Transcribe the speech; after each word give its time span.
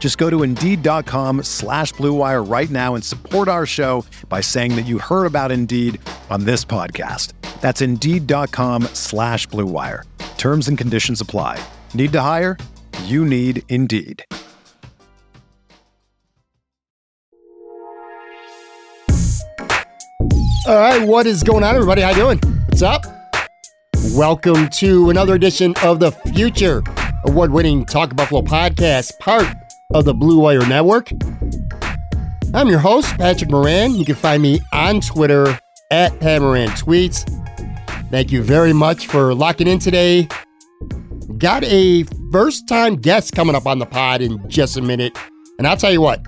Just 0.00 0.16
go 0.16 0.28
to 0.30 0.42
Indeed.com 0.42 1.44
slash 1.44 1.92
BlueWire 1.92 2.50
right 2.50 2.70
now 2.70 2.94
and 2.94 3.04
support 3.04 3.46
our 3.46 3.66
show 3.66 4.04
by 4.28 4.40
saying 4.40 4.74
that 4.76 4.86
you 4.86 4.98
heard 4.98 5.26
about 5.26 5.52
Indeed 5.52 6.00
on 6.30 6.44
this 6.44 6.64
podcast. 6.64 7.34
That's 7.60 7.82
Indeed.com 7.82 8.84
slash 8.94 9.46
BlueWire. 9.48 10.04
Terms 10.38 10.68
and 10.68 10.78
conditions 10.78 11.20
apply. 11.20 11.62
Need 11.92 12.12
to 12.12 12.20
hire? 12.22 12.56
You 13.04 13.26
need 13.26 13.62
Indeed. 13.68 14.24
All 20.66 20.76
right, 20.76 21.02
what 21.06 21.26
is 21.26 21.42
going 21.42 21.62
on, 21.62 21.74
everybody? 21.74 22.00
How 22.00 22.10
you 22.10 22.16
doing? 22.16 22.38
What's 22.66 22.82
up? 22.82 23.04
Welcome 24.12 24.68
to 24.70 25.10
another 25.10 25.34
edition 25.34 25.74
of 25.82 26.00
the 26.00 26.12
Future 26.12 26.82
Award-winning 27.24 27.84
Talk 27.84 28.16
Buffalo 28.16 28.40
podcast, 28.42 29.18
part 29.18 29.46
of 29.92 30.04
the 30.04 30.14
Blue 30.14 30.38
Wire 30.40 30.66
Network. 30.66 31.10
I'm 32.54 32.68
your 32.68 32.78
host, 32.78 33.16
Patrick 33.16 33.50
Moran. 33.50 33.94
You 33.94 34.04
can 34.04 34.14
find 34.14 34.42
me 34.42 34.60
on 34.72 35.00
Twitter 35.00 35.58
at 35.90 36.20
Moran 36.22 36.68
Tweets. 36.70 37.28
Thank 38.10 38.32
you 38.32 38.42
very 38.42 38.72
much 38.72 39.06
for 39.06 39.34
locking 39.34 39.66
in 39.68 39.78
today. 39.78 40.28
Got 41.38 41.64
a 41.64 42.04
first 42.32 42.68
time 42.68 42.96
guest 42.96 43.34
coming 43.34 43.54
up 43.54 43.66
on 43.66 43.78
the 43.78 43.86
pod 43.86 44.20
in 44.20 44.48
just 44.48 44.76
a 44.76 44.82
minute. 44.82 45.16
And 45.58 45.66
I'll 45.66 45.76
tell 45.76 45.92
you 45.92 46.00
what, 46.00 46.24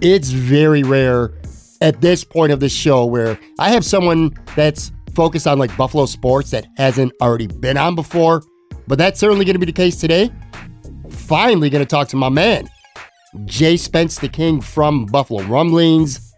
it's 0.00 0.30
very 0.30 0.82
rare 0.82 1.32
at 1.80 2.00
this 2.00 2.24
point 2.24 2.52
of 2.52 2.60
the 2.60 2.68
show 2.68 3.04
where 3.04 3.38
I 3.58 3.70
have 3.70 3.84
someone 3.84 4.36
that's 4.54 4.92
focused 5.14 5.46
on 5.46 5.58
like 5.58 5.74
Buffalo 5.76 6.06
sports 6.06 6.50
that 6.50 6.66
hasn't 6.76 7.12
already 7.20 7.46
been 7.46 7.76
on 7.76 7.94
before. 7.94 8.42
But 8.86 8.98
that's 8.98 9.18
certainly 9.18 9.44
going 9.44 9.54
to 9.54 9.60
be 9.60 9.66
the 9.66 9.72
case 9.72 10.00
today. 10.00 10.30
Finally, 11.10 11.70
going 11.70 11.84
to 11.84 11.88
talk 11.88 12.08
to 12.08 12.16
my 12.16 12.28
man, 12.28 12.68
Jay 13.44 13.76
Spence, 13.76 14.18
the 14.18 14.28
King 14.28 14.60
from 14.60 15.06
Buffalo 15.06 15.42
Rumblings. 15.44 16.34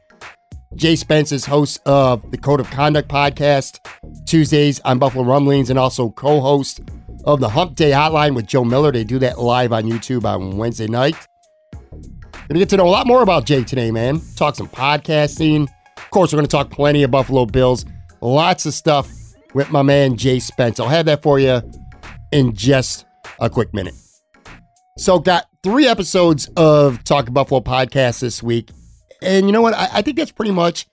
Jay 0.74 0.96
Spence 0.96 1.32
is 1.32 1.46
host 1.46 1.80
of 1.86 2.30
the 2.30 2.36
Code 2.36 2.60
of 2.60 2.70
Conduct 2.70 3.08
podcast 3.08 3.78
Tuesdays 4.26 4.80
on 4.80 4.98
Buffalo 4.98 5.24
Rumblings 5.24 5.70
and 5.70 5.78
also 5.78 6.10
co 6.10 6.40
host 6.40 6.80
of 7.24 7.40
the 7.40 7.48
Hump 7.48 7.74
Day 7.74 7.90
Hotline 7.90 8.34
with 8.34 8.46
Joe 8.46 8.64
Miller. 8.64 8.92
They 8.92 9.04
do 9.04 9.18
that 9.20 9.38
live 9.38 9.72
on 9.72 9.84
YouTube 9.84 10.24
on 10.24 10.56
Wednesday 10.56 10.86
night. 10.86 11.16
Gonna 12.48 12.60
get 12.60 12.68
to 12.70 12.76
know 12.76 12.86
a 12.86 12.90
lot 12.90 13.06
more 13.06 13.22
about 13.22 13.44
Jay 13.44 13.62
today, 13.64 13.90
man. 13.90 14.20
Talk 14.36 14.56
some 14.56 14.68
podcasting. 14.68 15.68
Of 15.96 16.10
course, 16.10 16.32
we're 16.32 16.38
gonna 16.38 16.48
talk 16.48 16.70
plenty 16.70 17.02
of 17.02 17.10
Buffalo 17.10 17.46
Bills. 17.46 17.84
Lots 18.20 18.66
of 18.66 18.74
stuff 18.74 19.10
with 19.54 19.70
my 19.70 19.82
man 19.82 20.16
Jay 20.16 20.38
Spence. 20.38 20.80
I'll 20.80 20.88
have 20.88 21.06
that 21.06 21.22
for 21.22 21.38
you 21.38 21.62
in 22.32 22.54
just 22.54 23.06
a 23.40 23.48
quick 23.48 23.72
minute. 23.72 23.94
So, 24.96 25.18
got 25.18 25.46
three 25.68 25.86
episodes 25.86 26.48
of 26.56 27.04
Talk 27.04 27.30
Buffalo 27.30 27.60
podcast 27.60 28.20
this 28.20 28.42
week. 28.42 28.70
And 29.20 29.44
you 29.44 29.52
know 29.52 29.60
what? 29.60 29.74
I, 29.74 29.88
I 29.92 30.02
think 30.02 30.16
that's 30.16 30.32
pretty 30.32 30.50
much 30.50 30.86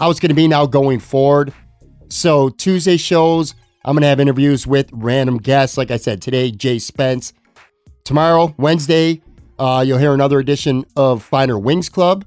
how 0.00 0.08
it's 0.10 0.18
going 0.18 0.30
to 0.30 0.34
be 0.34 0.48
now 0.48 0.64
going 0.64 0.98
forward. 0.98 1.52
So, 2.08 2.48
Tuesday 2.48 2.96
shows, 2.96 3.54
I'm 3.84 3.94
going 3.94 4.00
to 4.00 4.06
have 4.06 4.20
interviews 4.20 4.66
with 4.66 4.88
random 4.94 5.36
guests. 5.36 5.76
Like 5.76 5.90
I 5.90 5.98
said, 5.98 6.22
today, 6.22 6.50
Jay 6.50 6.78
Spence. 6.78 7.34
Tomorrow, 8.04 8.54
Wednesday, 8.56 9.20
uh, 9.58 9.84
you'll 9.86 9.98
hear 9.98 10.14
another 10.14 10.38
edition 10.38 10.86
of 10.96 11.22
Finer 11.22 11.58
Wings 11.58 11.90
Club. 11.90 12.24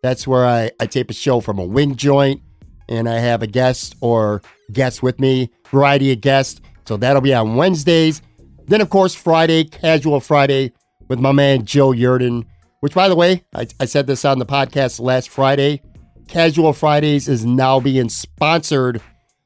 That's 0.00 0.28
where 0.28 0.46
I, 0.46 0.70
I 0.78 0.86
tape 0.86 1.10
a 1.10 1.12
show 1.12 1.40
from 1.40 1.58
a 1.58 1.64
wing 1.64 1.96
joint 1.96 2.40
and 2.88 3.08
I 3.08 3.18
have 3.18 3.42
a 3.42 3.48
guest 3.48 3.96
or 4.00 4.42
guests 4.70 5.02
with 5.02 5.18
me, 5.18 5.50
variety 5.72 6.12
of 6.12 6.20
guests. 6.20 6.60
So 6.86 6.96
that'll 6.96 7.20
be 7.20 7.34
on 7.34 7.56
Wednesdays. 7.56 8.22
Then, 8.68 8.80
of 8.80 8.90
course, 8.90 9.12
Friday, 9.12 9.64
Casual 9.64 10.20
Friday 10.20 10.72
with 11.12 11.20
my 11.20 11.30
man 11.30 11.66
Joe 11.66 11.90
Yerdon, 11.90 12.46
which, 12.80 12.94
by 12.94 13.06
the 13.06 13.14
way, 13.14 13.44
I, 13.54 13.66
I 13.78 13.84
said 13.84 14.06
this 14.06 14.24
on 14.24 14.38
the 14.38 14.46
podcast 14.46 14.98
last 14.98 15.28
Friday. 15.28 15.82
Casual 16.26 16.72
Fridays 16.72 17.28
is 17.28 17.44
now 17.44 17.80
being 17.80 18.08
sponsored 18.08 19.02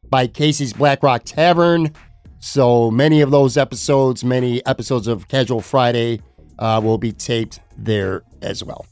by 0.08 0.28
Casey's 0.28 0.72
Black 0.72 1.02
Rock 1.02 1.22
Tavern. 1.24 1.92
So 2.38 2.88
many 2.88 3.20
of 3.20 3.32
those 3.32 3.56
episodes, 3.56 4.22
many 4.22 4.64
episodes 4.64 5.08
of 5.08 5.26
Casual 5.26 5.60
Friday 5.60 6.20
uh, 6.60 6.80
will 6.84 6.98
be 6.98 7.10
taped 7.10 7.58
there 7.76 8.22
as 8.42 8.62
well. 8.62 8.86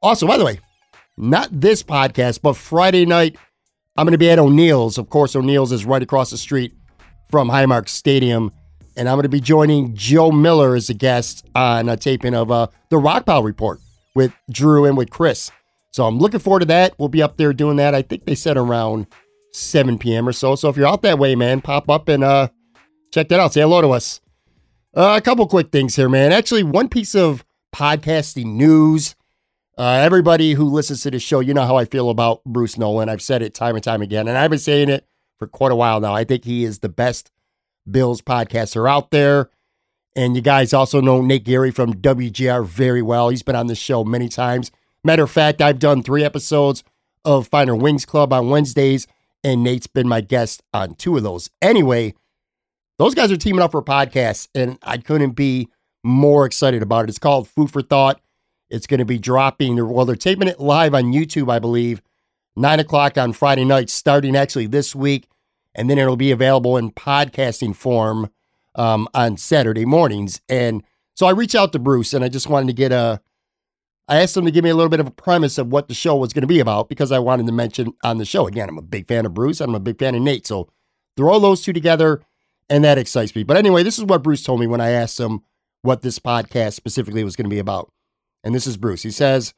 Also, 0.00 0.26
by 0.26 0.38
the 0.38 0.44
way, 0.46 0.58
not 1.18 1.50
this 1.52 1.82
podcast, 1.82 2.40
but 2.40 2.56
Friday 2.56 3.04
night, 3.04 3.36
I'm 3.98 4.06
going 4.06 4.12
to 4.12 4.18
be 4.18 4.30
at 4.30 4.38
O'Neill's. 4.38 4.96
Of 4.96 5.10
course, 5.10 5.36
O'Neill's 5.36 5.70
is 5.70 5.84
right 5.84 6.02
across 6.02 6.30
the 6.30 6.38
street 6.38 6.72
from 7.28 7.50
Highmark 7.50 7.90
Stadium 7.90 8.52
and 8.96 9.08
I'm 9.08 9.16
going 9.16 9.24
to 9.24 9.28
be 9.28 9.40
joining 9.40 9.94
Joe 9.94 10.30
Miller 10.30 10.74
as 10.74 10.88
a 10.88 10.94
guest 10.94 11.46
on 11.54 11.88
a 11.88 11.96
taping 11.96 12.34
of 12.34 12.50
uh, 12.50 12.68
the 12.88 12.96
Rockpile 12.96 13.44
Report 13.44 13.80
with 14.14 14.32
Drew 14.50 14.84
and 14.84 14.96
with 14.96 15.10
Chris. 15.10 15.50
So 15.92 16.06
I'm 16.06 16.18
looking 16.18 16.40
forward 16.40 16.60
to 16.60 16.66
that. 16.66 16.94
We'll 16.98 17.08
be 17.08 17.22
up 17.22 17.36
there 17.36 17.52
doing 17.52 17.76
that. 17.76 17.94
I 17.94 18.02
think 18.02 18.24
they 18.24 18.34
said 18.34 18.56
around 18.56 19.06
7 19.52 19.98
p.m. 19.98 20.28
or 20.28 20.32
so. 20.32 20.54
So 20.54 20.68
if 20.68 20.76
you're 20.76 20.86
out 20.86 21.02
that 21.02 21.18
way, 21.18 21.34
man, 21.34 21.60
pop 21.60 21.88
up 21.88 22.08
and 22.08 22.24
uh, 22.24 22.48
check 23.12 23.28
that 23.28 23.40
out. 23.40 23.52
Say 23.52 23.60
hello 23.60 23.80
to 23.80 23.90
us. 23.90 24.20
Uh, 24.94 25.14
a 25.16 25.20
couple 25.20 25.46
quick 25.46 25.70
things 25.70 25.96
here, 25.96 26.08
man. 26.08 26.32
Actually, 26.32 26.62
one 26.62 26.88
piece 26.88 27.14
of 27.14 27.44
podcasting 27.74 28.54
news. 28.54 29.14
Uh, 29.78 30.00
everybody 30.02 30.54
who 30.54 30.64
listens 30.64 31.02
to 31.02 31.10
this 31.10 31.22
show, 31.22 31.40
you 31.40 31.52
know 31.52 31.66
how 31.66 31.76
I 31.76 31.84
feel 31.84 32.08
about 32.08 32.42
Bruce 32.44 32.78
Nolan. 32.78 33.10
I've 33.10 33.20
said 33.20 33.42
it 33.42 33.52
time 33.52 33.74
and 33.74 33.84
time 33.84 34.00
again, 34.00 34.26
and 34.26 34.38
I've 34.38 34.48
been 34.48 34.58
saying 34.58 34.88
it 34.88 35.06
for 35.38 35.46
quite 35.46 35.70
a 35.70 35.76
while 35.76 36.00
now. 36.00 36.14
I 36.14 36.24
think 36.24 36.44
he 36.44 36.64
is 36.64 36.78
the 36.78 36.88
best 36.88 37.30
Bills 37.90 38.20
podcasts 38.20 38.76
are 38.76 38.88
out 38.88 39.10
there. 39.10 39.50
And 40.14 40.34
you 40.34 40.42
guys 40.42 40.72
also 40.72 41.00
know 41.00 41.20
Nate 41.20 41.44
Geary 41.44 41.70
from 41.70 41.94
WGR 41.94 42.66
very 42.66 43.02
well. 43.02 43.28
He's 43.28 43.42
been 43.42 43.54
on 43.54 43.66
the 43.66 43.74
show 43.74 44.02
many 44.02 44.28
times. 44.28 44.70
Matter 45.04 45.24
of 45.24 45.30
fact, 45.30 45.60
I've 45.60 45.78
done 45.78 46.02
three 46.02 46.24
episodes 46.24 46.82
of 47.24 47.48
Finer 47.48 47.76
Wings 47.76 48.06
Club 48.06 48.32
on 48.32 48.48
Wednesdays, 48.48 49.06
and 49.44 49.62
Nate's 49.62 49.86
been 49.86 50.08
my 50.08 50.22
guest 50.22 50.62
on 50.72 50.94
two 50.94 51.16
of 51.16 51.22
those. 51.22 51.50
Anyway, 51.60 52.14
those 52.98 53.14
guys 53.14 53.30
are 53.30 53.36
teaming 53.36 53.60
up 53.60 53.72
for 53.72 53.80
a 53.80 53.84
podcast, 53.84 54.48
and 54.54 54.78
I 54.82 54.96
couldn't 54.96 55.32
be 55.32 55.68
more 56.02 56.46
excited 56.46 56.82
about 56.82 57.04
it. 57.04 57.10
It's 57.10 57.18
called 57.18 57.48
Food 57.48 57.70
for 57.70 57.82
Thought. 57.82 58.20
It's 58.70 58.86
going 58.86 58.98
to 58.98 59.04
be 59.04 59.18
dropping, 59.18 59.86
well, 59.88 60.06
they're 60.06 60.16
taping 60.16 60.48
it 60.48 60.58
live 60.58 60.94
on 60.94 61.12
YouTube, 61.12 61.50
I 61.52 61.58
believe, 61.58 62.00
nine 62.56 62.80
o'clock 62.80 63.18
on 63.18 63.32
Friday 63.32 63.64
night, 63.64 63.90
starting 63.90 64.34
actually 64.34 64.66
this 64.66 64.94
week 64.94 65.28
and 65.76 65.88
then 65.88 65.98
it'll 65.98 66.16
be 66.16 66.32
available 66.32 66.76
in 66.76 66.90
podcasting 66.90 67.76
form 67.76 68.30
um, 68.74 69.06
on 69.14 69.36
Saturday 69.36 69.84
mornings. 69.84 70.40
And 70.48 70.82
so 71.14 71.26
I 71.26 71.30
reached 71.30 71.54
out 71.54 71.72
to 71.72 71.78
Bruce 71.78 72.12
and 72.12 72.24
I 72.24 72.28
just 72.28 72.48
wanted 72.48 72.66
to 72.68 72.72
get 72.72 72.90
a. 72.90 73.20
I 74.08 74.22
asked 74.22 74.36
him 74.36 74.44
to 74.44 74.52
give 74.52 74.62
me 74.62 74.70
a 74.70 74.74
little 74.74 74.88
bit 74.88 75.00
of 75.00 75.08
a 75.08 75.12
premise 75.12 75.58
of 75.58 75.72
what 75.72 75.88
the 75.88 75.94
show 75.94 76.14
was 76.14 76.32
going 76.32 76.42
to 76.42 76.46
be 76.46 76.60
about 76.60 76.88
because 76.88 77.10
I 77.10 77.18
wanted 77.18 77.46
to 77.46 77.52
mention 77.52 77.92
on 78.04 78.18
the 78.18 78.24
show. 78.24 78.46
Again, 78.46 78.68
I'm 78.68 78.78
a 78.78 78.82
big 78.82 79.08
fan 79.08 79.26
of 79.26 79.34
Bruce. 79.34 79.60
I'm 79.60 79.74
a 79.74 79.80
big 79.80 79.98
fan 79.98 80.14
of 80.14 80.22
Nate. 80.22 80.46
So 80.46 80.68
throw 81.16 81.40
those 81.40 81.62
two 81.62 81.72
together, 81.72 82.22
and 82.70 82.84
that 82.84 82.98
excites 82.98 83.34
me. 83.34 83.42
But 83.42 83.56
anyway, 83.56 83.82
this 83.82 83.98
is 83.98 84.04
what 84.04 84.22
Bruce 84.22 84.44
told 84.44 84.60
me 84.60 84.68
when 84.68 84.80
I 84.80 84.90
asked 84.90 85.18
him 85.18 85.42
what 85.82 86.02
this 86.02 86.20
podcast 86.20 86.74
specifically 86.74 87.24
was 87.24 87.34
going 87.34 87.46
to 87.46 87.54
be 87.54 87.58
about. 87.58 87.90
And 88.44 88.54
this 88.54 88.66
is 88.66 88.76
Bruce. 88.76 89.02
He 89.02 89.10
says, 89.10 89.54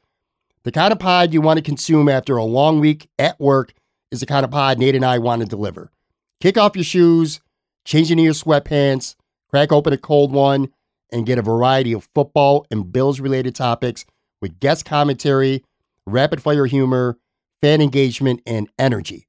The 0.63 0.71
kind 0.71 0.91
of 0.91 0.97
pod 0.97 1.31
you 1.31 1.41
want 1.41 1.57
to 1.57 1.63
consume 1.63 2.09
after 2.09 2.35
a 2.35 2.43
long 2.43 2.79
week 2.79 3.07
at 3.19 3.39
work 3.39 3.73
is 4.11 4.21
the 4.21 4.25
kind 4.25 4.43
of 4.43 4.49
pod 4.49 4.79
Nate 4.79 4.95
and 4.95 5.05
I 5.05 5.19
want 5.19 5.41
to 5.43 5.47
deliver. 5.47 5.91
Kick 6.41 6.57
off 6.57 6.75
your 6.75 6.85
shoes, 6.85 7.41
change 7.83 8.11
into 8.11 8.23
your 8.23 8.33
sweatpants, 8.33 9.15
crack 9.49 9.71
open 9.71 9.93
a 9.93 9.97
cold 9.97 10.31
one, 10.31 10.69
and 11.11 11.25
get 11.25 11.37
a 11.37 11.41
variety 11.41 11.91
of 11.91 12.07
football 12.13 12.65
and 12.71 12.91
Bills 12.91 13.19
related 13.19 13.55
topics 13.55 14.05
with 14.41 14.59
guest 14.59 14.85
commentary, 14.85 15.63
rapid 16.05 16.41
fire 16.41 16.65
humor, 16.65 17.17
fan 17.61 17.81
engagement, 17.81 18.41
and 18.45 18.69
energy. 18.77 19.27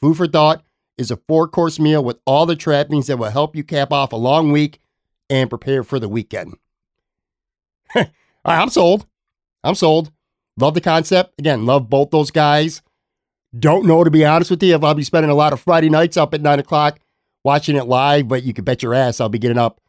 Food 0.00 0.16
for 0.16 0.26
Thought 0.26 0.64
is 0.98 1.10
a 1.10 1.16
four 1.28 1.46
course 1.46 1.78
meal 1.78 2.02
with 2.02 2.18
all 2.26 2.46
the 2.46 2.56
trappings 2.56 3.06
that 3.06 3.18
will 3.18 3.30
help 3.30 3.54
you 3.54 3.62
cap 3.62 3.92
off 3.92 4.12
a 4.12 4.16
long 4.16 4.50
week 4.50 4.80
and 5.30 5.50
prepare 5.50 5.82
for 5.84 5.98
the 5.98 6.08
weekend. 6.08 6.56
all 7.94 8.02
right, 8.44 8.60
I'm 8.60 8.70
sold. 8.70 9.06
I'm 9.62 9.74
sold. 9.74 10.10
Love 10.56 10.74
the 10.74 10.80
concept. 10.80 11.34
Again, 11.38 11.66
love 11.66 11.88
both 11.88 12.10
those 12.10 12.30
guys. 12.30 12.82
Don't 13.56 13.86
know, 13.86 14.02
to 14.02 14.10
be 14.10 14.24
honest 14.24 14.50
with 14.50 14.62
you, 14.62 14.74
if 14.74 14.82
I'll 14.82 14.94
be 14.94 15.04
spending 15.04 15.30
a 15.30 15.34
lot 15.34 15.52
of 15.52 15.60
Friday 15.60 15.88
nights 15.88 16.16
up 16.16 16.34
at 16.34 16.40
nine 16.40 16.58
o'clock 16.58 16.98
watching 17.44 17.76
it 17.76 17.84
live, 17.84 18.26
but 18.26 18.42
you 18.42 18.52
can 18.52 18.64
bet 18.64 18.82
your 18.82 18.94
ass 18.94 19.20
I'll 19.20 19.28
be 19.28 19.38
getting 19.38 19.58
up 19.58 19.80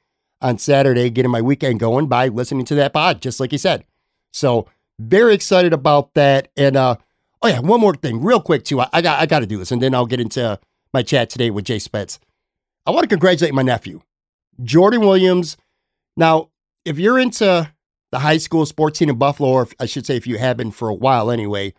on 0.42 0.58
Saturday, 0.58 1.10
getting 1.10 1.32
my 1.32 1.42
weekend 1.42 1.80
going 1.80 2.08
by 2.08 2.28
listening 2.28 2.66
to 2.66 2.76
that 2.76 2.94
pod, 2.94 3.22
just 3.22 3.40
like 3.40 3.52
you 3.52 3.58
said. 3.58 3.86
So 4.32 4.68
very 5.00 5.34
excited 5.34 5.74
about 5.74 6.14
that. 6.14 6.50
And 6.56 6.76
uh, 6.76 6.98
oh 7.42 7.48
yeah, 7.48 7.60
one 7.60 7.80
more 7.80 7.96
thing, 7.96 8.22
real 8.22 8.42
quick 8.42 8.66
too. 8.66 8.82
I, 8.82 8.90
I 8.94 9.02
got 9.02 9.20
I 9.20 9.26
got 9.26 9.40
to 9.40 9.48
do 9.48 9.58
this, 9.58 9.72
and 9.72 9.82
then 9.82 9.96
I'll 9.96 10.06
get 10.06 10.20
into 10.20 10.60
my 10.94 11.02
chat 11.02 11.30
today 11.30 11.50
with 11.50 11.66
Jay 11.66 11.80
Spence. 11.80 12.20
I 12.86 12.92
want 12.92 13.04
to 13.04 13.10
congratulate 13.10 13.54
my 13.54 13.64
nephew, 13.64 14.02
Jordan 14.64 15.02
Williams. 15.02 15.58
Now, 16.16 16.50
if 16.84 17.00
you're 17.00 17.18
into 17.18 17.72
the 18.12 18.20
high 18.20 18.38
school 18.38 18.66
sports 18.66 19.00
team 19.00 19.10
in 19.10 19.18
Buffalo, 19.18 19.50
or 19.50 19.64
if, 19.64 19.74
I 19.80 19.86
should 19.88 20.06
say, 20.06 20.16
if 20.16 20.28
you 20.28 20.38
have 20.38 20.58
been 20.58 20.72
for 20.72 20.88
a 20.88 20.94
while 20.94 21.32
anyway, 21.32 21.74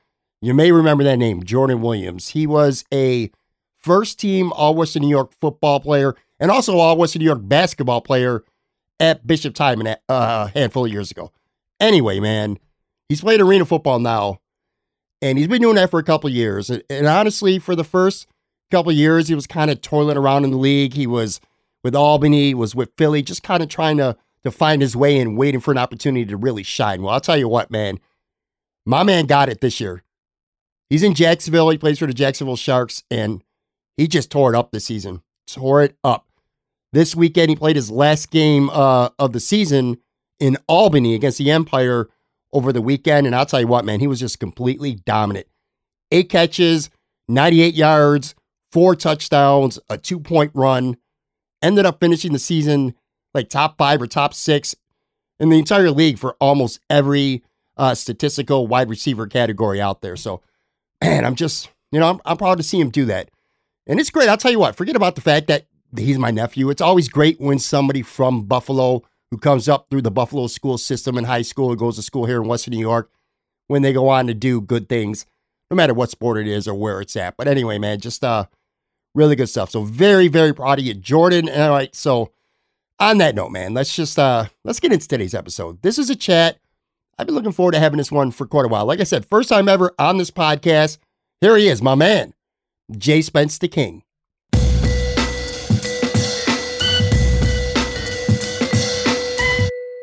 you 0.46 0.54
may 0.54 0.70
remember 0.70 1.02
that 1.02 1.16
name, 1.16 1.43
Jordan 1.43 1.81
Williams. 1.82 2.28
He 2.28 2.46
was 2.46 2.84
a 2.94 3.31
first 3.78 4.20
team 4.20 4.52
All 4.52 4.76
Western 4.76 5.02
New 5.02 5.08
York 5.08 5.32
football 5.40 5.81
player 5.81 6.14
and 6.38 6.52
also 6.52 6.78
All 6.78 6.96
Western 6.96 7.20
New 7.20 7.26
York 7.26 7.40
basketball 7.43 8.00
player 8.00 8.44
at 9.00 9.26
Bishop 9.26 9.54
Timon 9.54 9.88
uh, 9.88 9.96
a 10.08 10.50
handful 10.54 10.84
of 10.87 10.93
years 10.93 11.10
ago. 11.10 11.32
Anyway, 11.81 12.20
man, 12.20 12.60
he's 13.08 13.22
played 13.22 13.40
arena 13.40 13.64
football 13.64 13.98
now, 13.98 14.38
and 15.20 15.37
he's 15.37 15.48
been 15.48 15.60
doing 15.60 15.75
that 15.75 15.90
for 15.90 15.98
a 15.98 16.04
couple 16.04 16.31
years. 16.31 16.70
And, 16.70 16.82
and 16.88 17.08
honestly, 17.08 17.58
for 17.58 17.75
the 17.75 17.84
first 17.84 18.28
couple 18.70 18.92
years, 18.92 19.26
he 19.26 19.34
was 19.34 19.49
kind 19.49 19.69
of 19.69 19.81
toiling 19.82 20.16
around 20.16 20.44
in 20.44 20.52
the 20.52 20.58
league. 20.58 20.94
He 20.94 21.08
was 21.08 21.40
with 21.82 21.96
Albany, 21.96 22.54
was 22.54 22.72
with 22.75 22.90
Philly, 22.96 23.20
just 23.20 23.42
kind 23.42 23.64
of 23.64 23.69
trying 23.69 23.96
to 23.96 24.16
to 24.44 24.52
find 24.52 24.81
his 24.81 24.94
way 24.94 25.19
and 25.19 25.37
waiting 25.37 25.58
for 25.58 25.72
an 25.72 25.78
opportunity 25.78 26.25
to 26.25 26.37
really 26.37 26.62
shine. 26.62 27.02
Well, 27.02 27.12
I'll 27.12 27.20
tell 27.20 27.37
you 27.37 27.49
what, 27.49 27.69
man, 27.69 27.99
my 28.84 29.02
man 29.02 29.26
got 29.26 29.49
it 29.49 29.60
this 29.60 29.81
year. 29.81 30.04
He's 30.88 31.03
in 31.03 31.15
Jacksonville. 31.15 31.69
He 31.71 31.79
plays 31.79 31.99
for 31.99 32.06
the 32.06 32.15
Jacksonville 32.15 32.56
Sharks, 32.56 33.03
and 33.11 33.43
he 33.97 34.06
just 34.06 34.31
tore 34.31 34.55
it 34.55 34.56
up 34.56 34.71
this 34.71 34.85
season. 34.85 35.23
Tore 35.47 35.83
it 35.83 35.97
up. 36.05 36.27
This 36.93 37.17
weekend, 37.17 37.50
he 37.50 37.56
played 37.56 37.77
his 37.77 37.91
last 37.91 38.31
game 38.31 38.71
uh, 38.71 39.11
of 39.19 39.33
the 39.33 39.41
season 39.41 39.99
in 40.38 40.56
Albany 40.69 41.15
against 41.15 41.38
the 41.38 41.50
Empire 41.50 42.09
over 42.53 42.73
the 42.73 42.81
weekend. 42.81 43.27
And 43.27 43.35
I'll 43.35 43.47
tell 43.47 43.61
you 43.61 43.67
what, 43.67 43.85
man, 43.85 44.00
he 44.00 44.06
was 44.06 44.21
just 44.21 44.41
completely 44.41 44.94
dominant. 44.94 45.47
Eight 46.11 46.29
catches, 46.31 46.91
98 47.29 47.75
yards, 47.75 48.35
four 48.73 48.94
touchdowns, 48.94 49.79
a 49.91 49.99
two 49.99 50.21
point 50.21 50.53
run. 50.55 50.97
Ended 51.62 51.87
up 51.87 52.00
finishing 52.00 52.33
the 52.33 52.38
season 52.38 52.94
like 53.35 53.49
top 53.49 53.77
five 53.77 54.00
or 54.00 54.06
top 54.06 54.35
six 54.35 54.75
in 55.41 55.49
the 55.49 55.59
entire 55.59 55.91
league 55.91 56.19
for 56.19 56.37
almost 56.41 56.81
every 56.88 57.43
uh, 57.77 57.94
statistical 57.94 58.67
wide 58.67 58.88
receiver 58.88 59.27
category 59.27 59.81
out 59.81 60.00
there. 60.00 60.17
So, 60.17 60.43
man, 61.00 61.25
I'm 61.25 61.34
just, 61.34 61.70
you 61.93 62.00
know, 62.00 62.10
I'm, 62.10 62.20
I'm 62.25 62.37
proud 62.37 62.58
to 62.58 62.64
see 62.64 62.81
him 62.81 62.90
do 62.90 63.04
that. 63.06 63.31
And 63.87 64.00
it's 64.00 64.10
great. 64.10 64.28
I'll 64.28 64.37
tell 64.37 64.50
you 64.50 64.58
what, 64.58 64.76
forget 64.76 64.96
about 64.96 65.14
the 65.14 65.20
fact 65.20 65.46
that 65.48 65.66
he's 65.96 66.19
my 66.19 66.31
nephew. 66.31 66.70
It's 66.70 66.82
always 66.82 67.08
great 67.08 67.40
when 67.40 67.58
somebody 67.58 68.02
from 68.02 68.44
Buffalo 68.44 69.02
who 69.31 69.38
comes 69.38 69.69
up 69.69 69.88
through 69.90 70.02
the 70.02 70.10
Buffalo 70.10 70.46
school 70.46 70.78
system 70.78 71.19
in 71.19 71.25
high 71.25 71.43
school 71.43 71.70
and 71.70 71.78
goes 71.78 71.96
to 71.96 72.02
school 72.02 72.26
here 72.26 72.40
in 72.40 72.48
Western 72.48 72.72
New 72.72 72.81
York 72.81 73.10
when 73.69 73.82
they 73.82 73.93
go 73.93 74.08
on 74.08 74.26
to 74.26 74.34
do 74.34 74.60
good 74.60 74.88
things, 74.88 75.26
no 75.70 75.75
matter 75.76 75.94
what 75.94 76.10
sport 76.10 76.38
it 76.38 76.46
is 76.46 76.69
or 76.69 76.75
where 76.75 77.00
it's 77.00 77.16
at. 77.16 77.37
But 77.37 77.49
anyway, 77.49 77.78
man, 77.78 78.00
just 78.00 78.25
uh 78.25 78.46
really 79.14 79.37
good 79.37 79.49
stuff. 79.49 79.70
So 79.70 79.82
very, 79.82 80.28
very 80.28 80.52
proud 80.52 80.78
of 80.78 80.84
you, 80.84 80.94
Jordan. 80.94 81.49
All 81.49 81.70
right, 81.70 81.94
so 81.94 82.32
on 82.99 83.19
that 83.19 83.34
note, 83.34 83.50
man, 83.50 83.75
let's 83.75 83.94
just 83.94 84.19
uh 84.19 84.46
let's 84.64 84.81
get 84.81 84.92
into 84.92 85.08
today's 85.08 85.34
episode. 85.34 85.82
This 85.82 85.99
is 85.99 86.10
a 86.10 86.16
chat. 86.16 86.58
I've 87.18 87.26
been 87.26 87.34
looking 87.34 87.52
forward 87.52 87.72
to 87.72 87.78
having 87.78 87.96
this 87.96 88.12
one 88.12 88.30
for 88.30 88.46
quite 88.46 88.66
a 88.66 88.68
while. 88.68 88.84
Like 88.84 89.00
I 89.00 89.04
said, 89.04 89.24
first 89.24 89.48
time 89.48 89.68
ever 89.68 89.94
on 89.98 90.18
this 90.18 90.30
podcast. 90.30 90.98
Here 91.40 91.56
he 91.56 91.68
is, 91.68 91.80
my 91.80 91.94
man, 91.94 92.34
Jay 92.96 93.22
Spence 93.22 93.56
the 93.58 93.68
King. 93.68 94.02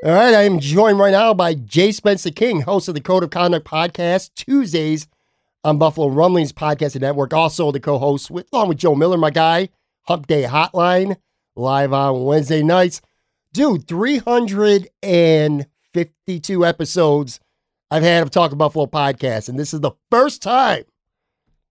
All 0.06 0.12
right, 0.12 0.34
I 0.34 0.44
am 0.44 0.60
joined 0.60 1.00
right 1.00 1.12
now 1.12 1.34
by 1.34 1.54
Jay 1.54 1.92
Spence 1.92 2.24
the 2.24 2.32
King, 2.32 2.62
host 2.62 2.88
of 2.88 2.96
the 2.96 3.02
Code 3.02 3.24
of 3.24 3.30
Conduct 3.30 3.66
podcast, 3.66 4.32
Tuesdays 4.36 5.08
on 5.64 5.78
Buffalo 5.78 6.08
Rumblings 6.08 6.52
Podcast 6.52 7.00
Network. 7.00 7.32
Also 7.34 7.72
the 7.72 7.80
co-host 7.80 8.32
with 8.32 8.48
along 8.52 8.70
with 8.70 8.80
Joe 8.80 8.96
Miller, 8.96 9.18
my 9.18 9.30
guy, 9.30 9.70
Hump 10.08 10.26
Day 10.28 10.44
Hotline 10.44 11.18
live 11.56 11.94
on 11.94 12.26
Wednesday 12.26 12.64
nights. 12.64 13.02
Dude, 13.54 13.86
352 15.94 16.66
episodes 16.66 17.40
I've 17.92 18.04
had 18.04 18.24
of 18.24 18.32
Talking 18.32 18.58
Buffalo 18.58 18.88
podcast, 18.88 19.50
and 19.50 19.60
this 19.60 19.74
is 19.74 19.82
the 19.82 19.92
first 20.10 20.42
time 20.42 20.84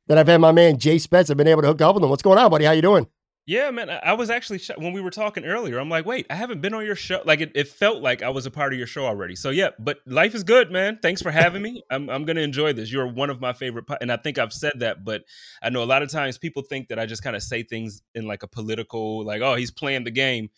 that 0.06 0.18
I've 0.18 0.28
had 0.28 0.40
my 0.40 0.52
man 0.52 0.78
Jay 0.78 0.98
Spencer 0.98 1.34
been 1.34 1.48
able 1.48 1.62
to 1.62 1.68
hook 1.68 1.80
up 1.80 1.94
with 1.94 2.04
him. 2.04 2.10
What's 2.10 2.22
going 2.22 2.38
on, 2.38 2.50
buddy? 2.50 2.64
How 2.64 2.72
you 2.72 2.82
doing? 2.82 3.08
Yeah, 3.44 3.72
man. 3.72 3.90
I 3.90 4.12
was 4.12 4.30
actually 4.30 4.58
sh- 4.58 4.70
when 4.76 4.92
we 4.92 5.00
were 5.00 5.10
talking 5.10 5.44
earlier. 5.44 5.78
I'm 5.78 5.88
like, 5.88 6.06
wait, 6.06 6.26
I 6.30 6.36
haven't 6.36 6.60
been 6.60 6.74
on 6.74 6.86
your 6.86 6.94
show. 6.94 7.22
Like, 7.24 7.40
it, 7.40 7.50
it, 7.56 7.66
felt 7.66 8.00
like 8.00 8.22
I 8.22 8.28
was 8.28 8.46
a 8.46 8.52
part 8.52 8.72
of 8.72 8.78
your 8.78 8.86
show 8.86 9.04
already. 9.04 9.34
So 9.34 9.50
yeah, 9.50 9.70
but 9.80 9.98
life 10.06 10.36
is 10.36 10.44
good, 10.44 10.70
man. 10.70 11.00
Thanks 11.02 11.20
for 11.20 11.32
having 11.32 11.60
me. 11.60 11.82
I'm 11.90 12.08
I'm 12.08 12.24
gonna 12.24 12.42
enjoy 12.42 12.72
this. 12.72 12.92
You're 12.92 13.08
one 13.08 13.30
of 13.30 13.40
my 13.40 13.52
favorite, 13.52 13.88
po- 13.88 13.98
and 14.00 14.12
I 14.12 14.16
think 14.16 14.38
I've 14.38 14.52
said 14.52 14.74
that. 14.76 15.04
But 15.04 15.22
I 15.60 15.70
know 15.70 15.82
a 15.82 15.84
lot 15.84 16.02
of 16.02 16.08
times 16.08 16.38
people 16.38 16.62
think 16.62 16.86
that 16.88 17.00
I 17.00 17.06
just 17.06 17.24
kind 17.24 17.34
of 17.34 17.42
say 17.42 17.64
things 17.64 18.02
in 18.14 18.28
like 18.28 18.44
a 18.44 18.48
political, 18.48 19.24
like, 19.24 19.42
oh, 19.42 19.56
he's 19.56 19.72
playing 19.72 20.04
the 20.04 20.12
game. 20.12 20.48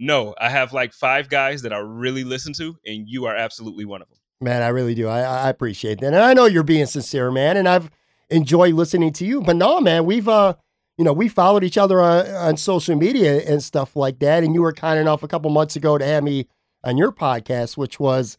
No, 0.00 0.34
I 0.40 0.48
have 0.48 0.72
like 0.72 0.92
five 0.92 1.28
guys 1.28 1.62
that 1.62 1.72
I 1.72 1.78
really 1.78 2.24
listen 2.24 2.52
to, 2.54 2.76
and 2.86 3.06
you 3.06 3.26
are 3.26 3.36
absolutely 3.36 3.84
one 3.84 4.02
of 4.02 4.08
them. 4.08 4.18
Man, 4.40 4.62
I 4.62 4.68
really 4.68 4.94
do. 4.94 5.06
I, 5.06 5.20
I 5.20 5.48
appreciate 5.50 6.00
that, 6.00 6.06
and 6.06 6.16
I 6.16 6.32
know 6.34 6.46
you're 6.46 6.62
being 6.62 6.86
sincere, 6.86 7.30
man. 7.30 7.56
And 7.56 7.68
I've 7.68 7.90
enjoyed 8.30 8.74
listening 8.74 9.12
to 9.12 9.26
you. 9.26 9.42
But 9.42 9.56
no, 9.56 9.80
man, 9.80 10.06
we've 10.06 10.28
uh 10.28 10.54
you 11.00 11.04
know, 11.04 11.14
we 11.14 11.28
followed 11.28 11.64
each 11.64 11.78
other 11.78 12.02
on, 12.02 12.26
on 12.26 12.56
social 12.58 12.94
media 12.94 13.40
and 13.50 13.62
stuff 13.62 13.96
like 13.96 14.18
that. 14.18 14.44
And 14.44 14.52
you 14.52 14.60
were 14.60 14.74
kind 14.74 15.00
enough 15.00 15.22
a 15.22 15.28
couple 15.28 15.50
months 15.50 15.74
ago 15.74 15.96
to 15.96 16.04
have 16.04 16.22
me 16.22 16.46
on 16.84 16.98
your 16.98 17.10
podcast, 17.10 17.78
which 17.78 17.98
was 17.98 18.36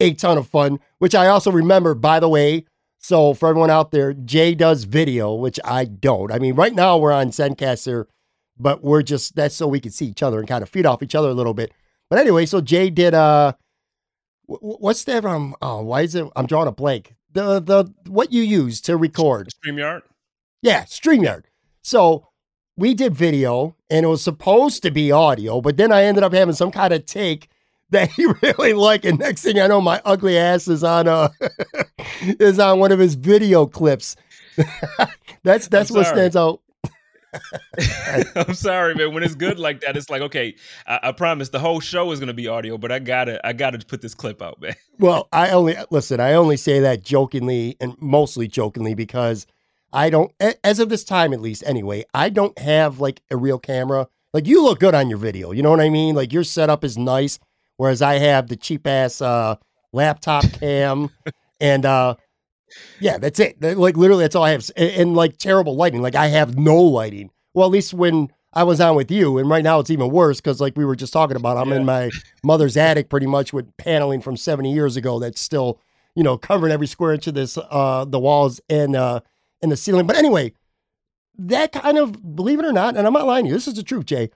a 0.00 0.12
ton 0.14 0.36
of 0.36 0.48
fun, 0.48 0.80
which 0.98 1.14
I 1.14 1.28
also 1.28 1.52
remember, 1.52 1.94
by 1.94 2.18
the 2.18 2.28
way. 2.28 2.64
So 2.98 3.32
for 3.32 3.48
everyone 3.48 3.70
out 3.70 3.92
there, 3.92 4.12
Jay 4.12 4.56
does 4.56 4.84
video, 4.84 5.34
which 5.34 5.60
I 5.64 5.84
don't. 5.84 6.32
I 6.32 6.40
mean, 6.40 6.56
right 6.56 6.74
now 6.74 6.98
we're 6.98 7.12
on 7.12 7.28
Zencastr, 7.28 8.06
but 8.60 8.82
we're 8.82 9.02
just, 9.02 9.34
that's 9.34 9.54
so 9.54 9.66
we 9.66 9.80
can 9.80 9.92
see 9.92 10.06
each 10.06 10.22
other 10.22 10.38
and 10.38 10.48
kind 10.48 10.62
of 10.62 10.68
feed 10.68 10.86
off 10.86 11.02
each 11.02 11.14
other 11.14 11.28
a 11.28 11.34
little 11.34 11.54
bit. 11.54 11.72
But 12.08 12.18
anyway, 12.18 12.46
so 12.46 12.60
Jay 12.60 12.90
did, 12.90 13.14
uh, 13.14 13.54
what's 14.46 15.04
that? 15.04 15.24
Um, 15.24 15.54
oh, 15.62 15.82
why 15.82 16.02
is 16.02 16.14
it? 16.14 16.26
I'm 16.36 16.46
drawing 16.46 16.68
a 16.68 16.72
blank. 16.72 17.14
The, 17.32 17.60
the, 17.60 17.92
what 18.06 18.32
you 18.32 18.42
use 18.42 18.80
to 18.82 18.96
record. 18.96 19.50
StreamYard? 19.64 20.02
Yeah, 20.62 20.84
StreamYard. 20.84 21.44
So 21.82 22.28
we 22.76 22.94
did 22.94 23.14
video 23.14 23.76
and 23.90 24.04
it 24.04 24.08
was 24.08 24.22
supposed 24.22 24.82
to 24.82 24.90
be 24.90 25.12
audio, 25.12 25.60
but 25.60 25.76
then 25.76 25.92
I 25.92 26.04
ended 26.04 26.24
up 26.24 26.32
having 26.32 26.54
some 26.54 26.70
kind 26.70 26.92
of 26.92 27.04
take 27.06 27.48
that 27.90 28.10
he 28.10 28.26
really 28.42 28.72
liked. 28.72 29.04
And 29.04 29.18
next 29.18 29.42
thing 29.42 29.58
I 29.58 29.66
know, 29.66 29.80
my 29.80 30.00
ugly 30.04 30.38
ass 30.38 30.68
is 30.68 30.84
on 30.84 31.08
uh 31.08 31.28
is 32.20 32.58
on 32.58 32.78
one 32.78 32.92
of 32.92 32.98
his 32.98 33.16
video 33.16 33.66
clips. 33.66 34.16
that's 35.42 35.68
that's 35.68 35.90
what 35.90 36.06
stands 36.06 36.36
out. 36.36 36.60
I'm 38.36 38.54
sorry, 38.54 38.94
man. 38.94 39.14
When 39.14 39.22
it's 39.22 39.34
good 39.34 39.58
like 39.58 39.80
that, 39.80 39.96
it's 39.96 40.10
like, 40.10 40.22
okay, 40.22 40.54
I, 40.86 41.00
I 41.04 41.12
promise 41.12 41.48
the 41.48 41.58
whole 41.58 41.80
show 41.80 42.10
is 42.12 42.20
gonna 42.20 42.34
be 42.34 42.48
audio, 42.48 42.78
but 42.78 42.90
I 42.92 42.98
gotta 42.98 43.44
I 43.46 43.52
gotta 43.52 43.78
put 43.78 44.00
this 44.02 44.14
clip 44.14 44.42
out, 44.42 44.60
man. 44.60 44.74
Well, 44.98 45.28
I 45.32 45.48
only 45.50 45.76
listen, 45.90 46.20
I 46.20 46.34
only 46.34 46.58
say 46.58 46.80
that 46.80 47.02
jokingly 47.02 47.74
and 47.80 47.96
mostly 48.00 48.46
jokingly 48.48 48.92
because 48.92 49.46
I 49.94 50.10
don't, 50.10 50.30
as 50.62 50.78
of 50.78 50.90
this 50.90 51.04
time 51.04 51.32
at 51.32 51.40
least, 51.40 51.64
anyway, 51.66 52.04
I 52.12 52.28
don't 52.28 52.56
have 52.58 53.00
like 53.00 53.22
a 53.30 53.36
real 53.36 53.58
camera. 53.58 54.08
Like 54.34 54.46
you 54.46 54.62
look 54.62 54.78
good 54.78 54.94
on 54.94 55.08
your 55.08 55.18
video, 55.18 55.52
you 55.52 55.62
know 55.62 55.70
what 55.70 55.80
I 55.80 55.88
mean? 55.88 56.14
Like 56.14 56.34
your 56.34 56.44
setup 56.44 56.84
is 56.84 56.98
nice, 56.98 57.38
whereas 57.78 58.02
I 58.02 58.18
have 58.18 58.48
the 58.48 58.56
cheap 58.56 58.86
ass 58.86 59.22
uh, 59.22 59.56
laptop 59.92 60.44
cam, 60.52 61.08
and 61.60 61.86
uh, 61.86 62.16
yeah, 63.00 63.18
that's 63.18 63.40
it. 63.40 63.60
Like 63.60 63.96
literally, 63.96 64.24
that's 64.24 64.36
all 64.36 64.44
I 64.44 64.50
have, 64.50 64.68
and, 64.76 64.90
and 64.90 65.14
like 65.14 65.36
terrible 65.36 65.76
lighting. 65.76 66.02
Like 66.02 66.14
I 66.14 66.28
have 66.28 66.56
no 66.58 66.76
lighting. 66.76 67.30
Well, 67.54 67.66
at 67.66 67.72
least 67.72 67.94
when 67.94 68.28
I 68.52 68.64
was 68.64 68.80
on 68.80 68.96
with 68.96 69.10
you, 69.10 69.38
and 69.38 69.48
right 69.48 69.64
now 69.64 69.80
it's 69.80 69.90
even 69.90 70.10
worse 70.10 70.40
because 70.40 70.60
like 70.60 70.76
we 70.76 70.84
were 70.84 70.96
just 70.96 71.12
talking 71.12 71.36
about, 71.36 71.56
I'm 71.56 71.70
yeah. 71.70 71.76
in 71.76 71.84
my 71.84 72.10
mother's 72.42 72.76
attic 72.76 73.08
pretty 73.08 73.26
much 73.26 73.52
with 73.52 73.76
paneling 73.76 74.20
from 74.20 74.36
70 74.36 74.72
years 74.72 74.96
ago 74.96 75.18
that's 75.18 75.40
still, 75.40 75.80
you 76.14 76.22
know, 76.22 76.36
covering 76.36 76.72
every 76.72 76.86
square 76.86 77.12
inch 77.12 77.26
of 77.26 77.34
this 77.34 77.56
uh 77.58 78.04
the 78.04 78.18
walls 78.18 78.60
and 78.68 78.96
uh 78.96 79.20
in 79.62 79.70
the 79.70 79.76
ceiling. 79.76 80.06
But 80.06 80.16
anyway, 80.16 80.52
that 81.38 81.72
kind 81.72 81.98
of, 81.98 82.36
believe 82.36 82.58
it 82.58 82.64
or 82.64 82.72
not, 82.72 82.96
and 82.96 83.06
I'm 83.06 83.12
not 83.12 83.26
lying 83.26 83.44
to 83.44 83.48
you, 83.48 83.54
this 83.54 83.68
is 83.68 83.74
the 83.74 83.82
truth, 83.82 84.06
Jay. 84.06 84.30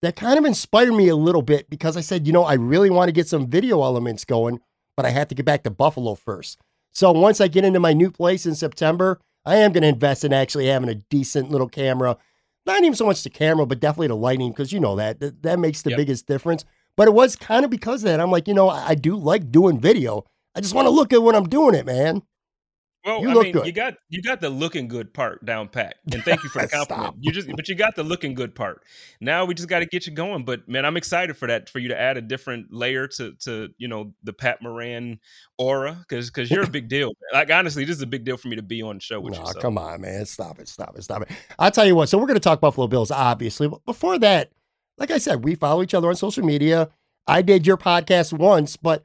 That 0.00 0.16
kind 0.16 0.38
of 0.38 0.44
inspired 0.44 0.92
me 0.92 1.08
a 1.08 1.16
little 1.16 1.42
bit 1.42 1.68
because 1.68 1.96
I 1.96 2.00
said, 2.00 2.26
you 2.26 2.32
know, 2.32 2.44
I 2.44 2.54
really 2.54 2.88
want 2.88 3.08
to 3.08 3.12
get 3.12 3.26
some 3.26 3.48
video 3.48 3.82
elements 3.82 4.24
going, 4.24 4.60
but 4.96 5.04
I 5.04 5.10
have 5.10 5.28
to 5.28 5.34
get 5.34 5.44
back 5.44 5.64
to 5.64 5.70
Buffalo 5.70 6.14
first. 6.14 6.60
So 6.92 7.12
once 7.12 7.40
I 7.40 7.48
get 7.48 7.64
into 7.64 7.80
my 7.80 7.92
new 7.92 8.10
place 8.10 8.46
in 8.46 8.54
September, 8.54 9.20
I 9.44 9.56
am 9.56 9.72
going 9.72 9.82
to 9.82 9.88
invest 9.88 10.24
in 10.24 10.32
actually 10.32 10.66
having 10.66 10.88
a 10.88 10.94
decent 10.94 11.50
little 11.50 11.68
camera. 11.68 12.16
not 12.66 12.80
even 12.80 12.94
so 12.94 13.06
much 13.06 13.22
the 13.22 13.30
camera, 13.30 13.64
but 13.66 13.80
definitely 13.80 14.08
the 14.08 14.16
lighting, 14.16 14.50
because 14.50 14.72
you 14.72 14.80
know 14.80 14.94
that, 14.96 15.20
that 15.20 15.42
that 15.42 15.58
makes 15.58 15.82
the 15.82 15.90
Yep. 15.90 15.96
biggest 15.96 16.26
difference. 16.26 16.64
But 16.96 17.08
it 17.08 17.14
was 17.14 17.34
kind 17.36 17.64
of 17.64 17.70
because 17.70 18.02
of 18.02 18.08
that. 18.08 18.20
I'm 18.20 18.30
like, 18.30 18.46
you 18.48 18.54
know, 18.54 18.68
I, 18.68 18.88
I 18.88 18.94
do 18.94 19.16
like 19.16 19.50
doing 19.50 19.80
video. 19.80 20.24
I 20.54 20.60
just 20.60 20.74
want 20.74 20.86
to 20.86 20.90
look 20.90 21.12
at 21.12 21.22
when 21.22 21.34
I'm 21.34 21.48
doing 21.48 21.74
it, 21.74 21.86
man. 21.86 22.22
Well, 23.04 23.22
You 23.22 23.30
I 23.30 23.42
mean, 23.44 23.52
good. 23.52 23.66
you 23.66 23.72
got 23.72 23.94
you 24.08 24.20
got 24.20 24.40
the 24.40 24.50
looking 24.50 24.88
good 24.88 25.14
part 25.14 25.44
down 25.44 25.68
pat, 25.68 25.96
and 26.12 26.22
thank 26.24 26.42
you 26.42 26.48
for 26.50 26.60
the 26.62 26.68
compliment. 26.72 27.14
You 27.20 27.32
just, 27.32 27.48
but 27.54 27.68
you 27.68 27.74
got 27.74 27.94
the 27.94 28.02
looking 28.02 28.34
good 28.34 28.54
part. 28.54 28.82
Now 29.20 29.44
we 29.44 29.54
just 29.54 29.68
got 29.68 29.78
to 29.78 29.86
get 29.86 30.06
you 30.06 30.12
going. 30.12 30.44
But 30.44 30.68
man, 30.68 30.84
I'm 30.84 30.96
excited 30.96 31.36
for 31.36 31.46
that 31.48 31.70
for 31.70 31.78
you 31.78 31.88
to 31.88 31.98
add 31.98 32.16
a 32.16 32.20
different 32.20 32.72
layer 32.72 33.06
to 33.08 33.32
to 33.44 33.68
you 33.78 33.88
know 33.88 34.12
the 34.24 34.32
Pat 34.32 34.60
Moran 34.62 35.20
aura 35.58 35.96
because 36.08 36.28
because 36.28 36.50
you're 36.50 36.64
a 36.64 36.68
big 36.70 36.88
deal. 36.88 37.12
Like 37.32 37.50
honestly, 37.50 37.84
this 37.84 37.96
is 37.96 38.02
a 38.02 38.06
big 38.06 38.24
deal 38.24 38.36
for 38.36 38.48
me 38.48 38.56
to 38.56 38.62
be 38.62 38.82
on 38.82 38.96
the 38.96 39.00
show 39.00 39.20
with 39.20 39.34
No, 39.34 39.40
you. 39.40 39.46
So. 39.52 39.60
come 39.60 39.78
on, 39.78 40.00
man. 40.00 40.26
Stop 40.26 40.58
it. 40.58 40.68
Stop 40.68 40.98
it. 40.98 41.02
Stop 41.04 41.22
it. 41.22 41.30
I'll 41.58 41.70
tell 41.70 41.86
you 41.86 41.94
what. 41.94 42.08
So 42.08 42.18
we're 42.18 42.26
going 42.26 42.34
to 42.34 42.40
talk 42.40 42.60
Buffalo 42.60 42.88
Bills, 42.88 43.10
obviously. 43.10 43.68
But 43.68 43.84
before 43.86 44.18
that, 44.18 44.50
like 44.98 45.10
I 45.12 45.18
said, 45.18 45.44
we 45.44 45.54
follow 45.54 45.82
each 45.82 45.94
other 45.94 46.08
on 46.08 46.16
social 46.16 46.44
media. 46.44 46.88
I 47.26 47.42
did 47.42 47.66
your 47.66 47.76
podcast 47.76 48.32
once, 48.36 48.76
but 48.76 49.04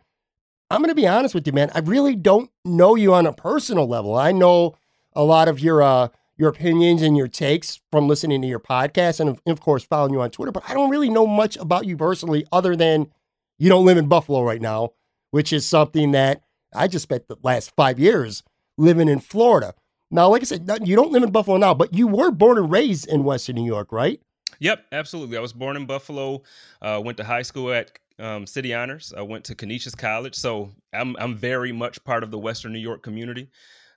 I'm 0.73 0.81
going 0.81 0.89
to 0.89 0.95
be 0.95 1.05
honest 1.05 1.35
with 1.35 1.45
you, 1.45 1.53
man. 1.53 1.69
I 1.75 1.81
really 1.81 2.15
don't 2.15 2.49
know 2.65 2.95
you 2.95 3.13
on 3.13 3.27
a 3.27 3.31
personal 3.31 3.87
level. 3.87 4.15
I 4.15 4.31
know 4.31 4.75
a 5.13 5.23
lot 5.23 5.47
of 5.47 5.59
your 5.59 5.83
uh 5.83 6.07
your 6.35 6.49
opinions 6.49 7.03
and 7.03 7.15
your 7.15 7.27
takes 7.27 7.79
from 7.91 8.07
listening 8.07 8.41
to 8.41 8.47
your 8.47 8.59
podcast 8.59 9.19
and 9.19 9.39
of, 9.45 9.61
course 9.61 9.83
following 9.83 10.13
you 10.13 10.21
on 10.21 10.31
Twitter, 10.31 10.51
but 10.51 10.67
I 10.67 10.73
don't 10.73 10.89
really 10.89 11.11
know 11.11 11.27
much 11.27 11.57
about 11.57 11.85
you 11.85 11.95
personally 11.95 12.47
other 12.51 12.75
than 12.75 13.11
you 13.59 13.69
don't 13.69 13.85
live 13.85 13.97
in 13.97 14.07
Buffalo 14.07 14.41
right 14.41 14.59
now, 14.59 14.93
which 15.29 15.53
is 15.53 15.63
something 15.63 16.09
that 16.13 16.41
I 16.73 16.87
just 16.87 17.03
spent 17.03 17.27
the 17.27 17.37
last 17.43 17.71
5 17.75 17.99
years 17.99 18.41
living 18.75 19.07
in 19.07 19.19
Florida. 19.19 19.75
Now, 20.09 20.29
like 20.29 20.41
I 20.41 20.45
said, 20.45 20.67
you 20.83 20.95
don't 20.95 21.11
live 21.11 21.21
in 21.21 21.29
Buffalo 21.29 21.57
now, 21.57 21.75
but 21.75 21.93
you 21.93 22.07
were 22.07 22.31
born 22.31 22.57
and 22.57 22.71
raised 22.71 23.07
in 23.07 23.23
Western 23.23 23.57
New 23.57 23.65
York, 23.65 23.91
right? 23.91 24.19
Yep, 24.59 24.85
absolutely. 24.91 25.37
I 25.37 25.41
was 25.41 25.53
born 25.53 25.75
in 25.75 25.85
Buffalo. 25.85 26.41
Uh, 26.81 27.01
went 27.03 27.17
to 27.17 27.23
high 27.23 27.41
school 27.43 27.71
at 27.71 27.99
um, 28.19 28.45
City 28.45 28.73
Honors. 28.73 29.13
I 29.15 29.21
went 29.21 29.43
to 29.45 29.55
Canisius 29.55 29.95
College, 29.95 30.35
so 30.35 30.71
I'm 30.93 31.15
I'm 31.17 31.35
very 31.35 31.71
much 31.71 32.03
part 32.03 32.23
of 32.23 32.31
the 32.31 32.39
Western 32.39 32.73
New 32.73 32.79
York 32.79 33.03
community. 33.03 33.49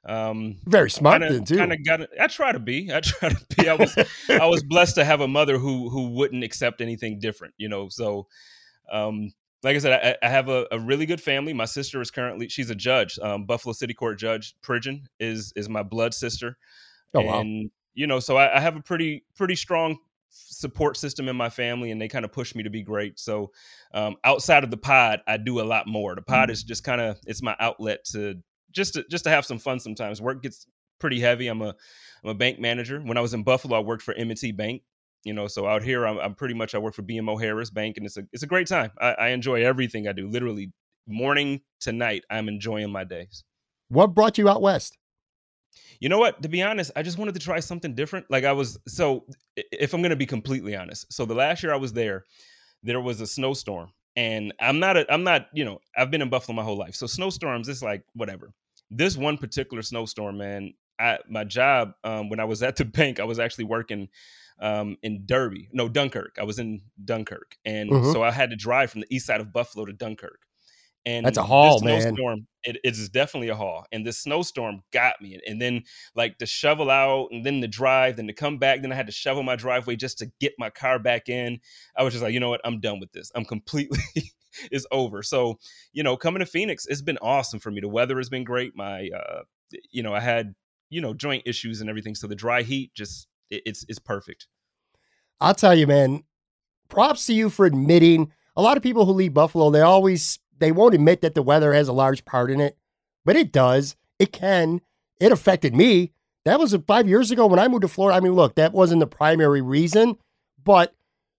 Um, 0.04 0.56
Very 0.66 0.88
smart 0.88 1.20
kind 1.20 1.34
then, 1.34 1.44
too. 1.44 1.56
kind 1.56 1.72
of 1.72 1.84
got 1.84 2.00
it. 2.00 2.10
I 2.20 2.28
try 2.28 2.52
to 2.52 2.60
be. 2.60 2.92
I 2.94 3.00
try 3.04 3.28
to 3.28 3.46
be. 3.56 3.68
I 3.68 3.74
was 3.74 3.96
I 4.28 4.46
was 4.46 4.62
blessed 4.68 4.94
to 4.96 5.04
have 5.04 5.20
a 5.20 5.28
mother 5.28 5.58
who 5.58 5.88
who 5.88 6.10
wouldn't 6.10 6.44
accept 6.44 6.80
anything 6.80 7.18
different. 7.18 7.54
You 7.58 7.68
know, 7.68 7.88
so 7.88 8.26
um, 8.92 9.32
like 9.64 9.74
I 9.74 9.78
said, 9.80 10.16
I, 10.22 10.26
I 10.26 10.28
have 10.30 10.48
a, 10.48 10.66
a 10.70 10.78
really 10.78 11.06
good 11.06 11.20
family. 11.20 11.52
My 11.52 11.64
sister 11.64 12.00
is 12.00 12.10
currently 12.10 12.48
she's 12.48 12.70
a 12.70 12.74
judge, 12.74 13.18
um, 13.20 13.44
Buffalo 13.46 13.72
City 13.72 13.94
Court 13.94 14.16
Judge 14.18 14.54
Pridgeon 14.62 15.08
is 15.18 15.52
is 15.56 15.68
my 15.68 15.82
blood 15.82 16.14
sister, 16.14 16.56
Oh, 17.14 17.22
wow. 17.22 17.40
and 17.40 17.70
you 17.94 18.06
know, 18.06 18.20
so 18.20 18.36
I, 18.36 18.58
I 18.58 18.60
have 18.60 18.76
a 18.76 18.80
pretty 18.80 19.24
pretty 19.34 19.56
strong 19.56 19.98
support 20.36 20.96
system 20.96 21.28
in 21.28 21.36
my 21.36 21.48
family, 21.48 21.90
and 21.90 22.00
they 22.00 22.08
kind 22.08 22.24
of 22.24 22.32
push 22.32 22.54
me 22.54 22.62
to 22.62 22.70
be 22.70 22.82
great. 22.82 23.18
So 23.18 23.52
um, 23.94 24.16
outside 24.24 24.64
of 24.64 24.70
the 24.70 24.76
pod, 24.76 25.20
I 25.26 25.36
do 25.36 25.60
a 25.60 25.62
lot 25.64 25.86
more. 25.86 26.14
The 26.14 26.22
pod 26.22 26.50
is 26.50 26.62
just 26.62 26.84
kind 26.84 27.00
of 27.00 27.18
it's 27.26 27.42
my 27.42 27.56
outlet 27.60 28.04
to 28.12 28.36
just 28.72 28.94
to 28.94 29.04
just 29.10 29.24
to 29.24 29.30
have 29.30 29.46
some 29.46 29.58
fun. 29.58 29.80
Sometimes 29.80 30.20
work 30.20 30.42
gets 30.42 30.66
pretty 30.98 31.20
heavy. 31.20 31.48
I'm 31.48 31.62
a 31.62 31.74
I'm 32.24 32.30
a 32.30 32.34
bank 32.34 32.58
manager. 32.58 33.00
When 33.00 33.16
I 33.16 33.20
was 33.20 33.34
in 33.34 33.42
Buffalo, 33.42 33.76
I 33.76 33.80
worked 33.80 34.02
for 34.02 34.14
M&T 34.14 34.52
Bank. 34.52 34.82
You 35.24 35.32
know, 35.32 35.48
so 35.48 35.66
out 35.66 35.82
here, 35.82 36.06
I'm, 36.06 36.18
I'm 36.18 36.34
pretty 36.34 36.54
much 36.54 36.74
I 36.74 36.78
work 36.78 36.94
for 36.94 37.02
BMO 37.02 37.40
Harris 37.40 37.70
Bank, 37.70 37.96
and 37.96 38.06
it's 38.06 38.16
a 38.16 38.22
it's 38.32 38.42
a 38.42 38.46
great 38.46 38.68
time. 38.68 38.92
I, 39.00 39.12
I 39.12 39.28
enjoy 39.28 39.64
everything 39.64 40.06
I 40.06 40.12
do. 40.12 40.28
Literally, 40.28 40.72
morning 41.06 41.62
to 41.80 41.92
night, 41.92 42.24
I'm 42.30 42.48
enjoying 42.48 42.90
my 42.92 43.04
days. 43.04 43.42
What 43.88 44.14
brought 44.14 44.38
you 44.38 44.48
out 44.48 44.62
west? 44.62 44.96
You 46.00 46.08
know 46.08 46.18
what? 46.18 46.42
To 46.42 46.48
be 46.48 46.62
honest, 46.62 46.90
I 46.96 47.02
just 47.02 47.18
wanted 47.18 47.34
to 47.34 47.40
try 47.40 47.60
something 47.60 47.94
different. 47.94 48.26
Like 48.30 48.44
I 48.44 48.52
was 48.52 48.78
so 48.86 49.24
if 49.56 49.94
I'm 49.94 50.02
going 50.02 50.10
to 50.10 50.16
be 50.16 50.26
completely 50.26 50.76
honest. 50.76 51.12
So 51.12 51.24
the 51.24 51.34
last 51.34 51.62
year 51.62 51.72
I 51.72 51.76
was 51.76 51.92
there, 51.92 52.24
there 52.82 53.00
was 53.00 53.20
a 53.20 53.26
snowstorm 53.26 53.92
and 54.14 54.52
I'm 54.60 54.78
not 54.78 54.96
a 54.96 55.12
I'm 55.12 55.24
not, 55.24 55.48
you 55.52 55.64
know, 55.64 55.80
I've 55.96 56.10
been 56.10 56.22
in 56.22 56.28
Buffalo 56.30 56.54
my 56.54 56.62
whole 56.62 56.76
life. 56.78 56.94
So 56.94 57.06
snowstorms 57.06 57.68
it's 57.68 57.82
like 57.82 58.04
whatever. 58.14 58.52
This 58.90 59.16
one 59.16 59.36
particular 59.38 59.82
snowstorm, 59.82 60.38
man, 60.38 60.74
I 60.98 61.18
my 61.28 61.44
job 61.44 61.92
um 62.04 62.28
when 62.28 62.40
I 62.40 62.44
was 62.44 62.62
at 62.62 62.76
the 62.76 62.84
bank, 62.98 63.20
I 63.20 63.24
was 63.24 63.38
actually 63.38 63.64
working 63.64 64.08
um 64.60 64.96
in 65.02 65.24
Derby. 65.26 65.68
No, 65.72 65.88
Dunkirk. 65.88 66.36
I 66.40 66.44
was 66.44 66.58
in 66.58 66.80
Dunkirk. 67.04 67.56
And 67.64 67.90
Mhm. 67.90 68.12
so 68.12 68.22
I 68.22 68.30
had 68.30 68.50
to 68.50 68.56
drive 68.56 68.90
from 68.90 69.02
the 69.02 69.14
east 69.14 69.26
side 69.26 69.40
of 69.40 69.52
Buffalo 69.52 69.84
to 69.84 69.92
Dunkirk. 69.92 70.45
And 71.06 71.24
That's 71.24 71.38
a 71.38 71.42
haul, 71.44 71.80
man. 71.82 72.16
it, 72.64 72.78
it 72.82 72.94
is 72.94 73.08
definitely 73.08 73.48
a 73.48 73.54
haul. 73.54 73.86
And 73.92 74.04
this 74.04 74.18
snowstorm 74.18 74.82
got 74.92 75.22
me. 75.22 75.38
And 75.46 75.62
then 75.62 75.84
like 76.16 76.36
to 76.38 76.46
shovel 76.46 76.90
out 76.90 77.28
and 77.30 77.46
then 77.46 77.60
to 77.60 77.68
drive, 77.68 78.16
then 78.16 78.26
to 78.26 78.32
come 78.32 78.58
back. 78.58 78.82
Then 78.82 78.90
I 78.90 78.96
had 78.96 79.06
to 79.06 79.12
shovel 79.12 79.44
my 79.44 79.54
driveway 79.54 79.94
just 79.94 80.18
to 80.18 80.32
get 80.40 80.54
my 80.58 80.68
car 80.68 80.98
back 80.98 81.28
in. 81.28 81.60
I 81.96 82.02
was 82.02 82.12
just 82.12 82.24
like, 82.24 82.34
you 82.34 82.40
know 82.40 82.50
what? 82.50 82.60
I'm 82.64 82.80
done 82.80 82.98
with 82.98 83.12
this. 83.12 83.30
I'm 83.36 83.44
completely 83.44 84.00
it's 84.72 84.84
over. 84.90 85.22
So, 85.22 85.60
you 85.92 86.02
know, 86.02 86.16
coming 86.16 86.40
to 86.40 86.46
Phoenix, 86.46 86.86
it's 86.86 87.02
been 87.02 87.18
awesome 87.18 87.60
for 87.60 87.70
me. 87.70 87.80
The 87.80 87.88
weather 87.88 88.16
has 88.16 88.28
been 88.28 88.44
great. 88.44 88.72
My 88.74 89.08
uh 89.16 89.42
you 89.92 90.02
know, 90.02 90.12
I 90.12 90.20
had, 90.20 90.56
you 90.90 91.00
know, 91.00 91.14
joint 91.14 91.44
issues 91.46 91.80
and 91.80 91.88
everything. 91.88 92.16
So 92.16 92.26
the 92.26 92.34
dry 92.34 92.62
heat 92.62 92.92
just 92.94 93.28
it, 93.48 93.62
it's 93.64 93.84
it's 93.88 94.00
perfect. 94.00 94.48
I'll 95.40 95.54
tell 95.54 95.74
you, 95.74 95.86
man, 95.86 96.24
props 96.88 97.26
to 97.26 97.32
you 97.32 97.48
for 97.48 97.64
admitting 97.64 98.32
a 98.56 98.62
lot 98.62 98.76
of 98.76 98.82
people 98.82 99.04
who 99.04 99.12
leave 99.12 99.34
Buffalo, 99.34 99.70
they 99.70 99.82
always 99.82 100.38
they 100.58 100.72
won't 100.72 100.94
admit 100.94 101.20
that 101.22 101.34
the 101.34 101.42
weather 101.42 101.72
has 101.72 101.88
a 101.88 101.92
large 101.92 102.24
part 102.24 102.50
in 102.50 102.60
it, 102.60 102.76
but 103.24 103.36
it 103.36 103.52
does. 103.52 103.96
It 104.18 104.32
can. 104.32 104.80
It 105.20 105.32
affected 105.32 105.74
me. 105.74 106.12
That 106.44 106.60
was 106.60 106.76
five 106.86 107.08
years 107.08 107.30
ago 107.30 107.46
when 107.46 107.58
I 107.58 107.68
moved 107.68 107.82
to 107.82 107.88
Florida. 107.88 108.16
I 108.16 108.20
mean, 108.20 108.32
look, 108.32 108.54
that 108.54 108.72
wasn't 108.72 109.00
the 109.00 109.06
primary 109.06 109.60
reason, 109.60 110.16
but 110.62 110.94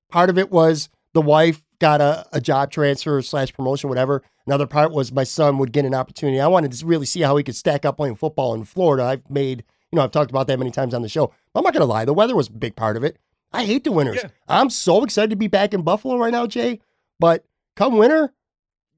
part 0.09 0.29
of 0.29 0.37
it 0.37 0.51
was 0.51 0.89
the 1.13 1.21
wife 1.21 1.63
got 1.79 2.01
a, 2.01 2.25
a 2.33 2.41
job 2.41 2.71
transfer 2.71 3.21
slash 3.21 3.53
promotion, 3.53 3.89
whatever. 3.89 4.23
Another 4.45 4.67
part 4.67 4.91
was 4.91 5.11
my 5.11 5.23
son 5.23 5.57
would 5.57 5.71
get 5.71 5.85
an 5.85 5.93
opportunity. 5.93 6.39
I 6.39 6.47
wanted 6.47 6.71
to 6.71 6.85
really 6.85 7.05
see 7.05 7.21
how 7.21 7.37
he 7.37 7.43
could 7.43 7.55
stack 7.55 7.85
up 7.85 7.97
playing 7.97 8.15
football 8.15 8.53
in 8.53 8.63
Florida. 8.63 9.03
I've 9.03 9.29
made, 9.29 9.63
you 9.91 9.97
know, 9.97 10.03
I've 10.03 10.11
talked 10.11 10.31
about 10.31 10.47
that 10.47 10.59
many 10.59 10.71
times 10.71 10.93
on 10.93 11.01
the 11.01 11.09
show. 11.09 11.33
I'm 11.53 11.63
not 11.63 11.73
going 11.73 11.81
to 11.81 11.85
lie, 11.85 12.05
the 12.05 12.13
weather 12.13 12.35
was 12.35 12.47
a 12.47 12.53
big 12.53 12.75
part 12.75 12.97
of 12.97 13.03
it. 13.03 13.17
I 13.53 13.65
hate 13.65 13.83
the 13.83 13.91
winters. 13.91 14.17
Yeah. 14.17 14.29
I'm 14.47 14.69
so 14.69 15.03
excited 15.03 15.29
to 15.29 15.35
be 15.35 15.47
back 15.47 15.73
in 15.73 15.81
Buffalo 15.81 16.17
right 16.17 16.31
now, 16.31 16.47
Jay. 16.47 16.81
But 17.19 17.45
come 17.75 17.97
winter, 17.97 18.33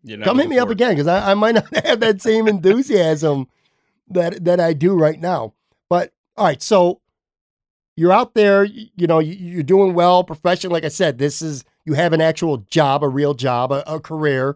You're 0.03 0.18
not 0.18 0.25
come 0.25 0.39
hit 0.39 0.50
me 0.50 0.58
up 0.60 0.70
again 0.70 0.91
because 0.91 1.08
I, 1.08 1.32
I 1.32 1.34
might 1.34 1.56
not 1.56 1.75
have 1.86 2.00
that 2.00 2.22
same 2.22 2.48
enthusiasm 2.48 3.48
that 4.10 4.44
that 4.46 4.60
I 4.60 4.74
do 4.74 4.94
right 4.96 5.20
now. 5.20 5.53
But 5.89 6.13
all 6.38 6.46
right, 6.46 6.62
so 6.62 7.01
you're 7.96 8.13
out 8.13 8.34
there, 8.34 8.63
you, 8.63 8.88
you 8.96 9.08
know, 9.08 9.20
you, 9.20 9.34
you're 9.34 9.63
doing 9.63 9.94
well, 9.94 10.24
profession. 10.24 10.72
Like 10.72 10.86
I 10.86 10.89
said, 10.89 11.18
this 11.18 11.41
is 11.41 11.65
you 11.86 11.94
have 11.94 12.13
an 12.13 12.22
actual 12.22 12.58
job, 12.58 13.03
a 13.03 13.10
real 13.10 13.34
job, 13.34 13.72
a, 13.72 13.84
a 13.91 14.00
career, 14.00 14.56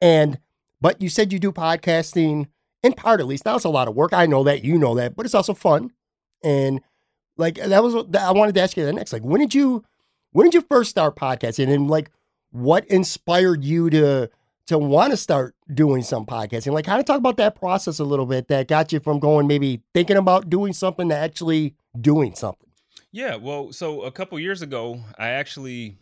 and 0.00 0.38
but 0.80 1.02
you 1.02 1.08
said 1.08 1.32
you 1.32 1.38
do 1.38 1.52
podcasting 1.52 2.46
in 2.82 2.92
part 2.94 3.20
at 3.20 3.26
least. 3.26 3.44
Now 3.44 3.56
it's 3.56 3.64
a 3.64 3.68
lot 3.68 3.88
of 3.88 3.94
work. 3.96 4.12
I 4.12 4.26
know 4.26 4.44
that, 4.44 4.64
you 4.64 4.78
know 4.78 4.94
that, 4.94 5.16
but 5.16 5.26
it's 5.26 5.34
also 5.34 5.52
fun. 5.54 5.90
And 6.42 6.80
like 7.36 7.56
that 7.56 7.82
was 7.82 7.94
what- 7.94 8.14
I 8.16 8.30
wanted 8.32 8.54
to 8.54 8.62
ask 8.62 8.76
you 8.76 8.84
the 8.86 8.92
next. 8.92 9.12
Like, 9.12 9.22
when 9.22 9.40
did 9.40 9.54
you 9.54 9.84
when 10.32 10.46
did 10.46 10.54
you 10.54 10.60
first 10.62 10.90
start 10.90 11.16
podcasting, 11.16 11.72
and 11.72 11.88
like 11.90 12.10
what 12.52 12.86
inspired 12.86 13.64
you 13.64 13.90
to 13.90 14.30
to 14.68 14.78
want 14.78 15.10
to 15.10 15.16
start 15.16 15.54
doing 15.72 16.02
some 16.02 16.24
podcasting? 16.24 16.72
Like, 16.72 16.86
kind 16.86 17.00
of 17.00 17.06
talk 17.06 17.18
about 17.18 17.36
that 17.38 17.54
process 17.54 17.98
a 17.98 18.04
little 18.04 18.26
bit 18.26 18.48
that 18.48 18.68
got 18.68 18.92
you 18.92 19.00
from 19.00 19.18
going 19.18 19.46
maybe 19.46 19.82
thinking 19.92 20.16
about 20.16 20.48
doing 20.48 20.72
something 20.72 21.08
to 21.08 21.16
actually 21.16 21.74
doing 22.00 22.34
something. 22.34 22.68
Yeah, 23.10 23.36
well, 23.36 23.72
so 23.72 24.02
a 24.02 24.12
couple 24.12 24.38
years 24.38 24.62
ago, 24.62 25.00
I 25.18 25.30
actually 25.30 25.96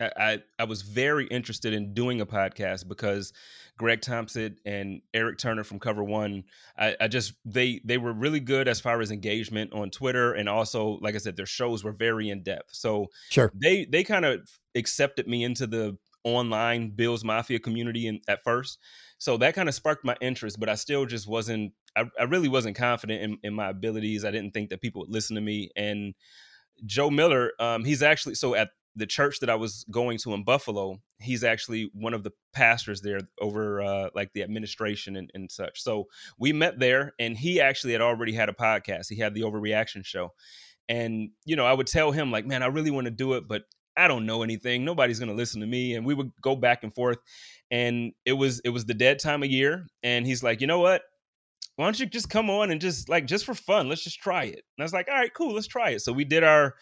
I, 0.00 0.10
I 0.16 0.42
I 0.60 0.64
was 0.64 0.82
very 0.82 1.26
interested 1.26 1.72
in 1.72 1.94
doing 1.94 2.20
a 2.20 2.26
podcast 2.26 2.88
because 2.88 3.32
Greg 3.78 4.00
Thompson 4.00 4.56
and 4.64 5.02
Eric 5.12 5.36
Turner 5.38 5.64
from 5.64 5.78
Cover 5.78 6.02
One, 6.02 6.44
I, 6.78 6.96
I 6.98 7.08
just 7.08 7.34
they 7.44 7.80
they 7.84 7.98
were 7.98 8.12
really 8.12 8.40
good 8.40 8.68
as 8.68 8.80
far 8.80 9.00
as 9.02 9.10
engagement 9.10 9.72
on 9.74 9.90
Twitter, 9.90 10.32
and 10.32 10.48
also, 10.48 10.98
like 11.02 11.14
I 11.14 11.18
said, 11.18 11.36
their 11.36 11.46
shows 11.46 11.84
were 11.84 11.92
very 11.92 12.30
in 12.30 12.42
depth. 12.42 12.70
So 12.72 13.08
Sure. 13.28 13.52
they 13.54 13.84
they 13.84 14.02
kind 14.02 14.24
of 14.24 14.48
accepted 14.74 15.28
me 15.28 15.44
into 15.44 15.66
the 15.66 15.98
online 16.26 16.90
Bills 16.90 17.24
Mafia 17.24 17.60
community 17.60 18.08
in, 18.08 18.20
at 18.28 18.42
first. 18.42 18.78
So 19.18 19.36
that 19.38 19.54
kind 19.54 19.68
of 19.68 19.74
sparked 19.74 20.04
my 20.04 20.16
interest, 20.20 20.58
but 20.58 20.68
I 20.68 20.74
still 20.74 21.06
just 21.06 21.28
wasn't. 21.28 21.72
I, 21.96 22.04
I 22.20 22.24
really 22.24 22.48
wasn't 22.48 22.76
confident 22.76 23.22
in, 23.22 23.38
in 23.42 23.54
my 23.54 23.70
abilities. 23.70 24.24
I 24.24 24.30
didn't 24.30 24.50
think 24.50 24.70
that 24.70 24.82
people 24.82 25.02
would 25.02 25.10
listen 25.10 25.36
to 25.36 25.40
me. 25.40 25.70
And 25.76 26.14
Joe 26.84 27.10
Miller, 27.10 27.52
um, 27.58 27.84
he's 27.84 28.02
actually 28.02 28.34
so 28.34 28.54
at 28.54 28.70
the 28.96 29.06
church 29.06 29.40
that 29.40 29.48
I 29.50 29.54
was 29.54 29.84
going 29.90 30.18
to 30.18 30.34
in 30.34 30.42
Buffalo. 30.42 31.00
He's 31.20 31.44
actually 31.44 31.90
one 31.94 32.12
of 32.12 32.24
the 32.24 32.32
pastors 32.52 33.02
there 33.02 33.20
over 33.40 33.80
uh, 33.80 34.08
like 34.14 34.32
the 34.32 34.42
administration 34.42 35.16
and, 35.16 35.30
and 35.32 35.50
such. 35.50 35.82
So 35.82 36.08
we 36.38 36.52
met 36.52 36.78
there, 36.80 37.14
and 37.20 37.36
he 37.36 37.60
actually 37.60 37.92
had 37.92 38.02
already 38.02 38.32
had 38.32 38.48
a 38.48 38.52
podcast. 38.52 39.08
He 39.08 39.16
had 39.16 39.32
the 39.32 39.42
Overreaction 39.42 40.04
Show, 40.04 40.32
and 40.88 41.30
you 41.44 41.54
know 41.54 41.66
I 41.66 41.72
would 41.72 41.86
tell 41.86 42.10
him 42.10 42.32
like, 42.32 42.46
man, 42.46 42.64
I 42.64 42.66
really 42.66 42.90
want 42.90 43.04
to 43.04 43.12
do 43.12 43.34
it, 43.34 43.46
but 43.46 43.62
I 43.96 44.08
don't 44.08 44.26
know 44.26 44.42
anything. 44.42 44.84
Nobody's 44.84 45.18
going 45.18 45.30
to 45.30 45.34
listen 45.34 45.60
to 45.60 45.66
me. 45.66 45.94
And 45.94 46.04
we 46.04 46.14
would 46.14 46.30
go 46.42 46.54
back 46.54 46.82
and 46.82 46.94
forth. 46.94 47.18
And 47.70 48.12
it 48.24 48.34
was 48.34 48.60
it 48.64 48.70
was 48.70 48.84
the 48.84 48.94
dead 48.94 49.18
time 49.18 49.42
of 49.42 49.50
year. 49.50 49.86
And 50.02 50.26
he's 50.26 50.42
like, 50.42 50.60
you 50.60 50.66
know 50.66 50.80
what? 50.80 51.02
Why 51.76 51.84
don't 51.84 52.00
you 52.00 52.06
just 52.06 52.30
come 52.30 52.48
on 52.48 52.70
and 52.70 52.80
just 52.80 53.08
like 53.08 53.26
just 53.26 53.44
for 53.44 53.54
fun, 53.54 53.88
let's 53.88 54.02
just 54.02 54.20
try 54.20 54.44
it. 54.44 54.62
And 54.76 54.80
I 54.80 54.82
was 54.82 54.92
like, 54.92 55.08
all 55.08 55.14
right, 55.14 55.32
cool, 55.34 55.54
let's 55.54 55.66
try 55.66 55.90
it. 55.90 56.00
So 56.00 56.12
we 56.12 56.24
did 56.24 56.42
our 56.42 56.74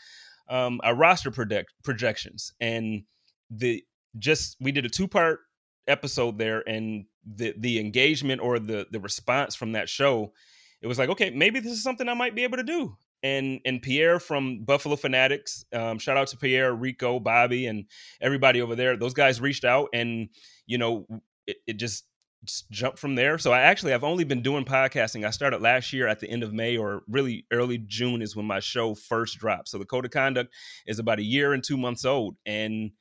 um, 0.49 0.81
our 0.85 0.95
roster 0.95 1.31
project 1.31 1.73
projections, 1.83 2.53
and 2.61 3.03
the 3.51 3.83
just 4.19 4.57
we 4.61 4.73
did 4.73 4.85
a 4.85 4.91
two 4.91 5.09
part 5.09 5.41
episode 5.89 6.39
there, 6.39 6.63
and 6.69 7.07
the 7.25 7.55
the 7.59 7.81
engagement 7.81 8.41
or 8.41 8.59
the 8.59 8.87
the 8.91 9.01
response 9.01 9.55
from 9.55 9.73
that 9.73 9.89
show, 9.89 10.33
it 10.81 10.87
was 10.87 10.99
like, 10.99 11.09
okay, 11.09 11.31
maybe 11.31 11.61
this 11.61 11.73
is 11.73 11.83
something 11.83 12.09
I 12.09 12.15
might 12.15 12.35
be 12.35 12.45
able 12.45 12.59
to 12.59 12.63
do. 12.63 12.97
And 13.25 13.61
and 13.65 13.83
Pierre 13.83 14.21
from 14.21 14.65
Buffalo 14.65 14.95
Fanatics, 14.97 15.65
um, 15.73 15.99
shout 15.99 16.17
out 16.17 16.29
to 16.29 16.37
Pierre, 16.37 16.73
Rico, 16.75 17.19
Bobby, 17.19 17.67
and 17.67 17.87
everybody 18.21 18.61
over 18.61 18.77
there. 18.77 18.97
Those 18.97 19.15
guys 19.15 19.41
reached 19.41 19.65
out, 19.65 19.89
and 19.93 20.29
you 20.67 20.79
know, 20.79 21.07
it, 21.47 21.57
it 21.67 21.73
just 21.79 22.05
just 22.45 22.71
jump 22.71 22.99
from 22.99 23.15
there. 23.15 23.39
So 23.39 23.53
I 23.53 23.61
actually 23.61 23.95
I've 23.95 24.05
only 24.05 24.25
been 24.25 24.43
doing 24.43 24.65
podcasting. 24.65 25.27
I 25.27 25.31
started 25.31 25.61
last 25.63 25.93
year 25.93 26.07
at 26.07 26.21
the 26.21 26.29
end 26.29 26.43
of 26.43 26.53
May 26.53 26.77
or 26.77 27.03
really 27.09 27.47
early 27.53 27.79
June 27.79 28.23
is 28.23 28.37
when 28.37 28.47
my 28.47 28.61
show 28.61 28.95
first 28.95 29.39
dropped. 29.39 29.69
So 29.69 29.79
the 29.79 29.85
Code 29.85 30.05
of 30.05 30.11
Conduct 30.11 30.53
is 30.87 30.99
about 30.99 31.19
a 31.19 31.25
year 31.25 31.53
and 31.53 31.65
two 31.65 31.77
months 31.77 32.05
old. 32.05 32.37
And 32.47 32.93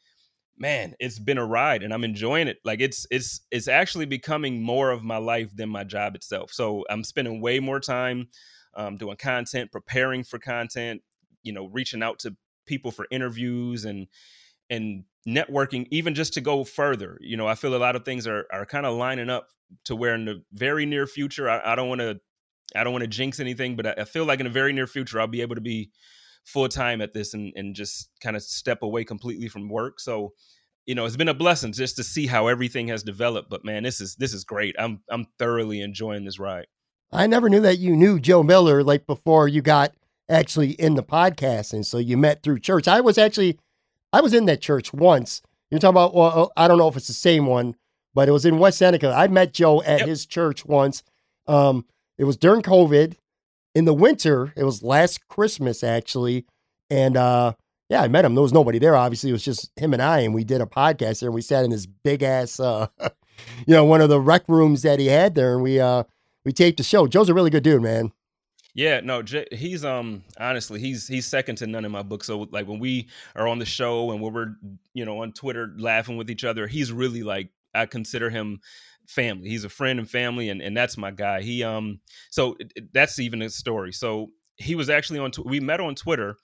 man, 0.57 0.95
it's 0.99 1.19
been 1.19 1.37
a 1.37 1.45
ride 1.45 1.83
and 1.83 1.93
I'm 1.93 2.03
enjoying 2.03 2.47
it. 2.47 2.57
Like 2.63 2.81
it's 2.81 3.05
it's 3.11 3.41
it's 3.51 3.67
actually 3.67 4.05
becoming 4.05 4.61
more 4.61 4.91
of 4.91 5.03
my 5.03 5.17
life 5.17 5.55
than 5.55 5.69
my 5.69 5.83
job 5.83 6.15
itself. 6.15 6.51
So 6.51 6.85
I'm 6.89 7.03
spending 7.03 7.41
way 7.41 7.59
more 7.59 7.79
time 7.79 8.27
um, 8.75 8.97
doing 8.97 9.17
content, 9.17 9.71
preparing 9.71 10.23
for 10.23 10.39
content, 10.39 11.01
you 11.41 11.53
know, 11.53 11.67
reaching 11.67 12.03
out 12.03 12.19
to 12.19 12.35
people 12.65 12.91
for 12.91 13.07
interviews 13.11 13.85
and 13.85 14.07
and 14.69 15.03
networking 15.27 15.87
even 15.91 16.15
just 16.15 16.33
to 16.33 16.41
go 16.41 16.63
further. 16.63 17.17
You 17.21 17.37
know 17.37 17.47
i 17.47 17.55
feel 17.55 17.75
a 17.75 17.77
lot 17.77 17.95
of 17.95 18.05
things 18.05 18.27
are 18.27 18.45
are 18.51 18.65
kind 18.65 18.85
of 18.85 18.95
lining 18.95 19.29
up 19.29 19.49
to 19.85 19.95
where 19.95 20.15
in 20.15 20.25
the 20.25 20.43
very 20.53 20.85
near 20.85 21.07
future 21.07 21.49
i, 21.49 21.71
I 21.71 21.75
don't 21.75 21.89
want 21.89 22.01
to 22.01 22.19
i 22.75 22.83
don't 22.83 22.93
want 22.93 23.01
to 23.03 23.07
jinx 23.07 23.39
anything 23.39 23.75
but 23.75 23.87
I, 23.87 23.93
I, 24.01 24.03
feel 24.03 24.23
like 24.23 24.39
in 24.39 24.43
the 24.43 24.51
very 24.51 24.71
near 24.71 24.85
future 24.85 25.19
i'll 25.19 25.25
be 25.25 25.41
able 25.41 25.55
to 25.55 25.61
be 25.61 25.89
full 26.45 26.67
time 26.67 27.01
at 27.01 27.13
this 27.13 27.33
and 27.33 27.53
and 27.55 27.75
just 27.75 28.09
kind 28.21 28.35
of 28.35 28.43
step 28.43 28.81
away 28.81 29.03
completely 29.03 29.47
from 29.47 29.69
work. 29.69 29.99
So 29.99 30.33
you 30.85 30.95
know 30.95 31.05
it's 31.05 31.15
been 31.15 31.29
a 31.29 31.33
blessing 31.33 31.71
just 31.71 31.95
to 31.95 32.03
see 32.03 32.27
how 32.27 32.47
everything 32.47 32.89
has 32.89 33.03
developed 33.03 33.49
but 33.49 33.63
man 33.63 33.83
this 33.83 34.01
is 34.01 34.15
this 34.15 34.33
is 34.33 34.43
great. 34.43 34.75
I'm 34.77 35.01
i'm 35.09 35.25
thoroughly 35.39 35.81
enjoying 35.81 36.25
this 36.25 36.39
ride 36.39 36.67
i 37.13 37.27
never 37.27 37.49
knew 37.49 37.61
that 37.61 37.79
you 37.79 37.95
knew 37.95 38.19
joe 38.19 38.43
miller 38.43 38.83
like 38.83 39.05
before 39.05 39.47
you 39.47 39.61
got 39.61 39.93
actually 40.29 40.71
in 40.71 40.95
the 40.95 41.03
podcast 41.03 41.73
and 41.73 41.85
so 41.85 41.97
you 41.97 42.17
met 42.17 42.43
through 42.43 42.59
church 42.59 42.87
i 42.87 42.99
was 43.01 43.17
actually 43.17 43.57
I 44.13 44.21
was 44.21 44.33
in 44.33 44.45
that 44.45 44.61
church 44.61 44.93
once. 44.93 45.41
You're 45.71 45.79
talking 45.79 45.95
about, 45.95 46.13
well, 46.13 46.31
oh, 46.35 46.51
I 46.55 46.67
don't 46.67 46.77
know 46.77 46.87
if 46.87 46.95
it's 46.95 47.07
the 47.07 47.13
same 47.13 47.47
one, 47.47 47.75
but 48.13 48.29
it 48.29 48.31
was 48.31 48.45
in 48.45 48.59
West 48.59 48.77
Seneca. 48.77 49.11
I 49.11 49.27
met 49.27 49.53
Joe 49.53 49.81
at 49.81 49.99
yep. 49.99 50.07
his 50.07 50.27
church 50.27 50.63
once. 50.65 51.01
Um, 51.47 51.85
it 52.19 52.25
was 52.25 52.37
during 52.37 52.61
COVID 52.61 53.15
in 53.73 53.85
the 53.85 53.93
winter. 53.93 54.53
It 54.55 54.63
was 54.63 54.83
last 54.83 55.27
Christmas, 55.27 55.83
actually. 55.83 56.45
And 56.91 57.17
uh, 57.17 57.53
yeah, 57.89 58.03
I 58.03 58.07
met 58.07 58.23
him. 58.23 58.35
There 58.35 58.43
was 58.43 58.53
nobody 58.53 58.77
there, 58.77 58.95
obviously. 58.95 59.31
It 59.31 59.33
was 59.33 59.43
just 59.43 59.71
him 59.75 59.93
and 59.93 60.01
I, 60.01 60.19
and 60.19 60.33
we 60.33 60.43
did 60.43 60.61
a 60.61 60.67
podcast 60.67 61.19
there. 61.19 61.29
And 61.29 61.35
we 61.35 61.41
sat 61.41 61.65
in 61.65 61.71
this 61.71 61.87
big 61.87 62.21
ass, 62.21 62.59
uh, 62.59 62.87
you 63.65 63.73
know, 63.73 63.83
one 63.83 64.01
of 64.01 64.09
the 64.09 64.21
rec 64.21 64.43
rooms 64.47 64.83
that 64.83 64.99
he 64.99 65.07
had 65.07 65.33
there, 65.33 65.55
and 65.55 65.63
we 65.63 65.79
uh, 65.79 66.03
we 66.45 66.51
taped 66.51 66.77
the 66.77 66.83
show. 66.83 67.07
Joe's 67.07 67.29
a 67.29 67.33
really 67.33 67.49
good 67.49 67.63
dude, 67.63 67.81
man. 67.81 68.11
Yeah, 68.75 69.01
no, 69.01 69.21
J- 69.21 69.47
he's 69.51 69.85
um 69.85 70.23
honestly 70.39 70.79
he's 70.79 71.07
he's 71.07 71.27
second 71.27 71.57
to 71.57 71.67
none 71.67 71.85
in 71.85 71.91
my 71.91 72.01
book. 72.01 72.23
So 72.23 72.47
like 72.51 72.67
when 72.67 72.79
we 72.79 73.07
are 73.35 73.47
on 73.47 73.59
the 73.59 73.65
show 73.65 74.11
and 74.11 74.21
when 74.21 74.33
we're 74.33 74.55
you 74.93 75.05
know 75.05 75.21
on 75.21 75.31
Twitter 75.33 75.73
laughing 75.77 76.17
with 76.17 76.29
each 76.29 76.43
other, 76.43 76.65
he's 76.65 76.91
really 76.91 77.23
like 77.23 77.49
I 77.75 77.85
consider 77.85 78.29
him 78.29 78.61
family. 79.07 79.49
He's 79.49 79.63
a 79.63 79.69
friend 79.69 79.99
and 79.99 80.09
family, 80.09 80.49
and 80.49 80.61
and 80.61 80.75
that's 80.75 80.97
my 80.97 81.11
guy. 81.11 81.41
He 81.41 81.63
um 81.63 81.99
so 82.31 82.57
that's 82.93 83.19
even 83.19 83.41
a 83.43 83.49
story. 83.49 83.91
So 83.91 84.31
he 84.57 84.73
was 84.75 84.89
actually 84.89 85.19
on. 85.19 85.31
We 85.45 85.59
met 85.59 85.79
on 85.79 85.93
Twitter, 85.93 86.35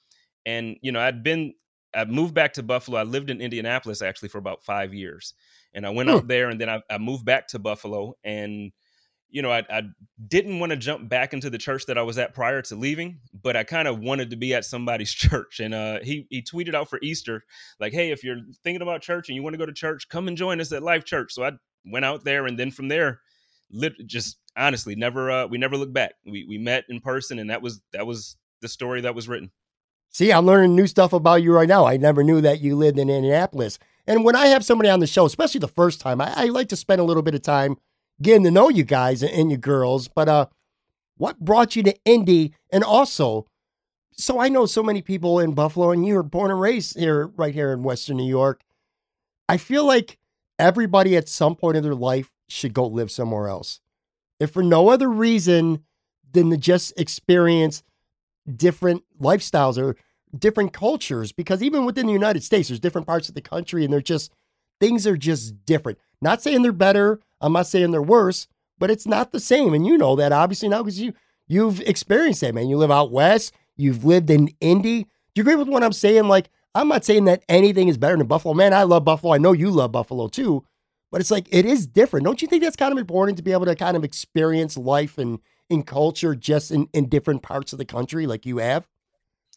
and 0.45 0.77
you 0.81 0.91
know 0.91 0.99
I'd 0.99 1.23
been 1.23 1.53
I 1.95 2.05
moved 2.05 2.35
back 2.35 2.53
to 2.53 2.63
Buffalo. 2.63 2.99
I 2.99 3.03
lived 3.03 3.31
in 3.31 3.41
Indianapolis 3.41 4.03
actually 4.03 4.29
for 4.29 4.37
about 4.37 4.63
five 4.63 4.93
years, 4.93 5.33
and 5.73 5.85
I 5.85 5.89
went 5.89 6.09
out 6.11 6.27
there, 6.27 6.49
and 6.49 6.61
then 6.61 6.69
I, 6.69 6.81
I 6.91 6.99
moved 6.99 7.25
back 7.25 7.47
to 7.49 7.59
Buffalo 7.59 8.13
and 8.23 8.71
you 9.31 9.41
know, 9.41 9.51
I, 9.51 9.63
I 9.69 9.83
didn't 10.27 10.59
want 10.59 10.71
to 10.71 10.77
jump 10.77 11.07
back 11.07 11.33
into 11.33 11.49
the 11.49 11.57
church 11.57 11.85
that 11.85 11.97
I 11.97 12.01
was 12.01 12.17
at 12.17 12.33
prior 12.33 12.61
to 12.63 12.75
leaving, 12.75 13.19
but 13.43 13.55
I 13.55 13.63
kind 13.63 13.87
of 13.87 13.99
wanted 13.99 14.31
to 14.31 14.35
be 14.35 14.53
at 14.53 14.65
somebody's 14.65 15.11
church. 15.13 15.59
And 15.59 15.73
uh, 15.73 15.99
he 16.01 16.27
he 16.29 16.41
tweeted 16.41 16.73
out 16.73 16.89
for 16.89 16.99
Easter, 17.01 17.43
like, 17.79 17.93
"Hey, 17.93 18.11
if 18.11 18.23
you're 18.23 18.39
thinking 18.63 18.81
about 18.81 19.01
church 19.01 19.29
and 19.29 19.35
you 19.35 19.43
want 19.43 19.53
to 19.53 19.57
go 19.57 19.65
to 19.65 19.73
church, 19.73 20.09
come 20.09 20.27
and 20.27 20.37
join 20.37 20.59
us 20.59 20.71
at 20.71 20.83
Life 20.83 21.05
Church." 21.05 21.33
So 21.33 21.43
I 21.43 21.51
went 21.85 22.05
out 22.05 22.23
there, 22.23 22.45
and 22.45 22.57
then 22.57 22.71
from 22.71 22.87
there, 22.87 23.21
lit, 23.71 23.93
just 24.05 24.37
honestly, 24.57 24.95
never 24.95 25.29
uh, 25.29 25.47
we 25.47 25.57
never 25.57 25.77
looked 25.77 25.93
back. 25.93 26.13
We 26.25 26.45
we 26.47 26.57
met 26.57 26.85
in 26.89 26.99
person, 26.99 27.39
and 27.39 27.49
that 27.49 27.61
was 27.61 27.81
that 27.93 28.07
was 28.07 28.35
the 28.61 28.67
story 28.67 29.01
that 29.01 29.15
was 29.15 29.27
written. 29.27 29.51
See, 30.11 30.33
I'm 30.33 30.45
learning 30.45 30.75
new 30.75 30.87
stuff 30.87 31.13
about 31.13 31.43
you 31.43 31.53
right 31.53 31.67
now. 31.67 31.85
I 31.85 31.97
never 31.97 32.23
knew 32.23 32.41
that 32.41 32.61
you 32.61 32.75
lived 32.75 32.97
in 32.97 33.11
Indianapolis. 33.11 33.77
And 34.07 34.23
when 34.23 34.35
I 34.35 34.47
have 34.47 34.65
somebody 34.65 34.89
on 34.89 35.01
the 35.01 35.07
show, 35.07 35.25
especially 35.25 35.59
the 35.59 35.67
first 35.67 36.01
time, 36.01 36.19
I, 36.19 36.33
I 36.35 36.45
like 36.45 36.67
to 36.69 36.75
spend 36.75 36.99
a 36.99 37.03
little 37.03 37.21
bit 37.21 37.35
of 37.35 37.43
time 37.43 37.77
getting 38.21 38.43
to 38.43 38.51
know 38.51 38.69
you 38.69 38.83
guys 38.83 39.23
and 39.23 39.49
your 39.49 39.59
girls. 39.59 40.07
But 40.07 40.27
uh, 40.27 40.45
what 41.17 41.39
brought 41.39 41.75
you 41.75 41.83
to 41.83 41.95
Indy? 42.05 42.53
And 42.71 42.83
also, 42.83 43.45
so 44.11 44.39
I 44.39 44.49
know 44.49 44.65
so 44.65 44.83
many 44.83 45.01
people 45.01 45.39
in 45.39 45.53
Buffalo, 45.53 45.91
and 45.91 46.05
you 46.05 46.15
were 46.15 46.23
born 46.23 46.51
and 46.51 46.59
raised 46.59 46.97
here, 46.97 47.27
right 47.27 47.53
here 47.53 47.71
in 47.71 47.83
Western 47.83 48.17
New 48.17 48.27
York. 48.27 48.61
I 49.47 49.57
feel 49.57 49.85
like 49.85 50.17
everybody 50.57 51.15
at 51.15 51.29
some 51.29 51.55
point 51.55 51.77
in 51.77 51.83
their 51.83 51.95
life 51.95 52.29
should 52.49 52.73
go 52.73 52.85
live 52.85 53.11
somewhere 53.11 53.47
else. 53.47 53.79
If 54.39 54.51
for 54.51 54.63
no 54.63 54.89
other 54.89 55.09
reason 55.09 55.83
than 56.31 56.49
to 56.49 56.57
just 56.57 56.99
experience 56.99 57.83
different 58.53 59.03
lifestyles 59.21 59.77
or 59.77 59.95
different 60.37 60.73
cultures, 60.73 61.31
because 61.31 61.63
even 61.63 61.85
within 61.85 62.05
the 62.05 62.13
United 62.13 62.43
States, 62.43 62.69
there's 62.69 62.79
different 62.79 63.07
parts 63.07 63.29
of 63.29 63.35
the 63.35 63.41
country 63.41 63.83
and 63.83 63.91
they're 63.91 64.01
just, 64.01 64.31
things 64.79 65.07
are 65.07 65.17
just 65.17 65.65
different. 65.65 65.97
Not 66.21 66.41
saying 66.41 66.61
they're 66.61 66.71
better 66.71 67.19
I'm 67.41 67.53
not 67.53 67.67
saying 67.67 67.91
they're 67.91 68.01
worse, 68.01 68.47
but 68.77 68.91
it's 68.91 69.05
not 69.05 69.31
the 69.31 69.39
same. 69.39 69.73
And 69.73 69.85
you 69.85 69.97
know 69.97 70.15
that 70.15 70.31
obviously 70.31 70.69
now 70.69 70.83
because 70.83 70.99
you 70.99 71.13
you've 71.47 71.81
experienced 71.81 72.41
that, 72.41 72.55
man. 72.55 72.69
You 72.69 72.77
live 72.77 72.91
out 72.91 73.11
west, 73.11 73.53
you've 73.77 74.05
lived 74.05 74.29
in 74.29 74.49
Indy. 74.59 75.03
Do 75.03 75.09
you 75.35 75.43
agree 75.43 75.55
with 75.55 75.67
what 75.67 75.83
I'm 75.83 75.93
saying? 75.93 76.27
Like, 76.27 76.49
I'm 76.75 76.87
not 76.87 77.05
saying 77.05 77.25
that 77.25 77.43
anything 77.49 77.87
is 77.87 77.97
better 77.97 78.17
than 78.17 78.27
Buffalo. 78.27 78.53
Man, 78.53 78.73
I 78.73 78.83
love 78.83 79.05
Buffalo. 79.05 79.33
I 79.33 79.37
know 79.37 79.51
you 79.51 79.71
love 79.71 79.91
Buffalo 79.91 80.27
too. 80.27 80.63
But 81.11 81.21
it's 81.21 81.31
like 81.31 81.47
it 81.51 81.65
is 81.65 81.87
different. 81.87 82.25
Don't 82.25 82.41
you 82.41 82.47
think 82.47 82.63
that's 82.63 82.75
kind 82.75 82.91
of 82.91 82.97
important 82.97 83.37
to 83.37 83.43
be 83.43 83.51
able 83.51 83.65
to 83.65 83.75
kind 83.75 83.97
of 83.97 84.03
experience 84.03 84.77
life 84.77 85.17
and 85.17 85.39
in 85.69 85.83
culture 85.83 86.35
just 86.35 86.71
in, 86.71 86.87
in 86.93 87.09
different 87.09 87.41
parts 87.41 87.73
of 87.73 87.79
the 87.79 87.85
country 87.85 88.27
like 88.27 88.45
you 88.45 88.57
have? 88.57 88.87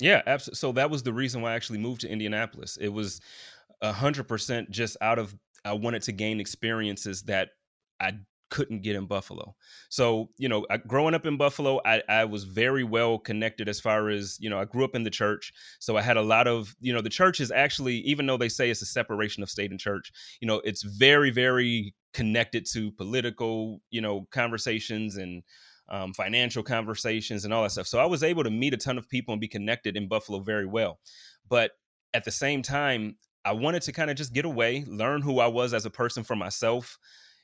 Yeah, 0.01 0.23
absolutely. 0.27 0.57
So 0.57 0.73
that 0.73 0.91
was 0.91 1.03
the 1.03 1.13
reason 1.13 1.43
why 1.43 1.53
I 1.53 1.55
actually 1.55 1.79
moved 1.79 2.01
to 2.03 2.09
Indianapolis. 2.09 2.79
It 2.81 2.89
was 2.89 3.21
a 3.83 3.93
hundred 3.93 4.29
percent 4.29 4.71
just 4.71 4.97
out 5.01 5.19
of 5.19 5.37
I 5.65 5.75
wanted 5.75 6.03
to 6.03 6.13
gain 6.13 6.41
experiences 6.41 7.23
that 7.25 7.51
I 8.03 8.19
couldn't 8.51 8.83
get 8.83 8.97
in 8.97 9.07
Buffalo. 9.07 9.57
So, 9.89 10.29
you 10.37 10.47
know, 10.47 10.67
I, 10.69 10.77
growing 10.77 11.15
up 11.15 11.25
in 11.25 11.39
Buffalo, 11.39 11.81
I, 11.87 12.03
I 12.07 12.27
was 12.27 12.45
very 12.45 12.85
well 12.85 13.19
connected 13.19 13.67
as 13.67 13.81
far 13.81 14.11
as, 14.11 14.37
you 14.41 14.51
know, 14.51 14.59
I 14.59 14.67
grew 14.67 14.85
up 14.85 14.95
in 14.95 15.05
the 15.05 15.11
church. 15.11 15.55
So 15.81 15.97
I 15.97 16.03
had 16.03 16.19
a 16.19 16.23
lot 16.23 16.47
of, 16.47 16.77
you 16.79 16.93
know, 16.93 17.01
the 17.01 17.09
church 17.09 17.41
is 17.41 17.51
actually, 17.51 17.97
even 18.01 18.27
though 18.27 18.37
they 18.37 18.51
say 18.51 18.69
it's 18.69 18.83
a 18.83 18.87
separation 18.87 19.43
of 19.43 19.49
state 19.49 19.71
and 19.71 19.81
church, 19.81 20.13
you 20.43 20.47
know, 20.47 20.61
it's 20.65 20.83
very, 20.83 21.31
very 21.31 21.95
connected 22.13 22.67
to 22.73 22.93
political, 22.93 23.81
you 23.91 24.03
know, 24.03 24.27
conversations 24.31 25.17
and 25.17 25.43
um, 25.89 26.13
financial 26.13 26.63
conversations 26.63 27.47
and 27.47 27.55
all 27.55 27.63
that 27.63 27.71
stuff. 27.71 27.87
So 27.87 28.01
I 28.01 28.07
was 28.07 28.23
able 28.23 28.45
to 28.45 28.51
meet 28.51 28.75
a 28.75 28.77
ton 28.77 28.99
of 28.99 29.09
people 29.09 29.33
and 29.33 29.41
be 29.41 29.49
connected 29.49 29.97
in 29.97 30.09
Buffalo 30.09 30.41
very 30.41 30.67
well. 30.67 30.99
But 31.49 31.71
at 32.13 32.25
the 32.25 32.31
same 32.31 32.61
time, 32.61 33.17
I 33.47 33.53
wanted 33.53 33.81
to 33.83 33.93
kind 33.93 34.11
of 34.11 34.17
just 34.17 34.35
get 34.35 34.45
away, 34.45 34.85
learn 34.87 35.23
who 35.23 35.41
I 35.41 35.47
was 35.47 35.73
as 35.73 35.87
a 35.87 35.91
person 35.91 36.23
for 36.23 36.37
myself, 36.37 36.99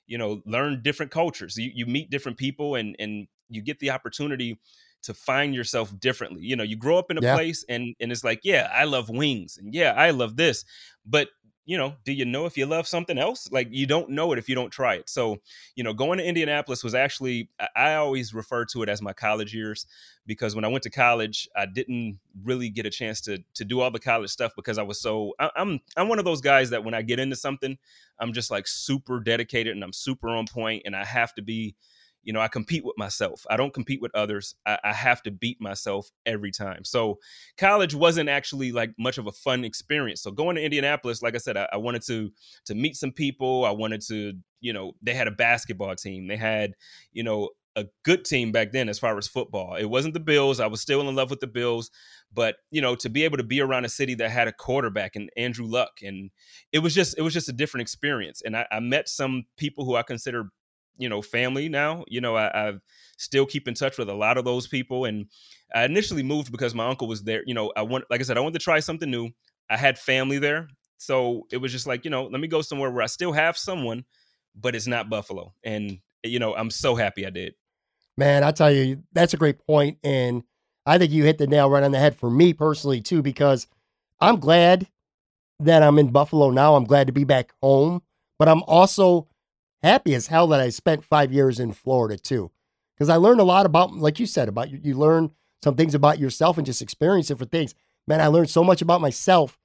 you 0.09 0.19
know 0.19 0.43
learn 0.45 0.83
different 0.83 1.13
cultures. 1.13 1.57
You, 1.57 1.71
you 1.73 1.87
meet 1.87 2.11
different 2.11 2.39
people 2.39 2.75
and 2.75 2.97
and 2.99 3.29
you 3.49 3.63
get 3.63 3.79
the 3.79 3.91
opportunity 3.91 4.59
to 5.03 5.15
find 5.15 5.55
yourself 5.55 5.97
differently. 6.01 6.43
You 6.43 6.57
know 6.57 6.65
you 6.65 6.77
grow 6.77 6.99
up 6.99 7.11
in 7.11 7.19
a 7.19 7.23
yeah. 7.23 7.35
place 7.35 7.65
and 7.69 7.95
and 8.01 8.11
it's 8.11 8.25
like 8.25 8.41
yeah 8.43 8.69
i 8.75 8.85
love 8.85 9.09
wings 9.09 9.59
and 9.59 9.73
yeah 9.73 9.93
i 9.93 10.11
love 10.11 10.37
this. 10.37 10.65
But 11.07 11.29
you 11.69 11.77
know, 11.77 11.93
do 12.03 12.13
you 12.15 12.25
know 12.25 12.47
if 12.47 12.57
you 12.57 12.65
love 12.65 12.89
something 12.89 13.19
else? 13.19 13.47
Like 13.53 13.69
you 13.71 13.87
don't 13.87 14.09
know 14.09 14.33
it 14.33 14.39
if 14.39 14.49
you 14.49 14.55
don't 14.55 14.71
try 14.71 14.95
it. 14.95 15.11
So, 15.11 15.37
you 15.77 15.85
know, 15.85 15.93
going 15.93 16.17
to 16.17 16.25
Indianapolis 16.25 16.83
was 16.83 16.95
actually 16.95 17.51
I 17.77 17.97
always 17.97 18.33
refer 18.33 18.65
to 18.73 18.83
it 18.83 18.89
as 18.89 19.03
my 19.03 19.13
college 19.13 19.55
years 19.55 19.85
because 20.27 20.55
when 20.55 20.65
I 20.65 20.69
went 20.69 20.83
to 20.85 20.91
college, 20.91 21.47
I 21.55 21.67
didn't 21.67 22.21
really 22.43 22.71
get 22.71 22.87
a 22.87 22.91
chance 22.91 23.21
to 23.23 23.45
to 23.53 23.67
do 23.67 23.81
all 23.81 23.91
the 23.91 23.99
college 23.99 24.31
stuff 24.31 24.53
because 24.57 24.79
I 24.79 24.83
was 24.83 24.99
so 24.99 25.35
I, 25.39 25.51
I'm 25.57 25.79
I'm 25.95 26.09
one 26.09 26.19
of 26.19 26.25
those 26.25 26.41
guys 26.41 26.71
that 26.71 26.85
when 26.85 26.95
I 26.95 27.03
get 27.03 27.21
into 27.21 27.37
something, 27.37 27.77
I'm 28.19 28.33
just 28.33 28.51
like 28.51 28.67
super 28.67 29.21
dedicated 29.21 29.75
and 29.75 29.85
I'm 29.85 29.93
super 29.93 30.31
on 30.31 30.47
point 30.47 30.85
and 30.87 30.97
I 30.97 31.05
have 31.05 31.35
to 31.35 31.43
be 31.43 31.75
you 32.29 32.35
know, 32.35 32.43
I 32.43 32.49
compete 32.49 32.85
with 32.85 32.99
myself. 32.99 33.47
I 33.49 33.57
don't 33.57 33.73
compete 33.73 34.03
with 34.03 34.15
others. 34.15 34.55
I, 34.67 34.79
I, 34.85 34.93
have 34.93 35.23
to 35.23 35.31
beat 35.31 35.63
myself 35.63 36.11
every 36.27 36.51
time. 36.51 36.85
So 36.85 37.21
college 37.57 37.95
wasn't 37.95 38.29
actually 38.29 38.71
like 38.71 38.91
much 38.99 39.17
of 39.17 39.27
a 39.27 39.33
fun 39.33 39.65
experience. 39.65 40.21
So 40.21 40.31
going 40.31 40.57
to 40.57 40.63
Indianapolis, 40.63 41.23
like 41.23 41.35
I 41.35 41.39
said, 41.39 41.57
I, 41.57 41.67
I 41.73 41.79
wanted 41.79 42.03
to 42.03 42.31
to 42.67 42.75
meet 42.75 42.97
some 42.97 43.13
people. 43.13 43.65
I 43.65 43.71
wanted 43.71 44.03
to, 44.09 44.35
you 44.61 44.75
know, 44.75 44.93
they 45.01 45.15
had 45.15 45.27
a 45.27 45.31
basketball 45.31 45.97
team. 45.97 46.27
They 46.27 46.37
had, 46.37 46.75
you 47.13 47.23
know, 47.23 47.49
a 47.77 47.87
good 48.05 48.27
team 48.27 48.53
back 48.53 48.73
then 48.73 48.91
as 48.91 48.99
far 48.99 49.17
as 49.17 49.27
football. 49.27 49.77
It 49.77 49.87
wasn't 49.87 50.13
the 50.13 50.21
Bills. 50.21 50.61
I 50.61 50.67
was 50.67 50.83
still 50.83 51.01
in 51.09 51.15
love 51.15 51.31
with 51.31 51.41
the 51.41 51.47
Bills, 51.47 51.91
but 52.31 52.57
you 52.71 52.83
know, 52.83 52.95
to 52.97 53.09
be 53.09 53.25
able 53.25 53.39
to 53.39 53.43
be 53.43 53.63
around 53.63 53.87
a 53.87 53.89
city 53.89 54.15
that 54.17 54.31
had 54.31 54.49
a 54.49 54.53
quarterback 54.53 55.17
and 55.17 55.31
Andrew 55.39 55.65
Luck, 55.65 56.01
and 56.03 56.31
it 56.73 56.81
was 56.81 56.95
just 56.95 57.17
it 57.17 57.23
was 57.23 57.33
just 57.33 57.49
a 57.49 57.55
different 57.55 57.83
experience. 57.83 58.43
And 58.45 58.55
I, 58.55 58.67
I 58.71 58.81
met 58.81 59.09
some 59.09 59.45
people 59.57 59.87
who 59.87 59.95
I 59.95 60.03
consider 60.03 60.51
you 60.99 61.09
know 61.09 61.23
family 61.23 61.69
now. 61.69 62.05
You 62.09 62.21
know, 62.21 62.37
I, 62.37 62.69
I 62.69 62.73
still 63.17 63.47
keep 63.47 63.69
in 63.69 63.75
touch 63.75 63.99
with 63.99 64.09
a 64.09 64.15
lot 64.15 64.39
of 64.39 64.45
those 64.45 64.67
people, 64.67 65.05
and 65.05 65.27
I 65.75 65.85
initially 65.85 66.23
moved 66.23 66.53
because 66.53 66.75
my 66.75 66.89
uncle 66.89 67.09
was 67.09 67.23
there. 67.25 67.43
You 67.47 67.55
know, 67.55 67.73
I 67.77 67.83
want 67.83 68.05
like 68.11 68.21
I 68.21 68.25
said, 68.25 68.37
I 68.37 68.41
wanted 68.41 68.59
to 68.59 68.65
try 68.65 68.81
something 68.81 69.11
new. 69.11 69.31
I 69.71 69.77
had 69.77 69.99
family 69.99 70.39
there, 70.39 70.69
so 70.99 71.47
it 71.53 71.59
was 71.59 71.73
just 71.73 71.87
like 71.87 72.05
you 72.05 72.11
know, 72.11 72.25
let 72.25 72.41
me 72.41 72.49
go 72.49 72.63
somewhere 72.63 72.91
where 72.91 73.03
I 73.03 73.07
still 73.07 73.33
have 73.33 73.57
someone, 73.57 74.05
but 74.55 74.75
it's 74.75 74.87
not 74.87 75.11
Buffalo, 75.11 75.55
and 75.65 75.99
you 76.23 76.39
know, 76.39 76.55
I'm 76.55 76.71
so 76.71 76.95
happy 76.95 77.27
I 77.27 77.31
did. 77.31 77.55
Man, 78.17 78.43
I 78.43 78.51
tell 78.51 78.71
you, 78.71 79.05
that's 79.13 79.35
a 79.35 79.39
great 79.39 79.65
point, 79.67 79.99
and 80.03 80.43
I 80.85 80.99
think 80.99 81.13
you 81.13 81.25
hit 81.25 81.39
the 81.39 81.47
nail 81.47 81.71
right 81.71 81.83
on 81.83 81.93
the 81.93 81.99
head 81.99 82.17
for 82.17 82.31
me 82.31 82.53
personally 82.53 83.01
too, 83.01 83.23
because 83.23 83.67
I'm 84.21 84.41
glad 84.41 84.89
that 85.61 85.83
I'm 85.83 85.99
in 85.99 86.11
Buffalo 86.11 86.51
now. 86.51 86.75
I'm 86.75 86.85
glad 86.85 87.07
to 87.07 87.13
be 87.13 87.25
back 87.25 87.53
home, 87.63 88.03
but 88.39 88.49
I'm 88.49 88.63
also 88.65 89.28
happy 89.83 90.15
as 90.15 90.29
hell 90.29 90.47
that 90.49 90.61
I 90.61 90.71
spent 90.71 91.05
five 91.05 91.33
years 91.33 91.61
in 91.61 91.73
Florida 91.73 92.17
too, 92.19 92.51
because 92.97 93.09
I 93.09 93.17
learned 93.17 93.41
a 93.41 93.45
lot 93.45 93.67
about, 93.67 93.93
like 93.93 94.19
you 94.19 94.27
said, 94.27 94.49
about 94.49 94.71
you. 94.71 94.81
You 94.83 94.95
learn 94.95 95.31
some 95.63 95.75
things 95.75 95.95
about 95.95 96.19
yourself 96.19 96.57
and 96.57 96.67
just 96.67 96.83
experience 96.83 97.29
different 97.29 97.53
things. 97.53 97.75
Man, 98.07 98.21
I 98.21 98.29
learned 98.29 98.51
so 98.51 98.65
much 98.65 98.81
about 98.81 99.01
myself 99.01 99.59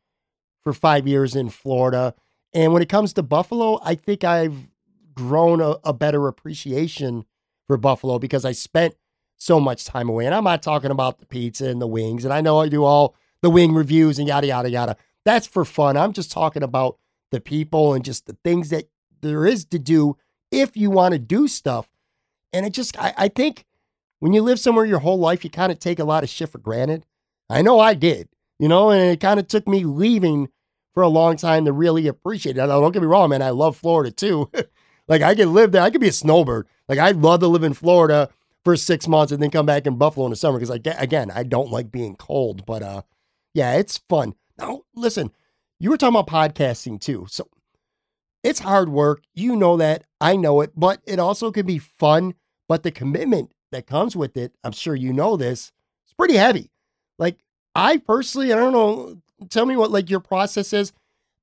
for 0.64 0.74
five 0.74 1.08
years 1.08 1.36
in 1.36 1.50
Florida. 1.50 2.14
And 2.54 2.74
when 2.74 2.82
it 2.82 2.90
comes 2.90 3.14
to 3.14 3.24
Buffalo, 3.24 3.80
I 3.84 3.96
think 3.96 4.24
I've 4.24 4.70
grown 5.14 5.62
a, 5.62 5.78
a 5.84 5.94
better 5.94 6.28
appreciation 6.28 7.26
for 7.68 7.78
Buffalo 7.78 8.20
because 8.20 8.46
I 8.46 8.52
spent 8.52 8.96
so 9.38 9.60
much 9.60 9.86
time 9.86 10.10
away. 10.10 10.26
And 10.26 10.34
I'm 10.34 10.44
not 10.44 10.64
talking 10.64 10.92
about 10.92 11.20
the 11.20 11.26
pizza 11.26 11.66
and 11.66 11.82
the 11.82 11.88
wings. 11.88 12.26
And 12.26 12.34
I 12.34 12.42
know 12.42 12.60
I 12.60 12.70
do 12.70 12.84
all 12.84 13.16
the 13.42 13.50
wing 13.50 13.74
reviews 13.74 14.20
and 14.20 14.28
yada, 14.28 14.48
yada, 14.48 14.70
yada. 14.70 14.98
That's 15.26 15.48
for 15.48 15.66
fun. 15.66 15.98
I'm 15.98 16.14
just 16.14 16.32
talking 16.32 16.64
about 16.64 16.98
the 17.32 17.42
people 17.42 17.94
and 17.94 18.06
just 18.06 18.26
the 18.26 18.38
things 18.44 18.70
that 18.70 18.86
there 19.24 19.46
is 19.46 19.66
to 19.66 19.80
do 19.80 20.18
if 20.52 20.78
you 20.78 20.90
want 20.90 21.14
to 21.14 21.20
do 21.20 21.48
stuff. 21.48 21.90
And 22.52 22.66
it 22.66 22.74
just, 22.74 22.98
I, 23.00 23.14
I 23.18 23.28
think 23.28 23.66
when 24.20 24.34
you 24.34 24.42
live 24.42 24.60
somewhere 24.60 24.86
your 24.86 25.00
whole 25.00 25.20
life, 25.20 25.44
you 25.44 25.50
kind 25.50 25.72
of 25.72 25.80
take 25.80 26.00
a 26.00 26.04
lot 26.06 26.24
of 26.24 26.30
shit 26.30 26.50
for 26.50 26.60
granted. 26.60 27.06
I 27.50 27.62
know 27.62 27.80
I 27.80 27.94
did, 27.94 28.30
you 28.60 28.68
know, 28.68 28.92
and 28.92 29.12
it 29.12 29.20
kind 29.20 29.40
of 29.40 29.48
took 29.48 29.68
me 29.68 29.84
leaving 29.84 30.50
for 30.94 31.02
a 31.02 31.10
long 31.10 31.36
time 31.36 31.66
to 31.66 31.74
really 31.74 32.08
appreciate 32.08 32.58
it. 32.58 32.60
Now, 32.60 32.68
don't 32.68 32.92
get 32.92 33.02
me 33.02 33.08
wrong, 33.08 33.30
man. 33.30 33.42
I 33.42 33.50
love 33.50 33.76
Florida 33.76 34.12
too. 34.12 34.52
Like 35.08 35.22
I 35.22 35.36
could 35.36 35.50
live 35.50 35.72
there. 35.72 35.82
I 35.82 35.90
could 35.90 36.02
be 36.02 36.08
a 36.08 36.14
snowbird. 36.14 36.68
Like 36.88 37.00
I'd 37.00 37.18
love 37.18 37.42
to 37.42 37.48
live 37.48 37.64
in 37.64 37.74
Florida 37.74 38.30
for 38.64 38.78
six 38.78 39.08
months 39.08 39.32
and 39.32 39.42
then 39.42 39.52
come 39.52 39.66
back 39.66 39.86
in 39.86 39.98
Buffalo 39.98 40.26
in 40.26 40.30
the 40.30 40.36
summer 40.36 40.58
because 40.58 40.70
like 40.70 40.88
again, 40.98 41.32
I 41.32 41.44
don't 41.44 41.72
like 41.72 41.92
being 41.92 42.16
cold. 42.16 42.66
But 42.66 42.84
uh, 42.84 43.02
yeah, 43.54 43.74
it's 43.74 43.98
fun. 44.10 44.36
Now 44.58 44.84
listen, 44.96 45.32
you 45.80 45.90
were 45.90 45.98
talking 45.98 46.18
about 46.18 46.56
podcasting 46.56 47.02
too, 47.02 47.26
so 47.30 47.48
it's 48.44 48.60
hard 48.60 48.90
work. 48.90 49.24
You 49.34 49.56
know 49.56 49.78
that. 49.78 50.04
I 50.20 50.36
know 50.36 50.62
it, 50.62 50.72
but 50.76 51.02
it 51.06 51.20
also 51.20 51.52
can 51.52 51.66
be 51.66 51.80
fun. 51.80 52.36
But 52.68 52.84
the 52.84 52.92
commitment 52.92 53.52
that 53.72 53.88
comes 53.88 54.16
with 54.16 54.38
it, 54.38 54.54
I'm 54.64 54.72
sure 54.72 54.96
you 54.96 55.14
know 55.14 55.36
this, 55.36 55.72
it's 56.06 56.14
pretty 56.14 56.36
heavy. 56.36 56.72
Like 57.18 57.40
I 57.76 57.98
personally, 57.98 58.54
I 58.54 58.56
don't 58.56 58.74
know. 58.74 59.22
Tell 59.50 59.66
me 59.66 59.76
what 59.76 59.92
like 59.92 60.10
your 60.10 60.20
process 60.20 60.74
is. 60.74 60.94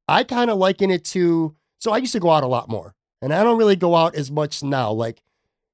I 0.09 0.25
kind 0.25 0.51
of 0.51 0.59
liken 0.59 0.91
it 0.91 1.05
to. 1.07 1.55
So 1.79 1.93
I 1.93 1.99
used 1.99 2.13
to 2.13 2.21
go 2.21 2.31
out 2.31 2.45
a 2.45 2.49
lot 2.49 2.69
more. 2.69 2.95
And 3.23 3.35
I 3.35 3.43
don't 3.43 3.59
really 3.59 3.77
go 3.77 3.95
out 3.95 4.15
as 4.15 4.31
much 4.31 4.63
now. 4.63 4.93
Like, 4.93 5.23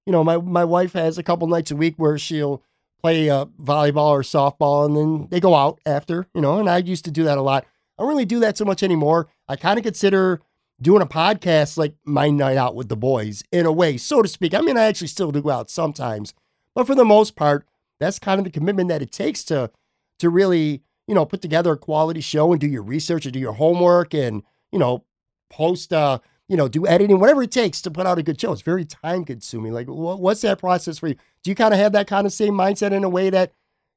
you 0.04 0.12
know, 0.12 0.24
my, 0.24 0.36
my 0.36 0.64
wife 0.64 0.94
has 0.94 1.16
a 1.16 1.22
couple 1.22 1.46
nights 1.46 1.70
a 1.70 1.76
week 1.76 1.94
where 1.96 2.18
she'll 2.18 2.62
play 3.00 3.30
uh, 3.30 3.44
volleyball 3.62 4.10
or 4.10 4.22
softball 4.22 4.84
and 4.84 4.96
then 4.96 5.28
they 5.30 5.38
go 5.38 5.54
out 5.54 5.80
after, 5.86 6.26
you 6.34 6.40
know, 6.40 6.58
and 6.58 6.68
I 6.68 6.78
used 6.78 7.04
to 7.04 7.10
do 7.10 7.24
that 7.24 7.38
a 7.38 7.42
lot. 7.42 7.64
I 7.96 8.02
don't 8.02 8.08
really 8.08 8.24
do 8.24 8.40
that 8.40 8.58
so 8.58 8.64
much 8.64 8.82
anymore. 8.82 9.28
I 9.48 9.56
kind 9.56 9.78
of 9.78 9.84
consider 9.84 10.40
doing 10.80 11.02
a 11.02 11.06
podcast 11.06 11.76
like 11.76 11.94
my 12.04 12.30
night 12.30 12.56
out 12.56 12.74
with 12.74 12.88
the 12.88 12.96
boys 12.96 13.42
in 13.50 13.66
a 13.66 13.72
way, 13.72 13.96
so 13.96 14.22
to 14.22 14.28
speak. 14.28 14.54
I 14.54 14.60
mean, 14.60 14.76
I 14.76 14.84
actually 14.84 15.08
still 15.08 15.32
do 15.32 15.42
go 15.42 15.50
out 15.50 15.70
sometimes, 15.70 16.34
but 16.74 16.86
for 16.86 16.94
the 16.94 17.04
most 17.04 17.36
part, 17.36 17.66
that's 17.98 18.18
kind 18.18 18.38
of 18.38 18.44
the 18.44 18.50
commitment 18.50 18.88
that 18.88 19.02
it 19.02 19.12
takes 19.12 19.42
to 19.44 19.70
to 20.18 20.30
really, 20.30 20.82
you 21.06 21.14
know, 21.14 21.26
put 21.26 21.42
together 21.42 21.72
a 21.72 21.76
quality 21.76 22.20
show 22.20 22.52
and 22.52 22.60
do 22.60 22.66
your 22.66 22.82
research 22.82 23.26
and 23.26 23.32
do 23.32 23.38
your 23.38 23.52
homework 23.52 24.14
and, 24.14 24.42
you 24.72 24.78
know, 24.78 25.04
post 25.50 25.92
uh 25.92 26.18
you 26.48 26.56
know, 26.56 26.68
do 26.68 26.86
editing, 26.86 27.18
whatever 27.18 27.42
it 27.42 27.50
takes 27.50 27.82
to 27.82 27.90
put 27.90 28.06
out 28.06 28.18
a 28.18 28.22
good 28.22 28.40
show. 28.40 28.52
It's 28.52 28.62
very 28.62 28.84
time 28.84 29.24
consuming. 29.24 29.72
Like, 29.72 29.88
what's 29.88 30.42
that 30.42 30.60
process 30.60 30.98
for 30.98 31.08
you? 31.08 31.16
Do 31.42 31.50
you 31.50 31.56
kind 31.56 31.74
of 31.74 31.80
have 31.80 31.92
that 31.92 32.06
kind 32.06 32.26
of 32.26 32.32
same 32.32 32.54
mindset 32.54 32.92
in 32.92 33.02
a 33.02 33.08
way 33.08 33.30
that 33.30 33.52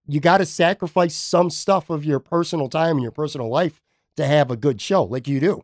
you 0.07 0.19
got 0.19 0.39
to 0.39 0.45
sacrifice 0.45 1.15
some 1.15 1.51
stuff 1.51 1.91
of 1.91 2.03
your 2.03 2.19
personal 2.19 2.67
time 2.67 2.95
and 2.95 3.03
your 3.03 3.11
personal 3.11 3.49
life 3.49 3.81
to 4.17 4.25
have 4.25 4.49
a 4.49 4.55
good 4.55 4.81
show 4.81 5.03
like 5.03 5.27
you 5.27 5.39
do? 5.39 5.63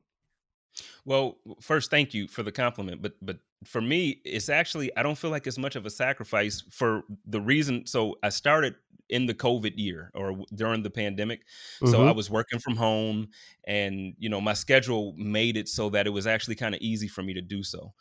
Well, 1.05 1.37
first, 1.61 1.91
thank 1.91 2.13
you 2.13 2.27
for 2.27 2.43
the 2.43 2.51
compliment, 2.51 3.01
but 3.01 3.13
but 3.21 3.37
for 3.63 3.81
me, 3.81 4.21
it's 4.25 4.49
actually 4.49 4.95
I 4.97 5.03
don't 5.03 5.17
feel 5.17 5.31
like 5.31 5.47
it's 5.47 5.57
much 5.57 5.75
of 5.75 5.85
a 5.85 5.89
sacrifice 5.89 6.63
for 6.71 7.03
the 7.27 7.39
reason. 7.39 7.85
So 7.85 8.15
I 8.23 8.29
started 8.29 8.75
in 9.09 9.25
the 9.25 9.33
COVID 9.33 9.73
year 9.75 10.11
or 10.13 10.37
during 10.53 10.83
the 10.83 10.89
pandemic. 10.89 11.41
Mm-hmm. 11.41 11.87
So 11.87 12.03
I 12.03 12.07
mm-hmm. 12.07 12.17
was 12.17 12.29
working 12.29 12.59
from 12.59 12.75
home 12.75 13.29
and, 13.67 14.15
you 14.17 14.29
know, 14.29 14.41
my 14.41 14.53
schedule 14.53 15.13
made 15.17 15.57
it 15.57 15.67
so 15.67 15.89
that 15.91 16.07
it 16.07 16.09
was 16.09 16.27
actually 16.27 16.55
kind 16.55 16.73
of 16.73 16.81
easy 16.81 17.07
for 17.07 17.21
me 17.21 17.33
to 17.33 17.41
do 17.41 17.63
so. 17.63 17.93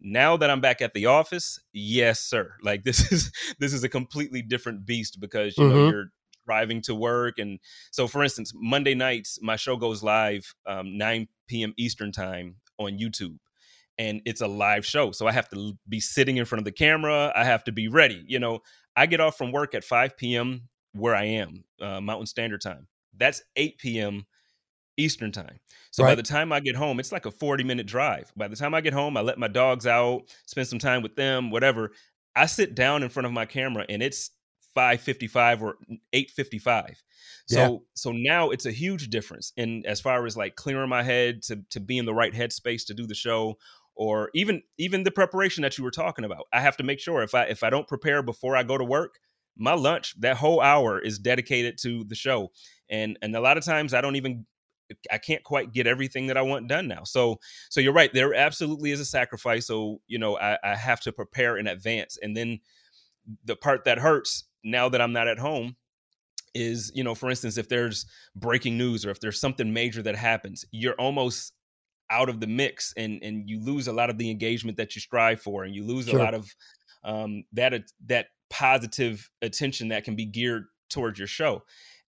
Now 0.00 0.36
that 0.36 0.50
I'm 0.50 0.60
back 0.60 0.82
at 0.82 0.94
the 0.94 1.06
office, 1.06 1.58
yes, 1.72 2.20
sir. 2.20 2.54
Like 2.62 2.84
this 2.84 3.12
is 3.12 3.32
this 3.58 3.72
is 3.72 3.84
a 3.84 3.88
completely 3.88 4.42
different 4.42 4.86
beast 4.86 5.20
because 5.20 5.56
you 5.56 5.64
mm-hmm. 5.64 5.74
know 5.74 5.88
you're 5.88 6.12
driving 6.46 6.80
to 6.80 6.94
work 6.94 7.38
and 7.38 7.58
so 7.90 8.06
for 8.06 8.22
instance 8.22 8.52
monday 8.54 8.94
nights 8.94 9.38
my 9.42 9.56
show 9.56 9.76
goes 9.76 10.02
live 10.02 10.54
um, 10.66 10.96
9 10.96 11.26
p.m 11.48 11.74
eastern 11.76 12.12
time 12.12 12.56
on 12.78 12.98
youtube 12.98 13.36
and 13.98 14.20
it's 14.24 14.40
a 14.40 14.46
live 14.46 14.86
show 14.86 15.10
so 15.10 15.26
i 15.26 15.32
have 15.32 15.48
to 15.48 15.72
be 15.88 16.00
sitting 16.00 16.36
in 16.36 16.44
front 16.44 16.60
of 16.60 16.64
the 16.64 16.72
camera 16.72 17.32
i 17.34 17.44
have 17.44 17.64
to 17.64 17.72
be 17.72 17.88
ready 17.88 18.24
you 18.26 18.38
know 18.38 18.60
I 18.96 19.06
get 19.06 19.20
off 19.20 19.36
from 19.36 19.52
work 19.52 19.74
at 19.74 19.84
5 19.84 20.16
p.m. 20.16 20.68
where 20.94 21.14
I 21.14 21.24
am, 21.24 21.64
uh, 21.80 22.00
Mountain 22.00 22.26
Standard 22.26 22.62
Time. 22.62 22.88
That's 23.16 23.42
8 23.54 23.78
p.m. 23.78 24.26
Eastern 24.96 25.30
Time. 25.30 25.60
So 25.90 26.02
right. 26.02 26.10
by 26.10 26.14
the 26.14 26.22
time 26.22 26.52
I 26.52 26.60
get 26.60 26.74
home, 26.74 26.98
it's 26.98 27.12
like 27.12 27.26
a 27.26 27.30
40 27.30 27.62
minute 27.62 27.86
drive. 27.86 28.32
By 28.36 28.48
the 28.48 28.56
time 28.56 28.74
I 28.74 28.80
get 28.80 28.94
home, 28.94 29.16
I 29.16 29.20
let 29.20 29.38
my 29.38 29.48
dogs 29.48 29.86
out, 29.86 30.22
spend 30.46 30.66
some 30.66 30.78
time 30.78 31.02
with 31.02 31.14
them, 31.14 31.50
whatever. 31.50 31.92
I 32.34 32.46
sit 32.46 32.74
down 32.74 33.02
in 33.02 33.10
front 33.10 33.26
of 33.26 33.32
my 33.32 33.44
camera 33.44 33.84
and 33.88 34.02
it's 34.02 34.30
555 34.76 35.62
or 35.62 35.76
855. 36.12 37.02
So 37.46 37.58
yeah. 37.58 37.76
so 37.94 38.12
now 38.12 38.50
it's 38.50 38.66
a 38.66 38.70
huge 38.70 39.08
difference 39.08 39.52
in 39.56 39.84
as 39.86 40.02
far 40.02 40.26
as 40.26 40.36
like 40.36 40.54
clearing 40.54 40.90
my 40.90 41.02
head 41.02 41.42
to 41.44 41.62
to 41.70 41.80
be 41.80 41.96
in 41.96 42.04
the 42.04 42.14
right 42.14 42.34
headspace 42.34 42.84
to 42.86 42.94
do 42.94 43.06
the 43.06 43.14
show 43.14 43.56
or 43.94 44.30
even 44.34 44.62
even 44.76 45.02
the 45.02 45.10
preparation 45.10 45.62
that 45.62 45.78
you 45.78 45.84
were 45.84 45.90
talking 45.90 46.26
about. 46.26 46.46
I 46.52 46.60
have 46.60 46.76
to 46.76 46.84
make 46.84 47.00
sure 47.00 47.22
if 47.22 47.34
I 47.34 47.44
if 47.44 47.64
I 47.64 47.70
don't 47.70 47.88
prepare 47.88 48.22
before 48.22 48.54
I 48.54 48.64
go 48.64 48.76
to 48.76 48.84
work, 48.84 49.18
my 49.56 49.72
lunch 49.72 50.14
that 50.20 50.36
whole 50.36 50.60
hour 50.60 50.98
is 50.98 51.18
dedicated 51.18 51.78
to 51.78 52.04
the 52.04 52.14
show. 52.14 52.52
And 52.90 53.18
and 53.22 53.34
a 53.34 53.40
lot 53.40 53.56
of 53.56 53.64
times 53.64 53.94
I 53.94 54.02
don't 54.02 54.16
even 54.16 54.44
I 55.10 55.16
can't 55.16 55.42
quite 55.42 55.72
get 55.72 55.86
everything 55.86 56.26
that 56.26 56.36
I 56.36 56.42
want 56.42 56.68
done 56.68 56.86
now. 56.86 57.04
So 57.04 57.40
so 57.70 57.80
you're 57.80 57.94
right. 57.94 58.12
There 58.12 58.34
absolutely 58.34 58.90
is 58.90 59.00
a 59.00 59.06
sacrifice. 59.06 59.66
So 59.66 60.02
you 60.06 60.18
know 60.18 60.36
I, 60.36 60.58
I 60.62 60.76
have 60.76 61.00
to 61.00 61.12
prepare 61.12 61.56
in 61.56 61.66
advance, 61.66 62.18
and 62.20 62.36
then 62.36 62.60
the 63.44 63.56
part 63.56 63.84
that 63.84 63.98
hurts 63.98 64.44
now 64.66 64.88
that 64.88 65.00
I'm 65.00 65.12
not 65.12 65.28
at 65.28 65.38
home 65.38 65.76
is 66.54 66.90
you 66.94 67.04
know 67.04 67.14
for 67.14 67.28
instance 67.28 67.58
if 67.58 67.68
there's 67.68 68.06
breaking 68.34 68.78
news 68.78 69.04
or 69.04 69.10
if 69.10 69.20
there's 69.20 69.38
something 69.38 69.72
major 69.72 70.02
that 70.02 70.16
happens 70.16 70.64
you're 70.70 70.94
almost 70.94 71.52
out 72.10 72.28
of 72.28 72.40
the 72.40 72.46
mix 72.46 72.92
and 72.96 73.22
and 73.22 73.48
you 73.48 73.60
lose 73.60 73.88
a 73.88 73.92
lot 73.92 74.10
of 74.10 74.18
the 74.18 74.30
engagement 74.30 74.76
that 74.76 74.94
you 74.94 75.00
strive 75.00 75.40
for 75.40 75.64
and 75.64 75.74
you 75.74 75.84
lose 75.84 76.06
sure. 76.06 76.18
a 76.18 76.22
lot 76.22 76.34
of 76.34 76.48
um, 77.04 77.44
that 77.52 77.72
that 78.06 78.26
positive 78.50 79.28
attention 79.42 79.88
that 79.88 80.04
can 80.04 80.16
be 80.16 80.24
geared 80.24 80.64
towards 80.88 81.18
your 81.18 81.28
show 81.28 81.62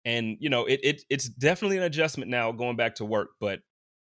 and 0.06 0.38
you 0.39 0.50
know 0.50 0.65
it, 0.65 0.80
it 0.84 1.02
it's 1.10 1.28
definitely 1.28 1.78
an 1.78 1.84
adjustment 1.84 2.30
now 2.30 2.52
going 2.52 2.76
back 2.76 2.96
to 2.96 3.06
work 3.06 3.30
but 3.39 3.60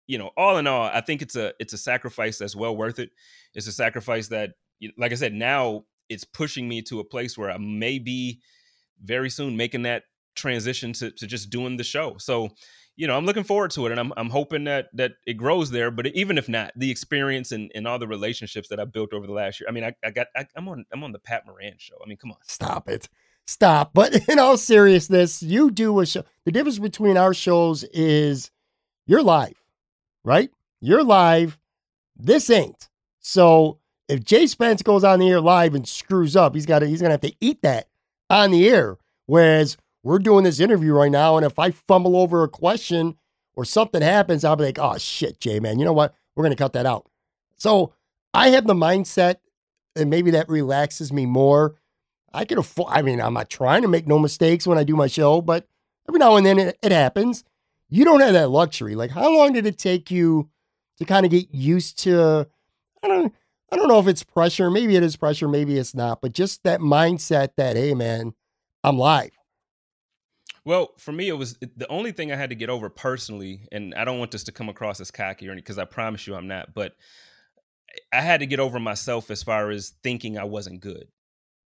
you 0.08 0.18
know 0.18 0.30
all 0.38 0.58
in 0.58 0.68
all 0.68 0.84
i 0.84 1.02
think 1.02 1.22
it's 1.22 1.36
a 1.36 1.54
it's 1.60 1.74
a 1.74 1.78
sacrifice 1.78 2.38
that's 2.38 2.56
well 2.56 2.76
worth 2.76 3.00
it 3.00 3.10
it's 3.56 3.68
a 3.68 3.72
sacrifice 3.72 4.28
that 4.28 4.52
like 4.98 5.12
i 5.12 5.16
said 5.16 5.34
now 5.34 5.84
it's 6.10 6.24
pushing 6.24 6.68
me 6.68 6.82
to 6.82 7.00
a 7.00 7.04
place 7.04 7.38
where 7.38 7.52
i 7.52 7.58
may 7.58 8.00
be 8.00 8.40
very 9.04 9.30
soon 9.30 9.56
making 9.56 9.84
that 9.84 10.04
transition 10.36 10.94
to, 10.94 11.12
to 11.12 11.28
just 11.28 11.50
doing 11.50 11.78
the 11.78 11.84
show 11.84 12.16
so 12.18 12.50
you 13.00 13.08
know, 13.08 13.16
I'm 13.16 13.26
looking 13.26 13.46
forward 13.46 13.72
to 13.72 13.86
it, 13.86 13.92
and 13.92 14.00
I'm 14.00 14.12
I'm 14.18 14.30
hoping 14.30 14.66
that 14.66 14.88
that 14.94 15.14
it 15.26 15.36
grows 15.36 15.72
there. 15.72 15.90
But 15.90 16.08
even 16.08 16.38
if 16.38 16.50
not, 16.50 16.74
the 16.76 16.92
experience 16.92 17.54
and, 17.54 17.72
and 17.74 17.88
all 17.88 17.98
the 17.98 18.10
relationships 18.10 18.68
that 18.68 18.80
I've 18.80 18.92
built 18.92 19.14
over 19.14 19.26
the 19.26 19.32
last 19.32 19.62
year. 19.62 19.70
I 19.70 19.72
mean, 19.72 19.86
I, 19.86 19.96
I 20.04 20.12
got 20.12 20.28
I, 20.36 20.46
am 20.58 20.68
on 20.68 20.84
I'm 20.92 21.02
on 21.06 21.14
the 21.14 21.20
Pat 21.20 21.46
Moran 21.46 21.76
show. 21.78 21.96
I 22.04 22.10
mean, 22.10 22.18
come 22.18 22.32
on, 22.32 22.38
stop 22.46 22.90
it, 22.90 23.08
stop. 23.48 23.92
But 23.94 24.14
in 24.28 24.38
all 24.38 24.58
seriousness, 24.58 25.42
you 25.42 25.72
do 25.72 25.98
a 26.02 26.06
show. 26.06 26.26
The 26.44 26.52
difference 26.52 26.78
between 26.78 27.16
our 27.16 27.34
shows 27.34 27.86
is 27.86 28.52
you're 29.06 29.24
live, 29.24 29.64
right? 30.26 30.50
You're 30.82 31.06
live. 31.06 31.58
This 32.18 32.50
ain't. 32.50 32.90
So 33.22 33.80
if 34.10 34.24
Jay 34.24 34.48
Spence 34.48 34.82
goes 34.82 35.04
on 35.04 35.20
the 35.20 35.30
air 35.30 35.40
live 35.40 35.76
and 35.76 35.88
screws 35.88 36.36
up, 36.36 36.56
he's 36.56 36.66
got 36.66 36.80
to, 36.80 36.88
he's 36.88 37.02
gonna 37.02 37.14
have 37.14 37.22
to 37.22 37.36
eat 37.40 37.62
that 37.62 37.88
on 38.30 38.52
the 38.52 38.68
air. 38.68 38.98
Whereas 39.28 39.78
we're 40.04 40.20
doing 40.20 40.44
this 40.44 40.60
interview 40.60 40.94
right 40.94 41.12
now, 41.12 41.38
and 41.38 41.46
if 41.46 41.60
I 41.60 41.72
fumble 41.72 42.18
over 42.18 42.44
a 42.44 42.50
question 42.50 43.16
or 43.54 43.64
something 43.64 44.02
happens, 44.02 44.44
I'll 44.44 44.56
be 44.56 44.66
like, 44.66 44.80
oh 44.80 44.98
shit, 44.98 45.40
Jay, 45.40 45.60
man, 45.60 45.78
you 45.78 45.86
know 45.86 45.94
what? 45.94 46.16
We're 46.36 46.44
gonna 46.44 46.56
cut 46.56 46.74
that 46.74 46.88
out. 46.88 47.08
So 47.58 47.94
I 48.34 48.50
have 48.50 48.66
the 48.66 48.74
mindset, 48.74 49.36
and 49.96 50.10
maybe 50.10 50.32
that 50.32 50.50
relaxes 50.50 51.14
me 51.14 51.26
more. 51.26 51.76
I 52.34 52.46
can 52.46 52.58
afford. 52.58 52.92
I 52.92 53.04
mean, 53.04 53.22
I'm 53.22 53.34
not 53.34 53.50
trying 53.50 53.84
to 53.84 53.88
make 53.88 54.08
no 54.08 54.18
mistakes 54.18 54.66
when 54.66 54.78
I 54.78 54.84
do 54.84 54.96
my 54.96 55.08
show, 55.08 55.42
but 55.42 55.68
every 56.08 56.20
now 56.20 56.36
and 56.36 56.46
then 56.46 56.58
it, 56.58 56.78
it 56.82 56.92
happens. 56.92 57.44
You 57.90 58.06
don't 58.06 58.22
have 58.22 58.34
that 58.34 58.50
luxury. 58.50 58.96
Like, 58.96 59.12
how 59.12 59.36
long 59.36 59.54
did 59.54 59.66
it 59.66 59.78
take 59.78 60.10
you 60.10 60.50
to 60.98 61.06
kind 61.06 61.26
of 61.26 61.32
get 61.32 61.54
used 61.54 62.00
to? 62.00 62.48
I 63.04 63.08
don't. 63.08 63.34
I 63.72 63.76
don't 63.76 63.88
know 63.88 64.00
if 64.00 64.08
it's 64.08 64.24
pressure. 64.24 64.70
Maybe 64.72 64.96
it 64.96 65.04
is 65.04 65.16
pressure. 65.16 65.48
Maybe 65.48 65.78
it's 65.78 65.94
not. 65.94 66.22
But 66.22 66.34
just 66.34 66.64
that 66.64 66.80
mindset 66.80 67.50
that, 67.58 67.76
hey, 67.76 67.94
man, 67.94 68.34
I'm 68.84 68.98
live. 68.98 69.32
Well, 70.66 70.94
for 70.98 71.12
me, 71.12 71.30
it 71.30 71.38
was 71.38 71.58
the 71.78 71.88
only 71.90 72.12
thing 72.12 72.32
I 72.32 72.36
had 72.36 72.50
to 72.50 72.56
get 72.56 72.70
over 72.70 72.90
personally, 72.90 73.68
and 73.72 73.96
I 73.96 74.04
don't 74.06 74.20
want 74.20 74.32
this 74.32 74.44
to 74.46 74.52
come 74.52 74.70
across 74.70 75.00
as 75.00 75.10
cocky 75.10 75.48
or 75.48 75.52
anything, 75.52 75.64
because 75.64 75.80
I 75.80 75.86
promise 75.86 76.28
you 76.28 76.36
I'm 76.36 76.48
not. 76.48 76.74
But 76.74 76.94
I 78.12 78.22
had 78.22 78.42
to 78.42 78.46
get 78.46 78.60
over 78.60 78.80
myself 78.80 79.32
as 79.32 79.42
far 79.42 79.72
as 79.72 79.94
thinking 80.04 80.38
I 80.38 80.44
wasn't 80.44 80.82
good. 80.82 81.08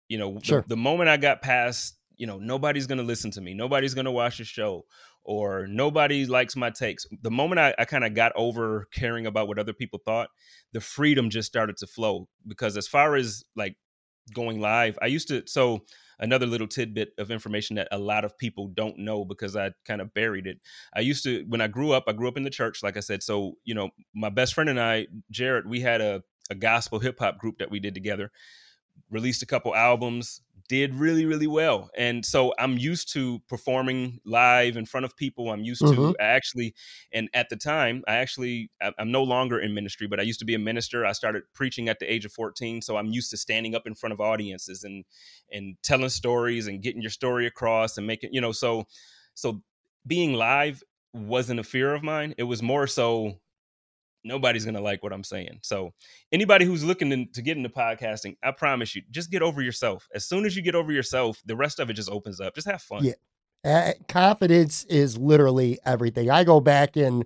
You 0.08 0.18
know, 0.18 0.40
sure. 0.44 0.62
the, 0.62 0.70
the 0.70 0.78
moment 0.78 1.10
I 1.10 1.18
got 1.18 1.42
past, 1.42 1.96
you 2.16 2.28
know, 2.28 2.38
nobody's 2.38 2.86
going 2.86 2.98
to 2.98 3.04
listen 3.04 3.32
to 3.32 3.42
me, 3.42 3.54
nobody's 3.54 3.94
going 3.94 4.06
to 4.06 4.12
watch 4.12 4.38
the 4.38 4.44
show, 4.44 4.86
or 5.24 5.68
nobody 5.68 6.26
likes 6.26 6.56
my 6.56 6.70
takes. 6.70 7.06
The 7.22 7.32
moment 7.32 7.60
I, 7.60 7.76
I 7.78 7.86
kind 7.86 8.04
of 8.04 8.14
got 8.14 8.32
over 8.36 8.88
caring 8.94 9.26
about 9.26 9.48
what 9.48 9.60
other 9.60 9.74
people 9.74 10.00
thought, 10.04 10.30
the 10.74 10.82
freedom 10.82 11.30
just 11.30 11.48
started 11.48 11.78
to 11.78 11.88
flow. 11.88 12.28
Because 12.48 12.78
as 12.78 12.88
far 12.88 13.16
as 13.16 13.44
like 13.56 13.76
going 14.34 14.60
live, 14.60 14.98
I 15.02 15.08
used 15.08 15.28
to, 15.28 15.44
so 15.46 15.82
another 16.20 16.46
little 16.46 16.68
tidbit 16.68 17.10
of 17.18 17.32
information 17.32 17.76
that 17.76 17.88
a 17.92 17.98
lot 17.98 18.26
of 18.26 18.38
people 18.38 18.68
don't 18.68 18.98
know 19.00 19.26
because 19.26 19.56
I 19.56 19.72
kind 19.86 20.02
of 20.02 20.14
buried 20.14 20.48
it. 20.48 20.60
I 20.96 21.00
used 21.02 21.24
to, 21.24 21.44
when 21.48 21.62
I 21.62 21.68
grew 21.68 21.92
up, 21.92 22.06
I 22.08 22.14
grew 22.14 22.28
up 22.28 22.38
in 22.38 22.44
the 22.44 22.50
church, 22.50 22.84
like 22.84 22.98
I 22.98 23.02
said. 23.02 23.24
So, 23.24 23.54
you 23.64 23.74
know, 23.74 23.90
my 24.14 24.30
best 24.30 24.54
friend 24.54 24.70
and 24.70 24.80
I, 24.80 25.08
Jared, 25.32 25.68
we 25.68 25.82
had 25.82 26.02
a, 26.02 26.24
a 26.50 26.56
gospel 26.56 27.00
hip 27.00 27.20
hop 27.20 27.38
group 27.38 27.58
that 27.60 27.72
we 27.72 27.80
did 27.80 27.94
together, 27.94 28.32
released 29.10 29.42
a 29.42 29.48
couple 29.48 29.76
albums, 29.76 30.42
did 30.72 30.96
really 30.96 31.26
really 31.26 31.48
well. 31.48 31.90
And 31.98 32.26
so 32.26 32.54
i'm 32.58 32.78
used 32.78 33.12
to 33.14 33.40
performing 33.50 34.20
live 34.26 34.78
in 34.78 34.86
front 34.86 35.06
of 35.06 35.18
people. 35.18 35.52
I'm 35.52 35.66
used 35.66 35.82
mm-hmm. 35.82 36.14
to 36.14 36.16
actually 36.22 36.74
and 37.12 37.28
at 37.34 37.50
the 37.50 37.58
time 37.58 38.04
i 38.08 38.16
actually 38.16 38.72
i'm 38.98 39.12
no 39.12 39.24
longer 39.24 39.60
in 39.60 39.74
ministry 39.74 40.08
but 40.08 40.20
i 40.22 40.24
used 40.24 40.40
to 40.40 40.46
be 40.46 40.56
a 40.56 40.60
minister. 40.60 41.06
I 41.06 41.12
started 41.12 41.44
preaching 41.54 41.90
at 41.90 42.00
the 42.00 42.12
age 42.12 42.24
of 42.24 42.32
14 42.32 42.82
so 42.82 42.96
i'm 42.96 43.08
used 43.08 43.32
to 43.32 43.38
standing 43.38 43.76
up 43.76 43.86
in 43.86 43.96
front 43.96 44.14
of 44.14 44.22
audiences 44.22 44.86
and 44.86 45.04
and 45.52 45.76
telling 45.84 46.10
stories 46.10 46.68
and 46.68 46.82
getting 46.82 47.02
your 47.02 47.12
story 47.12 47.46
across 47.48 47.98
and 47.98 48.08
making 48.08 48.30
you 48.34 48.40
know 48.40 48.54
so 48.54 48.86
so 49.34 49.62
being 50.08 50.34
live 50.34 50.82
wasn't 51.14 51.60
a 51.60 51.64
fear 51.64 51.94
of 51.94 52.04
mine. 52.04 52.34
It 52.38 52.44
was 52.44 52.62
more 52.62 52.88
so 52.88 53.40
nobody's 54.24 54.66
gonna 54.66 54.82
like 54.82 55.04
what 55.04 55.14
I'm 55.14 55.24
saying. 55.24 55.60
So 55.62 55.92
anybody 56.32 56.66
who's 56.66 56.84
looking 56.84 57.12
in, 57.12 57.32
to 57.34 57.42
get 57.42 57.58
into 57.58 57.70
podcasting, 57.70 58.38
I 58.44 58.52
promise 58.52 58.96
you, 58.96 59.02
just 59.12 59.32
get 59.32 59.42
over 59.42 59.62
yourself. 59.62 60.08
As 60.14 60.26
soon 60.28 60.46
as 60.46 60.56
you 60.56 60.62
get 60.62 60.76
over 60.76 60.92
yourself, 60.92 61.42
the 61.46 61.56
rest 61.56 61.80
of 61.80 61.90
it 61.90 61.94
just 61.94 62.10
opens 62.10 62.40
up. 62.40 62.56
Just 62.56 62.68
have 62.68 62.82
fun. 62.82 63.04
Yeah, 63.04 63.14
uh, 63.64 63.94
confidence 64.08 64.84
is 64.86 65.18
literally 65.18 65.80
everything. 65.86 66.30
I 66.30 66.44
go 66.44 66.60
back 66.60 66.96
and 66.98 67.26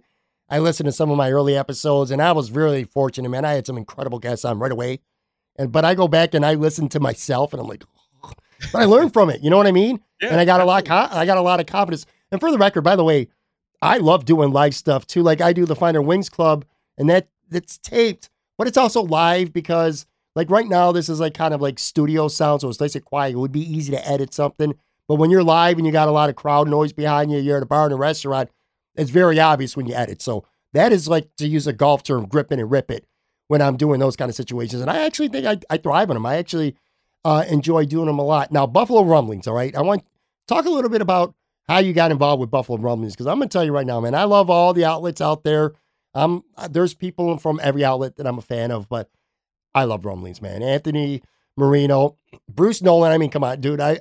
I 0.50 0.60
listen 0.60 0.86
to 0.86 0.92
some 0.92 1.10
of 1.10 1.18
my 1.18 1.32
early 1.32 1.58
episodes, 1.58 2.12
and 2.12 2.22
I 2.22 2.32
was 2.32 2.52
really 2.52 2.84
fortunate, 2.84 3.30
man. 3.30 3.46
I 3.46 3.54
had 3.54 3.66
some 3.66 3.78
incredible 3.78 4.20
guests 4.20 4.46
on 4.46 4.60
right 4.60 4.72
away, 4.72 5.00
and 5.58 5.72
but 5.72 5.86
I 5.86 5.96
go 5.96 6.08
back 6.08 6.34
and 6.34 6.46
I 6.46 6.54
listen 6.56 6.90
to 6.90 7.00
myself, 7.00 7.54
and 7.54 7.62
I'm 7.62 7.68
like, 7.68 7.84
but 8.72 8.82
I 8.82 8.86
learned 8.86 9.14
from 9.14 9.30
it. 9.30 9.42
You 9.42 9.50
know 9.50 9.58
what 9.58 9.68
I 9.68 9.72
mean? 9.72 10.00
Yeah, 10.22 10.30
and 10.30 10.40
I 10.40 10.46
got 10.46 10.62
absolutely. 10.62 10.90
a 10.92 10.94
lot. 10.94 11.14
I 11.14 11.26
got 11.26 11.38
a 11.38 11.42
lot 11.42 11.60
of 11.60 11.66
confidence. 11.66 12.06
And 12.32 12.42
for 12.42 12.52
the 12.52 12.58
record, 12.58 12.82
by 12.82 12.96
the 12.96 13.04
way, 13.04 13.30
I 13.82 13.98
love 13.98 14.26
doing 14.26 14.52
live 14.52 14.76
stuff 14.76 15.06
too. 15.06 15.24
Like 15.24 15.42
I 15.42 15.54
do 15.54 15.66
the 15.66 15.76
Finer 15.76 16.02
Wings 16.02 16.30
Club 16.30 16.66
and 16.98 17.10
that 17.10 17.28
it's 17.52 17.78
taped, 17.78 18.30
but 18.58 18.68
it's 18.68 18.78
also 18.78 19.02
live 19.02 19.54
because 19.54 20.06
like 20.36 20.50
right 20.50 20.68
now 20.68 20.92
this 20.92 21.10
is 21.10 21.20
like 21.20 21.34
kind 21.34 21.54
of 21.54 21.62
like 21.62 21.80
studio 21.80 22.28
sound, 22.28 22.62
so 22.62 22.70
it's 22.70 22.80
nice 22.80 22.96
and 22.96 23.06
quiet. 23.06 23.34
It 23.34 23.40
would 23.40 23.52
be 23.52 23.62
easy 23.62 23.92
to 23.92 24.08
edit 24.08 24.34
something, 24.34 24.76
but 25.08 25.16
when 25.16 25.30
you're 25.30 25.44
live 25.44 25.78
and 25.78 25.86
you 25.86 25.92
got 25.92 26.08
a 26.08 26.12
lot 26.12 26.30
of 26.30 26.36
crowd 26.36 26.68
noise 26.68 26.94
behind 26.94 27.32
you, 27.32 27.40
you're 27.40 27.58
at 27.58 27.64
a 27.64 27.68
bar 27.68 27.88
in 27.88 27.92
a 27.92 27.98
restaurant, 27.98 28.50
it's 28.96 29.12
very 29.12 29.40
obvious 29.40 29.78
when 29.78 29.86
you 29.86 29.94
edit. 29.94 30.22
So 30.22 30.46
that 30.74 30.92
is 30.92 31.08
like 31.08 31.34
to 31.38 31.48
use 31.48 31.68
a 31.68 31.74
golf 31.74 32.04
term, 32.04 32.28
grip 32.28 32.52
it 32.52 32.60
and 32.60 32.72
rip 32.72 32.92
it 32.92 33.06
when 33.48 33.62
I'm 33.62 33.78
doing 33.78 34.00
those 34.00 34.16
kind 34.16 34.30
of 34.30 34.36
situations. 34.36 34.82
And 34.82 34.90
I 34.90 35.06
actually 35.06 35.30
think 35.30 35.46
I, 35.46 35.60
I 35.70 35.78
thrive 35.78 36.10
on 36.10 36.16
them. 36.16 36.26
I 36.26 36.38
actually 36.38 36.76
uh, 37.24 37.46
enjoy 37.48 37.86
doing 37.86 38.08
them 38.08 38.20
a 38.20 38.24
lot. 38.24 38.52
Now, 38.52 38.68
Buffalo 38.68 39.04
Rumblings, 39.04 39.48
all 39.48 39.56
right. 39.56 39.76
I 39.76 39.82
want 39.82 40.04
talk 40.48 40.66
a 40.66 40.70
little 40.70 40.90
bit 40.90 41.02
about 41.02 41.34
how 41.68 41.80
you 41.80 41.94
got 41.94 42.12
involved 42.12 42.40
with 42.40 42.52
Buffalo 42.52 42.78
Rumblings 42.78 43.14
because 43.14 43.28
I'm 43.28 43.38
going 43.38 43.50
to 43.50 43.54
tell 43.54 43.64
you 43.64 43.72
right 43.72 43.86
now, 43.86 44.00
man, 44.00 44.16
I 44.16 44.24
love 44.24 44.50
all 44.50 44.74
the 44.74 44.86
outlets 44.86 45.22
out 45.22 45.44
there 45.44 45.74
um, 46.16 46.44
there's 46.70 46.94
people 46.94 47.38
from 47.38 47.60
every 47.62 47.84
outlet 47.84 48.16
that 48.16 48.26
I'm 48.26 48.38
a 48.38 48.42
fan 48.42 48.72
of, 48.72 48.90
but 48.90 49.10
I 49.76 49.84
love 49.84 50.06
rumblings, 50.06 50.42
man. 50.42 50.64
Anthony 50.64 51.22
Marino, 51.58 52.18
Bruce 52.50 52.82
Nolan. 52.82 53.12
I 53.12 53.18
mean, 53.18 53.30
come 53.30 53.44
on, 53.44 53.62
dude. 53.62 53.82
I 53.82 54.00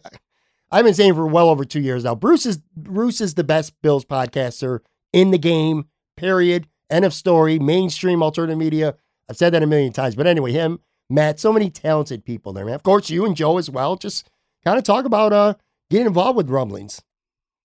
I've 0.71 0.85
been 0.85 0.95
saying 0.95 1.15
for 1.15 1.27
well 1.27 1.51
over 1.51 1.65
two 1.65 1.81
years 1.81 2.05
now. 2.05 2.15
Bruce 2.15 2.47
is 2.47 2.59
Bruce 2.77 3.21
is 3.21 3.35
the 3.35 3.45
best 3.45 3.75
Bills 3.83 4.05
podcaster 4.05 4.81
in 5.13 5.33
the 5.33 5.39
game. 5.39 5.87
Period. 6.17 6.69
End 6.89 7.05
of 7.05 7.13
story. 7.13 7.59
Mainstream 7.59 8.23
alternative 8.23 8.59
media. 8.59 8.95
I've 9.29 9.37
said 9.37 9.53
that 9.55 9.63
a 9.63 9.67
million 9.67 9.93
times, 9.93 10.15
but 10.15 10.27
anyway, 10.27 10.53
him, 10.53 10.81
Matt, 11.09 11.41
so 11.41 11.53
many 11.53 11.71
talented 11.71 12.25
people 12.25 12.53
there, 12.53 12.65
man. 12.65 12.75
Of 12.75 12.83
course, 12.83 13.09
you 13.11 13.25
and 13.25 13.35
Joe 13.35 13.59
as 13.59 13.71
well. 13.71 13.97
Just 13.97 14.29
kind 14.65 14.79
of 14.79 14.85
talk 14.85 15.05
about 15.05 15.33
uh 15.33 15.55
getting 15.91 16.07
involved 16.07 16.37
with 16.37 16.51
rumblings. 16.51 17.03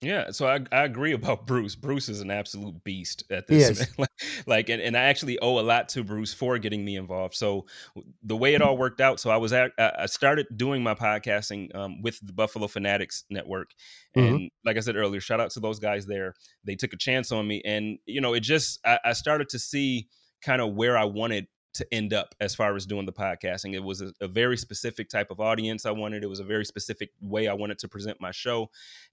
Yeah, 0.01 0.31
so 0.31 0.47
I, 0.47 0.59
I 0.71 0.85
agree 0.85 1.11
about 1.13 1.45
Bruce. 1.45 1.75
Bruce 1.75 2.09
is 2.09 2.21
an 2.21 2.31
absolute 2.31 2.83
beast 2.83 3.23
at 3.29 3.47
this. 3.47 3.59
Yes. 3.97 4.07
like, 4.47 4.69
and, 4.69 4.81
and 4.81 4.97
I 4.97 5.03
actually 5.03 5.39
owe 5.39 5.59
a 5.59 5.61
lot 5.61 5.89
to 5.89 6.03
Bruce 6.03 6.33
for 6.33 6.57
getting 6.57 6.83
me 6.83 6.95
involved. 6.95 7.35
So 7.35 7.65
the 8.23 8.35
way 8.35 8.53
it 8.53 8.61
all 8.61 8.77
worked 8.85 9.01
out, 9.01 9.19
so 9.19 9.29
I 9.29 9.37
was 9.37 9.53
at, 9.53 9.71
I 9.77 10.05
started 10.05 10.47
doing 10.55 10.81
my 10.83 10.93
podcasting 10.93 11.73
um, 11.75 12.01
with 12.01 12.19
the 12.25 12.33
Buffalo 12.33 12.67
Fanatics 12.67 13.23
Network, 13.29 13.71
mm-hmm. 14.15 14.27
and 14.27 14.39
mm-hmm. 14.39 14.45
like 14.65 14.77
I 14.77 14.81
said 14.81 14.95
earlier, 14.95 15.21
shout 15.21 15.39
out 15.39 15.51
to 15.51 15.59
those 15.59 15.79
guys 15.79 16.05
there. 16.05 16.33
They 16.63 16.75
took 16.75 16.93
a 16.93 16.97
chance 16.97 17.31
on 17.31 17.47
me, 17.47 17.61
and 17.65 17.97
you 18.05 18.21
know, 18.21 18.33
it 18.33 18.41
just 18.41 18.79
I, 18.85 18.99
I 19.05 19.13
started 19.13 19.49
to 19.49 19.59
see 19.59 20.07
kind 20.41 20.61
of 20.61 20.73
where 20.73 20.97
I 20.97 21.05
wanted 21.05 21.47
to 21.73 21.93
end 21.93 22.13
up 22.13 22.33
as 22.39 22.55
far 22.55 22.75
as 22.75 22.85
doing 22.85 23.05
the 23.05 23.13
podcasting. 23.13 23.73
It 23.73 23.83
was 23.83 24.01
a, 24.01 24.11
a, 24.21 24.27
very 24.27 24.57
specific 24.57 25.07
type 25.07 25.29
of 25.29 25.39
audience 25.39 25.85
I 25.85 25.91
wanted. 25.91 26.23
It 26.23 26.29
was 26.29 26.39
a 26.39 26.43
very 26.43 26.65
specific 26.65 27.11
way 27.21 27.47
I 27.47 27.53
wanted 27.53 27.77
to 27.79 27.87
present 27.87 28.19
my 28.19 28.31
show. 28.31 28.69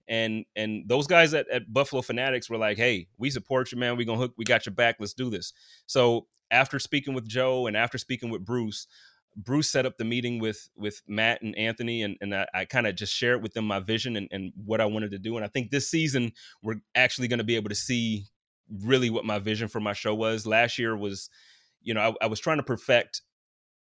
And 0.07 0.45
and 0.55 0.83
those 0.87 1.07
guys 1.07 1.33
at, 1.33 1.47
at 1.49 1.71
Buffalo 1.71 2.01
Fanatics 2.01 2.49
were 2.49 2.57
like, 2.57 2.77
hey, 2.77 3.07
we 3.17 3.29
support 3.29 3.71
you, 3.71 3.77
man. 3.77 3.95
We 3.95 4.05
gonna 4.05 4.19
hook, 4.19 4.33
we 4.37 4.45
got 4.45 4.65
your 4.65 4.73
back. 4.73 4.95
Let's 4.99 5.13
do 5.13 5.29
this. 5.29 5.53
So 5.85 6.27
after 6.49 6.79
speaking 6.79 7.13
with 7.13 7.27
Joe 7.27 7.67
and 7.67 7.77
after 7.77 7.97
speaking 7.97 8.29
with 8.29 8.43
Bruce, 8.43 8.87
Bruce 9.35 9.69
set 9.69 9.85
up 9.85 9.97
the 9.97 10.05
meeting 10.05 10.39
with 10.39 10.67
with 10.75 11.01
Matt 11.07 11.43
and 11.43 11.55
Anthony, 11.57 12.01
and, 12.01 12.17
and 12.21 12.33
I, 12.33 12.47
I 12.53 12.65
kind 12.65 12.87
of 12.87 12.95
just 12.95 13.13
shared 13.13 13.43
with 13.43 13.53
them 13.53 13.65
my 13.65 13.79
vision 13.79 14.15
and, 14.15 14.27
and 14.31 14.51
what 14.65 14.81
I 14.81 14.85
wanted 14.85 15.11
to 15.11 15.19
do. 15.19 15.35
And 15.35 15.45
I 15.45 15.47
think 15.47 15.69
this 15.69 15.89
season 15.89 16.31
we're 16.63 16.81
actually 16.95 17.27
going 17.27 17.37
to 17.37 17.45
be 17.45 17.55
able 17.55 17.69
to 17.69 17.75
see 17.75 18.25
really 18.83 19.09
what 19.09 19.25
my 19.25 19.37
vision 19.37 19.67
for 19.67 19.79
my 19.79 19.93
show 19.93 20.15
was. 20.15 20.47
Last 20.47 20.79
year 20.79 20.97
was 20.97 21.29
you 21.87 21.93
know, 21.93 22.01
I, 22.21 22.25
I 22.25 22.27
was 22.27 22.39
trying 22.39 22.57
to 22.57 22.63
perfect, 22.63 23.21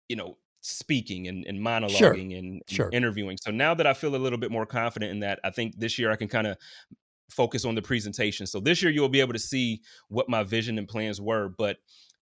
you 0.07 0.15
know, 0.15 0.37
speaking 0.61 1.27
and, 1.27 1.45
and 1.45 1.59
monologuing 1.59 1.97
sure. 1.97 2.39
and, 2.39 2.61
sure. 2.67 2.89
interviewing. 2.93 3.37
So 3.37 3.51
now 3.51 3.73
that 3.73 3.85
I 3.85 3.93
feel 3.93 4.15
a 4.15 4.17
little 4.17 4.39
bit 4.39 4.51
more 4.51 4.65
confident 4.65 5.11
in 5.11 5.19
that, 5.19 5.39
I 5.43 5.49
think 5.49 5.77
this 5.77 5.99
year 5.99 6.09
I 6.09 6.15
can 6.15 6.29
kind 6.29 6.47
of 6.47 6.57
focus 7.29 7.65
on 7.65 7.75
the 7.75 7.81
presentation. 7.81 8.47
So 8.47 8.61
this 8.61 8.81
year 8.81 8.89
you'll 8.91 9.09
be 9.09 9.19
able 9.19 9.33
to 9.33 9.39
see 9.39 9.81
what 10.07 10.29
my 10.29 10.43
vision 10.43 10.77
and 10.77 10.87
plans 10.87 11.19
were, 11.19 11.49
but 11.57 11.77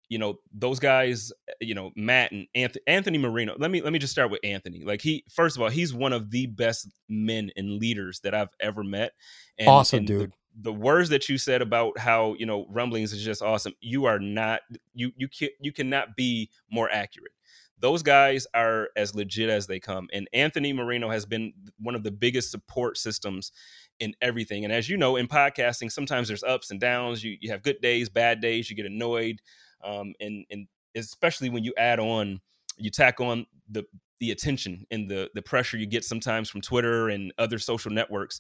you 0.10 0.18
know 0.18 0.40
those 0.54 0.78
guys 0.78 1.32
eh, 1.48 1.54
you 1.62 1.74
know 1.74 1.90
matt 1.96 2.34
and 2.34 2.46
anthony, 2.54 2.84
anthony 2.86 3.18
marino 3.18 3.56
let 3.58 3.72
me 3.72 3.82
let 3.82 3.94
me 3.94 3.98
just 3.98 4.12
start 4.12 4.30
with 4.30 4.42
anthony 4.44 4.84
like 4.84 5.02
he 5.02 5.24
first 5.32 5.56
of 5.56 5.64
all 5.64 5.70
he's 5.70 5.94
one 5.94 6.12
of 6.12 6.30
the 6.32 6.48
best 6.48 6.90
men 7.08 7.50
and 7.56 7.80
leaders 7.80 8.20
that 8.20 8.36
i've 8.36 8.54
ever 8.60 8.84
met 8.84 9.14
and, 9.58 9.70
awesome 9.70 10.00
and 10.00 10.08
dude 10.08 10.30
the 10.30 10.36
words 10.64 11.10
that 11.10 11.30
you 11.30 11.38
said 11.38 11.62
about 11.62 11.98
how 11.98 12.36
you 12.38 12.46
know 12.46 12.66
rumblings 12.70 13.14
is 13.14 13.24
just 13.24 13.42
awesome 13.42 13.74
you 13.82 14.06
are 14.06 14.20
not 14.20 14.62
you 14.94 15.12
you 15.16 15.28
can 15.28 15.50
you 15.60 15.72
cannot 15.72 16.16
be 16.16 16.50
more 16.72 16.90
accurate. 16.92 17.32
Those 17.80 18.04
guys 18.04 18.46
are 18.54 18.90
as 18.96 19.16
legit 19.16 19.50
as 19.50 19.66
they 19.66 19.80
come 19.80 20.08
and 20.14 20.28
anthony 20.34 20.72
marino 20.72 21.10
has 21.10 21.26
been 21.26 21.52
one 21.80 21.96
of 21.96 22.04
the 22.04 22.12
biggest 22.12 22.52
support 22.52 22.98
systems 22.98 23.52
in 24.00 24.14
everything 24.22 24.66
and 24.66 24.74
as 24.74 24.88
you 24.88 24.98
know 24.98 25.16
in 25.16 25.28
podcasting 25.28 25.92
sometimes 25.92 26.28
there's 26.28 26.44
ups 26.44 26.70
and 26.70 26.80
downs 26.80 27.24
you, 27.24 27.38
you 27.42 27.50
have 27.50 27.64
good 27.64 27.82
days 27.82 28.08
bad 28.08 28.40
days 28.40 28.70
you 28.70 28.76
get 28.76 28.86
annoyed 28.86 29.42
um, 29.84 30.14
and 30.20 30.46
and 30.52 30.68
especially 30.96 31.50
when 31.50 31.64
you 31.64 31.74
add 31.78 32.00
on 32.00 32.40
you 32.78 32.90
tack 32.92 33.20
on 33.20 33.46
the 33.70 33.84
the 34.20 34.32
attention 34.32 34.86
and 34.92 35.10
the 35.10 35.30
the 35.34 35.42
pressure 35.42 35.78
you 35.78 35.88
get 35.88 36.04
sometimes 36.04 36.50
from 36.50 36.62
twitter 36.62 37.10
and 37.10 37.34
other 37.40 37.58
social 37.58 37.92
networks 37.92 38.40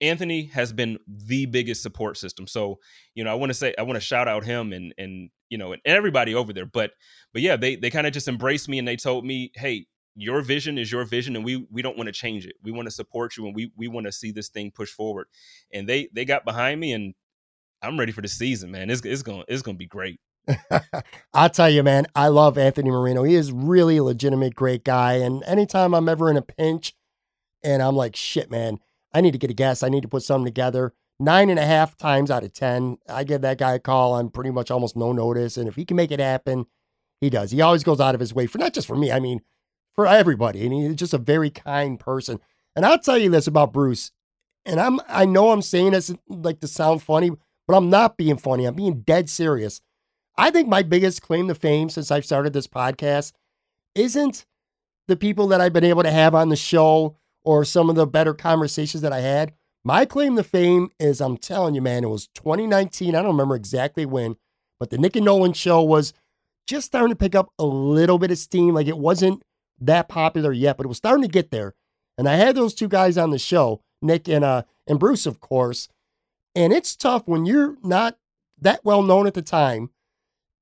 Anthony 0.00 0.46
has 0.46 0.72
been 0.72 0.98
the 1.06 1.46
biggest 1.46 1.82
support 1.82 2.16
system. 2.16 2.46
So, 2.46 2.78
you 3.14 3.24
know, 3.24 3.30
I 3.30 3.34
want 3.34 3.50
to 3.50 3.54
say 3.54 3.74
I 3.78 3.82
want 3.82 3.96
to 3.96 4.00
shout 4.00 4.28
out 4.28 4.44
him 4.44 4.72
and 4.72 4.94
and 4.98 5.30
you 5.48 5.58
know 5.58 5.72
and 5.72 5.82
everybody 5.84 6.34
over 6.34 6.52
there. 6.52 6.66
But 6.66 6.92
but 7.32 7.42
yeah, 7.42 7.56
they 7.56 7.76
they 7.76 7.90
kind 7.90 8.06
of 8.06 8.12
just 8.12 8.28
embraced 8.28 8.68
me 8.68 8.78
and 8.78 8.86
they 8.86 8.96
told 8.96 9.24
me, 9.24 9.52
hey, 9.54 9.86
your 10.14 10.42
vision 10.42 10.78
is 10.78 10.90
your 10.90 11.04
vision, 11.04 11.36
and 11.36 11.44
we 11.44 11.66
we 11.70 11.82
don't 11.82 11.96
want 11.96 12.08
to 12.08 12.12
change 12.12 12.46
it. 12.46 12.56
We 12.62 12.72
want 12.72 12.86
to 12.86 12.92
support 12.92 13.36
you, 13.36 13.46
and 13.46 13.54
we 13.54 13.70
we 13.76 13.88
want 13.88 14.06
to 14.06 14.12
see 14.12 14.32
this 14.32 14.48
thing 14.48 14.70
push 14.70 14.90
forward. 14.90 15.26
And 15.72 15.88
they 15.88 16.08
they 16.12 16.24
got 16.24 16.44
behind 16.44 16.80
me, 16.80 16.92
and 16.92 17.14
I'm 17.82 17.98
ready 17.98 18.12
for 18.12 18.22
the 18.22 18.28
season, 18.28 18.70
man. 18.70 18.90
It's 18.90 19.02
it's 19.04 19.22
going 19.22 19.44
it's 19.48 19.62
going 19.62 19.76
to 19.76 19.78
be 19.78 19.86
great. 19.86 20.20
I'll 21.34 21.50
tell 21.50 21.70
you, 21.70 21.82
man, 21.82 22.06
I 22.14 22.28
love 22.28 22.58
Anthony 22.58 22.90
Marino. 22.90 23.22
He 23.22 23.34
is 23.34 23.52
really 23.52 23.98
a 23.98 24.04
legitimate 24.04 24.54
great 24.54 24.84
guy. 24.84 25.14
And 25.14 25.42
anytime 25.44 25.94
I'm 25.94 26.08
ever 26.08 26.30
in 26.30 26.36
a 26.36 26.42
pinch 26.42 26.94
and 27.62 27.82
I'm 27.82 27.96
like, 27.96 28.16
shit, 28.16 28.50
man, 28.50 28.78
I 29.12 29.20
need 29.20 29.32
to 29.32 29.38
get 29.38 29.50
a 29.50 29.54
guess. 29.54 29.82
I 29.82 29.88
need 29.88 30.02
to 30.02 30.08
put 30.08 30.22
something 30.22 30.44
together. 30.46 30.92
Nine 31.20 31.50
and 31.50 31.58
a 31.58 31.66
half 31.66 31.96
times 31.96 32.30
out 32.30 32.44
of 32.44 32.52
10, 32.52 32.98
I 33.08 33.24
give 33.24 33.40
that 33.40 33.58
guy 33.58 33.74
a 33.74 33.78
call 33.80 34.12
on 34.12 34.30
pretty 34.30 34.50
much 34.50 34.70
almost 34.70 34.96
no 34.96 35.12
notice. 35.12 35.56
And 35.56 35.68
if 35.68 35.74
he 35.74 35.84
can 35.84 35.96
make 35.96 36.12
it 36.12 36.20
happen, 36.20 36.66
he 37.20 37.28
does. 37.28 37.50
He 37.50 37.60
always 37.60 37.82
goes 37.82 38.00
out 38.00 38.14
of 38.14 38.20
his 38.20 38.32
way 38.32 38.46
for 38.46 38.58
not 38.58 38.72
just 38.72 38.86
for 38.86 38.96
me, 38.96 39.10
I 39.10 39.18
mean, 39.18 39.40
for 39.94 40.06
everybody. 40.06 40.64
And 40.64 40.72
he's 40.72 40.94
just 40.94 41.14
a 41.14 41.18
very 41.18 41.50
kind 41.50 41.98
person. 41.98 42.38
And 42.76 42.86
I'll 42.86 42.98
tell 43.00 43.18
you 43.18 43.30
this 43.30 43.48
about 43.48 43.72
Bruce. 43.72 44.12
And 44.64 44.78
I'm 44.78 45.00
I 45.08 45.24
know 45.24 45.50
I'm 45.50 45.62
saying 45.62 45.92
this 45.92 46.14
like 46.28 46.60
to 46.60 46.68
sound 46.68 47.02
funny, 47.02 47.30
but 47.66 47.76
I'm 47.76 47.90
not 47.90 48.16
being 48.16 48.36
funny. 48.36 48.64
I'm 48.64 48.74
being 48.74 49.00
dead 49.00 49.28
serious. 49.28 49.80
I 50.36 50.52
think 50.52 50.68
my 50.68 50.82
biggest 50.82 51.22
claim 51.22 51.48
to 51.48 51.54
fame 51.54 51.88
since 51.90 52.12
I've 52.12 52.24
started 52.24 52.52
this 52.52 52.68
podcast 52.68 53.32
isn't 53.96 54.46
the 55.08 55.16
people 55.16 55.48
that 55.48 55.60
I've 55.60 55.72
been 55.72 55.84
able 55.84 56.04
to 56.04 56.12
have 56.12 56.34
on 56.34 56.48
the 56.48 56.56
show 56.56 57.16
or 57.44 57.64
some 57.64 57.88
of 57.88 57.96
the 57.96 58.06
better 58.06 58.34
conversations 58.34 59.02
that 59.02 59.12
I 59.12 59.20
had. 59.20 59.52
My 59.84 60.04
claim 60.04 60.36
to 60.36 60.42
fame 60.42 60.90
is 60.98 61.20
I'm 61.20 61.36
telling 61.36 61.74
you, 61.74 61.82
man, 61.82 62.04
it 62.04 62.08
was 62.08 62.28
2019. 62.34 63.14
I 63.14 63.22
don't 63.22 63.30
remember 63.30 63.54
exactly 63.54 64.04
when, 64.04 64.36
but 64.78 64.90
the 64.90 64.98
Nick 64.98 65.16
and 65.16 65.24
Nolan 65.24 65.52
show 65.52 65.82
was 65.82 66.12
just 66.66 66.86
starting 66.86 67.10
to 67.10 67.16
pick 67.16 67.34
up 67.34 67.52
a 67.58 67.64
little 67.64 68.18
bit 68.18 68.30
of 68.30 68.38
steam. 68.38 68.74
Like 68.74 68.86
it 68.86 68.98
wasn't 68.98 69.42
that 69.80 70.08
popular 70.08 70.52
yet, 70.52 70.76
but 70.76 70.84
it 70.84 70.88
was 70.88 70.98
starting 70.98 71.22
to 71.22 71.28
get 71.28 71.50
there. 71.50 71.74
And 72.18 72.28
I 72.28 72.34
had 72.34 72.56
those 72.56 72.74
two 72.74 72.88
guys 72.88 73.16
on 73.16 73.30
the 73.30 73.38
show, 73.38 73.80
Nick 74.02 74.28
and 74.28 74.44
uh 74.44 74.62
and 74.86 74.98
Bruce, 74.98 75.26
of 75.26 75.40
course. 75.40 75.88
And 76.54 76.72
it's 76.72 76.96
tough 76.96 77.22
when 77.26 77.46
you're 77.46 77.76
not 77.82 78.18
that 78.60 78.84
well 78.84 79.02
known 79.02 79.26
at 79.26 79.34
the 79.34 79.42
time, 79.42 79.90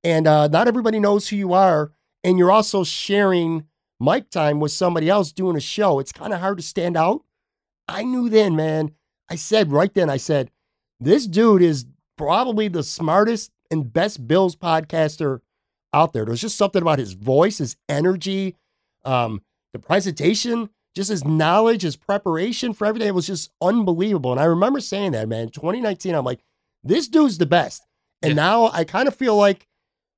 and 0.04 0.26
uh, 0.26 0.48
not 0.48 0.68
everybody 0.68 1.00
knows 1.00 1.28
who 1.28 1.36
you 1.36 1.52
are, 1.52 1.92
and 2.22 2.38
you're 2.38 2.52
also 2.52 2.84
sharing 2.84 3.66
mic 4.00 4.30
time 4.30 4.60
with 4.60 4.72
somebody 4.72 5.08
else 5.08 5.32
doing 5.32 5.56
a 5.56 5.60
show. 5.60 5.98
It's 5.98 6.12
kind 6.12 6.32
of 6.32 6.40
hard 6.40 6.58
to 6.58 6.62
stand 6.62 6.96
out. 6.96 7.22
I 7.88 8.02
knew 8.02 8.28
then, 8.28 8.56
man. 8.56 8.92
I 9.30 9.36
said 9.36 9.72
right 9.72 9.92
then, 9.92 10.10
I 10.10 10.16
said, 10.16 10.50
this 11.00 11.26
dude 11.26 11.62
is 11.62 11.86
probably 12.16 12.68
the 12.68 12.82
smartest 12.82 13.50
and 13.70 13.92
best 13.92 14.26
Bills 14.26 14.56
podcaster 14.56 15.40
out 15.92 16.12
there. 16.12 16.24
There's 16.24 16.40
just 16.40 16.56
something 16.56 16.82
about 16.82 16.98
his 16.98 17.12
voice, 17.12 17.58
his 17.58 17.76
energy, 17.88 18.56
um, 19.04 19.42
the 19.72 19.78
presentation, 19.78 20.70
just 20.94 21.10
his 21.10 21.24
knowledge, 21.24 21.82
his 21.82 21.96
preparation 21.96 22.72
for 22.72 22.86
everything. 22.86 23.08
It 23.08 23.14
was 23.14 23.26
just 23.26 23.50
unbelievable. 23.60 24.32
And 24.32 24.40
I 24.40 24.44
remember 24.44 24.80
saying 24.80 25.12
that, 25.12 25.28
man. 25.28 25.50
2019, 25.50 26.14
I'm 26.14 26.24
like, 26.24 26.40
this 26.82 27.08
dude's 27.08 27.38
the 27.38 27.46
best. 27.46 27.86
And 28.22 28.30
yeah. 28.30 28.36
now 28.36 28.70
I 28.72 28.84
kind 28.84 29.08
of 29.08 29.14
feel 29.14 29.36
like 29.36 29.66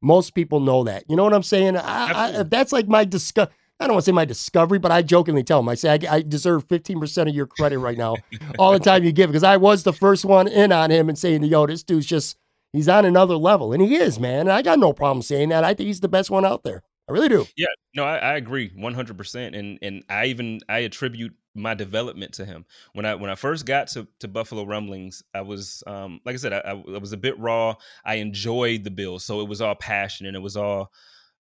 most 0.00 0.34
people 0.34 0.60
know 0.60 0.84
that. 0.84 1.04
You 1.08 1.16
know 1.16 1.24
what 1.24 1.34
I'm 1.34 1.42
saying? 1.42 1.76
I, 1.76 2.38
I, 2.38 2.42
that's 2.44 2.72
like 2.72 2.88
my 2.88 3.04
discover. 3.04 3.50
I 3.80 3.86
don't 3.86 3.94
want 3.94 4.04
to 4.04 4.06
say 4.06 4.12
my 4.12 4.24
discovery, 4.24 4.78
but 4.78 4.90
I 4.90 5.02
jokingly 5.02 5.44
tell 5.44 5.60
them, 5.60 5.68
I 5.68 5.74
say, 5.74 5.90
I, 5.90 6.16
I 6.16 6.22
deserve 6.22 6.66
15% 6.66 7.28
of 7.28 7.34
your 7.34 7.46
credit 7.46 7.78
right 7.78 7.96
now, 7.96 8.16
all 8.58 8.72
the 8.72 8.80
time 8.80 9.04
you 9.04 9.12
give, 9.12 9.30
because 9.30 9.44
I 9.44 9.56
was 9.56 9.84
the 9.84 9.92
first 9.92 10.24
one 10.24 10.48
in 10.48 10.72
on 10.72 10.90
him 10.90 11.08
and 11.08 11.16
saying, 11.16 11.44
yo, 11.44 11.66
this 11.66 11.84
dude's 11.84 12.06
just, 12.06 12.36
he's 12.72 12.88
on 12.88 13.04
another 13.04 13.36
level. 13.36 13.72
And 13.72 13.80
he 13.80 13.94
is, 13.94 14.18
man. 14.18 14.40
And 14.40 14.52
I 14.52 14.62
got 14.62 14.80
no 14.80 14.92
problem 14.92 15.22
saying 15.22 15.50
that. 15.50 15.62
I 15.62 15.74
think 15.74 15.86
he's 15.86 16.00
the 16.00 16.08
best 16.08 16.28
one 16.28 16.44
out 16.44 16.64
there. 16.64 16.82
I 17.08 17.12
really 17.12 17.28
do. 17.28 17.46
Yeah, 17.56 17.68
no, 17.94 18.04
I, 18.04 18.16
I 18.16 18.36
agree 18.36 18.70
100%. 18.70 19.56
And, 19.56 19.78
and 19.80 20.02
I 20.10 20.26
even, 20.26 20.60
I 20.68 20.80
attribute 20.80 21.34
my 21.54 21.74
development 21.74 22.32
to 22.34 22.44
him. 22.44 22.64
When 22.94 23.04
I 23.04 23.14
when 23.14 23.30
I 23.30 23.34
first 23.34 23.66
got 23.66 23.88
to, 23.88 24.06
to 24.20 24.28
Buffalo 24.28 24.64
Rumblings, 24.64 25.22
I 25.34 25.40
was 25.40 25.82
um, 25.86 26.20
like 26.24 26.34
I 26.34 26.38
said, 26.38 26.52
I, 26.52 26.58
I, 26.58 26.98
was 26.98 27.12
a 27.12 27.16
bit 27.16 27.38
raw. 27.38 27.74
I 28.04 28.16
enjoyed 28.16 28.84
the 28.84 28.90
Bills, 28.90 29.24
so 29.24 29.40
it 29.40 29.48
was 29.48 29.60
all 29.60 29.74
passion 29.74 30.26
and 30.26 30.36
it 30.36 30.40
was 30.40 30.56
all 30.56 30.92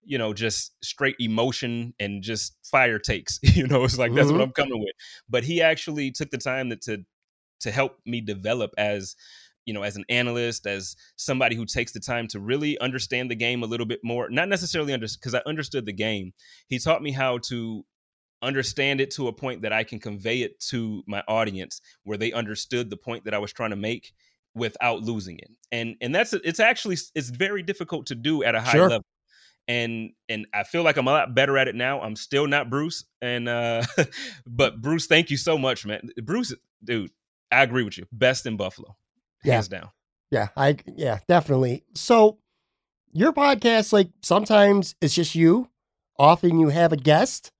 you 0.04 0.18
know 0.18 0.32
just 0.32 0.72
straight 0.82 1.16
emotion 1.18 1.94
and 1.98 2.22
just 2.22 2.56
fire 2.64 2.98
takes. 2.98 3.38
you 3.42 3.66
know, 3.66 3.84
it's 3.84 3.98
like 3.98 4.10
mm-hmm. 4.10 4.16
that's 4.16 4.26
what 4.26 4.34
mm-hmm. 4.34 4.42
I'm 4.42 4.52
coming 4.52 4.80
with. 4.80 4.94
But 5.28 5.44
he 5.44 5.62
actually 5.62 6.10
took 6.10 6.30
the 6.30 6.38
time 6.38 6.70
to 6.70 6.76
to, 6.76 7.04
to 7.60 7.70
help 7.70 7.98
me 8.06 8.20
develop 8.20 8.72
as 8.78 9.16
you 9.68 9.74
know, 9.74 9.82
as 9.82 9.96
an 9.96 10.04
analyst, 10.08 10.66
as 10.66 10.96
somebody 11.16 11.54
who 11.54 11.66
takes 11.66 11.92
the 11.92 12.00
time 12.00 12.26
to 12.28 12.40
really 12.40 12.78
understand 12.78 13.30
the 13.30 13.34
game 13.34 13.62
a 13.62 13.66
little 13.66 13.84
bit 13.84 14.00
more, 14.02 14.30
not 14.30 14.48
necessarily 14.48 14.94
under 14.94 15.06
because 15.06 15.34
I 15.34 15.42
understood 15.44 15.84
the 15.84 15.92
game. 15.92 16.32
He 16.68 16.78
taught 16.78 17.02
me 17.02 17.12
how 17.12 17.36
to 17.48 17.84
understand 18.40 19.02
it 19.02 19.10
to 19.10 19.28
a 19.28 19.32
point 19.32 19.60
that 19.62 19.72
I 19.74 19.84
can 19.84 19.98
convey 19.98 20.40
it 20.40 20.58
to 20.70 21.02
my 21.06 21.22
audience 21.28 21.82
where 22.04 22.16
they 22.16 22.32
understood 22.32 22.88
the 22.88 22.96
point 22.96 23.26
that 23.26 23.34
I 23.34 23.38
was 23.38 23.52
trying 23.52 23.70
to 23.70 23.76
make 23.76 24.12
without 24.54 25.02
losing 25.02 25.38
it. 25.38 25.50
And 25.70 25.96
and 26.00 26.14
that's 26.14 26.32
it's 26.32 26.60
actually 26.60 26.96
it's 27.14 27.28
very 27.28 27.62
difficult 27.62 28.06
to 28.06 28.14
do 28.14 28.42
at 28.44 28.54
a 28.54 28.62
high 28.62 28.72
sure. 28.72 28.88
level. 28.88 29.04
And 29.68 30.12
and 30.28 30.46
I 30.54 30.64
feel 30.64 30.82
like 30.82 30.96
I'm 30.96 31.06
a 31.06 31.12
lot 31.12 31.34
better 31.34 31.58
at 31.58 31.68
it 31.68 31.74
now. 31.74 32.00
I'm 32.00 32.16
still 32.16 32.46
not 32.46 32.70
Bruce 32.70 33.04
and 33.20 33.48
uh 33.48 33.82
but 34.46 34.80
Bruce, 34.80 35.06
thank 35.06 35.30
you 35.30 35.36
so 35.36 35.58
much, 35.58 35.84
man. 35.84 36.08
Bruce 36.22 36.54
dude, 36.82 37.10
I 37.52 37.62
agree 37.62 37.84
with 37.84 37.98
you. 37.98 38.06
Best 38.10 38.46
in 38.46 38.56
Buffalo. 38.56 38.96
Hands 39.42 39.68
yeah. 39.70 39.78
down. 39.78 39.90
Yeah, 40.30 40.48
I 40.56 40.76
yeah, 40.86 41.18
definitely. 41.28 41.84
So 41.94 42.38
your 43.12 43.32
podcast 43.32 43.92
like 43.92 44.08
sometimes 44.22 44.94
it's 45.02 45.14
just 45.14 45.34
you, 45.34 45.68
often 46.18 46.58
you 46.58 46.68
have 46.68 46.92
a 46.92 46.96
guest 46.96 47.52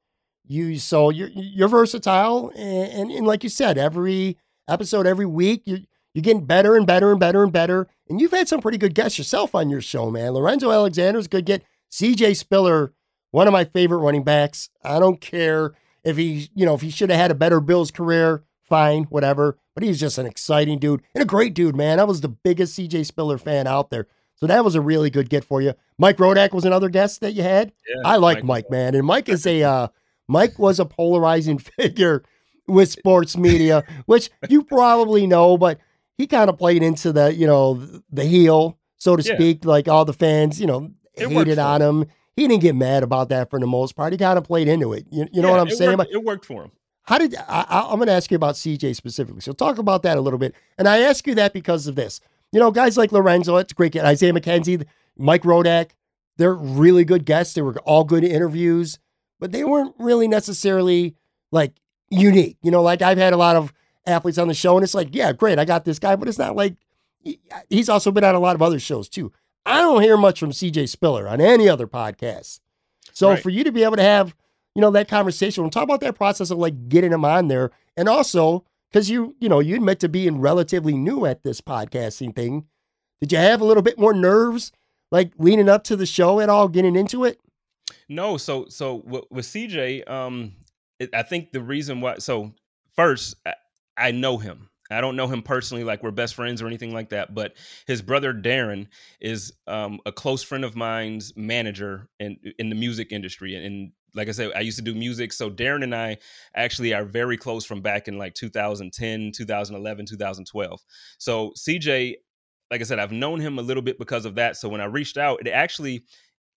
you 0.49 0.79
so 0.79 1.11
you're 1.11 1.29
you're 1.29 1.69
versatile 1.69 2.51
and, 2.57 2.93
and, 2.93 3.11
and 3.11 3.27
like 3.27 3.45
you 3.45 3.51
said 3.51 3.79
every 3.79 4.37
episode 4.67 5.07
every 5.07 5.27
week 5.27 5.63
you 5.67 5.79
you're 6.15 6.23
getting 6.23 6.45
better 6.45 6.75
and 6.75 6.87
better 6.87 7.11
and 7.11 7.21
better 7.21 7.43
and 7.43 7.53
better 7.53 7.87
and 8.09 8.21
you've 8.21 8.33
had 8.33 8.49
some 8.49 8.61
pretty 8.61 8.79
good 8.79 8.95
guests 8.95 9.19
yourself 9.19 9.55
on 9.55 9.69
your 9.69 9.81
show 9.81 10.11
man 10.11 10.33
lorenzo 10.33 10.71
alexander's 10.71 11.27
a 11.27 11.29
good 11.29 11.45
get 11.45 11.63
cj 11.91 12.37
spiller 12.37 12.93
one 13.31 13.47
of 13.47 13.53
my 13.53 13.65
favorite 13.65 13.99
running 13.99 14.25
backs. 14.25 14.71
I 14.83 14.99
don't 14.99 15.21
care 15.21 15.75
if 16.05 16.17
he 16.17 16.51
you 16.55 16.65
know 16.67 16.75
if 16.75 16.81
he 16.81 16.91
should 16.91 17.11
have 17.11 17.21
had 17.21 17.31
a 17.31 17.35
better 17.35 17.61
bills 17.61 17.91
career 17.91 18.45
fine 18.69 19.05
whatever 19.05 19.59
but 19.75 19.83
he's 19.83 19.99
just 19.99 20.19
an 20.19 20.27
exciting 20.27 20.79
dude 20.79 21.03
and 21.15 21.23
a 21.23 21.27
great 21.27 21.55
dude 21.55 21.77
man. 21.77 22.01
I 22.01 22.05
was 22.05 22.21
the 22.21 22.29
biggest 22.29 22.79
cj 22.79 23.05
spiller 23.07 23.39
fan 23.39 23.67
out 23.67 23.91
there. 23.91 24.07
So 24.37 24.47
that 24.47 24.65
was 24.65 24.77
a 24.77 24.81
really 24.81 25.11
good 25.11 25.29
get 25.29 25.45
for 25.45 25.61
you. 25.61 25.75
Mike 25.99 26.19
rodak 26.19 26.53
was 26.53 26.65
another 26.65 26.89
guest 26.89 27.21
that 27.23 27.33
you 27.33 27.43
had? 27.43 27.73
Yeah, 27.89 28.03
i 28.05 28.17
like 28.17 28.39
mike, 28.39 28.45
mike 28.45 28.71
man 28.71 28.95
and 28.95 29.07
mike 29.07 29.29
is 29.29 29.47
a 29.47 29.63
uh, 29.63 29.89
Mike 30.29 30.59
was 30.59 30.79
a 30.79 30.85
polarizing 30.85 31.59
figure 31.79 32.23
with 32.67 32.91
sports 32.91 33.37
media, 33.37 33.83
which 34.07 34.31
you 34.49 34.63
probably 34.63 35.27
know, 35.27 35.57
but 35.57 35.81
he 36.19 36.27
kind 36.27 36.51
of 36.51 36.59
played 36.59 36.83
into 36.83 37.13
the, 37.13 37.35
you 37.35 37.47
know, 37.47 37.83
the 38.11 38.25
heel, 38.25 38.79
so 38.99 39.17
to 39.17 39.23
yeah. 39.23 39.35
speak. 39.35 39.65
Like 39.65 39.89
all 39.89 40.05
the 40.05 40.13
fans, 40.13 40.61
you 40.61 40.67
know, 40.67 40.93
it 41.21 41.31
hated 41.31 41.59
on 41.59 41.83
him. 41.83 42.07
He 42.37 42.47
didn't 42.47 42.63
get 42.63 42.77
mad 42.77 43.03
about 43.03 43.31
that 43.31 43.51
for 43.51 43.59
the 43.59 43.67
most 43.67 43.97
part. 43.97 44.13
He 44.13 44.19
kind 44.19 44.39
of 44.39 44.45
played 44.45 44.69
into 44.69 44.93
it. 44.93 45.07
You, 45.11 45.29
you 45.33 45.43
know 45.43 45.49
yeah, 45.49 45.55
what 45.55 45.61
I'm 45.61 45.69
it 45.69 45.77
saying? 45.77 45.99
Worked, 45.99 46.13
it 46.13 46.23
worked 46.23 46.45
for 46.45 46.65
him. 46.65 46.71
How 47.03 47.19
did 47.19 47.35
I, 47.37 47.89
am 47.91 47.97
going 47.97 48.07
to 48.07 48.13
ask 48.13 48.31
you 48.31 48.37
about 48.37 48.55
CJ 48.55 48.95
specifically? 48.95 49.41
So 49.41 49.53
talk 49.53 49.79
about 49.79 50.03
that 50.03 50.19
a 50.19 50.21
little 50.21 50.39
bit. 50.39 50.55
And 50.77 50.87
I 50.87 51.01
ask 51.01 51.27
you 51.27 51.35
that 51.37 51.53
because 51.53 51.87
of 51.87 51.97
this. 51.97 52.21
You 52.53 52.61
know, 52.61 52.71
guys 52.71 52.97
like 52.97 53.13
Lorenzo, 53.13 53.57
it's 53.57 53.73
great. 53.73 53.97
Isaiah 53.97 54.33
McKenzie, 54.33 54.85
Mike 55.17 55.43
Rodak, 55.43 55.91
they're 56.37 56.55
really 56.55 57.05
good 57.05 57.25
guests. 57.25 57.55
They 57.55 57.63
were 57.63 57.77
all 57.81 58.05
good 58.05 58.25
interviews 58.25 58.99
but 59.41 59.53
they 59.53 59.65
weren't 59.65 59.95
really 59.99 60.29
necessarily 60.29 61.15
like 61.51 61.73
unique. 62.11 62.57
You 62.63 62.71
know, 62.71 62.83
like 62.83 63.03
I've 63.03 63.19
had 63.19 63.33
a 63.33 63.37
lot 63.37 63.57
of 63.57 63.73
athletes 64.07 64.39
on 64.39 64.49
the 64.49 64.55
show, 64.55 64.77
and 64.77 64.85
it's 64.85 64.95
like, 64.95 65.09
yeah, 65.13 65.33
great, 65.33 65.59
I 65.59 65.65
got 65.65 65.85
this 65.85 65.99
guy, 65.99 66.17
but 66.17 66.29
it's 66.29 66.39
not 66.39 66.57
like 66.57 66.77
he's 67.69 67.89
also 67.89 68.11
been 68.11 68.25
on 68.25 68.35
a 68.35 68.41
lot 68.41 68.55
of 68.55 68.63
other 68.63 68.81
shows 68.81 69.09
too. 69.09 69.33
I 69.69 69.83
don't 69.83 70.03
hear 70.03 70.17
much 70.17 70.41
from 70.41 70.51
CJ 70.51 70.89
Spiller 70.89 71.29
on 71.29 71.43
any 71.43 71.69
other 71.69 71.87
podcast. 71.87 72.61
So 73.13 73.31
right. 73.31 73.43
for 73.43 73.51
you 73.51 73.65
to 73.65 73.71
be 73.71 73.85
able 73.85 73.97
to 73.97 74.03
have, 74.03 74.35
you 74.75 74.81
know, 74.81 74.91
that 74.93 75.09
conversation, 75.09 75.63
we'll 75.63 75.71
talk 75.71 75.83
about 75.83 76.01
that 76.01 76.15
process 76.15 76.51
of 76.51 76.57
like 76.57 76.89
getting 76.89 77.13
him 77.13 77.25
on 77.25 77.49
there. 77.49 77.71
And 77.95 78.09
also, 78.09 78.65
because 78.91 79.11
you, 79.11 79.37
you 79.41 79.49
know, 79.49 79.61
you 79.61 79.77
admit 79.77 80.01
to 80.01 80.09
being 80.09 80.41
relatively 80.41 80.95
new 80.97 81.27
at 81.27 81.43
this 81.43 81.61
podcasting 81.61 82.35
thing. 82.35 82.67
Did 83.21 83.33
you 83.33 83.39
have 83.39 83.61
a 83.61 83.65
little 83.65 83.83
bit 83.83 83.99
more 83.99 84.15
nerves, 84.15 84.73
like 85.11 85.33
leading 85.39 85.69
up 85.69 85.85
to 85.85 85.97
the 85.97 86.07
show 86.07 86.41
at 86.41 86.49
all, 86.49 86.69
getting 86.69 86.97
into 86.97 87.25
it? 87.25 87.39
No, 88.09 88.39
so 88.39 88.69
so 88.69 89.03
with, 89.05 89.25
with 89.31 89.45
CJ, 89.45 90.09
um, 90.09 90.55
I 91.13 91.23
think 91.23 91.53
the 91.53 91.61
reason 91.61 92.01
why. 92.01 92.19
So 92.19 92.55
first, 92.95 93.35
I, 93.45 93.55
I 93.97 94.11
know 94.13 94.39
him. 94.39 94.71
I 94.91 95.01
don't 95.01 95.17
know 95.17 95.27
him 95.27 95.43
personally, 95.43 95.85
like 95.85 96.03
we're 96.03 96.11
best 96.11 96.35
friends 96.35 96.63
or 96.63 96.67
anything 96.67 96.93
like 96.93 97.11
that. 97.11 97.35
But 97.35 97.57
his 97.87 98.01
brother 98.01 98.33
Darren 98.33 98.87
is 99.21 99.53
um, 99.67 100.01
a 100.07 100.13
close 100.13 100.43
friend 100.43 100.65
of 100.65 100.77
mine's 100.77 101.33
manager 101.37 102.09
in 102.19 102.39
in 102.59 102.71
the 102.71 102.77
music 102.77 103.13
industry, 103.13 103.55
and 103.55 103.93
like 104.15 104.29
I 104.29 104.33
said, 104.33 104.53
I 104.57 104.61
used 104.61 104.79
to 104.79 104.85
do 104.85 104.95
music. 104.95 105.33
So 105.33 105.51
Darren 105.51 105.83
and 105.83 105.95
I 105.95 106.19
actually 106.55 106.95
are 106.95 107.05
very 107.05 107.37
close 107.37 107.65
from 107.65 107.83
back 107.83 108.09
in 108.09 108.19
like 108.19 108.35
2010, 108.35 109.33
2011, 109.35 110.07
2012. 110.07 110.81
So 111.19 111.53
CJ, 111.57 112.15
like 112.71 112.81
I 112.81 112.85
said, 112.85 112.99
I've 112.99 113.13
known 113.13 113.41
him 113.41 113.59
a 113.59 113.63
little 113.63 113.83
bit 113.83 113.99
because 113.99 114.25
of 114.25 114.35
that. 114.37 114.57
So 114.57 114.69
when 114.69 114.81
I 114.81 114.87
reached 114.87 115.19
out, 115.19 115.41
it 115.47 115.51
actually, 115.51 116.05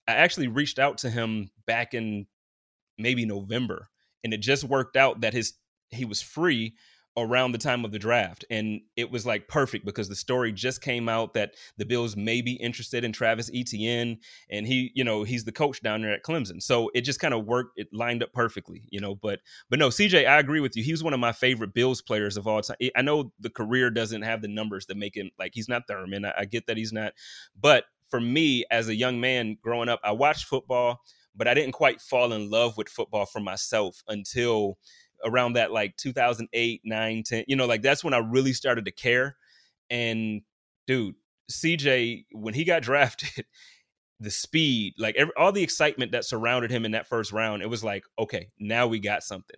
I 0.08 0.14
actually 0.14 0.48
reached 0.48 0.80
out 0.80 0.98
to 1.00 1.10
him 1.10 1.52
back 1.68 1.94
in 1.94 2.26
maybe 2.98 3.26
November, 3.26 3.90
and 4.24 4.34
it 4.34 4.40
just 4.40 4.64
worked 4.64 4.96
out 4.96 5.22
that 5.22 5.34
his 5.34 5.54
he 5.90 6.06
was 6.06 6.22
free 6.22 6.76
around 7.18 7.51
the 7.51 7.57
time 7.57 7.84
of 7.84 7.91
the 7.91 7.99
draft. 7.99 8.45
And 8.49 8.82
it 8.95 9.12
was 9.12 9.26
like 9.26 9.47
perfect 9.47 9.86
because 9.86 10.07
the 10.07 10.16
story 10.16 10.51
just 10.51 10.82
came 10.82 11.09
out 11.09 11.34
that 11.34 11.55
the 11.78 11.86
Bills 11.86 12.16
may 12.16 12.41
be 12.41 12.53
interested 12.53 13.03
in 13.03 13.12
Travis 13.12 13.51
Etienne. 13.53 14.18
And 14.49 14.66
he, 14.66 14.91
you 14.95 15.03
know, 15.03 15.24
he's 15.24 15.43
the 15.43 15.51
coach 15.51 15.82
down 15.82 16.01
there 16.01 16.14
at 16.14 16.24
Clemson. 16.24 16.62
So 16.62 16.89
it 16.93 17.01
just 17.01 17.20
kind 17.20 17.34
of 17.34 17.45
worked, 17.45 17.78
it 17.78 17.89
lined 17.91 18.24
up 18.24 18.32
perfectly, 18.34 18.88
you 18.89 18.99
know. 18.99 19.16
But 19.16 19.39
but 19.70 19.80
no, 19.80 19.89
CJ, 19.89 20.28
I 20.28 20.39
agree 20.39 20.62
with 20.62 20.76
you. 20.76 20.84
He 20.84 20.93
was 20.93 21.03
one 21.03 21.14
of 21.14 21.20
my 21.20 21.34
favorite 21.34 21.74
Bills 21.74 22.01
players 22.01 22.38
of 22.38 22.47
all 22.47 22.62
time. 22.62 22.78
I 22.95 23.01
know 23.01 23.34
the 23.39 23.49
career 23.49 23.89
doesn't 23.89 24.22
have 24.22 24.41
the 24.41 24.47
numbers 24.47 24.86
that 24.86 24.97
make 24.97 25.16
him 25.16 25.32
like 25.38 25.51
he's 25.53 25.70
not 25.70 25.84
Thurman. 25.88 26.26
I, 26.26 26.34
I 26.39 26.45
get 26.45 26.68
that 26.68 26.78
he's 26.78 26.93
not, 26.93 27.14
but 27.59 27.86
for 28.09 28.20
me 28.20 28.66
as 28.70 28.89
a 28.89 28.95
young 28.95 29.20
man 29.20 29.57
growing 29.62 29.89
up, 29.89 29.99
I 30.03 30.12
watched 30.12 30.45
football, 30.45 31.01
but 31.36 31.47
I 31.47 31.53
didn't 31.53 31.72
quite 31.72 32.01
fall 32.01 32.34
in 32.34 32.49
love 32.49 32.78
with 32.78 32.89
football 32.89 33.26
for 33.26 33.39
myself 33.39 34.03
until 34.07 34.78
around 35.26 35.53
that 35.53 35.72
like 35.72 35.95
2008, 35.97 36.82
9, 36.84 37.24
10. 37.24 37.43
You 37.47 37.55
know, 37.55 37.65
like 37.65 37.82
that's 37.82 38.03
when 38.03 38.13
I 38.13 38.19
really 38.19 38.53
started 38.53 38.86
to 38.86 38.91
care. 38.91 39.36
And 39.89 40.41
dude, 40.88 41.15
CJ, 41.51 42.26
when 42.32 42.53
he 42.53 42.63
got 42.63 42.82
drafted, 42.84 43.45
the 44.19 44.32
speed, 44.32 44.93
like 44.97 45.15
every, 45.15 45.34
all 45.36 45.51
the 45.51 45.63
excitement 45.63 46.11
that 46.11 46.26
surrounded 46.26 46.72
him 46.72 46.86
in 46.86 46.91
that 46.91 47.07
first 47.07 47.32
round, 47.32 47.61
it 47.61 47.69
was 47.69 47.84
like, 47.84 48.03
okay, 48.19 48.49
now 48.59 48.88
we 48.88 48.99
got 48.99 49.24
something. 49.24 49.57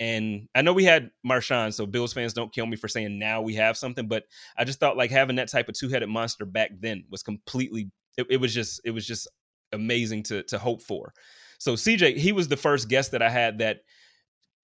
And 0.00 0.48
I 0.54 0.62
know 0.62 0.72
we 0.72 0.84
had 0.84 1.10
Marshawn, 1.26 1.72
so 1.72 1.86
Bills 1.86 2.12
fans 2.12 2.32
don't 2.32 2.52
kill 2.52 2.66
me 2.66 2.76
for 2.76 2.88
saying 2.88 3.18
now 3.18 3.42
we 3.42 3.54
have 3.54 3.76
something, 3.76 4.08
but 4.08 4.24
I 4.56 4.64
just 4.64 4.80
thought 4.80 4.96
like 4.96 5.10
having 5.10 5.36
that 5.36 5.50
type 5.50 5.68
of 5.68 5.74
two 5.74 5.88
headed 5.88 6.08
monster 6.08 6.44
back 6.44 6.70
then 6.80 7.04
was 7.10 7.22
completely. 7.22 7.90
It, 8.16 8.26
it 8.30 8.36
was 8.38 8.54
just 8.54 8.80
it 8.84 8.90
was 8.90 9.06
just 9.06 9.28
amazing 9.72 10.24
to 10.24 10.42
to 10.44 10.58
hope 10.58 10.82
for. 10.82 11.12
So 11.58 11.74
CJ, 11.74 12.16
he 12.16 12.32
was 12.32 12.48
the 12.48 12.56
first 12.56 12.88
guest 12.88 13.12
that 13.12 13.22
I 13.22 13.30
had 13.30 13.58
that 13.58 13.78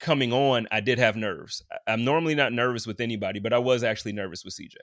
coming 0.01 0.32
on, 0.32 0.66
I 0.70 0.80
did 0.80 0.98
have 0.98 1.16
nerves. 1.16 1.62
I'm 1.86 2.05
normally 2.05 2.34
not 2.34 2.53
nervous 2.53 2.86
with 2.86 3.01
anybody, 3.01 3.38
but 3.38 3.53
I 3.53 3.59
was 3.59 3.84
actually 3.84 4.12
nervous 4.12 4.44
with 4.44 4.55
CJ. 4.55 4.74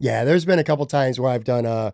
Yeah, 0.00 0.24
there's 0.24 0.44
been 0.44 0.58
a 0.58 0.64
couple 0.64 0.86
times 0.86 1.20
where 1.20 1.30
I've 1.30 1.44
done 1.44 1.66
uh 1.66 1.92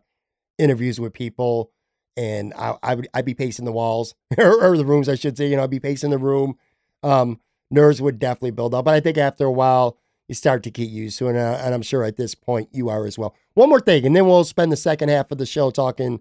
interviews 0.59 1.01
with 1.01 1.13
people 1.13 1.73
and 2.17 2.53
I, 2.55 2.77
I 2.83 2.95
would 2.95 3.09
I'd 3.15 3.25
be 3.25 3.35
pacing 3.35 3.65
the 3.65 3.73
walls 3.73 4.15
or, 4.39 4.77
the 4.77 4.85
rooms, 4.85 5.09
I 5.09 5.15
should 5.15 5.37
say. 5.37 5.49
You 5.49 5.57
know, 5.57 5.65
I'd 5.65 5.71
be 5.71 5.81
pacing 5.81 6.11
the 6.11 6.19
room. 6.19 6.57
Um, 7.03 7.41
nerves 7.71 8.03
would 8.03 8.19
definitely 8.19 8.51
build 8.51 8.75
up, 8.75 8.85
but 8.85 8.95
I 8.95 9.01
think 9.01 9.17
after 9.19 9.45
a 9.45 9.53
while 9.53 9.99
you 10.29 10.35
start 10.35 10.63
to 10.63 10.71
get 10.71 10.89
used 10.89 11.19
to 11.19 11.27
it, 11.27 11.31
and, 11.31 11.39
uh, 11.39 11.59
and 11.61 11.75
I'm 11.75 11.83
sure 11.83 12.05
at 12.05 12.17
this 12.17 12.35
point 12.35 12.69
you 12.73 12.89
are 12.89 13.05
as 13.05 13.19
well. 13.19 13.35
One 13.55 13.69
more 13.69 13.81
thing, 13.81 14.07
and 14.07 14.15
then 14.15 14.27
we'll 14.27 14.45
spend 14.45 14.71
the 14.71 14.77
second 14.77 15.09
half 15.09 15.31
of 15.31 15.39
the 15.39 15.47
show 15.47 15.71
talking 15.71 16.21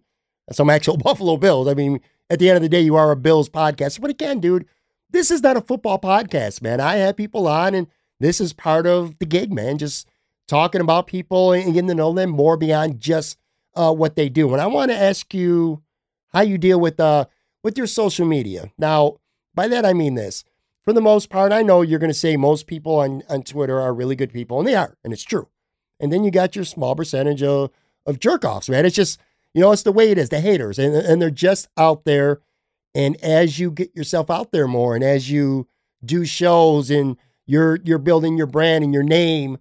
some 0.51 0.70
actual 0.70 0.97
Buffalo 1.05 1.38
Bills. 1.38 1.68
I 1.68 1.74
mean, 1.74 1.99
at 2.30 2.39
the 2.39 2.49
end 2.49 2.55
of 2.55 2.64
the 2.64 2.70
day, 2.70 2.82
you 2.82 2.95
are 2.95 3.12
a 3.12 3.16
Bills 3.16 3.49
podcast, 3.49 3.99
but 3.99 4.10
again, 4.10 4.39
dude, 4.39 4.66
this 5.10 5.32
is 5.32 5.41
not 5.41 5.57
a 5.57 5.62
football 5.62 5.99
podcast, 5.99 6.62
man. 6.62 6.80
I 6.80 6.95
have 6.97 7.18
people 7.18 7.47
on, 7.47 7.74
and 7.74 7.88
this 8.20 8.39
is 8.39 8.53
part 8.53 8.86
of 8.86 9.18
the 9.20 9.26
gig, 9.26 9.51
man. 9.51 9.78
Just 9.78 10.07
talking 10.47 10.82
about 10.82 11.07
people 11.07 11.51
and 11.53 11.74
getting 11.74 11.88
to 11.88 11.95
know 11.95 12.14
them 12.14 12.30
more 12.30 12.57
beyond 12.57 12.99
just 12.99 13.38
uh, 13.76 13.93
what 13.93 14.16
they 14.16 14.30
do. 14.30 14.51
And 14.51 14.62
I 14.62 14.68
want 14.68 14.91
to 14.91 14.97
ask 14.97 15.34
you 15.34 15.82
how 16.34 16.41
you 16.41 16.57
deal 16.57 16.80
with 16.80 16.99
uh 16.99 17.26
with 17.64 17.78
your 17.78 17.88
social 17.88 18.26
media. 18.26 18.72
Now, 18.78 19.18
by 19.53 19.68
that 19.68 19.86
I 19.86 19.93
mean 19.93 20.16
this. 20.16 20.43
For 20.84 20.93
the 20.93 21.01
most 21.01 21.30
part, 21.30 21.51
I 21.51 21.62
know 21.62 21.82
you're 21.82 21.99
going 21.99 22.10
to 22.10 22.16
say 22.16 22.36
most 22.38 22.66
people 22.66 22.95
on, 22.95 23.22
on 23.30 23.43
Twitter 23.43 23.80
are 23.80 23.93
really 23.93 24.16
good 24.16 24.34
people, 24.34 24.57
and 24.57 24.68
they 24.68 24.76
are, 24.76 24.97
and 25.03 25.14
it's 25.14 25.24
true. 25.24 25.49
And 25.99 26.12
then 26.12 26.24
you 26.24 26.32
got 26.32 26.55
your 26.55 26.66
small 26.66 26.95
percentage 26.95 27.43
of, 27.43 27.70
of 28.05 28.20
jerk 28.20 28.43
offs, 28.45 28.70
man. 28.70 28.86
It's 28.86 28.95
just, 28.95 29.20
you 29.53 29.62
know, 29.62 29.72
it's 29.72 29.84
the 29.84 29.91
way 29.91 30.10
it 30.10 30.18
is, 30.18 30.30
the 30.30 30.39
haters, 30.39 30.80
and, 30.80 30.95
and 30.95 31.22
they're 31.22 31.30
just 31.30 31.68
out 31.78 32.05
there 32.05 32.39
and 32.96 33.16
as 33.24 33.60
you 33.60 33.72
get 33.72 33.96
yourself 33.96 34.30
out 34.30 34.52
there 34.52 34.68
more 34.68 34.96
and 34.96 35.04
as 35.04 35.30
you 35.30 35.68
do 36.04 36.26
shows 36.26 36.90
and 36.90 37.18
you're 37.46 37.80
you're 37.84 37.98
building 37.98 38.38
your 38.38 38.48
brand 38.48 38.84
and 38.84 38.94
your 38.94 39.04
name, 39.04 39.58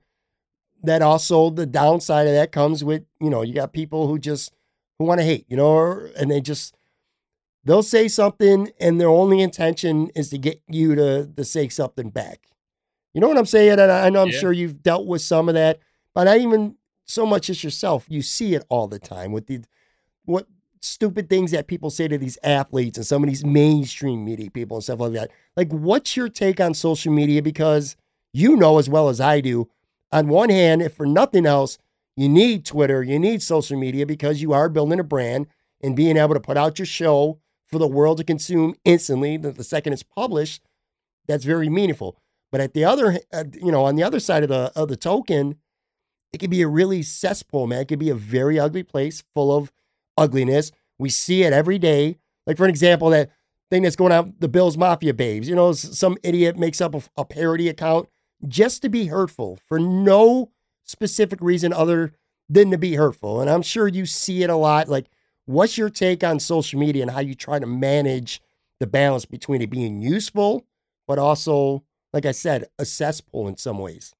that 0.83 1.03
also 1.03 1.51
the 1.51 1.67
downside 1.67 2.27
of 2.27 2.35
that 2.35 2.53
comes 2.53 2.85
with, 2.85 3.05
you 3.21 3.31
know, 3.31 3.43
you 3.43 3.55
got 3.55 3.73
people 3.73 4.07
who 4.07 4.19
just 4.19 4.53
who 4.99 5.05
want 5.05 5.21
to 5.21 5.25
hate, 5.25 5.47
you 5.49 5.57
know, 5.57 6.09
and 6.17 6.31
they 6.31 6.41
just 6.41 6.77
they'll 7.65 7.83
say 7.83 8.09
something 8.09 8.71
and 8.81 9.01
their 9.01 9.09
only 9.09 9.41
intention 9.41 10.09
is 10.15 10.31
to 10.31 10.39
get 10.39 10.63
you 10.69 10.95
to 10.95 11.27
to 11.27 11.45
say 11.45 11.69
something 11.69 12.11
back. 12.11 12.49
You 13.15 13.21
know 13.21 13.29
what 13.29 13.39
I'm 13.39 13.47
saying? 13.47 13.79
And 13.79 13.91
I 13.91 14.11
know 14.11 14.23
I'm 14.23 14.29
yeah. 14.29 14.39
sure 14.39 14.53
you've 14.53 14.83
dealt 14.83 15.07
with 15.07 15.23
some 15.23 15.49
of 15.49 15.55
that, 15.55 15.81
but 16.15 16.25
not 16.25 16.39
even 16.39 16.77
so 17.05 17.25
much 17.27 17.51
as 17.51 17.65
yourself. 17.65 18.05
You 18.09 18.23
see 18.23 18.55
it 18.55 18.65
all 18.69 18.87
the 18.87 18.99
time 18.99 19.33
with 19.33 19.47
the 19.47 19.61
what 20.25 20.47
stupid 20.83 21.29
things 21.29 21.51
that 21.51 21.67
people 21.67 21.91
say 21.91 22.09
to 22.09 22.19
these 22.19 22.39
athletes 22.43 22.99
and 22.99 23.07
some 23.07 23.23
of 23.23 23.29
these 23.29 23.45
mainstream 23.45 24.25
media 24.25 24.51
people 24.51 24.77
and 24.77 24.85
stuff 24.85 25.01
like 25.01 25.13
that. 25.13 25.31
Like, 25.57 25.71
what's 25.73 26.17
your 26.17 26.29
take 26.29 26.61
on 26.61 26.75
social 26.75 27.13
media? 27.13 27.43
Because 27.43 27.97
you 28.33 28.57
know 28.57 28.79
as 28.79 28.89
well 28.89 29.09
as 29.09 29.21
I 29.21 29.41
do, 29.41 29.69
on 30.13 30.29
one 30.29 30.51
hand, 30.51 30.83
if 30.83 30.95
for 30.95 31.07
nothing 31.07 31.47
else, 31.47 31.79
you 32.17 32.29
need 32.29 32.65
Twitter, 32.65 33.03
you 33.03 33.19
need 33.19 33.43
social 33.43 33.79
media 33.79 34.07
because 34.07 34.43
you 34.43 34.53
are 34.53 34.69
building 34.69 35.01
a 35.01 35.05
brand 35.05 35.47
and 35.83 35.95
being 35.95 36.17
able 36.17 36.35
to 36.35 36.41
put 36.41 36.57
out 36.57 36.79
your 36.79 36.87
show 36.87 37.39
for 37.67 37.79
the 37.79 37.87
world 37.87 38.19
to 38.19 38.25
consume 38.25 38.75
instantly 38.85 39.37
the, 39.37 39.53
the 39.53 39.65
second 39.65 39.93
it's 39.93 40.03
published. 40.03 40.63
That's 41.27 41.45
very 41.45 41.69
meaningful. 41.69 42.19
But 42.51 42.61
at 42.61 42.73
the 42.73 42.85
other, 42.85 43.21
uh, 43.33 43.45
you 43.53 43.71
know, 43.71 43.85
on 43.85 43.97
the 43.97 44.03
other 44.03 44.21
side 44.21 44.43
of 44.43 44.49
the 44.49 44.73
of 44.75 44.89
the 44.89 44.97
token, 44.97 45.57
it 46.33 46.39
could 46.39 46.51
be 46.51 46.63
a 46.63 46.69
really 46.69 47.03
cesspool, 47.03 47.67
man. 47.67 47.83
It 47.83 47.89
could 47.89 47.99
be 47.99 48.11
a 48.11 48.15
very 48.15 48.59
ugly 48.59 48.83
place 48.83 49.23
full 49.35 49.55
of 49.55 49.71
ugliness. 50.19 50.73
We 50.99 51.11
see 51.11 51.45
it 51.45 51.53
every 51.53 51.79
day. 51.79 52.19
Like, 52.47 52.57
for 52.57 52.65
an 52.65 52.71
example, 52.71 53.11
that 53.11 53.31
thing 53.71 53.83
that's 53.83 53.97
going 53.97 54.13
on, 54.13 54.35
the 54.39 54.49
Bills 54.49 54.77
Mafia 54.77 55.15
Babes. 55.15 55.49
You 55.49 55.55
know, 55.55 55.73
some 55.73 56.17
idiot 56.23 56.59
makes 56.59 56.81
up 56.81 56.95
a, 56.95 57.03
a 57.17 57.25
parody 57.25 57.69
account 57.69 58.09
just 58.47 58.83
to 58.83 58.89
be 58.89 59.07
hurtful 59.07 59.59
for 59.67 59.79
no 59.79 60.51
specific 60.85 61.41
reason 61.41 61.73
other 61.73 62.13
than 62.49 62.71
to 62.71 62.79
be 62.79 62.95
hurtful. 62.95 63.41
And 63.41 63.51
I'm 63.51 63.63
sure 63.63 63.89
you 63.89 64.07
see 64.07 64.43
it 64.43 64.51
a 64.51 64.57
lot. 64.57 64.89
Like, 64.89 65.07
what's 65.45 65.77
your 65.77 65.91
take 65.91 66.25
on 66.25 66.41
social 66.41 66.81
media 66.81 67.03
and 67.03 67.11
how 67.11 67.21
you 67.21 67.35
try 67.35 67.59
to 67.59 67.67
manage 67.67 68.41
the 68.81 68.87
balance 68.87 69.25
between 69.25 69.61
it 69.61 69.71
being 69.71 70.01
useful, 70.01 70.65
but 71.07 71.19
also, 71.19 71.85
like 72.13 72.25
I 72.25 72.33
said, 72.33 72.67
a 72.79 72.85
cesspool 72.85 73.49
in 73.49 73.57
some 73.57 73.79
ways? 73.79 74.15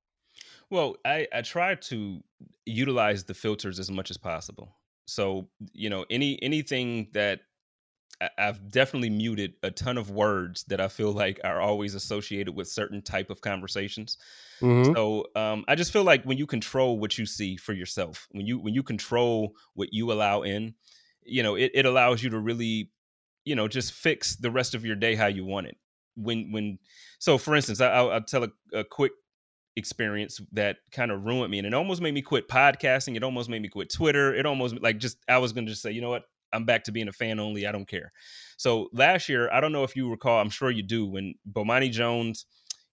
Well, 0.69 0.97
I, 1.05 1.27
I 1.33 1.43
try 1.43 1.77
to 1.77 2.23
utilize 2.67 3.25
the 3.25 3.35
filters 3.35 3.79
as 3.79 3.91
much 3.91 4.11
as 4.11 4.19
possible. 4.19 4.75
So 5.09 5.49
you 5.73 5.91
know, 5.91 6.05
any 6.11 6.41
anything 6.43 7.09
that 7.15 7.41
I've 8.37 8.71
definitely 8.71 9.11
muted 9.11 9.55
a 9.63 9.71
ton 9.71 9.97
of 9.97 10.11
words 10.11 10.65
that 10.65 10.81
I 10.81 10.89
feel 10.89 11.13
like 11.13 11.41
are 11.45 11.61
always 11.61 11.95
associated 11.95 12.55
with 12.55 12.67
certain 12.67 13.01
type 13.01 13.31
of 13.31 13.41
conversations. 13.41 14.19
Mm-hmm. 14.61 14.93
So 14.93 15.27
um, 15.37 15.65
I 15.69 15.77
just 15.77 15.93
feel 15.93 16.03
like 16.03 16.25
when 16.25 16.37
you 16.37 16.47
control 16.47 16.99
what 16.99 17.17
you 17.17 17.27
see 17.27 17.57
for 17.57 17.73
yourself, 17.73 18.27
when 18.33 18.45
you 18.45 18.59
when 18.59 18.75
you 18.75 18.83
control 18.83 19.55
what 19.75 19.93
you 19.93 20.11
allow 20.11 20.43
in, 20.43 20.75
you 21.23 21.45
know, 21.45 21.55
it, 21.55 21.71
it 21.75 21.87
allows 21.87 22.23
you 22.23 22.31
to 22.31 22.39
really, 22.39 22.91
you 23.45 23.55
know, 23.55 23.69
just 23.69 23.93
fix 23.93 24.35
the 24.35 24.51
rest 24.51 24.75
of 24.75 24.85
your 24.85 24.97
day 24.97 25.15
how 25.15 25.27
you 25.27 25.45
want 25.45 25.69
it. 25.69 25.77
When 26.17 26.51
when 26.51 26.79
so 27.21 27.39
for 27.39 27.55
instance, 27.55 27.81
I, 27.81 28.03
will 28.03 28.21
tell 28.23 28.45
a, 28.45 28.51
a 28.73 28.85
quick 28.85 29.13
experience 29.79 30.41
that 30.53 30.79
kind 30.93 31.11
of 31.11 31.25
ruined 31.25 31.51
me 31.51 31.59
and 31.59 31.67
it 31.67 31.75
almost 31.75 32.03
made 32.03 32.13
me 32.13 32.23
quit 32.23 32.49
podcasting 32.49 33.17
it 33.17 33.23
almost 33.23 33.49
made 33.49 33.63
me 33.63 33.69
quit 33.69 33.91
twitter 33.91 34.35
it 34.35 34.45
almost 34.45 34.81
like 34.83 34.99
just 34.99 35.19
i 35.29 35.39
was 35.39 35.53
gonna 35.53 35.67
just 35.67 35.83
say 35.83 35.91
you 35.91 36.01
know 36.01 36.11
what? 36.11 36.25
I'm 36.51 36.65
back 36.65 36.85
to 36.85 36.93
being 36.93 37.09
a 37.09 37.13
fan 37.13 37.41
only 37.41 37.67
i 37.67 37.73
don't 37.73 37.87
care. 37.87 38.11
So 38.57 38.89
last 38.93 39.29
year 39.29 39.51
i 39.53 39.61
don't 39.61 39.73
know 39.73 39.85
if 39.85 39.97
you 39.97 40.11
recall 40.11 40.41
i'm 40.41 40.51
sure 40.51 40.71
you 40.71 40.83
do 40.83 41.07
when 41.07 41.35
bomani 41.51 41.91
jones 41.91 42.47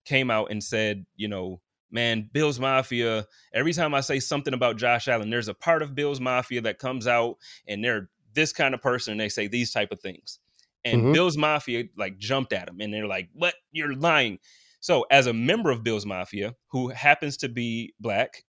came 0.06 0.30
out 0.30 0.52
and 0.52 0.64
said 0.64 1.06
you 1.16 1.28
know 1.28 1.62
man 1.92 2.30
bills 2.32 2.60
mafia 2.60 3.26
every 3.54 3.74
time 3.74 3.94
i 3.94 4.02
say 4.02 4.20
something 4.20 4.54
about 4.54 4.78
josh 4.78 5.08
allen 5.08 5.30
there's 5.30 5.48
a 5.48 5.54
part 5.54 5.82
of 5.82 5.96
bills 5.96 6.20
mafia 6.20 6.62
that 6.62 6.80
comes 6.80 7.08
out 7.08 7.38
and 7.68 7.84
they're 7.84 8.10
this 8.36 8.54
kind 8.54 8.76
of 8.76 8.82
person 8.82 9.14
and 9.14 9.20
they 9.20 9.30
say 9.30 9.48
these 9.48 9.72
type 9.72 9.92
of 9.92 10.00
things. 10.00 10.40
And 10.84 11.02
mm-hmm. 11.02 11.14
bills 11.14 11.36
mafia 11.36 11.86
like 11.98 12.20
jumped 12.20 12.54
at 12.54 12.70
him 12.70 12.80
and 12.80 12.94
they're 12.94 13.08
like 13.08 13.30
what? 13.34 13.56
You're 13.72 13.96
lying 13.96 14.38
so, 14.86 15.04
as 15.10 15.26
a 15.26 15.34
member 15.34 15.72
of 15.72 15.84
Bill's 15.84 16.06
Mafia 16.06 16.54
who 16.68 16.90
happens 16.90 17.38
to 17.38 17.50
be 17.50 17.96
black, 18.00 18.44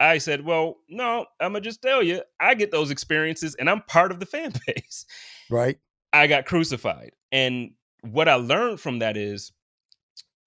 I 0.00 0.18
said, 0.18 0.44
Well, 0.44 0.78
no, 0.88 1.24
I'm 1.38 1.52
going 1.52 1.62
to 1.62 1.68
just 1.68 1.80
tell 1.80 2.02
you, 2.02 2.20
I 2.40 2.54
get 2.54 2.72
those 2.72 2.90
experiences 2.90 3.54
and 3.54 3.70
I'm 3.70 3.82
part 3.82 4.10
of 4.10 4.18
the 4.18 4.26
fan 4.26 4.52
base. 4.66 5.06
Right. 5.48 5.78
I 6.12 6.26
got 6.26 6.46
crucified. 6.46 7.12
And 7.30 7.74
what 8.00 8.28
I 8.28 8.34
learned 8.34 8.80
from 8.80 8.98
that 8.98 9.16
is, 9.16 9.52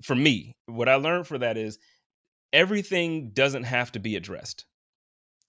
for 0.03 0.15
me, 0.15 0.57
what 0.65 0.89
I 0.89 0.95
learned 0.95 1.27
for 1.27 1.37
that 1.37 1.55
is 1.55 1.79
everything 2.51 3.29
doesn't 3.29 3.63
have 3.63 3.93
to 3.93 3.99
be 3.99 4.17
addressed. 4.17 4.65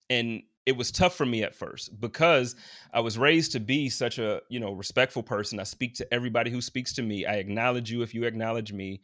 And 0.08 0.42
it 0.64 0.76
was 0.76 0.92
tough 0.92 1.16
for 1.16 1.26
me 1.26 1.42
at 1.42 1.56
first 1.56 2.00
because 2.00 2.54
I 2.94 3.00
was 3.00 3.18
raised 3.18 3.50
to 3.50 3.58
be 3.58 3.88
such 3.88 4.20
a 4.20 4.42
you 4.48 4.60
know 4.60 4.74
respectful 4.74 5.24
person. 5.24 5.58
I 5.58 5.64
speak 5.64 5.94
to 5.96 6.14
everybody 6.14 6.52
who 6.52 6.60
speaks 6.60 6.92
to 6.92 7.02
me. 7.02 7.26
I 7.26 7.34
acknowledge 7.34 7.90
you 7.90 8.02
if 8.02 8.14
you 8.14 8.22
acknowledge 8.22 8.72
me. 8.72 9.00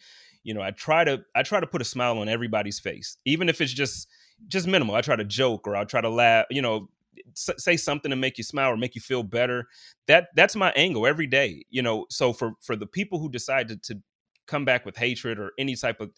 You 0.48 0.54
know, 0.54 0.62
I 0.62 0.70
try 0.70 1.04
to 1.04 1.22
I 1.36 1.42
try 1.42 1.60
to 1.60 1.66
put 1.66 1.82
a 1.82 1.84
smile 1.84 2.16
on 2.20 2.26
everybody's 2.26 2.80
face, 2.80 3.18
even 3.26 3.50
if 3.50 3.60
it's 3.60 3.74
just 3.74 4.08
just 4.46 4.66
minimal. 4.66 4.94
I 4.94 5.02
try 5.02 5.14
to 5.14 5.24
joke 5.24 5.68
or 5.68 5.76
I'll 5.76 5.84
try 5.84 6.00
to 6.00 6.08
laugh. 6.08 6.46
You 6.48 6.62
know, 6.62 6.88
say 7.34 7.76
something 7.76 8.08
to 8.08 8.16
make 8.16 8.38
you 8.38 8.44
smile 8.44 8.70
or 8.70 8.78
make 8.78 8.94
you 8.94 9.02
feel 9.02 9.22
better. 9.22 9.66
That 10.06 10.28
that's 10.34 10.56
my 10.56 10.70
angle 10.70 11.06
every 11.06 11.26
day. 11.26 11.66
You 11.68 11.82
know, 11.82 12.06
so 12.08 12.32
for 12.32 12.52
for 12.62 12.76
the 12.76 12.86
people 12.86 13.18
who 13.18 13.28
decide 13.28 13.68
to, 13.68 13.76
to 13.76 14.00
come 14.46 14.64
back 14.64 14.86
with 14.86 14.96
hatred 14.96 15.38
or 15.38 15.52
any 15.58 15.76
type 15.76 16.00
of, 16.00 16.12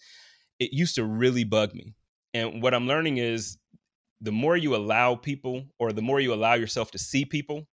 it 0.60 0.72
used 0.72 0.94
to 0.94 1.04
really 1.04 1.42
bug 1.42 1.74
me. 1.74 1.96
And 2.32 2.62
what 2.62 2.72
I'm 2.72 2.86
learning 2.86 3.16
is 3.18 3.58
the 4.20 4.30
more 4.30 4.56
you 4.56 4.76
allow 4.76 5.16
people 5.16 5.64
or 5.80 5.92
the 5.92 6.02
more 6.02 6.20
you 6.20 6.32
allow 6.32 6.54
yourself 6.54 6.92
to 6.92 6.98
see 6.98 7.24
people 7.24 7.66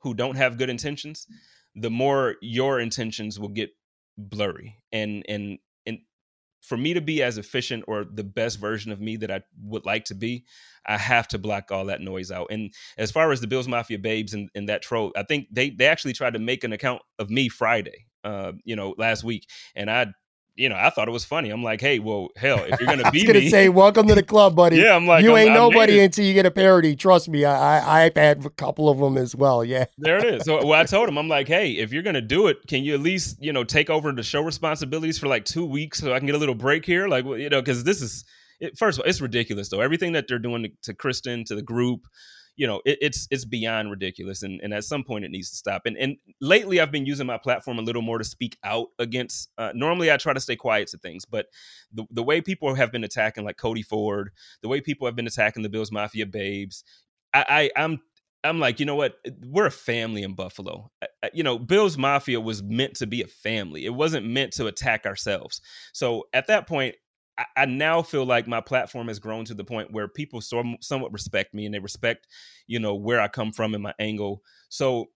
who 0.00 0.14
don't 0.14 0.36
have 0.36 0.58
good 0.58 0.70
intentions 0.70 1.28
the 1.76 1.90
more 1.90 2.34
your 2.42 2.80
intentions 2.80 3.38
will 3.38 3.48
get 3.48 3.70
blurry 4.18 4.76
and 4.92 5.24
and 5.28 5.58
for 6.60 6.76
me 6.76 6.94
to 6.94 7.00
be 7.00 7.22
as 7.22 7.38
efficient 7.38 7.84
or 7.88 8.04
the 8.04 8.24
best 8.24 8.58
version 8.58 8.92
of 8.92 9.00
me 9.00 9.16
that 9.16 9.30
I 9.30 9.42
would 9.62 9.84
like 9.86 10.04
to 10.06 10.14
be, 10.14 10.44
I 10.86 10.98
have 10.98 11.28
to 11.28 11.38
block 11.38 11.70
all 11.70 11.86
that 11.86 12.00
noise 12.00 12.30
out. 12.30 12.48
And 12.50 12.72
as 12.98 13.10
far 13.10 13.32
as 13.32 13.40
the 13.40 13.46
Bills 13.46 13.68
Mafia 13.68 13.98
babes 13.98 14.34
and, 14.34 14.48
and 14.54 14.68
that 14.68 14.82
troll, 14.82 15.12
I 15.16 15.22
think 15.22 15.46
they 15.50 15.70
they 15.70 15.86
actually 15.86 16.12
tried 16.12 16.34
to 16.34 16.38
make 16.38 16.64
an 16.64 16.72
account 16.72 17.02
of 17.18 17.30
me 17.30 17.48
Friday, 17.48 18.06
uh, 18.24 18.52
you 18.64 18.76
know, 18.76 18.94
last 18.98 19.24
week, 19.24 19.48
and 19.74 19.90
I 19.90 20.06
you 20.56 20.68
know, 20.68 20.76
I 20.76 20.90
thought 20.90 21.08
it 21.08 21.10
was 21.10 21.24
funny. 21.24 21.50
I'm 21.50 21.62
like, 21.62 21.80
hey, 21.80 21.98
well, 21.98 22.28
hell, 22.36 22.58
if 22.58 22.80
you're 22.80 22.88
gonna 22.88 23.10
be 23.12 23.24
gonna 23.24 23.40
me, 23.40 23.48
say, 23.48 23.68
welcome 23.68 24.06
to 24.08 24.14
the 24.14 24.22
club, 24.22 24.54
buddy. 24.54 24.76
yeah, 24.80 24.94
I'm 24.94 25.06
like, 25.06 25.22
you 25.24 25.32
I'm, 25.32 25.38
ain't 25.38 25.50
I 25.50 25.54
nobody 25.54 26.00
until 26.00 26.24
you 26.24 26.34
get 26.34 26.46
a 26.46 26.50
parody. 26.50 26.96
Trust 26.96 27.28
me, 27.28 27.44
I, 27.44 27.78
I 27.78 28.04
I've 28.04 28.16
had 28.16 28.44
a 28.44 28.50
couple 28.50 28.88
of 28.88 28.98
them 28.98 29.16
as 29.16 29.34
well. 29.34 29.64
Yeah, 29.64 29.86
there 29.98 30.18
it 30.18 30.24
is. 30.24 30.44
So, 30.44 30.64
well, 30.66 30.80
I 30.80 30.84
told 30.84 31.08
him, 31.08 31.18
I'm 31.18 31.28
like, 31.28 31.48
hey, 31.48 31.72
if 31.72 31.92
you're 31.92 32.02
gonna 32.02 32.20
do 32.20 32.48
it, 32.48 32.66
can 32.66 32.82
you 32.82 32.94
at 32.94 33.00
least, 33.00 33.38
you 33.40 33.52
know, 33.52 33.64
take 33.64 33.90
over 33.90 34.12
the 34.12 34.22
show 34.22 34.42
responsibilities 34.42 35.18
for 35.18 35.28
like 35.28 35.44
two 35.44 35.64
weeks 35.64 35.98
so 35.98 36.12
I 36.12 36.18
can 36.18 36.26
get 36.26 36.34
a 36.34 36.38
little 36.38 36.54
break 36.54 36.84
here, 36.84 37.08
like, 37.08 37.24
you 37.24 37.48
know, 37.48 37.60
because 37.60 37.84
this 37.84 38.02
is. 38.02 38.24
It, 38.60 38.76
first 38.76 38.98
of 38.98 39.04
all, 39.04 39.08
it's 39.08 39.22
ridiculous 39.22 39.70
though. 39.70 39.80
Everything 39.80 40.12
that 40.12 40.28
they're 40.28 40.38
doing 40.38 40.64
to, 40.64 40.70
to 40.82 40.94
Kristen, 40.94 41.44
to 41.46 41.54
the 41.54 41.62
group, 41.62 42.06
you 42.60 42.66
know, 42.66 42.82
it, 42.84 42.98
it's 43.00 43.26
it's 43.30 43.46
beyond 43.46 43.90
ridiculous, 43.90 44.42
and, 44.42 44.60
and 44.60 44.74
at 44.74 44.84
some 44.84 45.02
point 45.02 45.24
it 45.24 45.30
needs 45.30 45.48
to 45.48 45.56
stop. 45.56 45.86
And 45.86 45.96
and 45.96 46.18
lately 46.42 46.78
I've 46.78 46.92
been 46.92 47.06
using 47.06 47.26
my 47.26 47.38
platform 47.38 47.78
a 47.78 47.82
little 47.82 48.02
more 48.02 48.18
to 48.18 48.24
speak 48.24 48.58
out 48.62 48.88
against. 48.98 49.48
Uh, 49.56 49.72
normally 49.74 50.12
I 50.12 50.18
try 50.18 50.34
to 50.34 50.40
stay 50.40 50.56
quiet 50.56 50.88
to 50.88 50.98
things, 50.98 51.24
but 51.24 51.46
the 51.90 52.04
the 52.10 52.22
way 52.22 52.42
people 52.42 52.74
have 52.74 52.92
been 52.92 53.02
attacking 53.02 53.46
like 53.46 53.56
Cody 53.56 53.80
Ford, 53.80 54.28
the 54.60 54.68
way 54.68 54.82
people 54.82 55.06
have 55.06 55.16
been 55.16 55.26
attacking 55.26 55.62
the 55.62 55.70
Bills 55.70 55.90
Mafia 55.90 56.26
babes, 56.26 56.84
I, 57.32 57.70
I 57.76 57.82
I'm 57.82 58.02
I'm 58.44 58.60
like, 58.60 58.78
you 58.78 58.84
know 58.84 58.94
what? 58.94 59.14
We're 59.46 59.64
a 59.64 59.70
family 59.70 60.22
in 60.22 60.34
Buffalo. 60.34 60.90
You 61.32 61.42
know, 61.42 61.58
Bills 61.58 61.96
Mafia 61.96 62.42
was 62.42 62.62
meant 62.62 62.96
to 62.96 63.06
be 63.06 63.22
a 63.22 63.26
family. 63.26 63.86
It 63.86 63.94
wasn't 63.94 64.26
meant 64.26 64.52
to 64.54 64.66
attack 64.66 65.06
ourselves. 65.06 65.62
So 65.94 66.24
at 66.34 66.48
that 66.48 66.68
point, 66.68 66.96
I, 67.56 67.66
now 67.66 68.02
feel 68.02 68.24
like 68.24 68.46
my 68.46 68.60
platform 68.60 69.08
has 69.08 69.18
grown 69.18 69.44
to 69.46 69.54
the 69.54 69.64
point 69.64 69.92
where 69.92 70.08
people 70.08 70.40
somewhat 70.40 71.12
respect 71.12 71.54
me 71.54 71.66
and 71.66 71.74
they 71.74 71.78
respect, 71.78 72.26
you 72.66 72.78
know, 72.78 72.94
where 72.94 73.20
I 73.20 73.28
come 73.28 73.52
from 73.52 73.74
and 73.74 73.82
my 73.82 73.94
angle. 73.98 74.42
So 74.68 75.08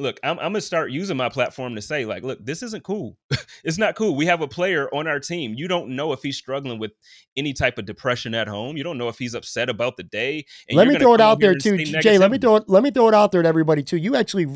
look, 0.00 0.18
I'm, 0.22 0.38
I'm, 0.38 0.52
gonna 0.52 0.60
start 0.60 0.90
using 0.90 1.16
my 1.16 1.28
platform 1.28 1.74
to 1.74 1.82
say, 1.82 2.04
like, 2.04 2.22
look, 2.22 2.44
this 2.44 2.62
isn't 2.62 2.82
cool. 2.82 3.16
it's 3.64 3.78
not 3.78 3.94
cool. 3.94 4.16
We 4.16 4.26
have 4.26 4.40
a 4.40 4.48
player 4.48 4.88
on 4.94 5.06
our 5.06 5.20
team. 5.20 5.54
You 5.54 5.68
don't 5.68 5.90
know 5.90 6.12
if 6.12 6.22
he's 6.22 6.36
struggling 6.36 6.78
with 6.78 6.92
any 7.36 7.52
type 7.52 7.78
of 7.78 7.86
depression 7.86 8.34
at 8.34 8.48
home. 8.48 8.76
You 8.76 8.82
don't 8.82 8.98
know 8.98 9.08
if 9.08 9.18
he's 9.18 9.34
upset 9.34 9.68
about 9.68 9.96
the 9.96 10.04
day. 10.04 10.46
let 10.72 10.88
me 10.88 10.98
throw 10.98 11.14
it 11.14 11.20
out 11.20 11.40
there 11.40 11.54
too, 11.54 11.78
Jay. 11.78 12.18
Let 12.18 12.30
me 12.30 12.38
throw 12.38 12.56
it. 12.56 12.64
Let 12.68 12.82
me 12.82 12.90
throw 12.90 13.08
it 13.08 13.14
out 13.14 13.32
there 13.32 13.42
to 13.42 13.48
everybody 13.48 13.82
too. 13.82 13.96
You 13.96 14.16
actually 14.16 14.46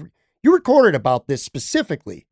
you 0.43 0.53
recorded 0.53 0.95
about 0.95 1.29
this 1.29 1.43
specifically. 1.43 2.27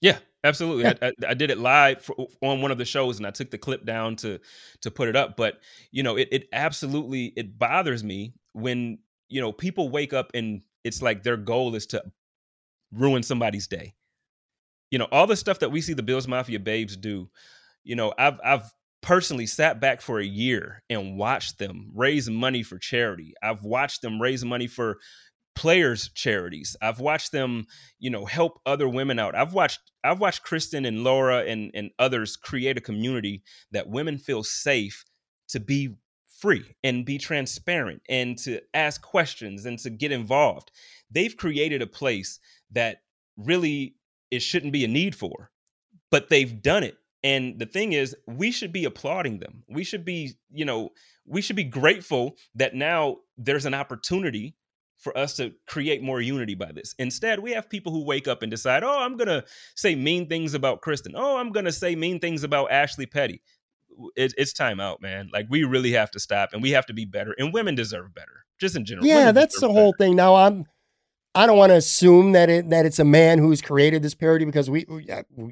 Yeah, 0.00 0.18
absolutely. 0.44 0.86
I, 0.86 0.96
I, 1.02 1.12
I, 1.28 1.34
did 1.34 1.50
it 1.50 1.58
live 1.58 2.02
for, 2.02 2.14
on 2.40 2.60
one 2.60 2.70
of 2.70 2.78
the 2.78 2.84
shows, 2.84 3.18
and 3.18 3.26
I 3.26 3.30
took 3.30 3.50
the 3.50 3.58
clip 3.58 3.84
down 3.84 4.16
to 4.16 4.38
to 4.82 4.90
put 4.90 5.08
it 5.08 5.16
up. 5.16 5.36
But 5.36 5.60
you 5.90 6.02
know, 6.02 6.16
it 6.16 6.28
it 6.32 6.48
absolutely 6.52 7.32
it 7.36 7.58
bothers 7.58 8.02
me 8.04 8.34
when 8.52 8.98
you 9.28 9.40
know 9.40 9.52
people 9.52 9.88
wake 9.88 10.12
up 10.12 10.30
and 10.34 10.62
it's 10.84 11.02
like 11.02 11.22
their 11.22 11.36
goal 11.36 11.74
is 11.74 11.86
to 11.86 12.02
ruin 12.92 13.22
somebody's 13.22 13.66
day. 13.66 13.94
You 14.90 14.98
know, 14.98 15.08
all 15.10 15.26
the 15.26 15.36
stuff 15.36 15.60
that 15.60 15.70
we 15.70 15.80
see 15.80 15.94
the 15.94 16.02
Bills 16.02 16.28
Mafia 16.28 16.60
babes 16.60 16.96
do. 16.96 17.30
You 17.84 17.96
know, 17.96 18.12
I've 18.18 18.38
I've 18.44 18.72
personally 19.02 19.46
sat 19.46 19.80
back 19.80 20.00
for 20.00 20.20
a 20.20 20.24
year 20.24 20.82
and 20.88 21.18
watched 21.18 21.58
them 21.58 21.90
raise 21.94 22.30
money 22.30 22.62
for 22.62 22.78
charity. 22.78 23.34
I've 23.42 23.62
watched 23.64 24.00
them 24.00 24.22
raise 24.22 24.44
money 24.44 24.68
for 24.68 24.98
players 25.54 26.10
charities. 26.14 26.76
I've 26.80 27.00
watched 27.00 27.32
them 27.32 27.66
you 27.98 28.10
know 28.10 28.24
help 28.24 28.60
other 28.66 28.88
women 28.88 29.18
out. 29.18 29.34
I've 29.34 29.52
watched 29.52 29.80
i've 30.04 30.20
watched 30.20 30.42
kristen 30.42 30.84
and 30.84 31.04
laura 31.04 31.44
and 31.44 31.70
and 31.74 31.90
others 31.98 32.36
create 32.36 32.76
a 32.76 32.80
community 32.80 33.42
that 33.70 33.88
women 33.88 34.18
feel 34.18 34.42
safe 34.42 35.04
to 35.48 35.60
be 35.60 35.94
free 36.40 36.64
and 36.82 37.04
be 37.04 37.18
transparent 37.18 38.02
and 38.08 38.36
to 38.36 38.60
ask 38.74 39.00
questions 39.00 39.64
and 39.64 39.78
to 39.78 39.90
get 39.90 40.10
involved. 40.10 40.72
They've 41.10 41.36
created 41.36 41.82
a 41.82 41.86
place 41.86 42.40
that 42.72 43.02
really 43.36 43.94
it 44.30 44.42
shouldn't 44.42 44.72
be 44.72 44.84
a 44.84 44.88
need 44.88 45.14
for 45.14 45.52
but 46.12 46.28
they've 46.28 46.62
done 46.62 46.84
it. 46.84 46.96
And 47.24 47.58
the 47.58 47.66
thing 47.66 47.94
is 47.94 48.14
we 48.28 48.52
should 48.52 48.72
be 48.72 48.84
applauding 48.84 49.38
them. 49.38 49.64
We 49.68 49.82
should 49.82 50.04
be 50.04 50.34
you 50.52 50.64
know 50.64 50.90
we 51.26 51.40
should 51.40 51.56
be 51.56 51.64
grateful 51.64 52.36
that 52.54 52.74
now 52.74 53.18
there's 53.36 53.66
an 53.66 53.74
opportunity 53.74 54.54
for 55.02 55.16
us 55.18 55.34
to 55.36 55.52
create 55.66 56.02
more 56.02 56.20
unity 56.20 56.54
by 56.54 56.70
this. 56.72 56.94
Instead, 56.98 57.40
we 57.40 57.50
have 57.50 57.68
people 57.68 57.92
who 57.92 58.04
wake 58.04 58.28
up 58.28 58.42
and 58.42 58.50
decide, 58.50 58.84
oh, 58.84 59.00
I'm 59.00 59.16
going 59.16 59.28
to 59.28 59.44
say 59.74 59.96
mean 59.96 60.28
things 60.28 60.54
about 60.54 60.80
Kristen. 60.80 61.14
Oh, 61.16 61.36
I'm 61.36 61.50
going 61.50 61.66
to 61.66 61.72
say 61.72 61.96
mean 61.96 62.20
things 62.20 62.44
about 62.44 62.70
Ashley 62.70 63.06
Petty. 63.06 63.42
It, 64.16 64.32
it's 64.38 64.52
time 64.52 64.78
out, 64.80 65.02
man. 65.02 65.28
Like, 65.32 65.46
we 65.50 65.64
really 65.64 65.92
have 65.92 66.12
to 66.12 66.20
stop 66.20 66.50
and 66.52 66.62
we 66.62 66.70
have 66.70 66.86
to 66.86 66.94
be 66.94 67.04
better. 67.04 67.34
And 67.36 67.52
women 67.52 67.74
deserve 67.74 68.14
better, 68.14 68.46
just 68.60 68.76
in 68.76 68.84
general. 68.84 69.06
Yeah, 69.06 69.32
that's 69.32 69.60
the 69.60 69.70
whole 69.70 69.92
thing. 69.98 70.16
Now, 70.16 70.36
I'm. 70.36 70.66
I 71.34 71.46
don't 71.46 71.56
want 71.56 71.70
to 71.70 71.76
assume 71.76 72.32
that 72.32 72.50
it 72.50 72.68
that 72.68 72.84
it's 72.84 72.98
a 72.98 73.06
man 73.06 73.38
who's 73.38 73.62
created 73.62 74.02
this 74.02 74.14
parody 74.14 74.44
because 74.44 74.68
we, 74.68 74.84
we 74.86 75.06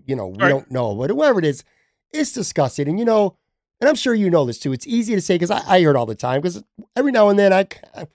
you 0.05 0.15
know, 0.15 0.27
we 0.27 0.37
right. 0.37 0.51
don't 0.51 0.71
know. 0.71 0.95
But 0.95 1.09
whoever 1.09 1.39
it 1.39 1.47
is, 1.47 1.65
it's 2.13 2.33
disgusting. 2.33 2.87
And 2.87 2.99
you 2.99 3.07
know, 3.07 3.39
and 3.81 3.89
I'm 3.89 3.95
sure 3.95 4.15
you 4.15 4.29
know 4.29 4.45
this 4.45 4.59
too. 4.59 4.75
It's 4.75 4.87
easy 4.87 5.15
to 5.15 5.23
say 5.23 5.37
because 5.37 5.51
I, 5.51 5.63
I 5.67 5.79
hear 5.79 5.89
it 5.89 5.97
all 5.97 6.05
the 6.05 6.15
time. 6.15 6.43
Because 6.43 6.63
every 6.95 7.13
now 7.13 7.31
and 7.31 7.39
then 7.39 7.55
I, 7.55 7.67
I 7.95 8.07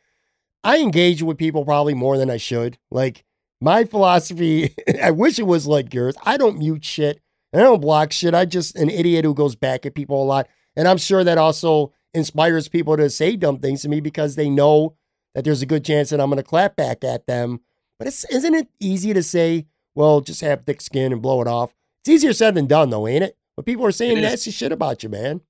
I 0.66 0.80
engage 0.80 1.22
with 1.22 1.38
people 1.38 1.64
probably 1.64 1.94
more 1.94 2.18
than 2.18 2.32
I 2.32 2.38
should. 2.38 2.80
Like 2.90 3.24
my 3.62 3.84
philosophy, 3.84 4.74
I 5.02 5.12
wish 5.12 5.38
it 5.38 5.44
was 5.48 5.68
like 5.68 5.94
yours. 5.94 6.16
I 6.26 6.38
don't 6.38 6.58
mute 6.58 6.84
shit. 6.84 7.22
I 7.54 7.60
don't 7.60 7.80
block 7.80 8.12
shit. 8.12 8.34
I 8.34 8.46
just 8.46 8.76
an 8.76 8.90
idiot 8.90 9.24
who 9.24 9.36
goes 9.36 9.56
back 9.56 9.86
at 9.86 9.94
people 9.94 10.22
a 10.22 10.26
lot. 10.26 10.48
And 10.76 10.88
I'm 10.88 10.98
sure 10.98 11.24
that 11.24 11.38
also 11.38 11.94
inspires 12.16 12.68
people 12.68 12.98
to 12.98 13.10
say 13.12 13.36
dumb 13.36 13.60
things 13.60 13.84
to 13.84 13.90
me 13.90 14.02
because 14.02 14.36
they 14.36 14.50
know 14.50 14.96
that 15.36 15.44
there's 15.46 15.62
a 15.62 15.68
good 15.68 15.86
chance 15.86 16.10
that 16.10 16.20
I'm 16.20 16.30
going 16.30 16.38
to 16.38 16.44
clap 16.44 16.76
back 16.76 17.04
at 17.04 17.28
them. 17.28 17.62
But 18.00 18.08
it's, 18.08 18.26
isn't 18.26 18.56
it 18.56 18.68
easy 18.80 19.14
to 19.14 19.24
say, 19.24 19.68
well, 19.94 20.20
just 20.20 20.42
have 20.42 20.66
thick 20.66 20.82
skin 20.82 21.14
and 21.14 21.22
blow 21.22 21.42
it 21.42 21.48
off? 21.48 21.74
It's 22.02 22.10
easier 22.10 22.34
said 22.34 22.56
than 22.56 22.66
done, 22.66 22.90
though, 22.90 23.08
ain't 23.08 23.24
it? 23.24 23.38
But 23.56 23.66
people 23.66 23.86
are 23.86 23.92
saying 23.92 24.20
nasty 24.20 24.52
shit 24.52 24.72
about 24.72 25.04
you, 25.04 25.10
man. 25.10 25.42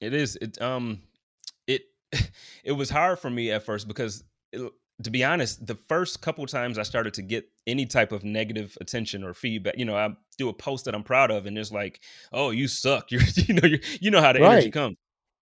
It 0.00 0.12
is. 0.12 0.36
It 0.36 0.60
um 0.60 1.00
it 2.64 2.72
was 2.72 2.90
hard 2.90 3.18
for 3.18 3.30
me 3.30 3.50
at 3.50 3.64
first 3.64 3.88
because 3.88 4.24
it, 4.52 4.72
to 5.02 5.10
be 5.10 5.24
honest, 5.24 5.66
the 5.66 5.74
first 5.88 6.20
couple 6.22 6.46
times 6.46 6.78
I 6.78 6.82
started 6.84 7.14
to 7.14 7.22
get 7.22 7.48
any 7.66 7.84
type 7.86 8.12
of 8.12 8.22
negative 8.22 8.76
attention 8.80 9.24
or 9.24 9.34
feedback, 9.34 9.76
you 9.76 9.84
know, 9.84 9.96
I 9.96 10.10
do 10.38 10.48
a 10.48 10.52
post 10.52 10.84
that 10.84 10.94
I'm 10.94 11.02
proud 11.02 11.30
of, 11.30 11.46
and 11.46 11.58
it's 11.58 11.72
like, 11.72 12.00
"Oh, 12.32 12.50
you 12.50 12.68
suck," 12.68 13.10
you're, 13.10 13.22
you 13.36 13.54
know, 13.54 13.66
you 13.66 13.80
you 14.00 14.10
know 14.10 14.20
how 14.20 14.32
the 14.32 14.40
right. 14.40 14.52
energy 14.52 14.70
comes. 14.70 14.96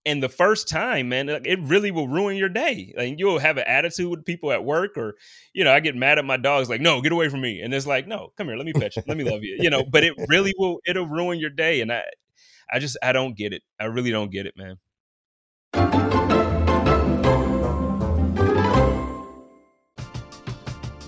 And 0.04 0.20
the 0.20 0.28
first 0.28 0.68
time, 0.68 1.10
man, 1.10 1.28
it 1.28 1.60
really 1.60 1.92
will 1.92 2.08
ruin 2.08 2.36
your 2.36 2.48
day. 2.48 2.92
Like 2.96 3.18
you'll 3.18 3.38
have 3.38 3.56
an 3.56 3.64
attitude 3.68 4.10
with 4.10 4.24
people 4.24 4.50
at 4.50 4.64
work, 4.64 4.96
or 4.96 5.14
you 5.52 5.64
know, 5.64 5.72
I 5.72 5.80
get 5.80 5.94
mad 5.94 6.18
at 6.18 6.24
my 6.24 6.38
dogs, 6.38 6.68
like, 6.68 6.80
"No, 6.80 7.00
get 7.02 7.12
away 7.12 7.28
from 7.28 7.42
me," 7.42 7.60
and 7.60 7.72
it's 7.74 7.86
like, 7.86 8.08
"No, 8.08 8.32
come 8.36 8.48
here, 8.48 8.56
let 8.56 8.66
me 8.66 8.72
pet 8.72 8.96
you, 8.96 9.02
let 9.06 9.16
me 9.16 9.24
love 9.24 9.42
you," 9.42 9.58
you 9.60 9.70
know. 9.70 9.84
But 9.84 10.02
it 10.04 10.14
really 10.28 10.54
will, 10.58 10.80
it'll 10.86 11.06
ruin 11.06 11.38
your 11.38 11.50
day, 11.50 11.82
and 11.82 11.92
I, 11.92 12.02
I 12.72 12.78
just, 12.78 12.96
I 13.02 13.12
don't 13.12 13.36
get 13.36 13.52
it. 13.52 13.62
I 13.78 13.84
really 13.84 14.10
don't 14.10 14.32
get 14.32 14.46
it, 14.46 14.54
man. 14.56 16.01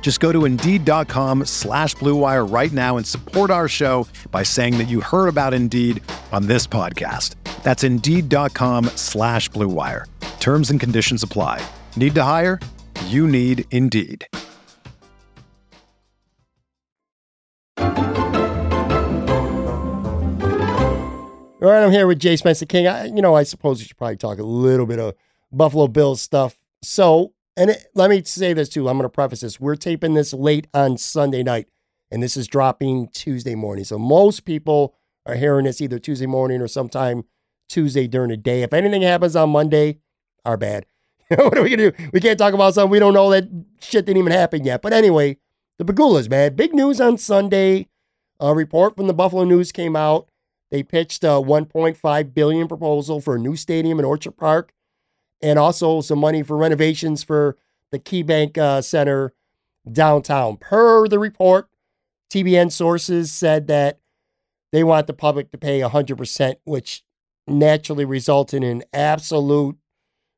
Just 0.00 0.18
go 0.18 0.32
to 0.32 0.44
Indeed.com 0.44 1.44
slash 1.44 1.94
BlueWire 1.94 2.52
right 2.52 2.72
now 2.72 2.96
and 2.96 3.06
support 3.06 3.52
our 3.52 3.68
show 3.68 4.08
by 4.32 4.42
saying 4.42 4.78
that 4.78 4.88
you 4.88 5.00
heard 5.00 5.28
about 5.28 5.54
Indeed 5.54 6.02
on 6.32 6.46
this 6.46 6.66
podcast. 6.66 7.36
That's 7.62 7.84
Indeed.com 7.84 8.86
slash 8.96 9.48
BlueWire. 9.50 10.06
Terms 10.40 10.70
and 10.70 10.80
conditions 10.80 11.22
apply. 11.22 11.64
Need 11.94 12.16
to 12.16 12.24
hire? 12.24 12.58
You 13.06 13.28
need 13.28 13.66
Indeed. 13.70 14.26
All 21.62 21.68
right, 21.68 21.84
I'm 21.84 21.90
here 21.92 22.06
with 22.06 22.18
Jay 22.18 22.36
Spencer 22.36 22.64
King. 22.64 22.86
I, 22.86 23.04
you 23.04 23.20
know, 23.20 23.34
I 23.34 23.42
suppose 23.42 23.80
we 23.80 23.84
should 23.84 23.98
probably 23.98 24.16
talk 24.16 24.38
a 24.38 24.42
little 24.42 24.86
bit 24.86 24.98
of 24.98 25.14
Buffalo 25.52 25.88
Bills 25.88 26.22
stuff. 26.22 26.56
So, 26.82 27.34
and 27.60 27.70
it, 27.70 27.88
let 27.94 28.08
me 28.08 28.24
say 28.24 28.54
this 28.54 28.70
too. 28.70 28.88
I'm 28.88 28.96
going 28.96 29.04
to 29.04 29.10
preface 29.10 29.42
this. 29.42 29.60
We're 29.60 29.76
taping 29.76 30.14
this 30.14 30.32
late 30.32 30.66
on 30.72 30.96
Sunday 30.96 31.42
night, 31.42 31.68
and 32.10 32.22
this 32.22 32.34
is 32.34 32.48
dropping 32.48 33.08
Tuesday 33.08 33.54
morning. 33.54 33.84
So 33.84 33.98
most 33.98 34.46
people 34.46 34.94
are 35.26 35.34
hearing 35.34 35.66
this 35.66 35.82
either 35.82 35.98
Tuesday 35.98 36.24
morning 36.24 36.62
or 36.62 36.68
sometime 36.68 37.24
Tuesday 37.68 38.06
during 38.06 38.30
the 38.30 38.38
day. 38.38 38.62
If 38.62 38.72
anything 38.72 39.02
happens 39.02 39.36
on 39.36 39.50
Monday, 39.50 39.98
our 40.46 40.56
bad. 40.56 40.86
what 41.28 41.56
are 41.58 41.62
we 41.62 41.68
gonna 41.68 41.90
do? 41.90 42.10
We 42.14 42.20
can't 42.20 42.38
talk 42.38 42.54
about 42.54 42.72
something 42.72 42.90
we 42.90 42.98
don't 42.98 43.12
know 43.12 43.28
that 43.28 43.44
shit 43.82 44.06
didn't 44.06 44.18
even 44.18 44.32
happen 44.32 44.64
yet. 44.64 44.80
But 44.80 44.94
anyway, 44.94 45.36
the 45.76 45.84
Pegulas, 45.84 46.30
man, 46.30 46.56
big 46.56 46.72
news 46.72 46.98
on 46.98 47.18
Sunday. 47.18 47.88
A 48.40 48.54
report 48.54 48.96
from 48.96 49.06
the 49.06 49.12
Buffalo 49.12 49.44
News 49.44 49.70
came 49.70 49.94
out. 49.94 50.30
They 50.70 50.82
pitched 50.82 51.24
a 51.24 51.42
1.5 51.42 52.34
billion 52.34 52.68
proposal 52.68 53.20
for 53.20 53.36
a 53.36 53.38
new 53.38 53.54
stadium 53.54 53.98
in 53.98 54.06
Orchard 54.06 54.38
Park, 54.38 54.72
and 55.42 55.58
also 55.58 56.00
some 56.00 56.18
money 56.18 56.42
for 56.42 56.56
renovations 56.56 57.22
for 57.22 57.56
the 57.90 57.98
KeyBank 57.98 58.58
uh, 58.58 58.82
Center 58.82 59.32
downtown. 59.90 60.56
Per 60.56 61.08
the 61.08 61.18
report, 61.18 61.68
TBN 62.30 62.70
sources 62.70 63.32
said 63.32 63.66
that 63.68 64.00
they 64.72 64.84
want 64.84 65.06
the 65.06 65.12
public 65.12 65.50
to 65.50 65.58
pay 65.58 65.80
100%, 65.80 66.56
which 66.64 67.02
naturally 67.46 68.04
resulted 68.04 68.62
in 68.62 68.84
absolute 68.92 69.76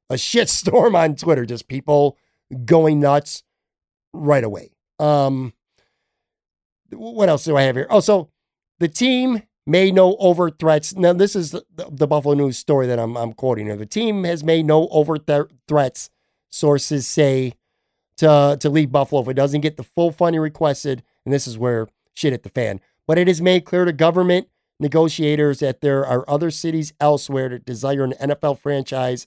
a 0.08 0.14
shitstorm 0.14 0.94
on 0.98 1.16
Twitter, 1.16 1.44
just 1.44 1.68
people 1.68 2.16
going 2.64 3.00
nuts 3.00 3.42
right 4.12 4.44
away. 4.44 4.72
Um, 4.98 5.52
what 6.90 7.28
else 7.28 7.44
do 7.44 7.56
I 7.56 7.62
have 7.62 7.76
here? 7.76 7.86
Oh, 7.90 8.00
so 8.00 8.30
the 8.78 8.88
team 8.88 9.42
made 9.66 9.94
no 9.94 10.16
overt 10.16 10.58
threats. 10.58 10.94
Now, 10.94 11.12
this 11.12 11.36
is 11.36 11.52
the, 11.52 11.64
the 11.76 12.06
Buffalo 12.06 12.34
News 12.34 12.58
story 12.58 12.86
that 12.86 12.98
I'm, 12.98 13.16
I'm 13.16 13.32
quoting 13.32 13.66
here. 13.66 13.76
The 13.76 13.86
team 13.86 14.24
has 14.24 14.42
made 14.42 14.66
no 14.66 14.88
overt 14.88 15.26
th- 15.26 15.46
threats, 15.68 16.10
sources 16.50 17.06
say, 17.06 17.54
to, 18.16 18.56
to 18.60 18.70
leave 18.70 18.92
Buffalo 18.92 19.22
if 19.22 19.28
it 19.28 19.34
doesn't 19.34 19.60
get 19.60 19.76
the 19.76 19.82
full 19.82 20.12
funding 20.12 20.40
requested. 20.40 21.02
And 21.24 21.32
this 21.32 21.46
is 21.46 21.56
where 21.56 21.88
shit 22.14 22.32
hit 22.32 22.42
the 22.42 22.48
fan. 22.48 22.80
But 23.06 23.18
it 23.18 23.28
is 23.28 23.40
made 23.40 23.64
clear 23.64 23.84
to 23.84 23.92
government 23.92 24.48
negotiators 24.80 25.60
that 25.60 25.80
there 25.80 26.04
are 26.04 26.28
other 26.28 26.50
cities 26.50 26.92
elsewhere 27.00 27.48
that 27.48 27.64
desire 27.64 28.04
an 28.04 28.14
NFL 28.20 28.58
franchise 28.58 29.26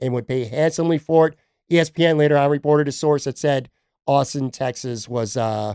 and 0.00 0.12
would 0.12 0.28
pay 0.28 0.44
handsomely 0.44 0.98
for 0.98 1.28
it. 1.28 1.36
ESPN 1.70 2.16
later 2.16 2.36
on 2.36 2.50
reported 2.50 2.88
a 2.88 2.92
source 2.92 3.24
that 3.24 3.38
said 3.38 3.70
Austin, 4.06 4.50
Texas 4.50 5.08
was 5.08 5.36
uh 5.36 5.74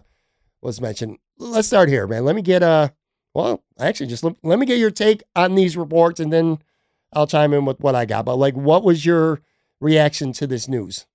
was 0.62 0.80
mentioned. 0.80 1.18
Let's 1.38 1.68
start 1.68 1.90
here, 1.90 2.08
man. 2.08 2.24
Let 2.24 2.36
me 2.36 2.42
get 2.42 2.64
uh 2.64 2.90
well, 3.34 3.64
actually 3.80 4.08
just 4.08 4.24
let, 4.24 4.36
let 4.44 4.60
me 4.60 4.66
get 4.66 4.80
your 4.80 4.92
take 4.92 5.24
on 5.36 5.56
these 5.56 5.78
reports 5.78 6.20
and 6.20 6.32
then 6.32 6.60
I'll 7.14 7.28
chime 7.28 7.54
in 7.54 7.66
with 7.66 7.80
what 7.80 7.96
I 7.96 8.06
got. 8.06 8.26
But 8.26 8.38
like 8.38 8.56
what 8.56 8.84
was 8.84 9.06
your 9.06 9.42
reaction 9.80 10.34
to 10.34 10.48
this 10.48 10.68
news? 10.68 11.06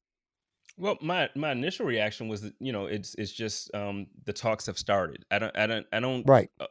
Well, 0.79 0.99
my 1.01 1.31
my 1.35 1.53
initial 1.53 1.87
reaction 1.87 2.29
was 2.29 2.43
that 2.43 2.55
you 2.61 2.73
know 2.73 2.87
it's 2.87 3.14
it's 3.14 3.33
just 3.33 3.75
um, 3.75 4.07
the 4.25 4.33
talks 4.33 4.67
have 4.67 4.79
started. 4.79 5.25
I 5.31 5.39
don't 5.39 5.57
I 5.57 5.67
don't 5.67 5.87
I 5.93 6.01
don't 6.01 6.29
right. 6.29 6.51
Uh, 6.61 6.67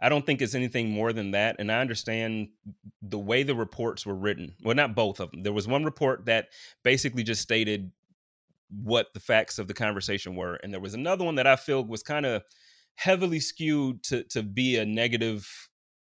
I 0.00 0.08
don't 0.08 0.24
think 0.24 0.42
it's 0.42 0.54
anything 0.54 0.90
more 0.90 1.12
than 1.12 1.32
that. 1.32 1.56
And 1.58 1.72
I 1.72 1.80
understand 1.80 2.48
the 3.02 3.18
way 3.18 3.42
the 3.42 3.54
reports 3.54 4.06
were 4.06 4.14
written. 4.14 4.54
Well, 4.62 4.76
not 4.76 4.94
both 4.94 5.18
of 5.18 5.30
them. 5.30 5.42
There 5.42 5.52
was 5.52 5.66
one 5.66 5.84
report 5.84 6.26
that 6.26 6.48
basically 6.84 7.24
just 7.24 7.42
stated 7.42 7.90
what 8.70 9.08
the 9.12 9.20
facts 9.20 9.58
of 9.58 9.66
the 9.66 9.74
conversation 9.74 10.36
were, 10.36 10.54
and 10.62 10.72
there 10.72 10.80
was 10.80 10.94
another 10.94 11.24
one 11.24 11.36
that 11.36 11.46
I 11.46 11.56
feel 11.56 11.84
was 11.84 12.02
kind 12.02 12.26
of 12.26 12.42
heavily 12.98 13.38
skewed 13.38 14.02
to 14.02 14.24
to 14.24 14.42
be 14.42 14.76
a 14.76 14.84
negative. 14.84 15.48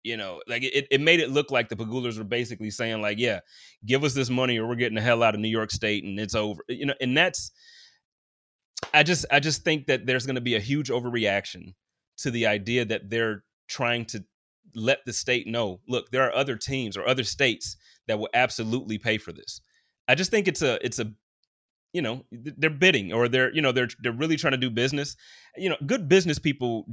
You 0.03 0.15
know, 0.15 0.41
like 0.47 0.63
it, 0.63 0.87
it 0.89 1.01
made 1.01 1.19
it 1.19 1.31
look 1.31 1.51
like 1.51 1.67
the 1.67 1.75
Pegulas 1.75 2.17
were 2.17 2.23
basically 2.23 2.69
saying, 2.69 3.01
like, 3.01 3.17
yeah, 3.19 3.41
give 3.85 4.05
us 4.05 4.13
this 4.13 4.29
money 4.29 4.57
or 4.57 4.65
we're 4.65 4.75
getting 4.75 4.95
the 4.95 5.01
hell 5.01 5.21
out 5.21 5.35
of 5.35 5.41
New 5.41 5.49
York 5.49 5.69
State 5.69 6.05
and 6.05 6.17
it's 6.17 6.35
over. 6.35 6.63
You 6.69 6.85
know, 6.85 6.93
and 7.01 7.17
that's 7.17 7.51
I 8.93 9.03
just 9.03 9.25
I 9.31 9.39
just 9.39 9.63
think 9.63 9.87
that 9.87 10.05
there's 10.05 10.25
gonna 10.25 10.41
be 10.41 10.55
a 10.55 10.61
huge 10.61 10.89
overreaction 10.89 11.73
to 12.19 12.31
the 12.31 12.47
idea 12.47 12.85
that 12.85 13.09
they're 13.09 13.43
trying 13.67 14.05
to 14.05 14.23
let 14.75 14.99
the 15.05 15.13
state 15.13 15.47
know 15.47 15.79
look 15.87 16.09
there 16.11 16.23
are 16.23 16.35
other 16.35 16.55
teams 16.55 16.97
or 16.97 17.07
other 17.07 17.23
states 17.23 17.77
that 18.07 18.19
will 18.19 18.29
absolutely 18.33 18.97
pay 18.97 19.17
for 19.17 19.31
this 19.31 19.61
i 20.07 20.13
just 20.13 20.29
think 20.29 20.47
it's 20.47 20.61
a 20.61 20.83
it's 20.85 20.99
a 20.99 21.11
you 21.97 22.03
know 22.03 22.23
they're 22.31 22.69
bidding 22.69 23.11
or 23.11 23.27
they're 23.27 23.51
you 23.55 23.61
know 23.63 23.71
they're 23.71 23.89
they're 24.03 24.11
really 24.11 24.35
trying 24.35 24.51
to 24.51 24.57
do 24.57 24.69
business. 24.69 25.15
You 25.57 25.69
know 25.69 25.77
good 25.87 26.07
business 26.07 26.37
people 26.37 26.85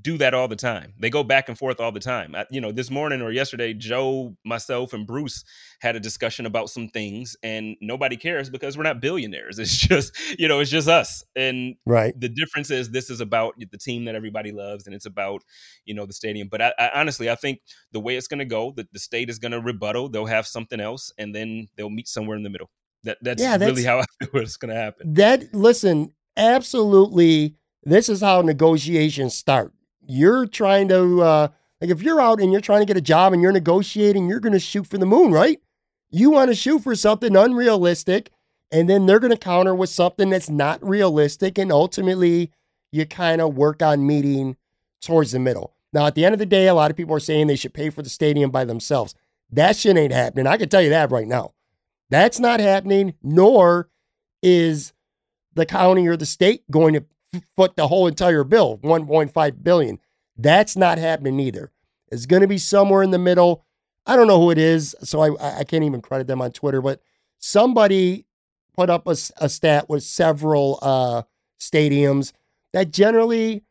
do 0.00 0.16
that 0.16 0.32
all 0.32 0.48
the 0.48 0.56
time. 0.56 0.94
They 0.98 1.10
go 1.10 1.22
back 1.22 1.50
and 1.50 1.58
forth 1.58 1.78
all 1.78 1.92
the 1.92 2.00
time. 2.00 2.34
I, 2.34 2.46
you 2.50 2.62
know 2.62 2.72
this 2.72 2.90
morning 2.90 3.20
or 3.20 3.30
yesterday 3.30 3.74
joe 3.74 4.34
myself 4.42 4.94
and 4.94 5.06
bruce 5.06 5.44
had 5.82 5.96
a 5.96 6.00
discussion 6.00 6.46
about 6.46 6.70
some 6.70 6.88
things 6.88 7.36
and 7.42 7.76
nobody 7.82 8.16
cares 8.16 8.48
because 8.48 8.78
we're 8.78 8.84
not 8.84 9.02
billionaires. 9.02 9.58
It's 9.68 9.76
just 9.76 10.16
you 10.38 10.48
know 10.48 10.60
it's 10.60 10.70
just 10.70 10.88
us. 10.88 11.22
And 11.36 11.74
right. 11.84 12.18
the 12.18 12.30
difference 12.30 12.70
is 12.70 12.88
this 12.88 13.10
is 13.10 13.20
about 13.20 13.52
the 13.58 13.76
team 13.76 14.06
that 14.06 14.14
everybody 14.14 14.50
loves 14.50 14.86
and 14.86 14.94
it's 14.94 15.04
about 15.04 15.42
you 15.84 15.92
know 15.92 16.06
the 16.06 16.14
stadium. 16.14 16.48
But 16.48 16.62
I, 16.62 16.72
I 16.78 16.90
honestly 16.94 17.28
i 17.28 17.34
think 17.34 17.60
the 17.92 18.00
way 18.00 18.16
it's 18.16 18.28
going 18.28 18.38
to 18.38 18.46
go 18.46 18.72
that 18.76 18.90
the 18.94 18.98
state 18.98 19.28
is 19.28 19.38
going 19.38 19.52
to 19.52 19.60
rebuttal 19.60 20.08
they'll 20.08 20.26
have 20.38 20.46
something 20.46 20.80
else 20.80 21.12
and 21.18 21.34
then 21.34 21.68
they'll 21.76 21.90
meet 21.90 22.08
somewhere 22.08 22.36
in 22.36 22.42
the 22.42 22.50
middle 22.50 22.70
that 23.04 23.18
that's, 23.22 23.42
yeah, 23.42 23.56
that's 23.56 23.70
really 23.70 23.84
how 23.84 23.98
I 24.22 24.24
feel 24.24 24.42
it's 24.42 24.56
going 24.56 24.74
to 24.74 24.80
happen. 24.80 25.14
That 25.14 25.54
listen, 25.54 26.12
absolutely. 26.36 27.54
This 27.84 28.08
is 28.08 28.20
how 28.20 28.42
negotiations 28.42 29.34
start. 29.34 29.72
You're 30.06 30.46
trying 30.46 30.88
to 30.88 31.22
uh, 31.22 31.48
like 31.80 31.90
if 31.90 32.02
you're 32.02 32.20
out 32.20 32.40
and 32.40 32.52
you're 32.52 32.60
trying 32.60 32.80
to 32.80 32.86
get 32.86 32.96
a 32.96 33.02
job 33.02 33.32
and 33.32 33.42
you're 33.42 33.52
negotiating, 33.52 34.28
you're 34.28 34.40
going 34.40 34.52
to 34.52 34.58
shoot 34.58 34.86
for 34.86 34.98
the 34.98 35.06
moon, 35.06 35.32
right? 35.32 35.60
You 36.10 36.30
want 36.30 36.50
to 36.50 36.54
shoot 36.54 36.82
for 36.82 36.94
something 36.94 37.36
unrealistic, 37.36 38.30
and 38.72 38.88
then 38.88 39.06
they're 39.06 39.20
going 39.20 39.32
to 39.32 39.38
counter 39.38 39.74
with 39.74 39.90
something 39.90 40.30
that's 40.30 40.48
not 40.48 40.82
realistic, 40.86 41.58
and 41.58 41.70
ultimately 41.70 42.50
you 42.90 43.06
kind 43.06 43.40
of 43.40 43.54
work 43.54 43.82
on 43.82 44.06
meeting 44.06 44.56
towards 45.02 45.32
the 45.32 45.38
middle. 45.38 45.74
Now, 45.92 46.06
at 46.06 46.14
the 46.14 46.24
end 46.24 46.34
of 46.34 46.38
the 46.38 46.46
day, 46.46 46.68
a 46.68 46.74
lot 46.74 46.90
of 46.90 46.96
people 46.96 47.14
are 47.14 47.20
saying 47.20 47.46
they 47.46 47.56
should 47.56 47.74
pay 47.74 47.90
for 47.90 48.02
the 48.02 48.08
stadium 48.08 48.50
by 48.50 48.64
themselves. 48.64 49.14
That 49.50 49.76
shit 49.76 49.96
ain't 49.96 50.12
happening. 50.12 50.46
I 50.46 50.56
can 50.56 50.68
tell 50.68 50.82
you 50.82 50.90
that 50.90 51.10
right 51.10 51.26
now. 51.26 51.52
That's 52.10 52.40
not 52.40 52.60
happening, 52.60 53.14
nor 53.22 53.88
is 54.42 54.92
the 55.54 55.66
county 55.66 56.06
or 56.06 56.16
the 56.16 56.26
state 56.26 56.68
going 56.70 56.94
to 56.94 57.04
foot 57.56 57.76
the 57.76 57.88
whole 57.88 58.06
entire 58.06 58.44
bill, 58.44 58.78
1.5 58.78 59.62
billion. 59.62 59.98
That's 60.36 60.76
not 60.76 60.98
happening 60.98 61.38
either. 61.40 61.72
It's 62.10 62.26
going 62.26 62.42
to 62.42 62.48
be 62.48 62.58
somewhere 62.58 63.02
in 63.02 63.10
the 63.10 63.18
middle. 63.18 63.64
I 64.06 64.16
don't 64.16 64.28
know 64.28 64.40
who 64.40 64.50
it 64.50 64.58
is, 64.58 64.96
so 65.02 65.20
I, 65.20 65.60
I 65.60 65.64
can't 65.64 65.84
even 65.84 66.00
credit 66.00 66.26
them 66.26 66.40
on 66.40 66.52
Twitter, 66.52 66.80
but 66.80 67.02
somebody 67.38 68.24
put 68.74 68.88
up 68.88 69.06
a, 69.06 69.16
a 69.38 69.48
stat 69.48 69.88
with 69.88 70.02
several 70.02 70.78
uh, 70.80 71.22
stadiums 71.60 72.32
that 72.72 72.92
generally 72.92 73.64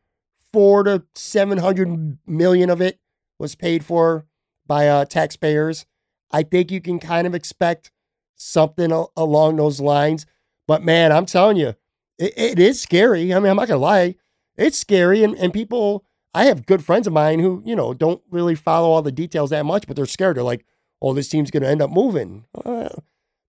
four 0.52 0.84
to 0.84 1.02
700 1.14 2.18
million 2.26 2.70
of 2.70 2.80
it 2.80 3.00
was 3.38 3.54
paid 3.54 3.84
for 3.84 4.26
by 4.66 4.86
uh, 4.86 5.04
taxpayers. 5.04 5.86
I 6.30 6.42
think 6.42 6.70
you 6.70 6.80
can 6.80 6.98
kind 6.98 7.26
of 7.26 7.34
expect 7.34 7.90
something 8.38 8.90
along 9.16 9.56
those 9.56 9.80
lines. 9.80 10.24
But 10.66 10.82
man, 10.82 11.12
I'm 11.12 11.26
telling 11.26 11.56
you, 11.58 11.74
it, 12.18 12.32
it 12.36 12.58
is 12.58 12.80
scary. 12.80 13.34
I 13.34 13.38
mean, 13.38 13.50
I'm 13.50 13.56
not 13.56 13.68
gonna 13.68 13.80
lie, 13.80 14.14
it's 14.56 14.78
scary, 14.78 15.22
and 15.22 15.36
and 15.36 15.52
people. 15.52 16.04
I 16.34 16.44
have 16.44 16.66
good 16.66 16.84
friends 16.84 17.06
of 17.06 17.12
mine 17.12 17.40
who 17.40 17.62
you 17.64 17.74
know 17.74 17.94
don't 17.94 18.22
really 18.30 18.54
follow 18.54 18.88
all 18.88 19.02
the 19.02 19.12
details 19.12 19.50
that 19.50 19.66
much, 19.66 19.86
but 19.86 19.96
they're 19.96 20.06
scared. 20.06 20.36
They're 20.36 20.44
like, 20.44 20.64
"Oh, 21.00 21.14
this 21.14 21.28
team's 21.28 21.50
gonna 21.50 21.68
end 21.68 21.82
up 21.82 21.90
moving." 21.90 22.44
Uh, 22.64 22.88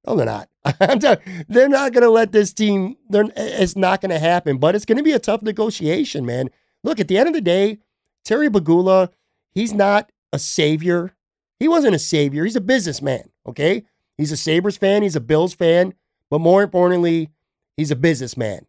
no, 0.08 0.16
they're 0.16 0.26
not. 0.26 0.50
they're 1.50 1.70
not 1.70 1.94
gonna 1.94 2.10
let 2.10 2.32
this 2.32 2.54
team. 2.54 2.96
They're, 3.10 3.26
it's 3.36 3.76
not 3.76 4.02
gonna 4.02 4.20
happen. 4.20 4.58
But 4.58 4.76
it's 4.76 4.86
gonna 4.86 5.04
be 5.04 5.12
a 5.12 5.20
tough 5.20 5.42
negotiation, 5.42 6.26
man. 6.26 6.50
Look, 6.84 7.00
at 7.00 7.08
the 7.08 7.18
end 7.18 7.28
of 7.28 7.34
the 7.34 7.42
day, 7.42 7.80
Terry 8.24 8.50
Pegula, 8.50 9.10
he's 9.52 9.74
not 9.74 10.12
a 10.32 10.40
savior. 10.40 11.16
He 11.60 11.68
wasn't 11.68 11.96
a 11.96 12.00
savior. 12.00 12.46
He's 12.46 12.56
a 12.56 12.62
businessman. 12.62 13.30
Okay. 13.46 13.84
He's 14.20 14.34
a 14.34 14.38
Sabres 14.38 14.76
fan. 14.76 15.01
He's 15.01 15.15
a 15.15 15.22
Bills 15.22 15.53
fan. 15.53 15.93
But 16.30 16.41
more 16.41 16.61
importantly, 16.61 17.30
he's 17.78 17.89
a 17.89 17.95
businessman. 17.95 18.65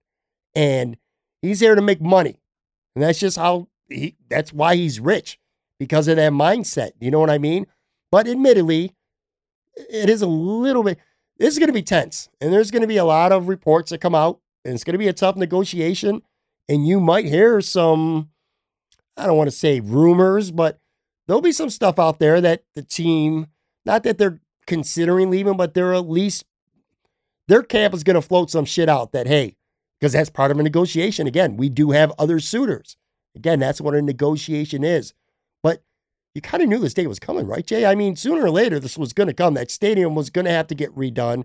And 0.55 0.97
he's 1.43 1.59
there 1.59 1.75
to 1.75 1.83
make 1.83 2.01
money. 2.01 2.39
And 2.95 3.03
that's 3.03 3.19
just 3.19 3.37
how 3.37 3.67
he, 3.89 4.15
that's 4.29 4.53
why 4.53 4.77
he's 4.77 5.01
rich 5.01 5.41
because 5.77 6.07
of 6.07 6.17
that 6.17 6.31
mindset. 6.31 6.93
You 7.01 7.11
know 7.11 7.19
what 7.19 7.31
I 7.31 7.39
mean? 7.39 7.67
But 8.13 8.29
admittedly, 8.29 8.95
it 9.75 10.09
is 10.09 10.23
a 10.23 10.29
little 10.29 10.85
bit, 10.85 11.01
this 11.37 11.53
is 11.53 11.59
going 11.59 11.67
to 11.67 11.73
be 11.73 11.83
tense. 11.83 12.29
And 12.41 12.53
there's 12.53 12.71
going 12.71 12.83
to 12.83 12.89
be 12.89 12.99
a 12.99 13.05
lot 13.05 13.33
of 13.33 13.49
reports 13.49 13.91
that 13.91 14.01
come 14.01 14.15
out. 14.15 14.39
And 14.65 14.75
it's 14.75 14.85
going 14.85 14.95
to 14.95 14.99
be 14.99 15.09
a 15.09 15.13
tough 15.13 15.35
negotiation. 15.35 16.23
And 16.69 16.87
you 16.87 17.01
might 17.01 17.25
hear 17.25 17.61
some, 17.61 18.31
I 19.17 19.27
don't 19.27 19.37
want 19.37 19.51
to 19.51 19.57
say 19.57 19.81
rumors, 19.81 20.53
but 20.53 20.79
there'll 21.27 21.43
be 21.43 21.51
some 21.51 21.71
stuff 21.71 21.99
out 21.99 22.21
there 22.21 22.41
that 22.41 22.63
the 22.77 22.83
team, 22.83 23.49
not 23.85 24.05
that 24.05 24.17
they're 24.17 24.39
considering 24.71 25.31
leaving, 25.31 25.57
but 25.57 25.75
they're 25.75 25.93
at 25.93 26.09
least, 26.09 26.45
their 27.49 27.63
camp 27.63 27.93
is 27.93 28.05
going 28.05 28.15
to 28.15 28.23
float 28.23 28.51
some 28.51 28.65
shit 28.65 28.89
out 28.89 29.11
that, 29.11 29.27
hey, 29.27 29.57
because 29.99 30.13
that's 30.13 30.31
part 30.31 30.53
of 30.53 30.61
a 30.61 30.63
negotiation. 30.63 31.27
Again, 31.27 31.57
we 31.57 31.69
do 31.69 31.91
have 31.91 32.13
other 32.21 32.39
suitors. 32.39 32.97
Again, 33.35 33.59
that's 33.59 33.81
what 33.81 33.97
a 33.97 34.01
negotiation 34.01 34.85
is. 34.85 35.13
But 35.61 35.83
you 36.37 36.41
kind 36.41 36.63
of 36.63 36.69
knew 36.69 36.79
this 36.79 36.95
day 36.95 37.09
was 37.09 37.19
coming, 37.19 37.49
right, 37.49 37.67
Jay? 37.67 37.85
I 37.85 37.97
mean, 37.97 38.15
sooner 38.15 38.45
or 38.45 38.51
later, 38.51 38.79
this 38.79 38.97
was 38.97 39.13
going 39.13 39.27
to 39.27 39.35
come. 39.35 39.55
That 39.55 39.73
stadium 39.73 40.15
was 40.15 40.31
going 40.31 40.45
to 40.45 40.53
have 40.53 40.69
to 40.69 40.77
get 40.77 40.95
redone. 40.95 41.43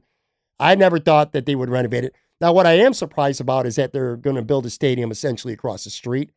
I 0.60 0.76
never 0.76 1.00
thought 1.00 1.34
that 1.34 1.48
they 1.48 1.56
would 1.56 1.70
renovate 1.70 2.04
it. 2.04 2.14
Now, 2.40 2.54
what 2.54 2.68
I 2.68 2.74
am 2.74 2.94
surprised 2.94 3.42
about 3.42 3.66
is 3.66 3.76
that 3.78 3.92
they're 3.92 4.18
going 4.18 4.36
to 4.36 4.44
build 4.44 4.68
a 4.68 4.70
stadium 4.70 5.10
essentially 5.10 5.54
across 5.54 5.84
the 5.84 5.90
street. 5.90 6.30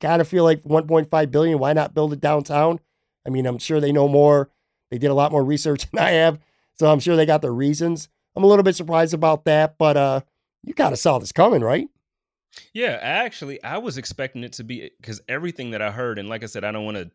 Kind 0.00 0.20
of 0.20 0.26
feel 0.26 0.42
like 0.42 0.64
1.5 0.64 1.30
billion. 1.30 1.60
Why 1.60 1.72
not 1.72 1.94
build 1.94 2.12
it 2.12 2.20
downtown? 2.20 2.80
I 3.24 3.30
mean, 3.30 3.46
I'm 3.46 3.58
sure 3.58 3.80
they 3.80 3.92
know 3.92 4.08
more. 4.08 4.50
They 4.92 4.98
did 4.98 5.10
a 5.10 5.14
lot 5.14 5.32
more 5.32 5.42
research 5.42 5.90
than 5.90 6.04
I 6.04 6.10
have, 6.10 6.38
so 6.78 6.92
I'm 6.92 7.00
sure 7.00 7.16
they 7.16 7.24
got 7.24 7.40
their 7.40 7.54
reasons. 7.54 8.10
I'm 8.36 8.44
a 8.44 8.46
little 8.46 8.62
bit 8.62 8.76
surprised 8.76 9.14
about 9.14 9.46
that, 9.46 9.78
but 9.78 9.96
uh, 9.96 10.20
you 10.62 10.74
kind 10.74 10.92
of 10.92 10.98
saw 10.98 11.18
this 11.18 11.32
coming, 11.32 11.62
right? 11.62 11.88
Yeah, 12.74 12.98
actually, 13.00 13.62
I 13.64 13.78
was 13.78 13.96
expecting 13.96 14.44
it 14.44 14.52
to 14.54 14.64
be 14.64 14.90
because 15.00 15.22
everything 15.28 15.70
that 15.70 15.80
I 15.80 15.90
heard, 15.90 16.18
and 16.18 16.28
like 16.28 16.42
I 16.42 16.46
said, 16.46 16.62
I 16.62 16.72
don't 16.72 16.84
want 16.84 16.98
to 16.98 17.10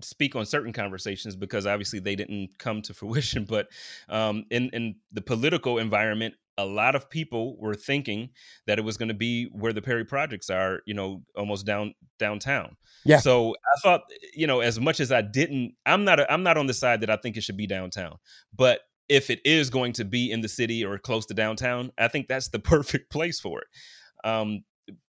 speak 0.00 0.36
on 0.36 0.46
certain 0.46 0.72
conversations 0.72 1.36
because 1.36 1.66
obviously 1.66 1.98
they 1.98 2.16
didn't 2.16 2.58
come 2.58 2.80
to 2.82 2.94
fruition. 2.94 3.44
But 3.44 3.68
um, 4.08 4.46
in 4.50 4.70
in 4.70 4.96
the 5.12 5.20
political 5.20 5.76
environment, 5.76 6.34
a 6.58 6.64
lot 6.64 6.94
of 6.94 7.10
people 7.10 7.56
were 7.58 7.74
thinking 7.74 8.30
that 8.66 8.78
it 8.78 8.82
was 8.82 8.96
going 8.96 9.08
to 9.08 9.14
be 9.14 9.44
where 9.52 9.72
the 9.72 9.82
Perry 9.82 10.04
projects 10.04 10.48
are, 10.48 10.80
you 10.86 10.94
know, 10.94 11.22
almost 11.36 11.66
down 11.66 11.94
downtown. 12.18 12.76
Yeah. 13.04 13.18
So 13.18 13.54
I 13.54 13.80
thought, 13.82 14.02
you 14.34 14.46
know, 14.46 14.60
as 14.60 14.80
much 14.80 15.00
as 15.00 15.12
I 15.12 15.22
didn't, 15.22 15.74
I'm 15.84 16.04
not, 16.04 16.20
a, 16.20 16.32
I'm 16.32 16.42
not 16.42 16.56
on 16.56 16.66
the 16.66 16.74
side 16.74 17.00
that 17.02 17.10
I 17.10 17.16
think 17.16 17.36
it 17.36 17.42
should 17.42 17.56
be 17.56 17.66
downtown, 17.66 18.16
but 18.54 18.80
if 19.08 19.30
it 19.30 19.40
is 19.44 19.70
going 19.70 19.92
to 19.94 20.04
be 20.04 20.32
in 20.32 20.40
the 20.40 20.48
city 20.48 20.84
or 20.84 20.98
close 20.98 21.26
to 21.26 21.34
downtown, 21.34 21.92
I 21.98 22.08
think 22.08 22.26
that's 22.26 22.48
the 22.48 22.58
perfect 22.58 23.10
place 23.10 23.38
for 23.38 23.60
it. 23.60 24.28
Um, 24.28 24.64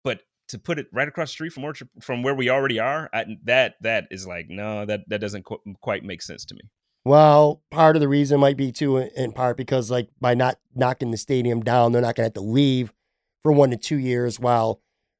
but 0.03 0.21
to 0.49 0.59
put 0.59 0.79
it 0.79 0.87
right 0.91 1.07
across 1.07 1.29
the 1.29 1.33
street 1.33 1.53
from 1.53 1.63
Orchard, 1.63 1.89
from 2.01 2.23
where 2.23 2.35
we 2.35 2.49
already 2.49 2.79
are, 2.79 3.09
I, 3.13 3.25
that 3.43 3.75
that 3.81 4.07
is 4.11 4.25
like 4.27 4.47
no, 4.49 4.85
that 4.85 5.01
that 5.07 5.21
doesn't 5.21 5.43
qu- 5.45 5.61
quite 5.81 6.03
make 6.03 6.21
sense 6.21 6.45
to 6.45 6.55
me. 6.55 6.61
Well, 7.05 7.61
part 7.69 7.95
of 7.95 7.99
the 7.99 8.07
reason 8.07 8.39
might 8.39 8.55
be 8.55 8.71
too, 8.71 8.97
in 8.97 9.33
part 9.33 9.57
because 9.57 9.91
like 9.91 10.09
by 10.21 10.35
not 10.35 10.57
knocking 10.73 11.11
the 11.11 11.17
stadium 11.17 11.61
down, 11.61 11.91
they're 11.91 12.01
not 12.01 12.15
going 12.15 12.23
to 12.23 12.27
have 12.27 12.33
to 12.35 12.41
leave 12.41 12.93
for 13.41 13.51
one 13.51 13.71
to 13.71 13.77
two 13.77 13.97
years 13.97 14.39
while 14.39 14.79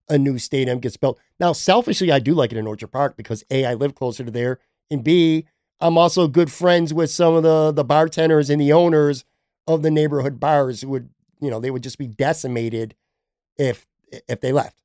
a 0.09 0.17
new 0.17 0.38
stadium 0.38 0.79
gets 0.79 0.97
built. 0.97 1.19
Now, 1.39 1.51
selfishly, 1.53 2.11
I 2.11 2.19
do 2.19 2.34
like 2.34 2.51
it 2.51 2.57
in 2.57 2.67
Orchard 2.67 2.88
Park 2.88 3.17
because 3.17 3.43
a 3.51 3.65
I 3.65 3.73
live 3.73 3.95
closer 3.95 4.23
to 4.23 4.31
there, 4.31 4.59
and 4.89 5.03
b 5.03 5.45
I'm 5.81 5.97
also 5.97 6.29
good 6.29 6.51
friends 6.51 6.93
with 6.93 7.11
some 7.11 7.34
of 7.34 7.43
the 7.43 7.71
the 7.73 7.84
bartenders 7.84 8.49
and 8.49 8.61
the 8.61 8.71
owners 8.71 9.25
of 9.67 9.81
the 9.81 9.91
neighborhood 9.91 10.39
bars 10.39 10.81
who 10.81 10.89
would, 10.89 11.09
you 11.41 11.49
know, 11.49 11.59
they 11.59 11.71
would 11.71 11.84
just 11.84 11.97
be 11.97 12.07
decimated 12.07 12.95
if 13.57 13.86
if 14.29 14.39
they 14.39 14.53
left. 14.53 14.77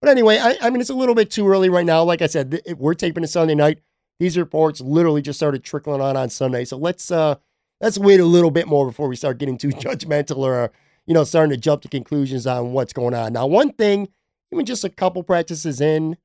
But 0.00 0.10
anyway, 0.10 0.38
I, 0.38 0.56
I 0.62 0.70
mean, 0.70 0.80
it's 0.80 0.90
a 0.90 0.94
little 0.94 1.14
bit 1.14 1.30
too 1.30 1.46
early 1.46 1.68
right 1.68 1.86
now. 1.86 2.02
Like 2.02 2.22
I 2.22 2.26
said, 2.26 2.60
we're 2.78 2.94
taping 2.94 3.22
a 3.22 3.28
Sunday 3.28 3.54
night. 3.54 3.80
These 4.20 4.38
reports 4.38 4.80
literally 4.80 5.22
just 5.22 5.38
started 5.38 5.64
trickling 5.64 6.00
on 6.00 6.16
on 6.16 6.30
Sunday, 6.30 6.64
so 6.64 6.76
let's 6.76 7.10
uh 7.10 7.36
let's 7.80 7.98
wait 7.98 8.20
a 8.20 8.24
little 8.24 8.52
bit 8.52 8.68
more 8.68 8.86
before 8.86 9.08
we 9.08 9.16
start 9.16 9.38
getting 9.38 9.58
too 9.58 9.68
judgmental 9.70 10.38
or 10.38 10.70
you 11.06 11.14
know 11.14 11.24
starting 11.24 11.50
to 11.50 11.56
jump 11.56 11.82
to 11.82 11.88
conclusions 11.88 12.46
on 12.46 12.72
what's 12.72 12.92
going 12.92 13.14
on. 13.14 13.32
Now, 13.32 13.46
one 13.46 13.72
thing, 13.72 14.08
even 14.52 14.64
just 14.64 14.84
a 14.84 14.90
couple 14.90 15.24
practices 15.24 15.80
in, 15.80 16.16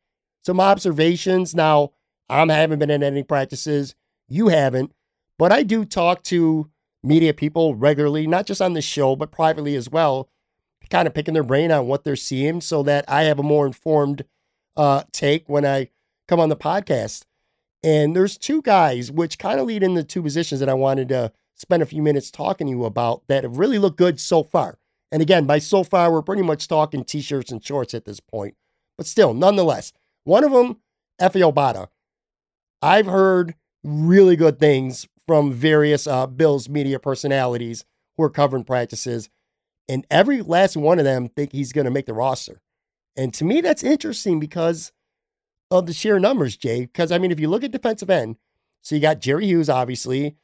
some 0.43 0.59
observations. 0.59 1.55
Now, 1.55 1.93
I 2.29 2.45
haven't 2.45 2.79
been 2.79 2.91
in 2.91 3.01
any 3.01 3.23
practices. 3.23 3.95
You 4.27 4.49
haven't, 4.49 4.91
but 5.39 5.51
I 5.51 5.63
do 5.63 5.85
talk 5.85 6.21
to 6.23 6.69
media 7.01 7.33
people 7.33 7.75
regularly, 7.75 8.27
not 8.27 8.45
just 8.45 8.61
on 8.61 8.73
the 8.73 8.81
show, 8.81 9.15
but 9.15 9.31
privately 9.31 9.75
as 9.75 9.89
well 9.89 10.29
kind 10.89 11.07
of 11.07 11.13
picking 11.13 11.33
their 11.33 11.43
brain 11.43 11.71
on 11.71 11.87
what 11.87 12.03
they're 12.03 12.15
seeing 12.15 12.61
so 12.61 12.83
that 12.83 13.05
I 13.07 13.23
have 13.23 13.39
a 13.39 13.43
more 13.43 13.65
informed 13.65 14.25
uh, 14.77 15.03
take 15.11 15.47
when 15.47 15.65
I 15.65 15.89
come 16.27 16.39
on 16.39 16.49
the 16.49 16.55
podcast. 16.55 17.23
And 17.86 18.15
there's 18.15 18.38
two 18.38 18.63
guys, 18.63 19.11
which 19.11 19.38
kind 19.38 19.59
of 19.59 19.67
lead 19.67 19.83
in 19.83 19.93
the 19.93 20.03
two 20.03 20.23
positions 20.23 20.59
that 20.59 20.69
I 20.69 20.73
wanted 20.73 21.07
to 21.09 21.31
spend 21.53 21.83
a 21.83 21.86
few 21.86 22.01
minutes 22.01 22.31
talking 22.31 22.65
to 22.67 22.71
you 22.71 22.83
about 22.83 23.21
that 23.27 23.43
have 23.43 23.59
really 23.59 23.77
looked 23.77 23.97
good 23.97 24.19
so 24.19 24.41
far. 24.41 24.79
And 25.11 25.21
again, 25.21 25.45
by 25.45 25.59
so 25.59 25.83
far, 25.83 26.11
we're 26.11 26.23
pretty 26.23 26.41
much 26.41 26.67
talking 26.67 27.05
t 27.05 27.21
shirts 27.21 27.51
and 27.51 27.63
shorts 27.63 27.93
at 27.93 28.05
this 28.05 28.19
point. 28.19 28.55
But 28.97 29.05
still, 29.05 29.36
nonetheless, 29.36 29.93
one 30.23 30.43
of 30.43 30.51
them, 30.51 30.79
Efe 31.21 31.53
Obada. 31.53 31.89
I've 32.81 33.05
heard 33.05 33.53
really 33.83 34.36
good 34.36 34.59
things 34.59 35.07
from 35.27 35.53
various 35.53 36.07
uh, 36.07 36.25
Bills 36.25 36.67
media 36.67 36.99
personalities 36.99 37.86
who 38.17 38.23
are 38.23 38.29
covering 38.31 38.63
practices 38.63 39.29
and 39.88 40.05
every 40.09 40.41
last 40.41 40.75
one 40.75 40.99
of 40.99 41.05
them 41.05 41.27
think 41.27 41.51
he's 41.51 41.71
going 41.71 41.86
to 41.86 41.91
make 41.91 42.05
the 42.05 42.13
roster. 42.13 42.61
And 43.15 43.33
to 43.36 43.45
me, 43.45 43.61
that's 43.61 43.83
interesting 43.83 44.39
because 44.39 44.91
of 45.72 45.86
the 45.86 45.93
sheer 45.93 46.20
numbers, 46.20 46.57
Jay. 46.57 46.82
Because 46.82 47.11
I 47.11 47.18
mean, 47.18 47.32
if 47.32 47.39
you 47.39 47.49
look 47.49 47.63
at 47.63 47.72
defensive 47.72 48.09
end, 48.09 48.38
so 48.82 48.95
you 48.95 49.01
got 49.01 49.20
Jerry 49.20 49.45
Hughes, 49.45 49.70
obviously. 49.70 50.36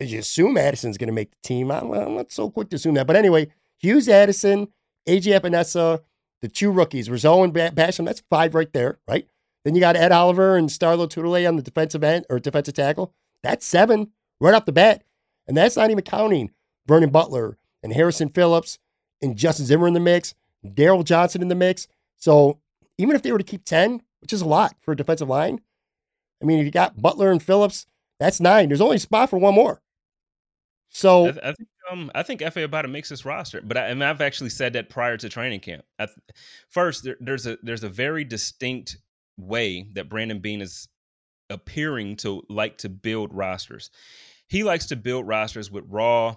You 0.00 0.18
assume 0.18 0.56
Addison's 0.56 0.98
going 0.98 1.08
to 1.08 1.14
make 1.14 1.30
the 1.30 1.36
team. 1.42 1.70
I'm, 1.70 1.92
I'm, 1.92 2.16
not 2.16 2.32
so 2.32 2.50
quick 2.50 2.68
to 2.70 2.76
assume 2.76 2.94
that, 2.94 3.06
but 3.06 3.16
anyway, 3.16 3.48
Hughes, 3.78 4.08
Addison, 4.08 4.68
AJ 5.06 5.40
Epenesa, 5.40 6.02
the 6.42 6.48
two 6.48 6.70
rookies, 6.70 7.08
Rizzo 7.08 7.42
and 7.42 7.54
Basham. 7.54 8.04
That's 8.04 8.22
five 8.28 8.54
right 8.54 8.72
there, 8.72 8.98
right? 9.06 9.26
Then 9.64 9.74
you 9.74 9.80
got 9.80 9.96
Ed 9.96 10.12
Oliver 10.12 10.56
and 10.56 10.68
Starlo 10.68 11.06
Lotulelei 11.06 11.48
on 11.48 11.56
the 11.56 11.62
defensive 11.62 12.02
end 12.02 12.26
or 12.28 12.38
defensive 12.38 12.74
tackle. 12.74 13.14
That's 13.42 13.64
seven 13.64 14.10
right 14.40 14.54
off 14.54 14.66
the 14.66 14.72
bat, 14.72 15.04
and 15.46 15.56
that's 15.56 15.76
not 15.76 15.90
even 15.90 16.02
counting 16.02 16.50
Vernon 16.86 17.10
Butler, 17.10 17.56
and 17.82 17.92
Harrison 17.92 18.28
Phillips 18.30 18.78
and 19.22 19.36
Justin 19.36 19.66
Zimmer 19.66 19.86
in 19.86 19.94
the 19.94 20.00
mix, 20.00 20.34
Darryl 20.64 21.04
Johnson 21.04 21.42
in 21.42 21.48
the 21.48 21.54
mix. 21.54 21.86
So 22.16 22.58
even 22.98 23.14
if 23.14 23.22
they 23.22 23.32
were 23.32 23.38
to 23.38 23.44
keep 23.44 23.64
10, 23.64 24.02
which 24.24 24.32
is 24.32 24.40
a 24.40 24.48
lot 24.48 24.74
for 24.80 24.92
a 24.92 24.96
defensive 24.96 25.28
line, 25.28 25.60
I 26.42 26.46
mean, 26.46 26.58
if 26.58 26.64
you 26.64 26.70
got 26.70 27.00
Butler 27.00 27.30
and 27.30 27.42
Phillips, 27.42 27.84
that's 28.18 28.40
nine. 28.40 28.68
There's 28.68 28.80
only 28.80 28.96
a 28.96 29.00
spot 29.00 29.28
for 29.28 29.38
one 29.38 29.54
more. 29.54 29.82
So 30.88 31.26
I, 31.26 31.50
I 31.50 31.52
think 31.52 31.68
um, 31.92 32.10
I 32.14 32.22
think 32.22 32.40
Efe 32.40 32.66
Obada 32.66 32.90
makes 32.90 33.10
this 33.10 33.26
roster, 33.26 33.60
but 33.62 33.76
I, 33.76 33.88
and 33.88 34.02
I've 34.02 34.22
actually 34.22 34.48
said 34.48 34.72
that 34.72 34.88
prior 34.88 35.18
to 35.18 35.28
training 35.28 35.60
camp. 35.60 35.84
I, 35.98 36.08
first, 36.70 37.04
there, 37.04 37.18
there's 37.20 37.46
a 37.46 37.58
there's 37.62 37.84
a 37.84 37.88
very 37.90 38.24
distinct 38.24 38.96
way 39.36 39.88
that 39.92 40.08
Brandon 40.08 40.38
Beane 40.38 40.62
is 40.62 40.88
appearing 41.50 42.16
to 42.16 42.42
like 42.48 42.78
to 42.78 42.88
build 42.88 43.34
rosters. 43.34 43.90
He 44.48 44.64
likes 44.64 44.86
to 44.86 44.96
build 44.96 45.28
rosters 45.28 45.70
with 45.70 45.84
raw 45.86 46.36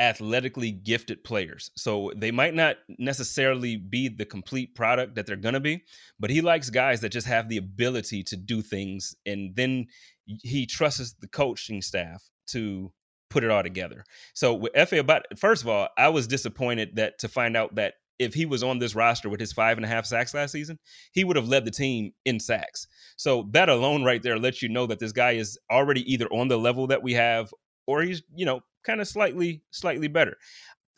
athletically 0.00 0.72
gifted 0.72 1.22
players. 1.22 1.70
So 1.76 2.10
they 2.16 2.30
might 2.30 2.54
not 2.54 2.76
necessarily 2.98 3.76
be 3.76 4.08
the 4.08 4.24
complete 4.24 4.74
product 4.74 5.14
that 5.14 5.26
they're 5.26 5.36
going 5.36 5.54
to 5.54 5.60
be, 5.60 5.84
but 6.18 6.30
he 6.30 6.40
likes 6.40 6.70
guys 6.70 7.00
that 7.02 7.10
just 7.10 7.26
have 7.26 7.48
the 7.48 7.58
ability 7.58 8.22
to 8.24 8.36
do 8.36 8.62
things. 8.62 9.14
And 9.26 9.54
then 9.54 9.86
he 10.24 10.66
trusts 10.66 11.14
the 11.20 11.28
coaching 11.28 11.82
staff 11.82 12.24
to 12.48 12.90
put 13.28 13.44
it 13.44 13.50
all 13.50 13.62
together. 13.62 14.04
So 14.34 14.54
with 14.54 14.72
Efe 14.72 15.00
Obada 15.00 15.22
first 15.38 15.62
of 15.62 15.68
all, 15.68 15.88
I 15.98 16.08
was 16.08 16.26
disappointed 16.26 16.96
that 16.96 17.18
to 17.18 17.28
find 17.28 17.56
out 17.56 17.74
that 17.74 17.94
if 18.18 18.34
he 18.34 18.46
was 18.46 18.62
on 18.62 18.78
this 18.78 18.94
roster 18.94 19.28
with 19.28 19.40
his 19.40 19.52
five 19.52 19.78
and 19.78 19.84
a 19.84 19.88
half 19.88 20.04
sacks 20.04 20.34
last 20.34 20.52
season, 20.52 20.78
he 21.12 21.24
would 21.24 21.36
have 21.36 21.48
led 21.48 21.64
the 21.64 21.70
team 21.70 22.12
in 22.24 22.40
sacks. 22.40 22.86
So 23.16 23.48
that 23.52 23.68
alone 23.68 24.02
right 24.02 24.22
there 24.22 24.38
lets 24.38 24.62
you 24.62 24.68
know 24.68 24.86
that 24.86 24.98
this 24.98 25.12
guy 25.12 25.32
is 25.32 25.58
already 25.70 26.10
either 26.10 26.26
on 26.26 26.48
the 26.48 26.58
level 26.58 26.86
that 26.88 27.02
we 27.02 27.14
have 27.14 27.52
or 27.86 28.02
he's, 28.02 28.22
you 28.34 28.44
know, 28.46 28.60
kind 28.84 29.00
of 29.00 29.08
slightly 29.08 29.62
slightly 29.70 30.08
better. 30.08 30.36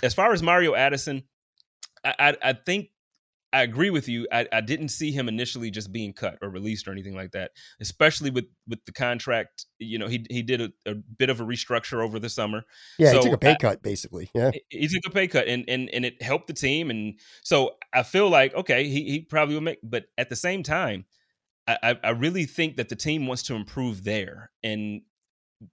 As 0.02 0.14
far 0.14 0.32
as 0.32 0.42
Mario 0.42 0.74
Addison, 0.74 1.22
I, 2.04 2.14
I, 2.18 2.36
I 2.42 2.52
think 2.54 2.88
I 3.52 3.62
agree 3.62 3.90
with 3.90 4.08
you. 4.08 4.26
I, 4.32 4.46
I, 4.50 4.62
didn't 4.62 4.88
see 4.88 5.12
him 5.12 5.28
initially 5.28 5.70
just 5.70 5.92
being 5.92 6.14
cut 6.14 6.38
or 6.40 6.48
released 6.48 6.88
or 6.88 6.92
anything 6.92 7.14
like 7.14 7.32
that, 7.32 7.50
especially 7.80 8.30
with 8.30 8.46
with 8.66 8.82
the 8.86 8.92
contract. 8.92 9.66
You 9.78 9.98
know, 9.98 10.08
he 10.08 10.24
he 10.30 10.42
did 10.42 10.62
a, 10.62 10.72
a 10.86 10.94
bit 10.94 11.28
of 11.28 11.40
a 11.40 11.44
restructure 11.44 12.02
over 12.02 12.18
the 12.18 12.30
summer. 12.30 12.62
Yeah, 12.98 13.10
so 13.10 13.18
he 13.18 13.22
took 13.24 13.34
a 13.34 13.38
pay 13.38 13.52
I, 13.52 13.56
cut 13.56 13.82
basically. 13.82 14.30
Yeah, 14.34 14.52
he 14.70 14.88
took 14.88 15.02
a 15.06 15.10
pay 15.10 15.28
cut, 15.28 15.48
and 15.48 15.64
and 15.68 15.90
and 15.90 16.04
it 16.06 16.22
helped 16.22 16.46
the 16.46 16.54
team. 16.54 16.90
And 16.90 17.20
so 17.42 17.76
I 17.92 18.02
feel 18.02 18.30
like 18.30 18.54
okay, 18.54 18.88
he 18.88 19.04
he 19.04 19.20
probably 19.20 19.54
will 19.54 19.62
make. 19.62 19.80
But 19.82 20.06
at 20.16 20.30
the 20.30 20.36
same 20.36 20.62
time, 20.62 21.04
I, 21.66 21.98
I 22.02 22.10
really 22.10 22.46
think 22.46 22.76
that 22.76 22.88
the 22.88 22.96
team 22.96 23.26
wants 23.26 23.42
to 23.44 23.54
improve 23.54 24.02
there, 24.02 24.50
and 24.62 25.02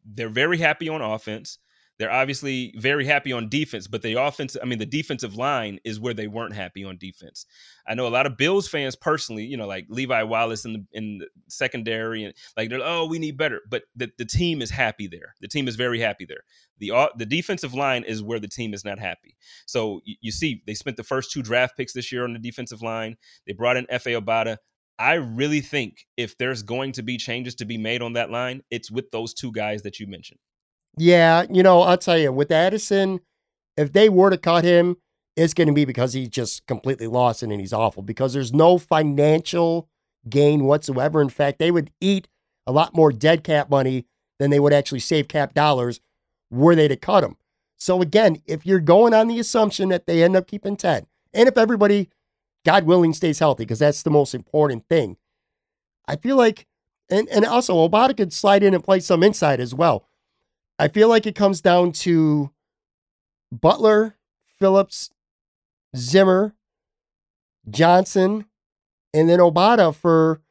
they're 0.06 0.30
very 0.30 0.58
happy 0.58 0.90
on 0.90 1.02
offense. 1.02 1.60
They're 2.00 2.12
obviously 2.12 2.74
very 2.78 3.06
happy 3.06 3.34
on 3.34 3.50
defense, 3.50 3.86
but 3.86 4.02
the 4.02 4.14
offense, 4.14 4.56
I 4.62 4.66
mean, 4.66 4.80
the 4.80 4.86
defensive 4.86 5.36
line 5.36 5.80
is 5.84 6.00
where 6.00 6.14
they 6.14 6.28
weren't 6.28 6.56
happy 6.56 6.86
on 6.86 6.98
defense. 6.98 7.46
I 7.86 7.94
know 7.94 8.08
a 8.08 8.10
lot 8.10 8.26
of 8.26 8.38
Bills 8.38 8.70
fans 8.70 8.96
personally, 8.96 9.44
you 9.44 9.58
know, 9.58 9.68
like 9.68 9.86
Levi 9.90 10.24
Wallace 10.24 10.64
in 10.64 10.74
the 10.74 10.86
in 10.94 11.18
the 11.18 11.28
secondary 11.50 12.24
and 12.24 12.34
like 12.56 12.70
they're 12.70 12.80
oh, 12.82 13.06
we 13.06 13.20
need 13.20 13.38
better. 13.38 13.62
But 13.70 13.84
the, 13.98 14.10
the 14.18 14.24
team 14.24 14.62
is 14.62 14.72
happy 14.72 15.08
there. 15.08 15.36
The 15.42 15.50
team 15.50 15.68
is 15.68 15.76
very 15.76 16.00
happy 16.00 16.26
there. 16.26 16.44
The 16.78 17.10
the 17.18 17.26
defensive 17.26 17.74
line 17.74 18.04
is 18.04 18.24
where 18.24 18.40
the 18.40 18.48
team 18.48 18.74
is 18.74 18.86
not 18.86 18.98
happy. 18.98 19.36
So 19.68 20.00
you, 20.06 20.16
you 20.22 20.32
see, 20.32 20.64
they 20.66 20.76
spent 20.76 20.96
the 20.96 21.04
first 21.04 21.32
two 21.32 21.44
draft 21.44 21.76
picks 21.76 21.92
this 21.92 22.14
year 22.14 22.24
on 22.24 22.32
the 22.32 22.40
defensive 22.40 22.82
line. 22.82 23.18
They 23.46 23.52
brought 23.54 23.76
in 23.76 23.86
Efe 23.88 24.18
Obada. 24.18 24.58
I 24.98 25.14
really 25.14 25.62
think 25.62 26.06
if 26.16 26.38
there's 26.38 26.64
going 26.64 26.94
to 26.94 27.04
be 27.04 27.18
changes 27.18 27.56
to 27.56 27.66
be 27.66 27.78
made 27.78 28.02
on 28.02 28.14
that 28.14 28.32
line, 28.32 28.62
it's 28.70 28.90
with 28.90 29.12
those 29.12 29.34
two 29.34 29.52
guys 29.52 29.82
that 29.82 30.00
you 30.00 30.08
mentioned. 30.08 30.40
Yeah, 31.00 31.46
you 31.50 31.64
know, 31.64 31.84
I'll 31.84 31.98
tell 31.98 32.18
you, 32.18 32.30
with 32.34 32.52
Addison, 32.52 33.22
if 33.78 33.94
they 33.94 34.10
were 34.10 34.30
to 34.30 34.38
cut 34.38 34.66
him, 34.66 34.98
it's 35.38 35.54
going 35.54 35.70
to 35.70 35.74
be 35.74 35.86
because 35.86 36.12
he 36.12 36.28
just 36.28 36.68
completely 36.68 37.08
lost 37.08 37.42
and 37.42 37.54
he's 37.54 37.72
awful 37.72 38.04
because 38.04 38.34
there's 38.34 38.52
no 38.52 38.78
financial 38.78 39.88
gain 40.30 40.66
whatsoever. 40.66 41.22
In 41.22 41.30
fact, 41.30 41.58
they 41.58 41.72
would 41.72 41.90
eat 42.02 42.28
a 42.68 42.74
lot 42.74 42.94
more 42.94 43.14
dead 43.14 43.46
cap 43.46 43.70
money 43.70 44.08
than 44.40 44.52
they 44.52 44.60
would 44.60 44.74
actually 44.74 45.00
save 45.00 45.30
cap 45.30 45.54
dollars 45.54 46.02
were 46.52 46.76
they 46.76 46.90
to 46.90 46.98
cut 46.98 47.24
him. 47.24 47.38
So 47.78 48.02
again, 48.02 48.42
if 48.46 48.66
you're 48.66 48.82
going 48.82 49.14
on 49.14 49.30
the 49.30 49.40
assumption 49.40 49.88
that 49.90 50.06
they 50.06 50.22
end 50.22 50.36
up 50.36 50.48
keeping 50.48 50.76
10, 50.76 51.08
and 51.34 51.48
if 51.48 51.58
everybody, 51.58 52.10
God 52.66 52.84
willing, 52.84 53.14
stays 53.14 53.40
healthy, 53.40 53.64
because 53.64 53.80
that's 53.80 54.04
the 54.04 54.10
most 54.10 54.36
important 54.36 54.90
thing, 54.90 55.16
I 56.06 56.18
feel 56.18 56.36
like, 56.36 56.68
and, 57.10 57.30
and 57.30 57.46
also 57.46 57.88
Obada 57.88 58.18
could 58.18 58.34
slide 58.34 58.64
in 58.64 58.74
and 58.74 58.84
play 58.84 59.00
some 59.00 59.24
inside 59.24 59.62
as 59.62 59.74
well. 59.74 60.09
I 60.80 60.88
feel 60.88 61.10
like 61.10 61.28
it 61.28 61.36
comes 61.36 61.60
down 61.60 61.92
to 61.92 62.52
Butler, 63.52 64.16
Phillips, 64.58 65.12
Zimmer, 65.96 66.56
Johnson, 67.70 68.46
and 69.14 69.28
then 69.28 69.40
Obada 69.40 69.94
for 69.94 70.42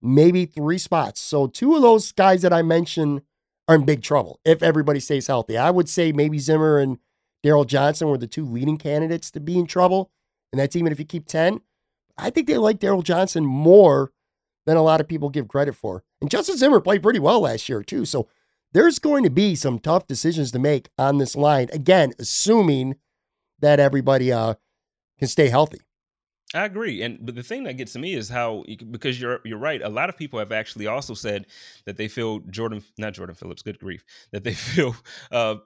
maybe 0.00 0.46
three 0.46 0.78
spots. 0.78 1.20
So 1.20 1.48
two 1.48 1.74
of 1.74 1.82
those 1.82 2.12
guys 2.12 2.42
that 2.42 2.52
I 2.52 2.62
mentioned 2.62 3.22
are 3.66 3.74
in 3.74 3.84
big 3.84 4.02
trouble 4.02 4.40
if 4.44 4.62
everybody 4.62 5.00
stays 5.00 5.26
healthy. 5.26 5.58
I 5.58 5.70
would 5.70 5.88
say 5.88 6.12
maybe 6.12 6.38
Zimmer 6.38 6.78
and 6.78 6.98
Darryl 7.44 7.66
Johnson 7.66 8.08
were 8.08 8.18
the 8.18 8.28
two 8.28 8.44
leading 8.44 8.78
candidates 8.78 9.32
to 9.32 9.40
be 9.40 9.58
in 9.58 9.66
trouble. 9.66 10.10
And 10.52 10.60
that's 10.60 10.76
even 10.76 10.92
if 10.92 10.98
you 10.98 11.04
keep 11.04 11.26
10. 11.26 11.60
I 12.16 12.30
think 12.30 12.46
they 12.46 12.58
like 12.58 12.78
Darryl 12.78 13.02
Johnson 13.02 13.44
more 13.44 14.12
than 14.66 14.76
a 14.76 14.82
lot 14.82 15.00
of 15.00 15.08
people 15.08 15.28
give 15.28 15.48
credit 15.48 15.74
for. 15.74 16.04
And 16.20 16.30
Justin 16.30 16.56
Zimmer 16.56 16.80
played 16.80 17.02
pretty 17.02 17.18
well 17.18 17.40
last 17.40 17.68
year, 17.68 17.82
too. 17.82 18.04
So 18.04 18.28
there's 18.72 18.98
going 18.98 19.24
to 19.24 19.30
be 19.30 19.54
some 19.54 19.78
tough 19.78 20.06
decisions 20.06 20.50
to 20.52 20.58
make 20.58 20.88
on 20.98 21.18
this 21.18 21.36
line. 21.36 21.68
Again, 21.72 22.12
assuming 22.18 22.96
that 23.60 23.80
everybody 23.80 24.32
uh, 24.32 24.54
can 25.18 25.28
stay 25.28 25.48
healthy. 25.48 25.80
I 26.54 26.66
agree, 26.66 27.02
and 27.02 27.18
but 27.24 27.34
the 27.34 27.42
thing 27.42 27.64
that 27.64 27.78
gets 27.78 27.94
to 27.94 27.98
me 27.98 28.12
is 28.12 28.28
how 28.28 28.64
because 28.90 29.18
you're 29.18 29.40
you're 29.42 29.58
right. 29.58 29.80
A 29.80 29.88
lot 29.88 30.10
of 30.10 30.18
people 30.18 30.38
have 30.38 30.52
actually 30.52 30.86
also 30.86 31.14
said 31.14 31.46
that 31.86 31.96
they 31.96 32.08
feel 32.08 32.40
Jordan, 32.50 32.82
not 32.98 33.14
Jordan 33.14 33.34
Phillips, 33.34 33.62
good 33.62 33.78
grief, 33.78 34.04
that 34.32 34.44
they 34.44 34.52
feel 34.52 34.94
uh, 35.30 35.56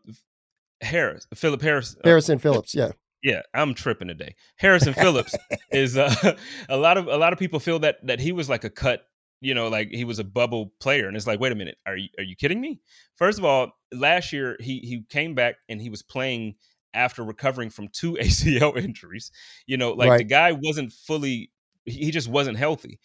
Harris, 0.80 1.26
Philip 1.34 1.60
Harris, 1.60 1.96
uh, 1.96 2.08
Harrison 2.08 2.36
uh, 2.36 2.38
Phillips, 2.38 2.72
yeah, 2.72 2.92
yeah, 3.22 3.42
I'm 3.54 3.74
tripping 3.74 4.06
today. 4.06 4.36
Harrison 4.56 4.94
Phillips 4.94 5.34
is 5.72 5.96
uh, 5.96 6.36
a 6.68 6.76
lot 6.76 6.96
of 6.96 7.08
a 7.08 7.16
lot 7.16 7.32
of 7.32 7.38
people 7.40 7.58
feel 7.58 7.80
that 7.80 8.06
that 8.06 8.20
he 8.20 8.30
was 8.30 8.48
like 8.48 8.62
a 8.62 8.70
cut 8.70 9.08
you 9.40 9.54
know, 9.54 9.68
like 9.68 9.90
he 9.90 10.04
was 10.04 10.18
a 10.18 10.24
bubble 10.24 10.72
player. 10.80 11.08
And 11.08 11.16
it's 11.16 11.26
like, 11.26 11.40
wait 11.40 11.52
a 11.52 11.56
minute, 11.56 11.76
are 11.86 11.96
you 11.96 12.08
are 12.18 12.24
you 12.24 12.36
kidding 12.36 12.60
me? 12.60 12.80
First 13.16 13.38
of 13.38 13.44
all, 13.44 13.72
last 13.92 14.32
year 14.32 14.56
he 14.60 14.78
he 14.78 15.04
came 15.08 15.34
back 15.34 15.56
and 15.68 15.80
he 15.80 15.90
was 15.90 16.02
playing 16.02 16.54
after 16.94 17.22
recovering 17.22 17.70
from 17.70 17.88
two 17.88 18.12
ACL 18.20 18.76
injuries. 18.76 19.30
You 19.66 19.76
know, 19.76 19.92
like 19.92 20.08
right. 20.08 20.18
the 20.18 20.24
guy 20.24 20.52
wasn't 20.52 20.92
fully 20.92 21.50
he 21.84 22.10
just 22.10 22.28
wasn't 22.28 22.58
healthy. 22.58 22.98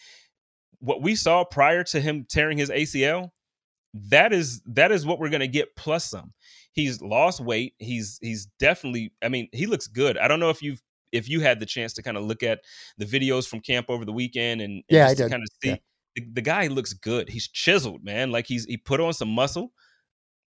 What 0.79 1.01
we 1.01 1.15
saw 1.15 1.43
prior 1.43 1.83
to 1.85 2.01
him 2.01 2.25
tearing 2.27 2.57
his 2.57 2.69
ACL, 2.69 3.29
that 3.93 4.33
is 4.33 4.61
that 4.65 4.91
is 4.91 5.05
what 5.05 5.19
we're 5.19 5.29
going 5.29 5.41
to 5.41 5.47
get 5.47 5.75
plus 5.75 6.05
some. 6.05 6.33
He's 6.73 7.01
lost 7.01 7.41
weight. 7.41 7.73
He's 7.77 8.17
he's 8.21 8.47
definitely 8.57 9.13
I 9.21 9.29
mean, 9.29 9.49
he 9.51 9.65
looks 9.65 9.87
good. 9.87 10.17
I 10.17 10.27
don't 10.27 10.39
know 10.39 10.49
if 10.49 10.61
you've 10.61 10.81
if 11.11 11.27
you 11.27 11.41
had 11.41 11.59
the 11.59 11.65
chance 11.65 11.91
to 11.93 12.01
kind 12.01 12.15
of 12.15 12.23
look 12.23 12.41
at 12.41 12.61
the 12.97 13.05
videos 13.05 13.45
from 13.45 13.59
camp 13.59 13.87
over 13.89 14.05
the 14.05 14.13
weekend 14.13 14.61
and, 14.61 14.75
and 14.75 14.83
yeah, 14.89 15.07
I 15.07 15.13
did. 15.13 15.29
kind 15.29 15.43
of 15.43 15.49
see 15.61 15.69
yeah 15.71 15.75
the, 16.15 16.25
the, 16.33 16.41
guy 16.41 16.67
looks 16.67 16.93
good. 16.93 17.29
He's 17.29 17.47
chiseled, 17.47 18.03
man. 18.03 18.31
Like 18.31 18.47
he's 18.47 18.65
he 18.65 18.77
put 18.77 18.99
on 18.99 19.13
some 19.13 19.29
muscle. 19.29 19.71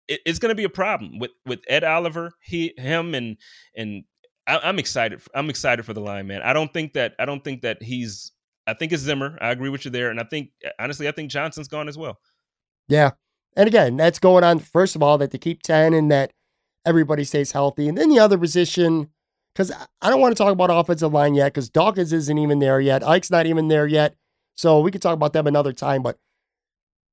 It, 0.07 0.21
it's 0.25 0.39
going 0.39 0.49
to 0.49 0.55
be 0.55 0.63
a 0.63 0.69
problem 0.69 1.19
with 1.19 1.31
with 1.45 1.59
Ed 1.67 1.83
Oliver. 1.83 2.31
He 2.41 2.73
him 2.77 3.13
and 3.15 3.37
and 3.75 4.03
I, 4.49 4.69
am 4.69 4.79
excited. 4.79 5.21
I'm 5.35 5.49
excited 5.49 5.85
for 5.85 5.93
the 5.93 6.01
line, 6.01 6.27
man. 6.27 6.41
I 6.41 6.53
don't 6.53 6.73
think 6.73 6.93
that 6.93 7.13
I 7.19 7.25
don't 7.25 7.43
think 7.43 7.61
that 7.61 7.81
he's. 7.81 8.31
I 8.67 8.73
think 8.73 8.91
it's 8.91 9.03
Zimmer. 9.03 9.37
I 9.41 9.51
agree 9.51 9.69
with 9.69 9.85
you 9.85 9.91
there, 9.91 10.09
and 10.09 10.19
I 10.19 10.23
think 10.23 10.49
uh, 10.65 10.69
honestly, 10.79 11.07
I 11.07 11.11
think 11.11 11.31
Johnson's 11.31 11.67
gone 11.67 11.87
as 11.87 11.97
well. 11.97 12.19
Yeah, 12.87 13.11
and 13.55 13.67
again, 13.67 13.97
that's 13.97 14.19
going 14.19 14.43
on. 14.43 14.59
First 14.59 14.95
of 14.95 15.03
all, 15.03 15.17
that 15.19 15.31
they 15.31 15.37
keep 15.37 15.61
ten 15.61 15.93
and 15.93 16.11
that 16.11 16.33
everybody 16.85 17.23
stays 17.23 17.51
healthy, 17.51 17.87
and 17.87 17.97
then 17.97 18.09
the 18.09 18.19
other 18.19 18.37
position. 18.37 19.09
Because 19.53 19.71
I 20.01 20.09
don't 20.09 20.21
want 20.21 20.37
to 20.37 20.41
talk 20.41 20.53
about 20.53 20.69
offensive 20.69 21.11
line 21.11 21.33
yet, 21.33 21.53
because 21.53 21.69
Dawkins 21.69 22.13
isn't 22.13 22.37
even 22.37 22.59
there 22.59 22.79
yet. 22.79 23.05
Ike's 23.05 23.31
not 23.31 23.45
even 23.45 23.67
there 23.67 23.87
yet. 23.87 24.15
So 24.59 24.81
we 24.81 24.91
could 24.91 25.01
talk 25.01 25.13
about 25.13 25.31
them 25.31 25.47
another 25.47 25.71
time, 25.71 26.03
but 26.03 26.19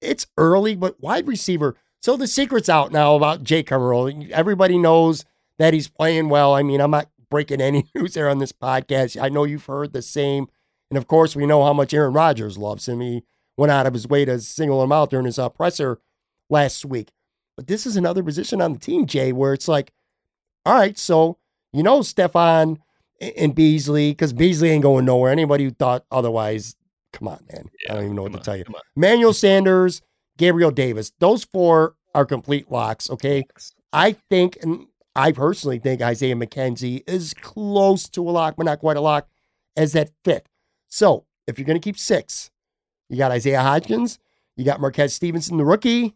it's 0.01 0.27
early, 0.37 0.75
but 0.75 1.01
wide 1.01 1.29
receiver. 1.29 1.77
So 2.03 2.17
the 2.17 2.27
secret's 2.27 2.69
out 2.69 2.91
now 2.91 3.15
about 3.15 3.45
Jake 3.45 3.69
Kumerow. 3.69 4.29
Everybody 4.33 4.79
knows 4.79 5.25
that 5.61 5.73
he's 5.73 5.87
playing 5.87 6.29
well. 6.29 6.57
I 6.57 6.65
mean, 6.65 6.81
I'm 6.81 6.91
not 6.91 7.09
breaking 7.31 7.61
any 7.61 7.87
news 7.95 8.15
there 8.15 8.29
on 8.29 8.39
this 8.39 8.51
podcast. 8.51 9.23
I 9.23 9.29
know 9.29 9.45
you've 9.45 9.67
heard 9.67 9.93
the 9.93 10.03
same. 10.03 10.49
And 10.91 10.99
of 10.99 11.07
course, 11.07 11.37
we 11.37 11.47
know 11.47 11.63
how 11.63 11.73
much 11.73 11.95
Aaron 11.95 12.15
Rodgers 12.15 12.59
loves 12.59 12.89
him. 12.89 12.99
He 12.99 13.23
went 13.57 13.71
out 13.71 13.87
of 13.87 13.93
his 13.93 14.09
way 14.09 14.25
to 14.25 14.41
single 14.41 14.83
him 14.83 14.91
out 14.91 15.11
during 15.11 15.27
his 15.27 15.39
uh, 15.39 15.49
presser 15.49 16.01
last 16.51 16.85
week. 16.85 17.13
But 17.57 17.69
this 17.69 17.87
is 17.87 17.95
another 17.95 18.25
position 18.25 18.61
on 18.61 18.73
the 18.73 18.81
team, 18.81 19.07
Jay, 19.07 19.31
where 19.31 19.53
it's 19.53 19.69
like, 19.69 19.93
all 20.65 20.75
right, 20.75 20.99
so 20.99 21.39
you 21.73 21.85
know 21.85 22.01
Stefon 22.01 22.79
and 23.21 23.55
Beasley, 23.55 24.11
because 24.11 24.33
Beasley 24.33 24.71
ain't 24.71 24.83
going 24.83 25.05
nowhere. 25.05 25.31
Anybody 25.31 25.63
who 25.63 25.71
thought 25.71 26.05
otherwise 26.11 26.75
Come 27.17 27.29
on, 27.29 27.43
man. 27.51 27.71
Yeah, 27.83 27.93
I 27.93 27.95
don't 27.95 28.05
even 28.05 28.17
know 28.17 28.23
what 28.23 28.33
to 28.33 28.39
on, 28.39 28.45
tell 28.45 28.57
you. 28.57 28.65
Manuel 28.95 29.33
Sanders, 29.33 30.03
Gabriel 30.37 30.71
Davis. 30.71 31.13
Those 31.19 31.45
four 31.45 31.95
are 32.15 32.27
complete 32.27 32.71
locks. 32.71 33.09
Okay. 33.09 33.47
I 33.93 34.13
think, 34.29 34.59
and 34.61 34.87
I 35.15 35.33
personally 35.33 35.79
think 35.79 36.03
Isaiah 36.03 36.35
McKenzie 36.35 37.03
is 37.07 37.33
close 37.33 38.07
to 38.11 38.29
a 38.29 38.31
lock, 38.31 38.57
but 38.59 38.67
not 38.67 38.81
quite 38.81 38.99
a 38.99 39.01
lock, 39.01 39.29
as 39.79 39.93
that 39.93 40.11
fifth. 40.25 40.47
So 40.89 41.25
if 41.47 41.59
you're 41.59 41.65
going 41.65 41.81
to 41.81 41.85
keep 41.85 41.99
six, 41.99 42.51
you 43.09 43.17
got 43.17 43.33
Isaiah 43.33 43.61
Hodgins, 43.61 44.19
you 44.57 44.65
got 44.67 44.81
Marquez 44.81 45.15
Stevenson, 45.15 45.57
the 45.57 45.65
rookie, 45.65 46.15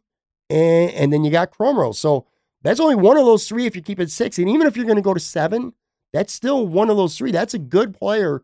and, 0.50 0.90
and 0.90 1.12
then 1.12 1.24
you 1.24 1.30
got 1.30 1.50
Kumerow. 1.50 1.94
So 1.94 2.26
that's 2.60 2.80
only 2.80 2.96
one 2.96 3.16
of 3.16 3.24
those 3.24 3.48
three 3.48 3.64
if 3.64 3.74
you 3.74 3.80
keep 3.80 4.00
it 4.00 4.10
six. 4.10 4.38
And 4.38 4.50
even 4.50 4.66
if 4.66 4.76
you're 4.76 4.84
going 4.84 4.96
to 4.96 5.02
go 5.02 5.14
to 5.14 5.20
seven, 5.20 5.72
that's 6.12 6.34
still 6.34 6.66
one 6.66 6.90
of 6.90 6.98
those 6.98 7.16
three. 7.16 7.30
That's 7.30 7.54
a 7.54 7.58
good 7.58 7.94
player 7.94 8.42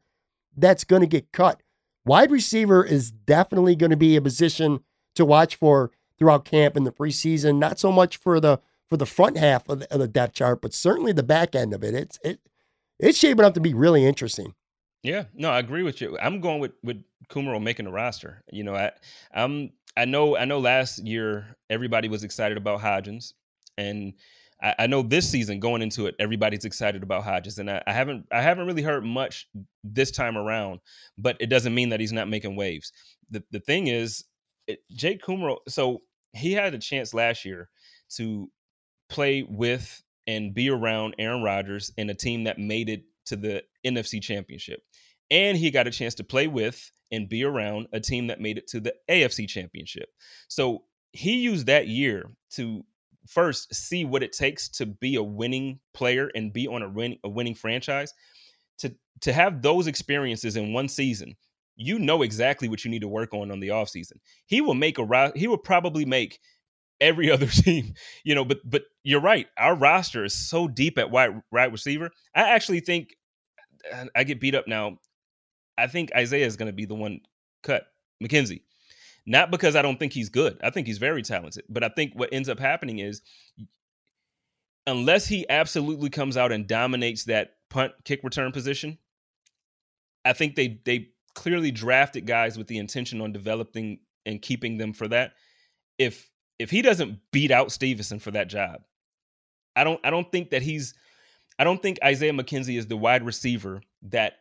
that's 0.57 0.84
going 0.84 1.02
to 1.02 1.07
get 1.07 1.32
cut. 1.32 1.61
Wide 2.07 2.30
receiver 2.30 2.84
is 2.84 3.11
definitely 3.11 3.74
going 3.74 3.90
to 3.90 3.96
be 3.96 4.14
a 4.14 4.22
position 4.22 4.80
to 5.16 5.24
watch 5.24 5.57
for 5.57 5.90
throughout 6.18 6.44
camp 6.44 6.76
in 6.76 6.84
the 6.84 6.92
preseason. 6.92 7.59
Not 7.59 7.80
so 7.80 7.90
much 7.90 8.16
for 8.16 8.38
the 8.40 8.61
for 8.88 8.96
the 8.96 9.07
front 9.07 9.36
half 9.36 9.68
of 9.68 9.80
the, 9.80 9.92
of 9.92 9.98
the 9.98 10.07
depth 10.07 10.34
chart, 10.34 10.62
but 10.62 10.72
certainly 10.72 11.12
the 11.12 11.24
back 11.24 11.57
end 11.57 11.74
of 11.74 11.82
it. 11.82 11.94
It's 11.94 12.18
it 12.22 12.40
it's 13.00 13.18
shaping 13.18 13.44
up 13.44 13.54
to 13.54 13.61
be 13.61 13.74
really 13.74 14.07
interesting. 14.07 14.54
Yeah, 15.02 15.24
no, 15.34 15.50
I 15.50 15.59
agree 15.59 15.82
with 15.82 16.00
you. 16.00 16.16
I'm 16.22 16.40
going 16.40 16.61
with 16.61 16.72
with 16.84 17.02
Kumerow 17.28 17.61
making 17.61 17.86
the 17.86 17.92
roster. 17.92 18.42
You 18.52 18.62
know, 18.62 18.76
I 18.76 18.92
I'm 19.34 19.72
I 19.96 20.04
know 20.04 20.36
I 20.36 20.44
know 20.44 20.61
last 20.61 21.04
year 21.04 21.57
everybody 21.70 22.09
was 22.09 22.22
excited 22.22 22.57
about 22.57 22.80
Hodgins, 22.80 23.32
and 23.76 24.14
I, 24.62 24.74
I, 24.80 24.86
know 24.86 25.02
this 25.02 25.28
season 25.28 25.61
going 25.61 25.82
into 25.82 26.07
it, 26.07 26.14
everybody's 26.18 26.64
excited 26.64 27.02
about 27.02 27.24
Hodges, 27.24 27.59
and 27.59 27.70
I, 27.70 27.82
I, 27.86 27.92
haven't 27.92 28.26
I 28.32 28.40
haven't 28.40 28.66
really 28.66 28.82
heard 28.82 29.04
much 29.04 29.48
this 29.84 30.11
time 30.11 30.36
around. 30.36 30.80
But 31.18 31.36
it 31.40 31.46
doesn't 31.46 31.74
mean 31.74 31.90
that 31.90 32.00
he's 32.00 32.12
not 32.12 32.28
making 32.28 32.57
waves. 32.57 32.92
The 33.30 33.42
the 33.50 33.61
thing 33.61 33.88
is, 33.88 34.24
it, 34.66 34.80
Jake 34.90 35.22
Kumerow. 35.22 35.59
So 35.68 36.02
he 36.32 36.52
had 36.52 36.74
a 36.74 36.78
chance 36.78 37.14
last 37.14 37.44
year 37.44 37.68
to 38.16 38.50
play 39.09 39.42
with 39.42 40.02
and 40.26 40.54
be 40.54 40.70
around 40.70 41.14
Aaron 41.18 41.42
Rodgers 41.42 41.92
in 41.96 42.11
a 42.11 42.14
team 42.14 42.44
that 42.44 42.59
made 42.59 42.88
it 42.88 43.04
to 43.26 43.36
the 43.36 43.62
NFC 43.84 44.22
Championship, 44.22 44.80
and 45.30 45.57
he 45.57 45.70
got 45.70 45.86
a 45.86 45.92
chance 45.92 46.14
to 46.16 46.24
play 46.24 46.46
with 46.46 46.90
and 47.12 47.28
be 47.28 47.44
around 47.44 47.86
a 47.92 48.00
team 48.00 48.26
that 48.28 48.40
made 48.40 48.59
it 48.59 48.66
to 48.68 48.80
the 48.80 48.94
AFC 49.09 49.48
Championship. 49.48 50.09
So 50.48 50.84
he 51.12 51.36
used 51.36 51.66
that 51.66 51.88
year 51.88 52.30
to 52.52 52.84
first 53.27 53.74
see 53.74 54.05
what 54.05 54.22
it 54.22 54.33
takes 54.33 54.68
to 54.68 54.87
be 54.87 55.16
a 55.16 55.22
winning 55.22 55.79
player 55.95 56.31
and 56.35 56.53
be 56.53 56.66
on 56.66 56.83
a, 56.83 56.89
win, 56.89 57.16
a 57.24 57.29
winning 57.29 57.55
franchise 57.55 58.12
to 58.79 58.95
to 59.20 59.33
have 59.33 59.62
those 59.62 59.87
experiences 59.87 60.57
in 60.57 60.72
one 60.72 60.89
season 60.89 61.35
you 61.77 61.99
know 61.99 62.22
exactly 62.22 62.68
what 62.68 62.85
you 62.85 62.91
need 62.91 63.03
to 63.03 63.09
work 63.09 63.35
on 63.35 63.51
on 63.51 63.61
the 63.61 63.68
offseason. 63.68 64.14
He 64.47 64.61
will 64.61 64.74
make 64.74 64.99
a 64.99 65.33
he 65.37 65.47
will 65.47 65.59
probably 65.59 66.05
make 66.05 66.41
every 67.01 67.31
other 67.33 67.47
team, 67.47 67.95
you 68.24 68.35
know, 68.35 68.45
but 68.45 68.59
but 68.68 68.85
you're 69.05 69.20
right. 69.20 69.47
Our 69.59 69.77
roster 69.77 70.24
is 70.24 70.35
so 70.35 70.66
deep 70.66 70.99
at 70.99 71.11
wide 71.11 71.41
right 71.53 71.70
receiver. 71.70 72.11
I 72.35 72.51
actually 72.51 72.81
think 72.81 73.14
I 74.14 74.24
get 74.24 74.41
beat 74.41 74.55
up 74.55 74.66
now. 74.66 74.99
I 75.79 75.87
think 75.87 76.11
Isaiah 76.16 76.47
is 76.47 76.57
going 76.57 76.68
to 76.68 76.72
be 76.72 76.87
the 76.87 76.95
one 76.95 77.20
cut 77.62 77.87
McKenzie. 78.22 78.62
Not 79.27 79.51
because 79.51 79.74
I 79.74 79.83
don't 79.83 79.99
think 79.99 80.12
he's 80.12 80.29
good. 80.29 80.59
I 80.62 80.70
think 80.70 80.87
he's 80.87 80.99
very 80.99 81.22
talented. 81.22 81.64
But 81.68 81.83
I 81.83 81.89
think 81.89 82.12
what 82.14 82.33
ends 82.33 82.49
up 82.49 82.61
happening 82.61 83.01
is 83.01 83.22
unless 84.87 85.27
he 85.27 85.49
absolutely 85.49 86.11
comes 86.11 86.37
out 86.37 86.53
and 86.53 86.66
dominates 86.66 87.24
that 87.24 87.55
punt 87.68 87.93
kick 88.05 88.22
return 88.22 88.53
position, 88.53 88.99
I 90.24 90.33
think 90.33 90.55
they 90.55 90.81
they 90.85 91.09
clearly 91.35 91.70
drafted 91.70 92.27
guys 92.27 92.57
with 92.57 92.68
the 92.68 92.79
intention 92.79 93.20
on 93.20 93.33
developing 93.33 93.99
and 94.24 94.41
keeping 94.41 94.79
them 94.79 94.93
for 94.93 95.09
that. 95.09 95.33
If 95.99 96.31
if 96.59 96.70
he 96.70 96.81
doesn't 96.83 97.18
beat 97.33 97.51
out 97.51 97.72
Stevenson 97.72 98.20
for 98.20 98.31
that 98.31 98.49
job, 98.49 98.83
I 99.74 99.85
don't 99.85 100.01
I 100.05 100.11
don't 100.11 100.31
think 100.31 100.51
that 100.51 100.62
he's 100.62 100.95
I 101.59 101.64
don't 101.64 101.83
think 101.83 101.99
Isaiah 102.05 102.33
McKenzie 102.33 102.79
is 102.79 102.87
the 102.87 102.97
wide 102.97 103.24
receiver 103.24 103.83
that 104.03 104.35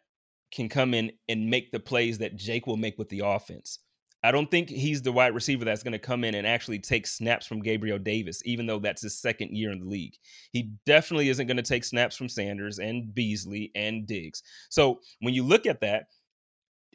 can 0.51 0.69
come 0.69 0.93
in 0.93 1.11
and 1.27 1.49
make 1.49 1.71
the 1.71 1.79
plays 1.79 2.19
that 2.19 2.35
Jake 2.35 2.67
will 2.67 2.77
make 2.77 2.97
with 2.97 3.09
the 3.09 3.21
offense. 3.25 3.79
I 4.25 4.31
don't 4.31 4.49
think 4.49 4.69
he's 4.69 5.03
the 5.03 5.11
wide 5.11 5.35
receiver 5.35 5.65
that's 5.65 5.83
going 5.83 5.91
to 5.91 5.99
come 5.99 6.23
in 6.23 6.33
and 6.33 6.47
actually 6.47 6.79
take 6.79 7.05
snaps 7.05 7.45
from 7.45 7.61
Gabriel 7.61 7.99
Davis, 7.99 8.41
even 8.43 8.65
though 8.65 8.79
that's 8.79 9.03
his 9.03 9.19
second 9.19 9.55
year 9.55 9.71
in 9.71 9.79
the 9.79 9.85
league. 9.85 10.15
He 10.51 10.71
definitely 10.87 11.29
isn't 11.29 11.45
going 11.45 11.57
to 11.57 11.63
take 11.63 11.83
snaps 11.83 12.17
from 12.17 12.27
Sanders 12.27 12.79
and 12.79 13.13
Beasley 13.13 13.71
and 13.75 14.07
Diggs. 14.07 14.41
So 14.69 14.99
when 15.19 15.35
you 15.35 15.43
look 15.43 15.67
at 15.67 15.81
that, 15.81 16.05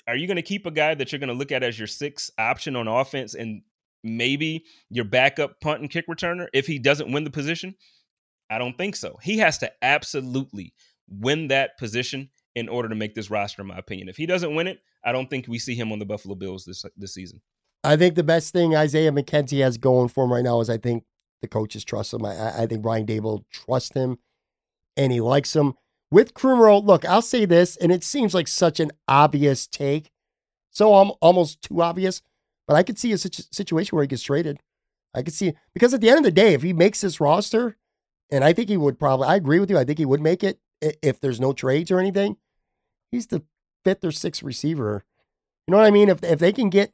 are 0.09 0.17
you 0.17 0.27
going 0.27 0.37
to 0.37 0.43
keep 0.43 0.67
a 0.67 0.73
guy 0.73 0.95
that 0.95 1.13
you're 1.13 1.21
going 1.21 1.29
to 1.29 1.35
look 1.35 1.53
at 1.53 1.63
as 1.63 1.79
your 1.79 1.87
sixth 1.87 2.33
option 2.37 2.75
on 2.75 2.89
offense 2.89 3.35
and 3.35 3.63
maybe 4.03 4.65
your 4.89 5.05
backup 5.05 5.61
punt 5.61 5.83
and 5.83 5.91
kick 5.91 6.09
returner 6.09 6.49
if 6.53 6.67
he 6.67 6.81
doesn't 6.81 7.13
win 7.13 7.23
the 7.23 7.31
position? 7.31 7.77
I 8.51 8.59
don't 8.59 8.77
think 8.77 8.97
so. 8.97 9.17
He 9.23 9.39
has 9.39 9.57
to 9.59 9.71
absolutely 9.83 10.75
win 11.09 11.47
that 11.49 11.79
position 11.79 12.29
in 12.57 12.69
order 12.69 12.89
to 12.89 12.97
make 12.97 13.15
this 13.15 13.31
roster, 13.31 13.63
in 13.63 13.69
my 13.69 13.79
opinion. 13.79 14.09
If 14.09 14.17
he 14.17 14.27
doesn't 14.27 14.53
win 14.53 14.67
it, 14.67 14.81
I 15.05 15.13
don't 15.13 15.31
think 15.31 15.47
we 15.49 15.59
see 15.59 15.75
him 15.75 15.93
on 15.93 15.99
the 15.99 16.05
Buffalo 16.05 16.35
Bills 16.35 16.65
this 16.65 16.85
this 16.97 17.15
season. 17.15 17.41
I 17.83 17.97
think 17.97 18.15
the 18.15 18.23
best 18.23 18.53
thing 18.53 18.77
Isaiah 18.77 19.13
McKenzie 19.13 19.63
has 19.63 19.79
going 19.79 20.09
for 20.09 20.25
him 20.25 20.33
right 20.33 20.45
now 20.45 20.61
is 20.61 20.69
I 20.69 20.77
think 20.77 21.05
the 21.41 21.49
coaches 21.49 21.85
trust 21.85 22.13
him. 22.13 22.25
I, 22.27 22.63
I 22.63 22.67
think 22.67 22.83
Brian 22.83 23.07
Daboll 23.07 23.45
trusts 23.51 23.95
him 23.95 24.19
and 24.97 25.13
he 25.13 25.21
likes 25.21 25.57
him. 25.57 25.75
With 26.11 26.35
Kumerow, 26.35 26.85
look, 26.85 27.05
I'll 27.05 27.23
say 27.23 27.45
this, 27.45 27.77
and 27.77 27.93
it 27.93 28.03
seems 28.03 28.35
like 28.35 28.49
such 28.49 28.81
an 28.81 28.91
obvious 29.07 29.67
take. 29.67 30.11
So 30.71 30.95
I'm 30.95 31.13
almost 31.23 31.63
too 31.63 31.81
obvious, 31.81 32.21
but 32.67 32.75
I 32.75 32.83
could 32.83 32.99
see 32.99 33.13
a 33.13 33.19
situation 33.19 33.97
where 33.97 34.03
he 34.03 34.09
gets 34.09 34.23
traded. 34.23 34.59
I 35.15 35.23
could 35.23 35.35
see 35.35 35.55
because 35.73 35.95
at 35.95 36.01
the 36.01 36.09
end 36.09 36.19
of 36.19 36.25
the 36.25 36.31
day, 36.31 36.53
if 36.53 36.63
he 36.63 36.73
makes 36.73 37.01
this 37.01 37.21
roster, 37.21 37.77
and 38.31 38.45
I 38.45 38.53
think 38.53 38.69
he 38.69 38.77
would 38.77 38.99
probably, 38.99 39.27
I 39.27 39.37
agree 39.37 39.59
with 39.59 39.71
you. 39.71 39.79
I 39.79 39.85
think 39.85 39.99
he 39.99 40.05
would 40.05 40.21
make 40.21 40.45
it 40.45 40.61
if 40.81 41.21
there's 41.21 41.41
no 41.41 41.53
trades 41.53 41.91
or 41.91 41.99
anything. 41.99 42.37
He's 43.11 43.27
the 43.27 43.43
fifth 43.85 44.05
or 44.05 44.13
sixth 44.13 44.43
receiver. 44.43 45.05
You 45.67 45.73
know 45.73 45.79
what 45.79 45.87
I 45.87 45.91
mean? 45.91 46.09
If 46.09 46.23
if 46.23 46.39
they 46.39 46.53
can 46.53 46.71
get 46.71 46.93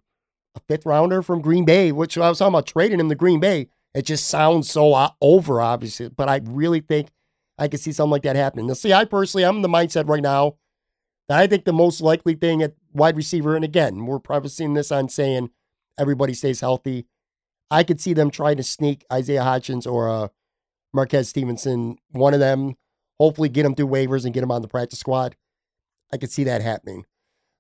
a 0.55 0.61
fifth 0.69 0.87
rounder 0.87 1.23
from 1.23 1.41
Green 1.41 1.65
Bay, 1.65 1.93
which 1.93 2.17
I 2.19 2.29
was 2.29 2.39
talking 2.39 2.55
about 2.55 2.67
trading 2.67 3.01
him 3.01 3.09
to 3.09 3.15
Green 3.15 3.41
Bay, 3.41 3.69
it 3.95 4.03
just 4.03 4.29
sounds 4.29 4.71
so 4.71 5.11
over, 5.21 5.61
obviously. 5.61 6.09
But 6.09 6.29
I 6.29 6.41
really 6.45 6.81
think 6.81 7.09
I 7.59 7.69
could 7.69 7.81
see 7.81 7.93
something 7.93 8.11
like 8.11 8.23
that 8.23 8.37
happening. 8.37 8.67
Now, 8.67 8.75
see, 8.75 8.93
I 8.93 9.05
personally, 9.05 9.45
I'm 9.45 9.57
in 9.57 9.63
the 9.63 9.69
mindset 9.69 10.09
right 10.09 10.23
now 10.23 10.57
that 11.29 11.39
I 11.39 11.47
think 11.47 11.65
the 11.65 11.73
most 11.73 12.01
likely 12.01 12.35
thing 12.35 12.63
at 12.63 12.75
wide 12.93 13.17
receiver, 13.17 13.57
and 13.57 13.65
again, 13.65 14.07
we're 14.07 14.21
seeing 14.47 14.75
this 14.75 14.93
on 14.93 15.09
saying 15.09 15.51
everybody 15.99 16.35
stays 16.35 16.61
healthy. 16.61 17.07
I 17.71 17.83
could 17.83 18.01
see 18.01 18.13
them 18.13 18.31
trying 18.31 18.59
to 18.59 18.63
sneak 18.63 19.05
Isaiah 19.13 19.43
Hodgins 19.43 19.91
or 19.91 20.09
uh, 20.09 20.29
Marquez 20.93 21.29
Stevenson, 21.29 21.99
one 22.11 22.35
of 22.35 22.41
them, 22.41 22.77
hopefully 23.19 23.49
get 23.49 23.65
them 23.65 23.75
through 23.75 23.89
waivers 23.89 24.25
and 24.25 24.33
get 24.33 24.43
them 24.43 24.53
on 24.53 24.63
the 24.63 24.69
practice 24.69 25.01
squad. 25.01 25.37
I 26.13 26.17
could 26.17 26.31
see 26.31 26.45
that 26.45 26.63
happening. 26.63 27.05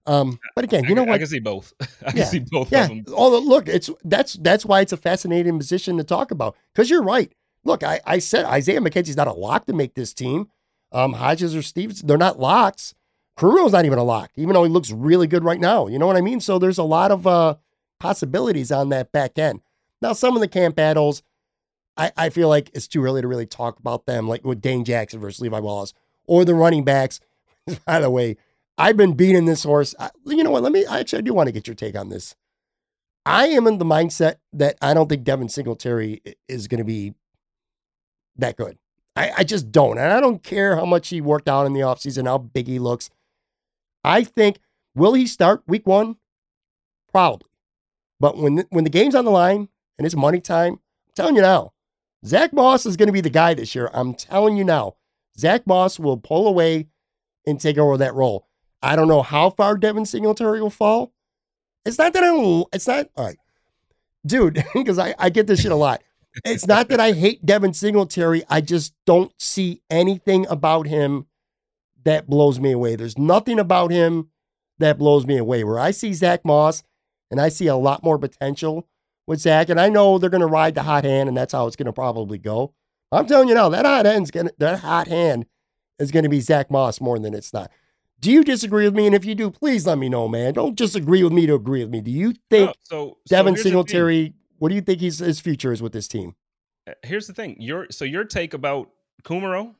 Um, 0.06 0.38
but 0.54 0.64
again, 0.64 0.84
you 0.84 0.90
I, 0.90 0.94
know 0.94 1.02
what? 1.04 1.14
I 1.14 1.18
can 1.18 1.26
see 1.26 1.40
both. 1.40 1.72
I 1.80 1.86
yeah. 2.06 2.12
can 2.12 2.26
see 2.26 2.38
both 2.38 2.70
yeah. 2.70 2.84
of 2.84 2.88
them. 2.88 3.04
Although, 3.12 3.40
look, 3.40 3.68
it's 3.68 3.90
that's 4.04 4.34
that's 4.34 4.64
why 4.64 4.80
it's 4.80 4.92
a 4.92 4.96
fascinating 4.96 5.58
position 5.58 5.96
to 5.98 6.04
talk 6.04 6.30
about 6.30 6.56
because 6.72 6.88
you're 6.88 7.02
right. 7.02 7.32
Look, 7.64 7.82
I, 7.82 8.00
I 8.06 8.20
said 8.20 8.44
Isaiah 8.44 8.80
McKenzie's 8.80 9.16
not 9.16 9.26
a 9.26 9.32
lock 9.32 9.66
to 9.66 9.72
make 9.72 9.94
this 9.94 10.14
team. 10.14 10.48
Um, 10.92 11.14
Hodges 11.14 11.56
or 11.56 11.62
Stevens, 11.62 12.02
they're 12.02 12.16
not 12.16 12.38
locks. 12.38 12.94
Kumerow's 13.36 13.72
not 13.72 13.84
even 13.84 13.98
a 13.98 14.04
lock, 14.04 14.30
even 14.36 14.54
though 14.54 14.64
he 14.64 14.70
looks 14.70 14.90
really 14.90 15.26
good 15.26 15.44
right 15.44 15.60
now. 15.60 15.88
You 15.88 15.98
know 15.98 16.06
what 16.06 16.16
I 16.16 16.20
mean? 16.20 16.40
So 16.40 16.58
there's 16.58 16.78
a 16.78 16.84
lot 16.84 17.10
of 17.10 17.26
uh, 17.26 17.56
possibilities 18.00 18.72
on 18.72 18.88
that 18.90 19.12
back 19.12 19.38
end. 19.38 19.60
Now, 20.00 20.12
some 20.12 20.34
of 20.36 20.40
the 20.40 20.48
camp 20.48 20.76
battles, 20.76 21.22
I, 21.96 22.12
I 22.16 22.30
feel 22.30 22.48
like 22.48 22.70
it's 22.72 22.88
too 22.88 23.04
early 23.04 23.20
to 23.20 23.28
really 23.28 23.46
talk 23.46 23.78
about 23.78 24.06
them, 24.06 24.28
like 24.28 24.44
with 24.44 24.60
Dane 24.60 24.84
Jackson 24.84 25.20
versus 25.20 25.40
Levi 25.40 25.58
Wallace, 25.58 25.92
or 26.26 26.44
the 26.44 26.54
running 26.54 26.84
backs. 26.84 27.20
By 27.86 28.00
the 28.00 28.10
way, 28.10 28.36
I've 28.78 28.96
been 28.96 29.14
beating 29.14 29.46
this 29.46 29.62
horse. 29.62 29.94
I, 29.98 30.10
you 30.24 30.42
know 30.42 30.50
what? 30.50 30.62
Let 30.62 30.72
me 30.72 30.84
actually, 30.84 31.18
I 31.18 31.22
do 31.22 31.34
want 31.34 31.48
to 31.48 31.52
get 31.52 31.66
your 31.66 31.74
take 31.74 31.96
on 31.96 32.08
this. 32.08 32.34
I 33.24 33.48
am 33.48 33.66
in 33.66 33.78
the 33.78 33.84
mindset 33.84 34.36
that 34.52 34.76
I 34.80 34.94
don't 34.94 35.08
think 35.08 35.24
Devin 35.24 35.48
Singletary 35.48 36.22
is 36.48 36.68
going 36.68 36.78
to 36.78 36.84
be 36.84 37.14
that 38.36 38.56
good. 38.56 38.78
I, 39.16 39.32
I 39.38 39.44
just 39.44 39.72
don't. 39.72 39.98
And 39.98 40.12
I 40.12 40.20
don't 40.20 40.42
care 40.42 40.76
how 40.76 40.84
much 40.84 41.08
he 41.08 41.20
worked 41.20 41.48
out 41.48 41.66
in 41.66 41.72
the 41.72 41.80
offseason, 41.80 42.26
how 42.26 42.38
big 42.38 42.68
he 42.68 42.78
looks. 42.78 43.10
I 44.04 44.22
think, 44.22 44.58
will 44.94 45.14
he 45.14 45.26
start 45.26 45.62
week 45.66 45.86
one? 45.86 46.16
Probably. 47.10 47.48
But 48.20 48.36
when 48.36 48.56
the, 48.56 48.66
when 48.70 48.84
the 48.84 48.90
game's 48.90 49.14
on 49.14 49.24
the 49.24 49.30
line 49.30 49.68
and 49.98 50.06
it's 50.06 50.14
money 50.14 50.40
time, 50.40 50.74
I'm 50.74 51.12
telling 51.16 51.34
you 51.34 51.42
now, 51.42 51.72
Zach 52.24 52.52
Moss 52.52 52.86
is 52.86 52.96
going 52.96 53.08
to 53.08 53.12
be 53.12 53.20
the 53.20 53.30
guy 53.30 53.54
this 53.54 53.74
year. 53.74 53.90
I'm 53.92 54.14
telling 54.14 54.56
you 54.56 54.64
now. 54.64 54.94
Zach 55.38 55.66
Moss 55.66 55.98
will 55.98 56.16
pull 56.16 56.46
away 56.46 56.88
and 57.46 57.60
take 57.60 57.78
over 57.78 57.96
that 57.98 58.14
role. 58.14 58.46
I 58.82 58.96
don't 58.96 59.08
know 59.08 59.22
how 59.22 59.50
far 59.50 59.76
Devin 59.76 60.06
Singletary 60.06 60.60
will 60.60 60.70
fall. 60.70 61.12
It's 61.84 61.98
not 61.98 62.12
that 62.12 62.22
I 62.22 62.26
don't, 62.26 62.66
it's 62.72 62.86
not, 62.86 63.08
all 63.16 63.24
right. 63.24 63.38
Dude, 64.26 64.64
because 64.74 64.98
I, 64.98 65.14
I 65.18 65.30
get 65.30 65.46
this 65.46 65.60
shit 65.60 65.72
a 65.72 65.76
lot. 65.76 66.02
It's 66.44 66.66
not 66.66 66.88
that 66.88 67.00
I 67.00 67.12
hate 67.12 67.46
Devin 67.46 67.72
Singletary. 67.72 68.44
I 68.48 68.60
just 68.60 68.92
don't 69.06 69.32
see 69.40 69.80
anything 69.88 70.46
about 70.48 70.86
him 70.86 71.26
that 72.04 72.28
blows 72.28 72.60
me 72.60 72.72
away. 72.72 72.96
There's 72.96 73.16
nothing 73.16 73.58
about 73.58 73.90
him 73.90 74.30
that 74.78 74.98
blows 74.98 75.26
me 75.26 75.38
away. 75.38 75.64
Where 75.64 75.78
I 75.78 75.92
see 75.92 76.12
Zach 76.12 76.44
Moss 76.44 76.82
and 77.30 77.40
I 77.40 77.48
see 77.48 77.66
a 77.66 77.76
lot 77.76 78.04
more 78.04 78.18
potential 78.18 78.86
with 79.26 79.40
Zach, 79.40 79.68
and 79.68 79.80
I 79.80 79.88
know 79.88 80.18
they're 80.18 80.30
going 80.30 80.40
to 80.40 80.46
ride 80.46 80.74
the 80.74 80.84
hot 80.84 81.04
hand, 81.04 81.28
and 81.28 81.36
that's 81.36 81.52
how 81.52 81.66
it's 81.66 81.74
going 81.74 81.86
to 81.86 81.92
probably 81.92 82.38
go. 82.38 82.74
I'm 83.10 83.26
telling 83.26 83.48
you 83.48 83.54
now, 83.54 83.68
that 83.70 83.84
hot 83.84 84.06
hand's 84.06 84.30
going 84.30 84.46
to, 84.48 84.54
that 84.58 84.80
hot 84.80 85.08
hand 85.08 85.46
is 85.98 86.10
going 86.10 86.22
to 86.24 86.28
be 86.28 86.40
Zach 86.40 86.70
Moss 86.70 87.00
more 87.00 87.18
than 87.18 87.34
it's 87.34 87.52
not. 87.52 87.70
Do 88.20 88.30
you 88.30 88.44
disagree 88.44 88.84
with 88.84 88.94
me? 88.94 89.06
And 89.06 89.14
if 89.14 89.24
you 89.24 89.34
do, 89.34 89.50
please 89.50 89.86
let 89.86 89.98
me 89.98 90.08
know, 90.08 90.26
man. 90.26 90.54
Don't 90.54 90.76
just 90.76 90.96
agree 90.96 91.22
with 91.22 91.32
me 91.32 91.46
to 91.46 91.54
agree 91.54 91.82
with 91.82 91.90
me. 91.90 92.00
Do 92.00 92.10
you 92.10 92.34
think 92.50 92.68
no, 92.68 92.74
so, 92.82 93.18
Devin 93.28 93.56
so 93.56 93.62
Singletary? 93.62 94.34
What 94.58 94.70
do 94.70 94.74
you 94.74 94.80
think 94.80 95.00
he's, 95.00 95.18
his 95.18 95.38
future 95.38 95.72
is 95.72 95.82
with 95.82 95.92
this 95.92 96.08
team? 96.08 96.34
Uh, 96.88 96.92
here's 97.02 97.26
the 97.26 97.34
thing. 97.34 97.56
Your 97.60 97.86
so 97.90 98.04
your 98.04 98.24
take 98.24 98.54
about 98.54 98.90
Kumerow. 99.24 99.74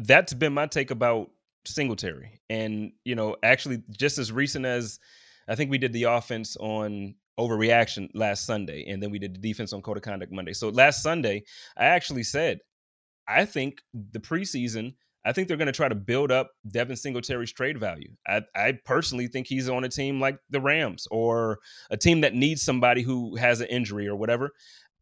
that's 0.00 0.32
been 0.32 0.52
my 0.52 0.66
take 0.66 0.90
about 0.90 1.30
Singletary, 1.66 2.40
and 2.48 2.92
you 3.04 3.14
know, 3.14 3.36
actually, 3.42 3.82
just 3.90 4.18
as 4.18 4.32
recent 4.32 4.64
as 4.64 4.98
I 5.46 5.54
think 5.54 5.70
we 5.70 5.78
did 5.78 5.92
the 5.92 6.04
offense 6.04 6.56
on 6.58 7.14
overreaction 7.38 8.08
last 8.14 8.46
Sunday, 8.46 8.86
and 8.88 9.02
then 9.02 9.10
we 9.10 9.18
did 9.18 9.34
the 9.34 9.38
defense 9.38 9.72
on 9.72 9.82
code 9.82 9.96
of 9.96 10.02
conduct 10.02 10.32
Monday. 10.32 10.52
So 10.52 10.68
last 10.70 11.02
Sunday, 11.02 11.44
I 11.76 11.86
actually 11.86 12.22
said, 12.22 12.60
I 13.30 13.44
think 13.44 13.82
the 13.94 14.20
preseason 14.20 14.94
I 15.24 15.32
think 15.32 15.48
they're 15.48 15.56
going 15.56 15.66
to 15.66 15.72
try 15.72 15.88
to 15.88 15.94
build 15.94 16.32
up 16.32 16.52
Devin 16.70 16.96
Singletary's 16.96 17.52
trade 17.52 17.78
value. 17.78 18.10
I, 18.26 18.42
I, 18.54 18.78
personally 18.84 19.26
think 19.26 19.46
he's 19.46 19.68
on 19.68 19.84
a 19.84 19.88
team 19.88 20.18
like 20.18 20.38
the 20.48 20.60
Rams 20.60 21.06
or 21.10 21.58
a 21.90 21.96
team 21.96 22.22
that 22.22 22.34
needs 22.34 22.62
somebody 22.62 23.02
who 23.02 23.36
has 23.36 23.60
an 23.60 23.66
injury 23.66 24.08
or 24.08 24.16
whatever. 24.16 24.52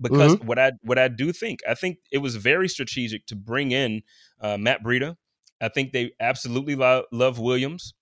Because 0.00 0.36
mm-hmm. 0.36 0.46
what 0.46 0.58
I 0.58 0.72
what 0.82 0.98
I 0.98 1.08
do 1.08 1.32
think, 1.32 1.60
I 1.68 1.74
think 1.74 1.98
it 2.12 2.18
was 2.18 2.36
very 2.36 2.68
strategic 2.68 3.26
to 3.26 3.36
bring 3.36 3.72
in 3.72 4.02
uh, 4.40 4.56
Matt 4.56 4.82
Breida. 4.84 5.16
I 5.60 5.68
think 5.68 5.92
they 5.92 6.12
absolutely 6.20 6.76
lo- 6.76 7.02
love 7.10 7.40
Williams, 7.40 7.94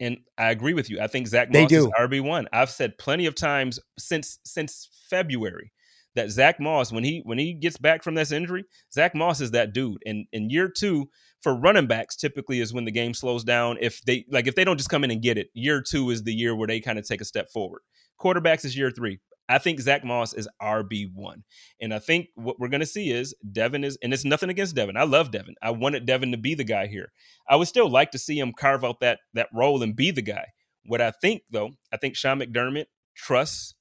and 0.00 0.16
I 0.38 0.50
agree 0.50 0.72
with 0.72 0.88
you. 0.88 0.98
I 0.98 1.08
think 1.08 1.26
Zach 1.28 1.52
Moss 1.52 1.70
is 1.70 1.86
RB 1.88 2.22
one. 2.22 2.48
I've 2.54 2.70
said 2.70 2.96
plenty 2.96 3.26
of 3.26 3.34
times 3.34 3.78
since 3.98 4.38
since 4.46 4.88
February 5.10 5.72
that 6.14 6.30
Zach 6.30 6.60
Moss, 6.60 6.92
when 6.92 7.04
he 7.04 7.22
when 7.24 7.38
he 7.38 7.54
gets 7.54 7.76
back 7.76 8.02
from 8.02 8.14
this 8.14 8.32
injury, 8.32 8.64
Zach 8.92 9.14
Moss 9.14 9.40
is 9.40 9.52
that 9.52 9.72
dude. 9.72 10.02
And 10.06 10.26
in 10.32 10.50
year 10.50 10.68
two, 10.68 11.08
for 11.42 11.54
running 11.54 11.86
backs 11.86 12.16
typically 12.16 12.60
is 12.60 12.72
when 12.72 12.84
the 12.84 12.90
game 12.90 13.14
slows 13.14 13.44
down. 13.44 13.78
If 13.80 14.02
they 14.02 14.24
like 14.30 14.46
if 14.46 14.54
they 14.54 14.64
don't 14.64 14.76
just 14.76 14.90
come 14.90 15.04
in 15.04 15.10
and 15.10 15.22
get 15.22 15.38
it, 15.38 15.48
year 15.54 15.80
two 15.80 16.10
is 16.10 16.22
the 16.22 16.34
year 16.34 16.54
where 16.54 16.68
they 16.68 16.80
kind 16.80 16.98
of 16.98 17.06
take 17.06 17.20
a 17.20 17.26
step 17.26 17.50
forward. 17.50 17.82
Quarterbacks 18.20 18.64
is 18.64 18.76
year 18.76 18.90
three. 18.90 19.18
I 19.48 19.58
think 19.58 19.80
Zach 19.80 20.04
Moss 20.04 20.32
is 20.34 20.48
RB 20.62 21.12
one, 21.12 21.42
and 21.80 21.92
I 21.92 21.98
think 21.98 22.28
what 22.36 22.58
we're 22.60 22.68
going 22.68 22.80
to 22.80 22.86
see 22.86 23.10
is 23.10 23.34
Devin 23.50 23.84
is, 23.84 23.98
and 24.02 24.14
it's 24.14 24.24
nothing 24.24 24.50
against 24.50 24.76
Devin. 24.76 24.96
I 24.96 25.02
love 25.02 25.30
Devin. 25.30 25.56
I 25.60 25.70
wanted 25.70 26.06
Devin 26.06 26.30
to 26.30 26.38
be 26.38 26.54
the 26.54 26.64
guy 26.64 26.86
here. 26.86 27.12
I 27.48 27.56
would 27.56 27.68
still 27.68 27.90
like 27.90 28.12
to 28.12 28.18
see 28.18 28.38
him 28.38 28.52
carve 28.56 28.84
out 28.84 29.00
that 29.00 29.18
that 29.34 29.48
role 29.52 29.82
and 29.82 29.96
be 29.96 30.10
the 30.10 30.22
guy. 30.22 30.46
What 30.86 31.00
I 31.00 31.10
think 31.10 31.42
though, 31.50 31.70
I 31.92 31.96
think 31.96 32.16
Sean 32.16 32.40
McDermott 32.40 32.86
trusts 33.14 33.74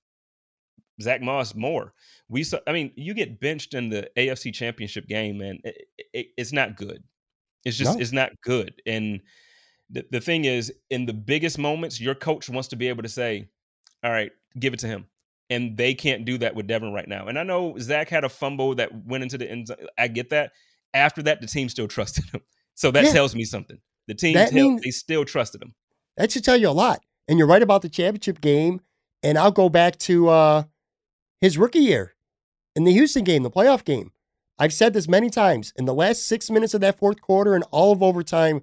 Zach 1.02 1.22
Moss 1.22 1.56
more. 1.56 1.94
We 2.30 2.44
saw, 2.44 2.60
I 2.68 2.72
mean, 2.72 2.92
you 2.96 3.14
get 3.14 3.40
benched 3.40 3.74
in 3.74 3.90
the 3.90 4.10
AFC 4.18 4.54
Championship 4.54 5.08
game, 5.08 5.40
man. 5.40 5.60
It, 5.64 5.88
it, 6.14 6.28
it's 6.38 6.54
not 6.54 6.78
good. 6.78 7.04
It's 7.64 7.78
just 7.78 7.96
no. 7.96 8.02
it's 8.02 8.12
not 8.12 8.32
good. 8.42 8.82
And 8.86 9.22
the, 9.90 10.06
the 10.12 10.22
thing 10.22 10.46
is, 10.46 10.74
in 10.90 11.06
the 11.06 11.14
biggest 11.14 11.60
moments, 11.60 12.00
your 12.00 12.16
coach 12.16 12.50
wants 12.50 12.70
to 12.70 12.76
be 12.76 12.88
able 12.88 13.04
to 13.04 13.10
say, 13.10 13.50
"All 14.04 14.12
right, 14.12 14.32
give 14.60 14.74
it 14.74 14.80
to 14.80 14.88
him." 14.88 15.06
And 15.50 15.76
they 15.76 15.94
can't 15.94 16.26
do 16.26 16.38
that 16.40 16.56
with 16.56 16.68
Devin 16.68 16.94
right 16.94 17.08
now. 17.08 17.28
And 17.28 17.38
I 17.38 17.44
know 17.44 17.78
Zach 17.78 18.08
had 18.10 18.24
a 18.24 18.30
fumble 18.30 18.74
that 18.76 18.90
went 19.06 19.24
into 19.24 19.38
the 19.38 19.52
end 19.52 19.68
zone. 19.68 19.78
I 19.98 20.08
get 20.08 20.30
that. 20.30 20.54
After 20.94 21.22
that, 21.24 21.42
the 21.42 21.48
team 21.48 21.70
still 21.70 21.88
trusted 21.90 22.26
him. 22.30 22.42
So 22.76 22.90
that 22.92 23.06
yeah. 23.06 23.12
tells 23.12 23.36
me 23.36 23.44
something. 23.44 23.78
The 24.08 24.16
team, 24.16 24.34
tell, 24.34 24.52
means, 24.52 24.82
they 24.82 24.92
still 24.92 25.26
trusted 25.26 25.62
him. 25.62 25.76
That 26.18 26.32
should 26.32 26.44
tell 26.44 26.58
you 26.58 26.70
a 26.70 26.72
lot. 26.72 27.02
And 27.28 27.38
you're 27.38 27.48
right 27.48 27.62
about 27.62 27.82
the 27.82 27.90
championship 27.90 28.42
game. 28.42 28.82
And 29.24 29.38
I'll 29.38 29.52
go 29.52 29.70
back 29.70 29.98
to 30.00 30.30
uh, 30.30 30.64
his 31.42 31.58
rookie 31.58 31.80
year 31.80 32.14
in 32.76 32.86
the 32.86 32.94
Houston 32.94 33.24
game, 33.24 33.44
the 33.44 33.52
playoff 33.52 33.84
game. 33.84 34.12
I've 34.58 34.74
said 34.74 34.94
this 34.94 35.08
many 35.08 35.30
times. 35.30 35.74
In 35.76 35.86
the 35.86 35.94
last 35.94 36.26
six 36.28 36.50
minutes 36.52 36.76
of 36.76 36.82
that 36.82 37.00
fourth 37.00 37.20
quarter 37.20 37.56
and 37.56 37.64
all 37.72 37.92
of 37.92 38.04
overtime, 38.04 38.62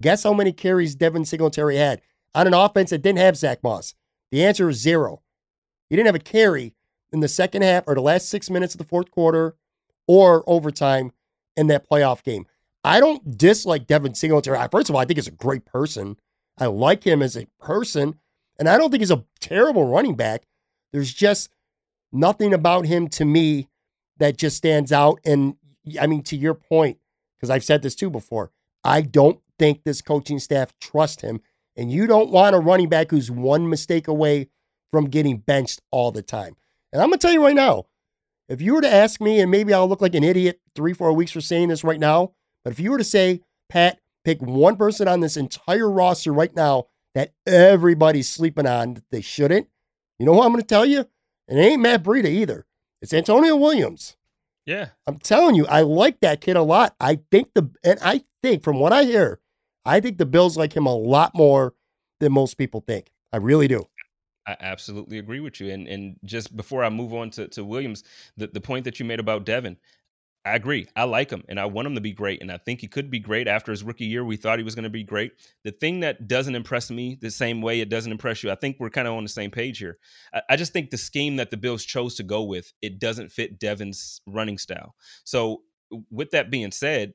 guess 0.00 0.24
how 0.24 0.32
many 0.32 0.52
carries 0.52 0.96
Devin 0.96 1.24
Singletary 1.24 1.76
had 1.76 2.02
on 2.34 2.48
an 2.48 2.54
offense 2.54 2.90
that 2.90 3.02
didn't 3.02 3.20
have 3.20 3.36
Zach 3.36 3.62
Moss? 3.62 3.94
The 4.32 4.44
answer 4.44 4.68
is 4.68 4.78
zero. 4.78 5.22
He 5.88 5.94
didn't 5.94 6.06
have 6.06 6.16
a 6.16 6.18
carry 6.18 6.74
in 7.12 7.20
the 7.20 7.28
second 7.28 7.62
half 7.62 7.84
or 7.86 7.94
the 7.94 8.00
last 8.00 8.28
six 8.28 8.50
minutes 8.50 8.74
of 8.74 8.78
the 8.78 8.84
fourth 8.84 9.12
quarter 9.12 9.54
or 10.08 10.42
overtime 10.48 11.12
in 11.56 11.68
that 11.68 11.88
playoff 11.88 12.24
game. 12.24 12.46
I 12.82 13.00
don't 13.00 13.38
dislike 13.38 13.86
Devin 13.86 14.14
Singletary. 14.14 14.58
First 14.70 14.88
of 14.88 14.96
all, 14.96 15.00
I 15.00 15.04
think 15.04 15.18
he's 15.18 15.28
a 15.28 15.32
great 15.32 15.64
person. 15.64 16.16
I 16.58 16.66
like 16.66 17.04
him 17.04 17.22
as 17.22 17.36
a 17.36 17.46
person, 17.60 18.18
and 18.58 18.68
I 18.68 18.78
don't 18.78 18.90
think 18.90 19.00
he's 19.00 19.10
a 19.10 19.24
terrible 19.40 19.84
running 19.86 20.16
back. 20.16 20.46
There's 20.92 21.12
just 21.12 21.50
nothing 22.16 22.52
about 22.52 22.86
him 22.86 23.08
to 23.08 23.24
me 23.24 23.68
that 24.18 24.36
just 24.36 24.56
stands 24.56 24.92
out. 24.92 25.20
And 25.24 25.56
I 26.00 26.06
mean, 26.06 26.22
to 26.24 26.36
your 26.36 26.54
point, 26.54 26.98
because 27.36 27.50
I've 27.50 27.64
said 27.64 27.82
this 27.82 27.94
too 27.94 28.10
before, 28.10 28.50
I 28.82 29.02
don't 29.02 29.40
think 29.58 29.84
this 29.84 30.02
coaching 30.02 30.38
staff 30.38 30.72
trust 30.80 31.20
him. 31.20 31.40
And 31.76 31.90
you 31.90 32.06
don't 32.06 32.30
want 32.30 32.56
a 32.56 32.58
running 32.58 32.88
back 32.88 33.10
who's 33.10 33.30
one 33.30 33.68
mistake 33.68 34.08
away 34.08 34.48
from 34.90 35.06
getting 35.10 35.38
benched 35.38 35.82
all 35.90 36.10
the 36.10 36.22
time. 36.22 36.56
And 36.92 37.02
I'm 37.02 37.08
going 37.08 37.18
to 37.18 37.26
tell 37.26 37.34
you 37.34 37.44
right 37.44 37.54
now, 37.54 37.84
if 38.48 38.62
you 38.62 38.74
were 38.74 38.80
to 38.80 38.92
ask 38.92 39.20
me, 39.20 39.40
and 39.40 39.50
maybe 39.50 39.74
I'll 39.74 39.88
look 39.88 40.00
like 40.00 40.14
an 40.14 40.24
idiot 40.24 40.60
three, 40.74 40.94
four 40.94 41.12
weeks 41.12 41.32
for 41.32 41.40
saying 41.40 41.68
this 41.68 41.84
right 41.84 42.00
now, 42.00 42.32
but 42.64 42.72
if 42.72 42.80
you 42.80 42.90
were 42.90 42.98
to 42.98 43.04
say, 43.04 43.42
Pat, 43.68 44.00
pick 44.24 44.40
one 44.40 44.76
person 44.76 45.08
on 45.08 45.20
this 45.20 45.36
entire 45.36 45.90
roster 45.90 46.32
right 46.32 46.54
now 46.54 46.86
that 47.14 47.32
everybody's 47.46 48.28
sleeping 48.28 48.66
on 48.66 48.94
that 48.94 49.04
they 49.10 49.20
shouldn't, 49.20 49.68
you 50.18 50.24
know 50.24 50.32
what 50.32 50.46
I'm 50.46 50.52
going 50.52 50.62
to 50.62 50.66
tell 50.66 50.86
you? 50.86 51.06
And 51.48 51.58
it 51.58 51.62
ain't 51.62 51.82
Matt 51.82 52.02
Breida 52.02 52.26
either. 52.26 52.66
It's 53.00 53.14
Antonio 53.14 53.56
Williams. 53.56 54.16
Yeah. 54.64 54.88
I'm 55.06 55.18
telling 55.18 55.54
you, 55.54 55.66
I 55.66 55.82
like 55.82 56.20
that 56.20 56.40
kid 56.40 56.56
a 56.56 56.62
lot. 56.62 56.94
I 57.00 57.20
think 57.30 57.54
the, 57.54 57.70
and 57.84 57.98
I 58.02 58.24
think 58.42 58.62
from 58.62 58.80
what 58.80 58.92
I 58.92 59.04
hear, 59.04 59.40
I 59.84 60.00
think 60.00 60.18
the 60.18 60.26
Bills 60.26 60.56
like 60.56 60.76
him 60.76 60.86
a 60.86 60.94
lot 60.94 61.34
more 61.34 61.74
than 62.18 62.32
most 62.32 62.54
people 62.54 62.80
think. 62.80 63.12
I 63.32 63.36
really 63.36 63.68
do. 63.68 63.86
I 64.46 64.56
absolutely 64.60 65.18
agree 65.18 65.40
with 65.40 65.60
you. 65.60 65.72
And 65.72 65.88
and 65.88 66.16
just 66.24 66.56
before 66.56 66.84
I 66.84 66.88
move 66.88 67.12
on 67.12 67.30
to, 67.30 67.48
to 67.48 67.64
Williams, 67.64 68.04
the, 68.36 68.46
the 68.46 68.60
point 68.60 68.84
that 68.84 68.98
you 69.00 69.04
made 69.04 69.20
about 69.20 69.44
Devin, 69.44 69.76
I 70.46 70.54
agree. 70.54 70.86
I 70.94 71.02
like 71.04 71.30
him 71.30 71.42
and 71.48 71.58
I 71.58 71.64
want 71.66 71.86
him 71.86 71.96
to 71.96 72.00
be 72.00 72.12
great. 72.12 72.40
And 72.40 72.52
I 72.52 72.58
think 72.58 72.80
he 72.80 72.86
could 72.86 73.10
be 73.10 73.18
great 73.18 73.48
after 73.48 73.72
his 73.72 73.82
rookie 73.82 74.04
year. 74.04 74.24
We 74.24 74.36
thought 74.36 74.60
he 74.60 74.64
was 74.64 74.76
going 74.76 74.84
to 74.84 74.88
be 74.88 75.02
great. 75.02 75.32
The 75.64 75.72
thing 75.72 75.98
that 76.00 76.28
doesn't 76.28 76.54
impress 76.54 76.88
me 76.88 77.18
the 77.20 77.32
same 77.32 77.60
way 77.60 77.80
it 77.80 77.88
doesn't 77.88 78.12
impress 78.12 78.44
you, 78.44 78.52
I 78.52 78.54
think 78.54 78.76
we're 78.78 78.90
kind 78.90 79.08
of 79.08 79.14
on 79.14 79.24
the 79.24 79.28
same 79.28 79.50
page 79.50 79.78
here. 79.78 79.98
I, 80.32 80.42
I 80.50 80.56
just 80.56 80.72
think 80.72 80.90
the 80.90 80.98
scheme 80.98 81.34
that 81.36 81.50
the 81.50 81.56
Bills 81.56 81.84
chose 81.84 82.14
to 82.14 82.22
go 82.22 82.44
with, 82.44 82.72
it 82.80 83.00
doesn't 83.00 83.32
fit 83.32 83.58
Devin's 83.58 84.20
running 84.24 84.56
style. 84.56 84.94
So 85.24 85.62
with 86.12 86.30
that 86.30 86.48
being 86.48 86.70
said, 86.70 87.14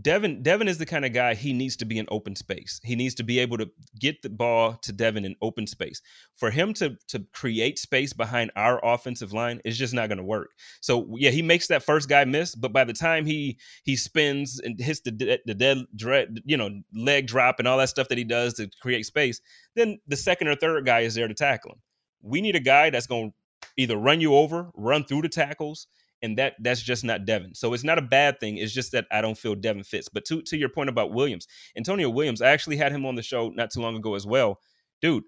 Devin 0.00 0.42
Devin 0.42 0.68
is 0.68 0.78
the 0.78 0.86
kind 0.86 1.04
of 1.04 1.12
guy 1.12 1.34
he 1.34 1.52
needs 1.52 1.76
to 1.76 1.84
be 1.84 1.98
in 1.98 2.06
open 2.10 2.36
space. 2.36 2.80
He 2.84 2.94
needs 2.94 3.14
to 3.16 3.24
be 3.24 3.38
able 3.40 3.58
to 3.58 3.70
get 3.98 4.22
the 4.22 4.30
ball 4.30 4.74
to 4.82 4.92
Devin 4.92 5.24
in 5.24 5.34
open 5.42 5.66
space. 5.66 6.00
For 6.36 6.50
him 6.50 6.72
to 6.74 6.96
to 7.08 7.24
create 7.32 7.78
space 7.78 8.12
behind 8.12 8.52
our 8.54 8.84
offensive 8.84 9.32
line 9.32 9.60
is 9.64 9.76
just 9.76 9.94
not 9.94 10.08
going 10.08 10.18
to 10.18 10.24
work. 10.24 10.50
So 10.80 11.08
yeah, 11.16 11.30
he 11.30 11.42
makes 11.42 11.66
that 11.68 11.82
first 11.82 12.08
guy 12.08 12.24
miss, 12.24 12.54
but 12.54 12.72
by 12.72 12.84
the 12.84 12.92
time 12.92 13.26
he 13.26 13.58
he 13.82 13.96
spins 13.96 14.60
and 14.60 14.78
hits 14.78 15.00
the 15.00 15.40
the 15.46 15.54
dead 15.54 15.78
dread, 15.96 16.40
you 16.44 16.56
know, 16.56 16.70
leg 16.94 17.26
drop 17.26 17.58
and 17.58 17.66
all 17.66 17.78
that 17.78 17.88
stuff 17.88 18.08
that 18.08 18.18
he 18.18 18.24
does 18.24 18.54
to 18.54 18.70
create 18.80 19.06
space, 19.06 19.40
then 19.74 19.98
the 20.06 20.16
second 20.16 20.48
or 20.48 20.54
third 20.54 20.86
guy 20.86 21.00
is 21.00 21.14
there 21.14 21.28
to 21.28 21.34
tackle 21.34 21.72
him. 21.72 21.78
We 22.22 22.40
need 22.40 22.56
a 22.56 22.60
guy 22.60 22.90
that's 22.90 23.06
going 23.08 23.30
to 23.30 23.36
either 23.76 23.96
run 23.96 24.20
you 24.20 24.34
over, 24.34 24.70
run 24.74 25.04
through 25.04 25.22
the 25.22 25.28
tackles, 25.28 25.86
and 26.22 26.38
that 26.38 26.54
that's 26.60 26.82
just 26.82 27.04
not 27.04 27.24
Devin. 27.24 27.54
So 27.54 27.72
it's 27.74 27.84
not 27.84 27.98
a 27.98 28.02
bad 28.02 28.38
thing. 28.40 28.56
It's 28.58 28.72
just 28.72 28.92
that 28.92 29.06
I 29.10 29.20
don't 29.20 29.36
feel 29.36 29.54
Devin 29.54 29.84
fits. 29.84 30.08
But 30.08 30.24
to 30.26 30.42
to 30.42 30.56
your 30.56 30.68
point 30.68 30.88
about 30.88 31.12
Williams, 31.12 31.46
Antonio 31.76 32.08
Williams, 32.08 32.40
I 32.40 32.50
actually 32.50 32.76
had 32.76 32.92
him 32.92 33.04
on 33.04 33.14
the 33.14 33.22
show 33.22 33.50
not 33.50 33.70
too 33.70 33.80
long 33.80 33.96
ago 33.96 34.14
as 34.14 34.26
well. 34.26 34.58
Dude, 35.00 35.24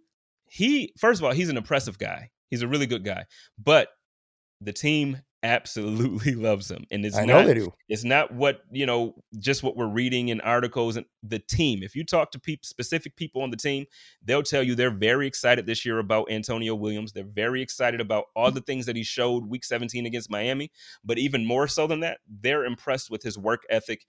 he 0.49 0.93
first 0.99 1.21
of 1.21 1.25
all, 1.25 1.33
he's 1.33 1.49
an 1.49 1.57
impressive 1.57 1.99
guy. 1.99 2.31
He's 2.49 2.63
a 2.63 2.69
really 2.69 2.87
good 2.87 3.05
guy. 3.05 3.25
But 3.63 3.89
the 4.61 4.73
team 4.73 5.19
absolutely 5.45 6.35
loves 6.35 6.69
him. 6.69 6.85
And 6.91 7.05
it's 7.05 7.17
I 7.17 7.25
not, 7.25 7.47
they 7.47 7.55
do. 7.55 7.73
It's 7.89 8.03
not 8.03 8.33
what, 8.33 8.63
you 8.73 8.87
know, 8.87 9.15
just 9.39 9.63
what 9.63 9.77
we're 9.77 9.87
reading 9.87 10.31
in 10.31 10.41
articles 10.41 10.97
and 10.97 11.07
the 11.23 11.39
team. 11.39 11.83
If 11.83 11.95
you 11.95 12.05
talk 12.05 12.33
to 12.33 12.41
people, 12.41 12.65
specific 12.65 13.15
people 13.15 13.43
on 13.43 13.51
the 13.51 13.57
team, 13.57 13.85
they'll 14.25 14.43
tell 14.43 14.63
you 14.63 14.75
they're 14.75 14.91
very 14.91 15.27
excited 15.29 15.67
this 15.67 15.85
year 15.85 15.99
about 15.99 16.31
Antonio 16.31 16.75
Williams. 16.75 17.13
They're 17.13 17.25
very 17.25 17.63
excited 17.63 18.01
about 18.01 18.25
all 18.35 18.51
the 18.51 18.63
things 18.63 18.87
that 18.87 18.97
he 18.97 19.05
showed 19.05 19.47
week 19.47 19.65
17 19.65 20.07
against 20.07 20.31
Miami. 20.31 20.73
But 21.05 21.19
even 21.19 21.45
more 21.45 21.69
so 21.69 21.87
than 21.87 22.01
that, 22.01 22.19
they're 22.41 22.65
impressed 22.65 23.11
with 23.11 23.23
his 23.23 23.39
work 23.39 23.63
ethic 23.69 24.07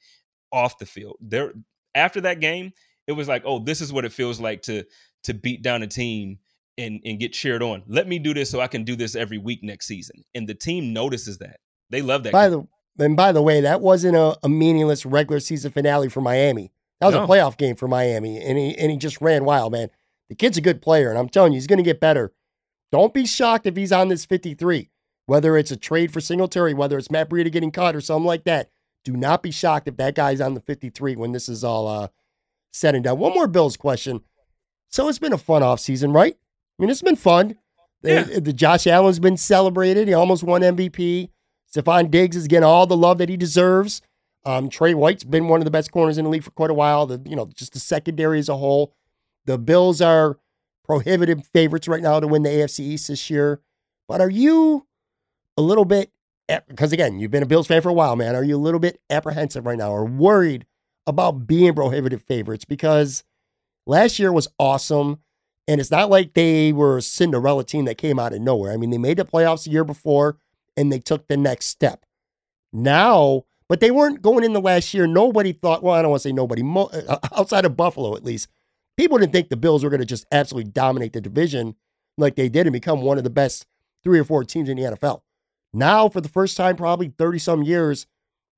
off 0.52 0.78
the 0.80 0.86
field. 0.86 1.18
They're 1.22 1.54
after 1.94 2.22
that 2.22 2.40
game, 2.40 2.72
it 3.08 3.12
was 3.12 3.28
like, 3.28 3.44
oh, 3.46 3.60
this 3.60 3.82
is 3.82 3.94
what 3.94 4.06
it 4.06 4.12
feels 4.12 4.40
like 4.40 4.64
to 4.64 4.86
to 5.26 5.34
beat 5.34 5.62
down 5.62 5.84
a 5.84 5.88
team 5.88 6.40
and 6.78 7.00
and 7.06 7.20
get 7.20 7.34
cheered 7.34 7.64
on. 7.64 7.84
Let 7.88 8.08
me 8.08 8.20
do 8.20 8.34
this 8.34 8.50
so 8.50 8.62
I 8.62 8.68
can 8.68 8.84
do 8.84 8.96
this 8.96 9.16
every 9.16 9.38
week 9.38 9.64
next 9.64 9.88
season. 9.88 10.24
And 10.34 10.48
the 10.48 10.54
team 10.54 10.94
notices 10.94 11.38
that. 11.40 11.60
They 11.90 12.02
love 12.02 12.24
that. 12.24 12.34
By 12.34 12.50
game. 12.50 12.68
the 12.98 13.06
and 13.06 13.18
by 13.18 13.32
the 13.32 13.42
way, 13.42 13.62
that 13.62 13.82
wasn't 13.82 14.16
a, 14.16 14.38
a, 14.42 14.48
meaningless 14.48 15.06
regular 15.06 15.42
season 15.42 15.72
finale 15.72 16.08
for 16.08 16.22
Miami. 16.22 16.72
That 17.02 17.08
was 17.08 17.16
no. 17.16 17.24
a 17.24 17.28
playoff 17.28 17.58
game 17.58 17.76
for 17.76 17.88
Miami, 17.88 18.42
and 18.42 18.58
he 18.58 18.76
and 18.78 18.90
he 18.90 18.98
just 18.98 19.20
ran 19.22 19.44
wild, 19.44 19.74
man. 19.74 19.90
The 20.30 20.36
kid's 20.36 20.58
a 20.58 20.62
good 20.62 20.82
player, 20.82 21.10
and 21.10 21.20
I'm 21.20 21.30
telling 21.30 21.52
you, 21.52 21.58
he's 21.58 21.68
going 21.68 21.78
to 21.78 21.84
get 21.84 22.00
better. 22.00 22.34
Don't 22.92 23.14
be 23.14 23.26
shocked 23.26 23.66
if 23.66 23.76
he's 23.76 23.92
on 23.92 24.08
this 24.08 24.26
53, 24.26 24.90
whether 25.26 25.58
it's 25.58 25.72
a 25.72 25.78
trade 25.78 26.12
for 26.12 26.22
Singletary, 26.22 26.74
whether 26.74 26.98
it's 26.98 27.12
Matt 27.12 27.30
Breida 27.30 27.52
getting 27.52 27.72
cut 27.72 27.96
or 27.96 28.02
something 28.02 28.26
like 28.26 28.46
that. 28.46 28.70
Do 29.04 29.16
not 29.16 29.44
be 29.44 29.52
shocked 29.52 29.88
if 29.88 29.98
that 29.98 30.16
guy's 30.16 30.42
on 30.42 30.54
the 30.56 30.62
53 30.62 31.16
when 31.16 31.32
this 31.32 31.48
is 31.48 31.64
all 31.64 31.88
uh, 31.88 32.08
said 32.72 32.96
and 32.96 33.04
done. 33.04 33.20
One 33.20 33.34
more 33.34 33.48
Bills 33.48 33.78
question. 33.78 34.22
So 34.90 35.10
it's 35.10 35.20
been 35.20 35.34
a 35.34 35.38
fun 35.38 35.62
offseason, 35.62 36.16
right? 36.16 36.38
I 36.78 36.82
mean, 36.82 36.90
it's 36.90 37.02
been 37.02 37.16
fun. 37.16 37.58
Yeah. 38.04 38.24
The, 38.24 38.42
the 38.42 38.54
Josh 38.54 38.88
Allen's 38.88 39.20
been 39.20 39.38
celebrated. 39.38 40.08
He 40.08 40.14
almost 40.14 40.44
won 40.44 40.62
MVP. 40.62 41.30
Stefon 41.74 42.12
Diggs 42.12 42.36
is 42.36 42.48
getting 42.48 42.64
all 42.64 42.88
the 42.88 42.98
love 42.98 43.18
that 43.18 43.30
he 43.30 43.38
deserves. 43.38 44.02
Um, 44.46 44.70
Tre 44.70 44.94
White's 44.94 45.24
been 45.24 45.48
one 45.48 45.60
of 45.60 45.66
the 45.66 45.72
best 45.72 45.92
corners 45.92 46.18
in 46.18 46.26
the 46.26 46.30
league 46.30 46.44
for 46.44 46.52
quite 46.52 46.70
a 46.70 46.76
while. 46.76 47.06
The 47.06 47.22
you 47.26 47.36
know 47.36 47.50
just 47.56 47.74
the 47.74 47.80
secondary 47.80 48.40
as 48.40 48.50
a 48.50 48.58
whole. 48.58 48.94
The 49.46 49.58
Bills 49.58 50.02
are 50.02 50.38
prohibitive 50.84 51.48
favorites 51.48 51.88
right 51.88 52.02
now 52.02 52.20
to 52.20 52.28
win 52.28 52.44
the 52.44 52.50
AFC 52.50 52.80
East 52.82 53.08
this 53.08 53.30
year. 53.30 53.60
But 54.08 54.22
are 54.22 54.30
you 54.30 54.86
a 55.58 55.62
little 55.62 55.86
bit 55.86 56.12
because 56.68 56.94
again 56.94 57.20
you've 57.20 57.32
been 57.32 57.44
a 57.44 57.48
Bills 57.48 57.68
fan 57.68 57.82
for 57.82 57.90
a 57.90 57.94
while, 57.94 58.16
man? 58.16 58.36
Are 58.36 58.44
you 58.44 58.56
a 58.56 58.58
little 58.58 58.80
bit 58.80 59.00
apprehensive 59.10 59.66
right 59.66 59.78
now 59.78 59.90
or 59.92 60.06
worried 60.06 60.66
about 61.08 61.48
being 61.48 61.74
prohibitive 61.74 62.22
favorites 62.22 62.66
because 62.66 63.24
last 63.86 64.20
year 64.20 64.32
was 64.32 64.48
awesome. 64.60 65.20
And 65.68 65.82
it's 65.82 65.92
not 65.92 66.10
like 66.10 66.34
they 66.34 66.72
were 66.72 66.98
a 66.98 67.02
Cinderella 67.02 67.64
team 67.64 67.86
that 67.86 67.98
came 67.98 68.20
out 68.20 68.34
of 68.34 68.42
nowhere. 68.42 68.72
I 68.72 68.78
mean, 68.78 68.92
they 68.92 68.98
made 68.98 69.18
the 69.18 69.26
playoffs 69.26 69.64
the 69.66 69.72
year 69.72 69.84
before 69.84 70.38
and 70.78 70.92
they 70.92 71.00
took 71.00 71.28
the 71.28 71.38
next 71.38 71.68
step. 71.68 72.06
Now, 72.72 73.46
but 73.68 73.80
they 73.80 73.90
weren't 73.90 74.22
going 74.22 74.44
in 74.44 74.54
the 74.54 74.62
last 74.62 74.94
year. 74.94 75.08
Nobody 75.08 75.54
thought, 75.54 75.82
well, 75.82 75.96
I 75.96 76.02
don't 76.02 76.12
want 76.12 76.22
to 76.22 76.30
say 76.30 76.34
nobody, 76.34 76.62
uh, 76.64 77.18
outside 77.36 77.66
of 77.66 77.76
Buffalo 77.76 78.16
at 78.16 78.24
least, 78.24 78.48
people 78.98 79.18
didn't 79.18 79.32
think 79.32 79.50
the 79.50 79.58
Bills 79.58 79.84
were 79.84 79.90
going 79.90 80.02
to 80.02 80.06
just 80.06 80.26
absolutely 80.32 80.70
dominate 80.72 81.14
the 81.14 81.22
division 81.22 81.76
like 82.18 82.36
they 82.36 82.50
did 82.50 82.68
and 82.68 82.74
become 82.74 83.02
one 83.02 83.18
of 83.18 83.24
the 83.24 83.30
best 83.30 83.66
three 84.04 84.20
or 84.20 84.24
four 84.24 84.44
teams 84.44 84.70
in 84.70 84.78
the 84.78 84.84
NFL. 84.84 85.22
Now, 85.74 86.08
for 86.08 86.22
the 86.22 86.30
first 86.30 86.56
time, 86.56 86.76
probably 86.76 87.10
30 87.10 87.40
some 87.40 87.64
years, 87.64 88.08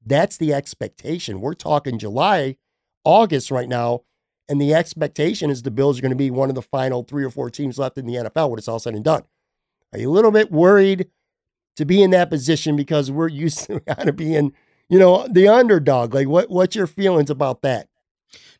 that's 0.05 0.37
the 0.37 0.53
expectation. 0.53 1.41
We're 1.41 1.53
talking 1.53 1.97
July, 1.97 2.57
August 3.03 3.49
right 3.49 3.67
now. 3.67 4.03
And 4.49 4.61
the 4.61 4.73
expectation 4.73 5.49
is 5.49 5.61
the 5.61 5.71
Bills 5.71 5.99
are 5.99 6.01
going 6.01 6.11
to 6.11 6.15
be 6.15 6.31
one 6.31 6.49
of 6.49 6.55
the 6.55 6.61
final 6.61 7.03
three 7.03 7.23
or 7.23 7.29
four 7.29 7.49
teams 7.49 7.77
left 7.77 7.97
in 7.97 8.05
the 8.05 8.15
NFL 8.15 8.49
when 8.49 8.57
it's 8.57 8.67
all 8.67 8.79
said 8.79 8.95
and 8.95 9.03
done. 9.03 9.23
Are 9.93 9.99
you 9.99 10.09
a 10.09 10.13
little 10.13 10.31
bit 10.31 10.51
worried 10.51 11.07
to 11.75 11.85
be 11.85 12.01
in 12.01 12.11
that 12.11 12.29
position 12.29 12.75
because 12.75 13.11
we're 13.11 13.27
used 13.27 13.59
to 13.67 13.79
kind 13.81 14.09
of 14.09 14.15
being, 14.15 14.53
you 14.89 14.99
know, 14.99 15.27
the 15.27 15.47
underdog? 15.47 16.13
Like, 16.13 16.27
what 16.27 16.49
what's 16.49 16.75
your 16.75 16.87
feelings 16.87 17.29
about 17.29 17.61
that? 17.63 17.89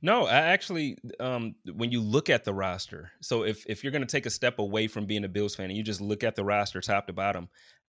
No, 0.02 0.26
I 0.26 0.38
actually, 0.38 0.98
um, 1.20 1.56
when 1.74 1.92
you 1.92 2.02
look 2.02 2.30
at 2.30 2.44
the 2.44 2.54
roster, 2.54 3.12
so 3.22 3.44
if 3.44 3.66
if 3.68 3.84
you're 3.84 3.92
going 3.92 4.06
to 4.06 4.08
take 4.08 4.26
a 4.26 4.32
step 4.32 4.60
away 4.60 4.88
from 4.88 5.06
being 5.06 5.24
a 5.24 5.30
Bills 5.30 5.56
fan 5.56 5.70
and 5.70 5.78
you 5.78 5.84
just 5.84 6.02
look 6.02 6.24
at 6.24 6.36
the 6.36 6.44
roster 6.44 6.82
top 6.82 7.08
to 7.08 7.14
bottom, 7.14 7.50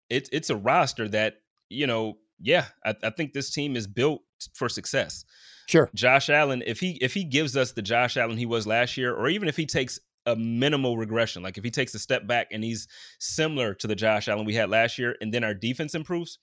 it's 0.10 0.30
it's 0.32 0.50
a 0.50 0.56
roster 0.56 1.08
that 1.10 1.42
you 1.70 1.88
know, 1.88 2.18
yeah, 2.40 2.66
I, 2.86 2.96
I 3.04 3.10
think 3.10 3.34
this 3.34 3.50
team 3.52 3.76
is 3.76 3.88
built 3.88 4.22
for 4.54 4.70
success. 4.70 5.26
Sure, 5.68 5.90
Josh 5.94 6.30
Allen, 6.30 6.64
if 6.66 6.80
he 6.80 6.92
if 7.02 7.14
he 7.14 7.26
gives 7.26 7.58
us 7.58 7.74
the 7.74 7.82
Josh 7.82 8.16
Allen 8.16 8.38
he 8.38 8.46
was 8.46 8.66
last 8.66 8.96
year, 8.96 9.14
or 9.14 9.28
even 9.28 9.50
if 9.50 9.58
he 9.58 9.66
takes 9.66 10.00
a 10.26 10.36
minimal 10.36 10.98
regression, 10.98 11.44
like 11.44 11.58
if 11.58 11.64
he 11.64 11.72
takes 11.72 11.94
a 11.94 12.00
step 12.00 12.26
back 12.26 12.48
and 12.52 12.64
he's 12.64 12.88
similar 13.20 13.74
to 13.76 13.88
the 13.88 13.96
Josh 13.96 14.30
Allen 14.30 14.46
we 14.46 14.54
had 14.54 14.70
last 14.70 14.98
year, 14.98 15.16
and 15.20 15.34
then 15.34 15.44
our 15.44 15.54
defense 15.54 15.94
improves, 15.94 16.40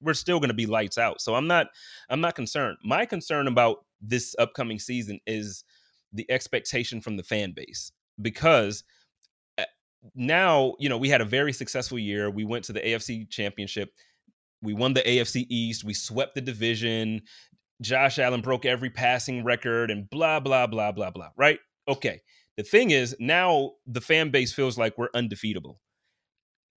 we're 0.00 0.12
still 0.14 0.40
going 0.40 0.48
to 0.48 0.54
be 0.54 0.66
lights 0.66 0.98
out. 0.98 1.20
So 1.20 1.36
I'm 1.36 1.46
not 1.46 1.68
I'm 2.10 2.20
not 2.20 2.34
concerned. 2.34 2.76
My 2.84 3.06
concern 3.06 3.46
about 3.46 3.84
this 4.00 4.34
upcoming 4.40 4.80
season 4.80 5.20
is 5.24 5.64
the 6.12 6.28
expectation 6.30 7.00
from 7.00 7.16
the 7.16 7.22
fan 7.22 7.52
base 7.52 7.92
because 8.22 8.82
eh, 9.58 9.64
now, 10.16 10.74
you 10.80 10.88
know, 10.88 10.98
we 10.98 11.08
had 11.08 11.20
a 11.20 11.24
very 11.24 11.52
successful 11.52 11.98
year. 11.98 12.28
We 12.28 12.44
went 12.44 12.64
to 12.64 12.72
the 12.72 12.80
AFC 12.80 13.30
championship. 13.30 13.90
We 14.62 14.74
won 14.74 14.94
the 14.94 15.02
AFC 15.02 15.46
East. 15.48 15.84
We 15.84 15.94
swept 15.94 16.34
the 16.34 16.40
division. 16.40 17.22
Josh 17.84 18.18
Allen 18.18 18.40
broke 18.40 18.64
every 18.64 18.90
passing 18.90 19.44
record 19.44 19.90
and 19.90 20.08
blah, 20.08 20.40
blah, 20.40 20.66
blah, 20.66 20.92
blah, 20.92 21.10
blah. 21.10 21.30
Right? 21.36 21.58
Okay. 21.86 22.22
The 22.56 22.62
thing 22.62 22.90
is, 22.90 23.16
now 23.18 23.72
the 23.86 24.00
fan 24.00 24.30
base 24.30 24.52
feels 24.52 24.78
like 24.78 24.96
we're 24.96 25.08
undefeatable. 25.14 25.80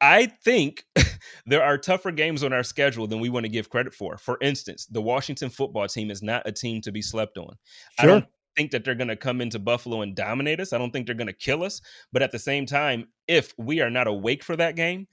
I 0.02 0.26
think 0.26 0.84
there 1.46 1.64
are 1.64 1.78
tougher 1.78 2.12
games 2.12 2.44
on 2.44 2.54
our 2.54 2.64
schedule 2.64 3.08
than 3.08 3.20
we 3.20 3.30
want 3.30 3.46
to 3.46 3.50
give 3.52 3.70
credit 3.70 3.94
for. 3.94 4.18
For 4.18 4.38
instance, 4.42 4.86
the 4.86 5.02
Washington 5.02 5.50
football 5.50 5.88
team 5.88 6.12
is 6.12 6.22
not 6.22 6.48
a 6.48 6.52
team 6.52 6.82
to 6.82 6.92
be 6.92 7.02
slept 7.02 7.38
on. 7.38 7.48
Sure. 7.48 7.56
I 8.00 8.06
don't 8.06 8.26
think 8.56 8.72
that 8.72 8.84
they're 8.84 8.96
going 8.96 9.10
to 9.10 9.16
come 9.16 9.42
into 9.42 9.60
Buffalo 9.60 10.02
and 10.02 10.16
dominate 10.16 10.60
us. 10.60 10.74
I 10.74 10.78
don't 10.78 10.92
think 10.92 11.06
they're 11.06 11.16
going 11.16 11.28
to 11.28 11.34
kill 11.34 11.64
us. 11.64 11.82
But 12.12 12.22
at 12.22 12.32
the 12.32 12.40
same 12.40 12.66
time, 12.66 13.08
if 13.28 13.54
we 13.58 13.82
are 13.82 13.90
not 13.90 14.08
awake 14.08 14.44
for 14.44 14.56
that 14.56 14.76
game, 14.76 15.08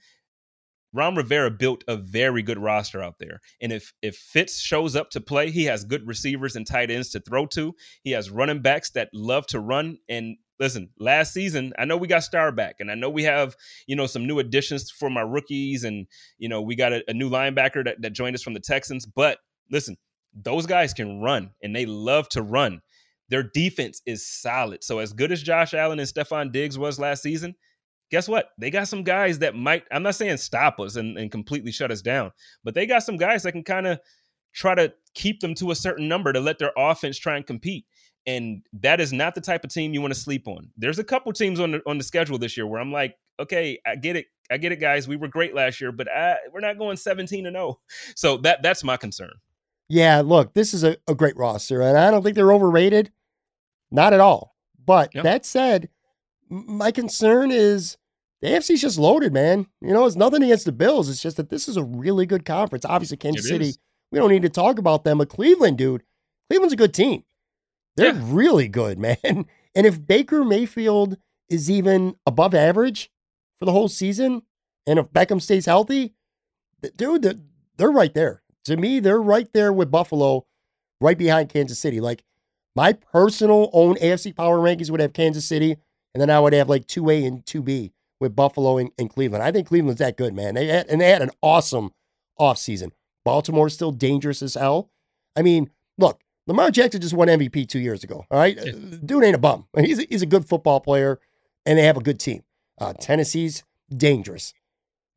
Ron 0.93 1.15
Rivera 1.15 1.49
built 1.49 1.83
a 1.87 1.97
very 1.97 2.43
good 2.43 2.59
roster 2.59 3.01
out 3.01 3.19
there. 3.19 3.41
And 3.61 3.71
if 3.71 3.93
if 4.01 4.15
Fitz 4.15 4.59
shows 4.59 4.95
up 4.95 5.09
to 5.11 5.21
play, 5.21 5.49
he 5.49 5.65
has 5.65 5.83
good 5.83 6.07
receivers 6.07 6.55
and 6.55 6.65
tight 6.65 6.91
ends 6.91 7.09
to 7.11 7.19
throw 7.19 7.45
to. 7.47 7.75
He 8.03 8.11
has 8.11 8.29
running 8.29 8.61
backs 8.61 8.91
that 8.91 9.09
love 9.13 9.47
to 9.47 9.59
run 9.59 9.97
and 10.07 10.37
listen, 10.59 10.89
last 10.99 11.33
season, 11.33 11.73
I 11.77 11.85
know 11.85 11.97
we 11.97 12.07
got 12.07 12.23
Star 12.23 12.51
back, 12.51 12.75
and 12.79 12.89
I 12.89 12.95
know 12.95 13.09
we 13.09 13.23
have, 13.23 13.55
you 13.87 13.95
know, 13.95 14.05
some 14.05 14.27
new 14.27 14.39
additions 14.39 14.91
for 14.91 15.09
my 15.09 15.21
rookies, 15.21 15.83
and 15.83 16.07
you 16.37 16.47
know, 16.47 16.61
we 16.61 16.75
got 16.75 16.93
a, 16.93 17.03
a 17.07 17.13
new 17.13 17.29
linebacker 17.29 17.83
that, 17.83 18.01
that 18.01 18.13
joined 18.13 18.35
us 18.35 18.43
from 18.43 18.53
the 18.53 18.59
Texans. 18.59 19.05
But 19.05 19.39
listen, 19.71 19.97
those 20.33 20.65
guys 20.65 20.93
can 20.93 21.21
run 21.21 21.51
and 21.61 21.75
they 21.75 21.85
love 21.85 22.29
to 22.29 22.41
run. 22.41 22.81
Their 23.29 23.43
defense 23.43 24.01
is 24.05 24.27
solid. 24.27 24.83
So 24.83 24.99
as 24.99 25.13
good 25.13 25.31
as 25.31 25.43
Josh 25.43 25.73
Allen 25.73 25.99
and 25.99 26.07
Stefon 26.07 26.51
Diggs 26.51 26.77
was 26.77 26.99
last 26.99 27.23
season, 27.23 27.55
guess 28.13 28.29
what? 28.29 28.51
They 28.59 28.69
got 28.69 28.87
some 28.87 29.01
guys 29.01 29.39
that 29.39 29.55
might, 29.55 29.85
I'm 29.91 30.03
not 30.03 30.13
saying 30.13 30.37
stop 30.37 30.79
us 30.79 30.97
and, 30.97 31.17
and 31.17 31.31
completely 31.31 31.71
shut 31.71 31.89
us 31.89 32.03
down, 32.03 32.31
but 32.63 32.75
they 32.75 32.85
got 32.85 33.01
some 33.01 33.17
guys 33.17 33.41
that 33.41 33.53
can 33.53 33.63
kind 33.63 33.87
of 33.87 33.99
try 34.53 34.75
to 34.75 34.93
keep 35.15 35.39
them 35.39 35.55
to 35.55 35.71
a 35.71 35.75
certain 35.75 36.07
number 36.07 36.31
to 36.31 36.39
let 36.39 36.59
their 36.59 36.71
offense 36.77 37.17
try 37.17 37.37
and 37.37 37.47
compete 37.47 37.87
and 38.27 38.61
that 38.73 39.01
is 39.01 39.11
not 39.11 39.33
the 39.33 39.41
type 39.41 39.63
of 39.63 39.73
team 39.73 39.93
you 39.93 39.99
want 39.99 40.13
to 40.13 40.19
sleep 40.19 40.47
on. 40.47 40.69
There's 40.77 40.99
a 40.99 41.03
couple 41.03 41.33
teams 41.33 41.59
on 41.59 41.71
the 41.71 41.81
on 41.85 41.97
the 41.97 42.03
schedule 42.03 42.37
this 42.37 42.55
year 42.55 42.65
where 42.65 42.79
I'm 42.79 42.91
like, 42.91 43.17
okay, 43.39 43.79
I 43.85 43.95
get 43.95 44.15
it, 44.15 44.27
I 44.49 44.57
get 44.57 44.71
it, 44.71 44.77
guys. 44.77 45.07
We 45.07 45.17
were 45.17 45.27
great 45.27 45.53
last 45.53 45.81
year, 45.81 45.91
but 45.91 46.07
I, 46.09 46.37
we're 46.53 46.61
not 46.61 46.77
going 46.77 46.95
17 46.95 47.45
and 47.45 47.55
0. 47.55 47.79
So 48.15 48.37
that 48.37 48.63
that's 48.63 48.83
my 48.83 48.95
concern. 48.95 49.33
Yeah, 49.89 50.21
look, 50.21 50.53
this 50.53 50.73
is 50.73 50.83
a, 50.83 50.95
a 51.07 51.15
great 51.15 51.35
roster, 51.35 51.81
and 51.81 51.97
I 51.97 52.11
don't 52.11 52.23
think 52.23 52.35
they're 52.35 52.53
overrated, 52.53 53.11
not 53.91 54.13
at 54.13 54.21
all. 54.21 54.55
But 54.85 55.13
yep. 55.13 55.25
that 55.25 55.45
said, 55.45 55.89
my 56.49 56.91
concern 56.91 57.51
is 57.51 57.97
the 58.43 58.49
AFC's 58.49 58.81
just 58.81 58.99
loaded, 58.99 59.31
man. 59.31 59.67
You 59.79 59.93
know, 59.93 60.05
it's 60.05 60.17
nothing 60.17 60.43
against 60.43 60.65
the 60.65 60.73
Bills. 60.73 61.07
It's 61.07 61.21
just 61.21 61.37
that 61.37 61.49
this 61.49 61.69
is 61.69 61.77
a 61.77 61.83
really 61.83 62.25
good 62.25 62.43
conference. 62.43 62.83
Obviously, 62.83 63.15
Kansas 63.15 63.45
it 63.45 63.47
City, 63.47 63.69
is. 63.69 63.79
we 64.11 64.19
don't 64.19 64.31
need 64.31 64.41
to 64.41 64.49
talk 64.49 64.77
about 64.77 65.05
them, 65.05 65.19
but 65.19 65.29
Cleveland, 65.29 65.77
dude, 65.77 66.03
Cleveland's 66.49 66.73
a 66.73 66.77
good 66.77 66.93
team. 66.93 67.23
They're 67.95 68.13
yeah. 68.13 68.21
really 68.25 68.67
good, 68.67 68.99
man. 69.23 69.45
And 69.73 69.87
if 69.87 70.05
Baker 70.05 70.43
Mayfield 70.43 71.15
is 71.47 71.71
even 71.71 72.17
above 72.25 72.53
average 72.53 73.09
for 73.59 73.65
the 73.65 73.71
whole 73.71 73.87
season, 73.87 74.41
and 74.85 74.99
if 74.99 75.05
Beckham 75.05 75.41
stays 75.41 75.65
healthy, 75.65 76.13
dude, 76.97 77.47
they're 77.77 77.91
right 77.91 78.13
there. 78.13 78.43
To 78.65 78.75
me, 78.75 78.99
they're 78.99 79.21
right 79.21 79.47
there 79.53 79.71
with 79.71 79.89
Buffalo, 79.89 80.45
right 80.99 81.17
behind 81.17 81.47
Kansas 81.47 81.79
City. 81.79 82.01
Like 82.01 82.25
my 82.75 82.91
personal 82.91 83.69
own 83.71 83.95
AFC 83.95 84.35
power 84.35 84.57
rankings 84.57 84.91
would 84.91 84.99
have 84.99 85.13
Kansas 85.13 85.45
City, 85.45 85.77
and 86.13 86.19
then 86.19 86.29
I 86.29 86.41
would 86.41 86.51
have 86.51 86.67
like 86.67 86.87
2A 86.87 87.25
and 87.25 87.45
2B 87.45 87.93
with 88.19 88.35
Buffalo 88.35 88.77
and, 88.77 88.91
and 88.97 89.09
Cleveland. 89.09 89.43
I 89.43 89.51
think 89.51 89.67
Cleveland's 89.67 89.99
that 89.99 90.17
good, 90.17 90.33
man. 90.33 90.55
They 90.55 90.67
had, 90.67 90.87
and 90.87 91.01
they 91.01 91.09
had 91.09 91.21
an 91.21 91.31
awesome 91.41 91.91
offseason. 92.39 92.91
Baltimore's 93.25 93.73
still 93.73 93.91
dangerous 93.91 94.41
as 94.41 94.55
hell. 94.55 94.89
I 95.35 95.41
mean, 95.41 95.69
look, 95.97 96.21
Lamar 96.47 96.71
Jackson 96.71 97.01
just 97.01 97.13
won 97.13 97.27
MVP 97.27 97.67
two 97.67 97.79
years 97.79 98.03
ago. 98.03 98.25
All 98.29 98.37
right, 98.37 98.57
yeah. 98.57 98.71
dude 99.03 99.23
ain't 99.23 99.35
a 99.35 99.39
bum. 99.39 99.67
He's 99.77 99.99
a, 99.99 100.05
he's 100.09 100.21
a 100.21 100.27
good 100.27 100.45
football 100.45 100.79
player, 100.79 101.19
and 101.65 101.77
they 101.77 101.83
have 101.83 101.97
a 101.97 102.01
good 102.01 102.19
team. 102.19 102.43
Uh, 102.79 102.93
Tennessee's 102.93 103.63
dangerous, 103.95 104.53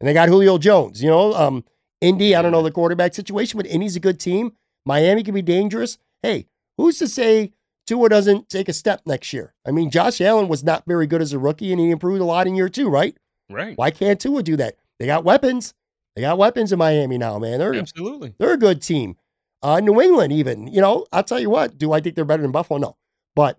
and 0.01 0.09
they 0.09 0.14
got 0.14 0.28
Julio 0.28 0.59
Jones. 0.59 1.02
You 1.02 1.10
know, 1.10 1.35
um, 1.35 1.64
Indy. 2.01 2.35
I 2.35 2.43
don't 2.43 2.52
know 2.52 2.62
the 2.62 2.70
quarterback 2.70 3.14
situation, 3.14 3.56
but 3.56 3.66
Indy's 3.66 3.97
a 3.97 4.01
good 4.01 4.20
team. 4.20 4.52
Miami 4.85 5.24
can 5.24 5.35
be 5.35 5.43
dangerous. 5.43 5.98
Hey, 6.23 6.47
who's 6.77 6.98
to 6.98 7.09
say 7.09 7.52
Tua 7.87 8.09
doesn't 8.09 8.49
take 8.49 8.69
a 8.69 8.73
step 8.73 9.03
next 9.07 9.33
year? 9.33 9.55
I 9.67 9.71
mean, 9.71 9.91
Josh 9.91 10.21
Allen 10.21 10.49
was 10.49 10.65
not 10.65 10.85
very 10.87 11.07
good 11.07 11.23
as 11.23 11.33
a 11.33 11.39
rookie, 11.39 11.73
and 11.73 11.81
he 11.81 11.91
improved 11.91 12.21
a 12.21 12.25
lot 12.25 12.47
in 12.47 12.55
year 12.55 12.69
two, 12.69 12.89
right? 12.89 13.17
Right. 13.49 13.77
Why 13.77 13.91
can't 13.91 14.21
Tua 14.21 14.43
do 14.43 14.57
that? 14.57 14.77
They 14.99 15.07
got 15.07 15.25
weapons. 15.25 15.75
They 16.15 16.23
got 16.23 16.39
weapons 16.39 16.73
in 16.73 16.79
Miami 16.79 17.19
now, 17.19 17.39
man. 17.39 17.59
They're 17.59 17.75
absolutely 17.75 18.35
they're 18.39 18.55
a 18.55 18.59
good 18.59 18.83
team. 18.83 19.17
Uh, 19.63 19.81
New 19.81 20.01
England, 20.01 20.33
even, 20.33 20.67
you 20.67 20.81
know, 20.81 21.07
I'll 21.13 21.23
tell 21.23 21.41
you 21.41 21.51
what, 21.51 21.79
do 21.79 21.93
I 21.93 22.01
think 22.01 22.15
they're 22.15 22.25
better 22.25 22.43
than 22.43 22.53
Buffalo? 22.53 22.79
No. 22.79 22.97
But 23.35 23.59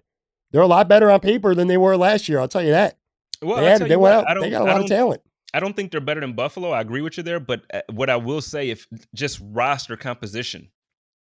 they're 0.52 0.62
a 0.62 0.68
lot 0.68 0.88
better 0.88 1.12
on 1.12 1.20
paper 1.20 1.54
than 1.54 1.68
they 1.68 1.78
were 1.78 1.98
last 1.98 2.30
year. 2.30 2.40
I'll 2.40 2.48
tell 2.48 2.64
you 2.64 2.72
that. 2.72 2.98
Well, 3.42 3.58
they, 3.58 3.70
had, 3.70 3.82
they 3.82 3.96
went 3.96 4.16
what, 4.16 4.38
out, 4.38 4.42
they 4.42 4.50
got 4.50 4.62
a 4.64 4.66
lot 4.66 4.82
of 4.82 4.88
talent. 4.88 5.22
I 5.54 5.60
don't 5.60 5.76
think 5.76 5.92
they're 5.92 6.02
better 6.02 6.22
than 6.22 6.34
Buffalo. 6.34 6.72
I 6.72 6.82
agree 6.82 7.02
with 7.02 7.18
you 7.18 7.24
there. 7.24 7.40
But 7.40 7.62
uh, 7.74 7.82
what 7.92 8.10
I 8.10 8.16
will 8.16 8.42
say, 8.42 8.70
if 8.70 8.88
just 9.14 9.40
roster 9.44 9.96
composition, 9.96 10.70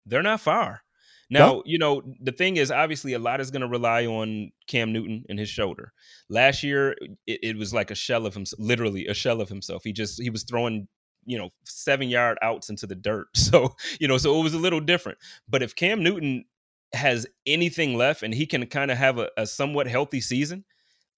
they're 0.06 0.22
not 0.22 0.40
far. 0.40 0.82
Now, 1.30 1.46
no. 1.46 1.62
you 1.64 1.78
know, 1.78 2.02
the 2.20 2.32
thing 2.32 2.56
is, 2.56 2.72
obviously, 2.72 3.12
a 3.12 3.18
lot 3.18 3.40
is 3.40 3.50
going 3.50 3.62
to 3.62 3.68
rely 3.68 4.04
on 4.06 4.50
Cam 4.66 4.92
Newton 4.92 5.24
and 5.28 5.38
his 5.38 5.48
shoulder. 5.48 5.92
Last 6.28 6.62
year, 6.62 6.96
it, 7.26 7.38
it, 7.42 7.56
was 7.56 7.72
like 7.72 7.92
a 7.92 7.94
shell 7.94 8.26
of 8.26 8.34
himself, 8.34 8.58
literally 8.60 9.06
a 9.06 9.14
shell 9.14 9.40
of 9.40 9.48
himself. 9.48 9.84
He 9.84 9.92
just, 9.92 10.20
he 10.20 10.28
was 10.28 10.42
throwing 10.42 10.88
you 11.26 11.38
know 11.38 11.50
seven 11.64 12.08
yard 12.08 12.38
outs 12.42 12.70
into 12.70 12.86
the 12.86 12.94
dirt. 12.94 13.28
So 13.36 13.74
you 13.98 14.08
know, 14.08 14.18
so 14.18 14.38
it 14.38 14.42
was 14.42 14.54
a 14.54 14.58
little 14.58 14.80
different. 14.80 15.18
But 15.48 15.62
if 15.62 15.74
Cam 15.74 16.02
Newton 16.02 16.44
has 16.92 17.26
anything 17.46 17.96
left 17.96 18.22
and 18.22 18.34
he 18.34 18.46
can 18.46 18.66
kind 18.66 18.90
of 18.90 18.98
have 18.98 19.18
a, 19.18 19.30
a 19.36 19.46
somewhat 19.46 19.86
healthy 19.86 20.20
season, 20.20 20.64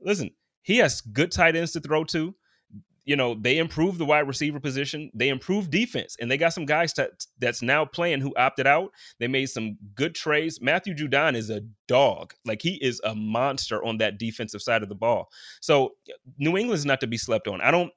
listen, 0.00 0.30
he 0.62 0.78
has 0.78 1.00
good 1.00 1.32
tight 1.32 1.56
ends 1.56 1.72
to 1.72 1.80
throw 1.80 2.04
to. 2.04 2.34
You 3.04 3.16
know, 3.16 3.34
they 3.34 3.58
improved 3.58 3.98
the 3.98 4.04
wide 4.04 4.28
receiver 4.28 4.60
position. 4.60 5.10
They 5.12 5.28
improved 5.28 5.70
defense, 5.70 6.16
and 6.20 6.30
they 6.30 6.36
got 6.36 6.52
some 6.52 6.66
guys 6.66 6.92
that 6.94 7.26
that's 7.38 7.60
now 7.62 7.84
playing 7.84 8.20
who 8.20 8.34
opted 8.36 8.66
out. 8.66 8.92
They 9.18 9.28
made 9.28 9.46
some 9.46 9.76
good 9.94 10.14
trades. 10.14 10.60
Matthew 10.60 10.94
Judon 10.94 11.34
is 11.34 11.50
a 11.50 11.62
dog. 11.88 12.32
Like 12.44 12.62
he 12.62 12.74
is 12.74 13.00
a 13.04 13.14
monster 13.14 13.84
on 13.84 13.98
that 13.98 14.18
defensive 14.18 14.62
side 14.62 14.82
of 14.82 14.88
the 14.88 14.94
ball. 14.94 15.28
So 15.60 15.94
New 16.38 16.56
England's 16.56 16.86
not 16.86 17.00
to 17.00 17.06
be 17.06 17.18
slept 17.18 17.48
on. 17.48 17.60
I 17.60 17.70
don't 17.70 17.90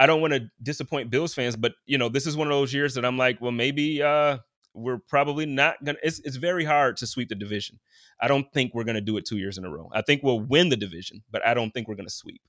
I 0.00 0.06
don't 0.06 0.22
want 0.22 0.32
to 0.32 0.50
disappoint 0.62 1.10
Bills 1.10 1.34
fans, 1.34 1.56
but 1.56 1.72
you 1.84 1.98
know, 1.98 2.08
this 2.08 2.26
is 2.26 2.34
one 2.36 2.46
of 2.48 2.52
those 2.52 2.72
years 2.72 2.94
that 2.94 3.04
I'm 3.04 3.18
like, 3.18 3.38
well, 3.40 3.52
maybe 3.52 4.02
uh, 4.02 4.38
we're 4.72 4.98
probably 4.98 5.44
not 5.44 5.82
gonna. 5.84 5.98
It's 6.02 6.20
it's 6.20 6.36
very 6.36 6.64
hard 6.64 6.96
to 6.98 7.06
sweep 7.06 7.28
the 7.28 7.34
division. 7.34 7.78
I 8.20 8.26
don't 8.26 8.50
think 8.52 8.72
we're 8.74 8.84
gonna 8.84 9.02
do 9.02 9.18
it 9.18 9.26
two 9.26 9.36
years 9.36 9.58
in 9.58 9.64
a 9.64 9.70
row. 9.70 9.90
I 9.92 10.00
think 10.00 10.22
we'll 10.22 10.40
win 10.40 10.70
the 10.70 10.76
division, 10.76 11.22
but 11.30 11.44
I 11.46 11.52
don't 11.52 11.70
think 11.72 11.86
we're 11.86 11.96
gonna 11.96 12.08
sweep. 12.08 12.40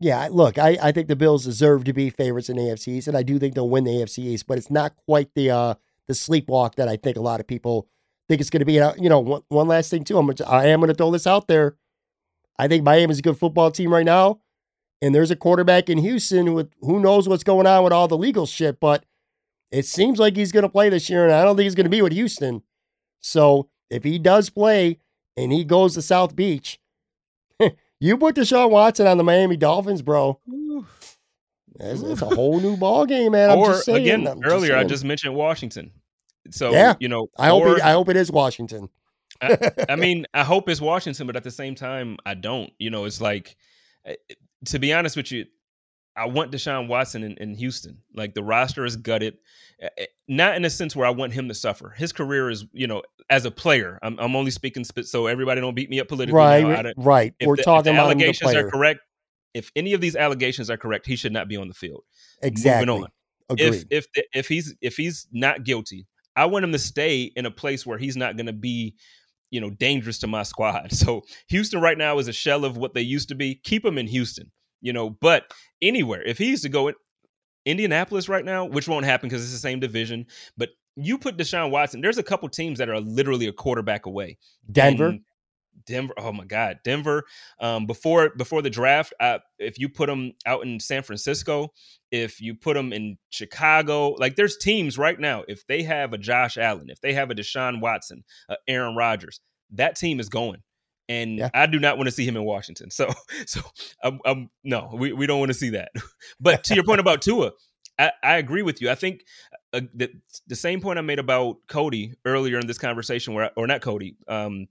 Yeah, 0.00 0.28
look, 0.30 0.58
I, 0.58 0.78
I 0.80 0.92
think 0.92 1.08
the 1.08 1.16
Bills 1.16 1.44
deserve 1.44 1.84
to 1.84 1.92
be 1.92 2.08
favorites 2.08 2.48
in 2.48 2.56
AFC 2.56 2.88
East, 2.88 3.08
and 3.08 3.16
I 3.16 3.22
do 3.22 3.38
think 3.38 3.54
they'll 3.54 3.68
win 3.68 3.84
the 3.84 3.90
AFC 3.90 4.18
East, 4.20 4.46
but 4.46 4.56
it's 4.56 4.70
not 4.70 4.94
quite 5.06 5.30
the 5.34 5.50
uh, 5.50 5.74
the 6.06 6.14
sleepwalk 6.14 6.76
that 6.76 6.88
I 6.88 6.96
think 6.96 7.16
a 7.16 7.20
lot 7.20 7.40
of 7.40 7.46
people 7.46 7.88
think 8.28 8.40
it's 8.40 8.50
going 8.50 8.60
to 8.60 8.66
be. 8.66 8.74
You 8.74 9.08
know, 9.08 9.20
one, 9.20 9.42
one 9.48 9.68
last 9.68 9.90
thing 9.90 10.04
too, 10.04 10.18
I'm 10.18 10.26
gonna, 10.26 10.48
I 10.48 10.66
am 10.66 10.80
going 10.80 10.88
to 10.88 10.94
throw 10.94 11.10
this 11.10 11.26
out 11.26 11.48
there. 11.48 11.76
I 12.58 12.68
think 12.68 12.84
Miami's 12.84 13.18
a 13.18 13.22
good 13.22 13.38
football 13.38 13.70
team 13.70 13.92
right 13.92 14.06
now 14.06 14.40
and 15.00 15.14
there's 15.14 15.30
a 15.30 15.36
quarterback 15.36 15.88
in 15.88 15.98
Houston 15.98 16.54
with 16.54 16.72
who 16.80 17.00
knows 17.00 17.28
what's 17.28 17.44
going 17.44 17.66
on 17.66 17.84
with 17.84 17.92
all 17.92 18.08
the 18.08 18.18
legal 18.18 18.46
shit, 18.46 18.80
but 18.80 19.04
it 19.70 19.84
seems 19.86 20.18
like 20.18 20.36
he's 20.36 20.52
going 20.52 20.62
to 20.62 20.68
play 20.68 20.88
this 20.88 21.08
year, 21.10 21.24
and 21.24 21.32
I 21.32 21.44
don't 21.44 21.56
think 21.56 21.64
he's 21.64 21.74
going 21.74 21.84
to 21.84 21.90
be 21.90 22.02
with 22.02 22.12
Houston. 22.12 22.62
So 23.20 23.68
if 23.90 24.04
he 24.04 24.18
does 24.18 24.50
play 24.50 24.98
and 25.36 25.52
he 25.52 25.64
goes 25.64 25.94
to 25.94 26.02
South 26.02 26.34
Beach, 26.34 26.80
you 28.00 28.16
put 28.16 28.36
Deshaun 28.36 28.70
Watson 28.70 29.06
on 29.06 29.18
the 29.18 29.24
Miami 29.24 29.56
Dolphins, 29.56 30.02
bro. 30.02 30.40
It's, 31.80 32.02
it's 32.02 32.22
a 32.22 32.26
whole 32.26 32.60
new 32.60 32.76
ball 32.76 33.06
game, 33.06 33.32
man. 33.32 33.50
I'm 33.50 33.58
or 33.58 33.68
just 33.68 33.84
saying, 33.84 34.02
again, 34.02 34.26
I'm 34.26 34.42
earlier 34.44 34.76
I 34.76 34.84
just 34.84 35.04
mentioned 35.04 35.34
Washington. 35.34 35.92
So 36.50 36.70
yeah, 36.70 36.94
you 36.98 37.08
know, 37.08 37.28
I 37.38 37.48
hope 37.48 37.66
it, 37.66 37.82
I 37.82 37.92
hope 37.92 38.08
it 38.08 38.16
is 38.16 38.30
Washington. 38.30 38.88
I, 39.40 39.72
I, 39.88 39.96
mean, 39.96 40.26
I 40.34 40.44
hope 40.44 40.68
it's 40.68 40.80
Washington, 40.80 41.26
but 41.26 41.36
at 41.36 41.44
the 41.44 41.50
same 41.50 41.74
time, 41.74 42.16
I 42.24 42.34
don't. 42.34 42.72
You 42.78 42.90
know, 42.90 43.04
it's 43.04 43.20
like, 43.20 43.56
eh, 44.04 44.14
to 44.66 44.78
be 44.78 44.92
honest 44.92 45.16
with 45.16 45.30
you, 45.30 45.46
I 46.18 46.26
want 46.26 46.50
Deshaun 46.50 46.88
Watson 46.88 47.22
in, 47.22 47.36
in, 47.38 47.54
Houston. 47.54 47.98
Like 48.14 48.34
the 48.34 48.42
roster 48.42 48.84
is 48.84 48.96
gutted, 48.96 49.38
not 50.26 50.56
in 50.56 50.64
a 50.64 50.70
sense 50.70 50.96
where 50.96 51.06
I 51.06 51.10
want 51.10 51.32
him 51.32 51.48
to 51.48 51.54
suffer. 51.54 51.90
His 51.90 52.12
career 52.12 52.50
is, 52.50 52.66
you 52.72 52.86
know, 52.86 53.02
as 53.30 53.44
a 53.44 53.50
player. 53.50 53.98
I'm, 54.02 54.18
I'm 54.18 54.34
only 54.34 54.50
speaking 54.50 54.84
so 54.84 55.26
everybody 55.26 55.60
don't 55.60 55.74
beat 55.74 55.90
me 55.90 56.00
up 56.00 56.08
politically. 56.08 56.38
About 56.38 56.86
it. 56.86 56.94
Right, 56.96 57.06
right. 57.06 57.34
We're 57.46 57.56
the, 57.56 57.62
talking 57.62 57.94
the 57.94 58.00
allegations 58.00 58.54
are 58.54 58.68
correct. 58.68 59.00
If 59.54 59.70
any 59.76 59.94
of 59.94 60.00
these 60.00 60.16
allegations 60.16 60.70
are 60.70 60.76
correct, 60.76 61.06
he 61.06 61.16
should 61.16 61.32
not 61.32 61.48
be 61.48 61.56
on 61.56 61.68
the 61.68 61.74
field. 61.74 62.02
Exactly. 62.42 62.86
Moving 62.86 63.04
on. 63.04 63.10
Agreed. 63.50 63.86
If 63.90 64.06
if 64.14 64.24
if 64.34 64.48
he's 64.48 64.74
if 64.80 64.96
he's 64.96 65.26
not 65.32 65.64
guilty, 65.64 66.06
I 66.36 66.46
want 66.46 66.64
him 66.64 66.72
to 66.72 66.78
stay 66.78 67.32
in 67.34 67.46
a 67.46 67.50
place 67.50 67.86
where 67.86 67.96
he's 67.96 68.16
not 68.16 68.36
going 68.36 68.46
to 68.46 68.52
be 68.52 68.96
you 69.50 69.60
know 69.60 69.70
dangerous 69.70 70.18
to 70.18 70.26
my 70.26 70.42
squad. 70.42 70.92
So 70.92 71.22
Houston 71.48 71.80
right 71.80 71.96
now 71.96 72.18
is 72.18 72.28
a 72.28 72.32
shell 72.32 72.64
of 72.64 72.76
what 72.76 72.94
they 72.94 73.00
used 73.00 73.28
to 73.28 73.34
be. 73.34 73.54
Keep 73.54 73.84
him 73.84 73.96
in 73.96 74.06
Houston 74.08 74.50
you 74.80 74.92
know, 74.92 75.10
but 75.10 75.52
anywhere, 75.82 76.22
if 76.22 76.38
he 76.38 76.50
used 76.50 76.62
to 76.62 76.68
go 76.68 76.88
in 76.88 76.94
Indianapolis 77.66 78.28
right 78.28 78.44
now, 78.44 78.64
which 78.64 78.88
won't 78.88 79.04
happen 79.04 79.28
because 79.28 79.42
it's 79.42 79.52
the 79.52 79.58
same 79.58 79.80
division, 79.80 80.26
but 80.56 80.70
you 80.96 81.18
put 81.18 81.36
Deshaun 81.36 81.70
Watson, 81.70 82.00
there's 82.00 82.18
a 82.18 82.22
couple 82.22 82.48
teams 82.48 82.78
that 82.78 82.88
are 82.88 83.00
literally 83.00 83.46
a 83.46 83.52
quarterback 83.52 84.06
away. 84.06 84.38
Denver. 84.70 85.08
And 85.08 85.20
Denver. 85.86 86.14
Oh 86.18 86.32
my 86.32 86.44
God, 86.44 86.78
Denver. 86.84 87.24
Um, 87.60 87.86
before 87.86 88.30
before 88.36 88.62
the 88.62 88.70
draft, 88.70 89.12
uh, 89.20 89.38
if 89.58 89.78
you 89.78 89.88
put 89.88 90.06
them 90.06 90.32
out 90.46 90.64
in 90.64 90.80
San 90.80 91.02
Francisco, 91.02 91.72
if 92.10 92.40
you 92.40 92.54
put 92.54 92.74
them 92.74 92.92
in 92.92 93.16
Chicago, 93.30 94.10
like 94.10 94.36
there's 94.36 94.56
teams 94.56 94.98
right 94.98 95.18
now. 95.18 95.44
If 95.48 95.66
they 95.66 95.82
have 95.82 96.12
a 96.12 96.18
Josh 96.18 96.58
Allen, 96.58 96.90
if 96.90 97.00
they 97.00 97.12
have 97.12 97.30
a 97.30 97.34
Deshaun 97.34 97.80
Watson, 97.80 98.24
uh, 98.48 98.56
Aaron 98.66 98.96
Rodgers, 98.96 99.40
that 99.72 99.96
team 99.96 100.20
is 100.20 100.28
going 100.28 100.62
and 101.08 101.38
yeah. 101.38 101.50
I 101.54 101.66
do 101.66 101.78
not 101.78 101.96
want 101.96 102.08
to 102.08 102.12
see 102.12 102.26
him 102.26 102.36
in 102.36 102.44
Washington. 102.44 102.90
So, 102.90 103.08
so 103.46 103.60
um, 104.02 104.20
um 104.24 104.50
no, 104.64 104.90
we, 104.92 105.12
we 105.12 105.26
don't 105.26 105.38
want 105.38 105.50
to 105.50 105.58
see 105.58 105.70
that. 105.70 105.90
but 106.40 106.64
to 106.64 106.74
your 106.74 106.84
point 106.84 107.00
about 107.00 107.22
Tua, 107.22 107.52
I, 107.98 108.12
I 108.22 108.36
agree 108.36 108.62
with 108.62 108.80
you. 108.80 108.90
I 108.90 108.94
think 108.94 109.24
uh, 109.72 109.80
the, 109.94 110.10
the 110.46 110.56
same 110.56 110.80
point 110.80 110.98
I 110.98 111.02
made 111.02 111.18
about 111.18 111.56
Cody 111.68 112.14
earlier 112.24 112.58
in 112.58 112.66
this 112.66 112.78
conversation, 112.78 113.34
where 113.34 113.50
or 113.56 113.66
not 113.66 113.80
Cody, 113.80 114.16
um, 114.28 114.66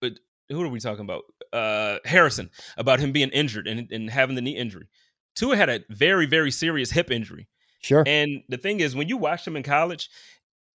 but 0.00 0.12
who 0.48 0.62
are 0.62 0.68
we 0.68 0.80
talking 0.80 1.04
about? 1.04 1.22
Uh, 1.52 1.98
Harrison 2.04 2.50
about 2.78 2.98
him 2.98 3.12
being 3.12 3.28
injured 3.30 3.66
and, 3.66 3.90
and 3.92 4.08
having 4.08 4.36
the 4.36 4.42
knee 4.42 4.56
injury. 4.56 4.88
Tua 5.34 5.56
had 5.56 5.68
a 5.68 5.80
very 5.90 6.26
very 6.26 6.50
serious 6.50 6.90
hip 6.90 7.10
injury. 7.10 7.48
Sure. 7.82 8.04
And 8.06 8.42
the 8.48 8.58
thing 8.58 8.80
is, 8.80 8.94
when 8.94 9.08
you 9.08 9.16
watched 9.16 9.46
him 9.46 9.56
in 9.56 9.64
college, 9.64 10.08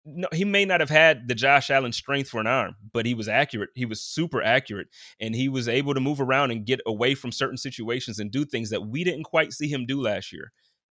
no, 0.06 0.28
he 0.32 0.44
may 0.44 0.64
not 0.64 0.80
have 0.80 0.90
had 0.90 1.26
the 1.26 1.34
Josh 1.34 1.68
Allen 1.68 1.92
strength 1.92 2.30
for 2.30 2.40
an 2.40 2.46
arm, 2.46 2.76
but 2.92 3.04
he 3.04 3.14
was 3.14 3.28
accurate. 3.28 3.70
He 3.74 3.84
was 3.84 4.00
super 4.00 4.40
accurate, 4.40 4.86
and 5.20 5.34
he 5.34 5.48
was 5.48 5.68
able 5.68 5.94
to 5.94 6.00
move 6.00 6.20
around 6.20 6.52
and 6.52 6.64
get 6.64 6.80
away 6.86 7.14
from 7.14 7.32
certain 7.32 7.56
situations 7.56 8.20
and 8.20 8.30
do 8.30 8.44
things 8.44 8.70
that 8.70 8.86
we 8.86 9.02
didn't 9.02 9.24
quite 9.24 9.52
see 9.52 9.68
him 9.68 9.84
do 9.84 10.00
last 10.00 10.32
year. 10.32 10.52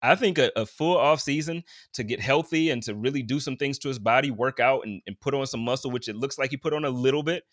I 0.02 0.14
think 0.16 0.38
a, 0.38 0.50
a 0.56 0.66
full 0.66 0.96
off 0.96 1.20
season 1.20 1.62
to 1.94 2.04
get 2.04 2.20
healthy 2.20 2.70
and 2.70 2.82
to 2.82 2.94
really 2.94 3.22
do 3.22 3.40
some 3.40 3.56
things 3.56 3.78
to 3.80 3.88
his 3.88 3.98
body, 3.98 4.30
work 4.30 4.60
out 4.60 4.84
and, 4.84 5.00
and 5.06 5.18
put 5.20 5.34
on 5.34 5.46
some 5.46 5.60
muscle, 5.60 5.90
which 5.90 6.08
it 6.08 6.16
looks 6.16 6.38
like 6.38 6.50
he 6.50 6.56
put 6.56 6.74
on 6.74 6.84
a 6.84 6.90
little 6.90 7.22
bit. 7.22 7.44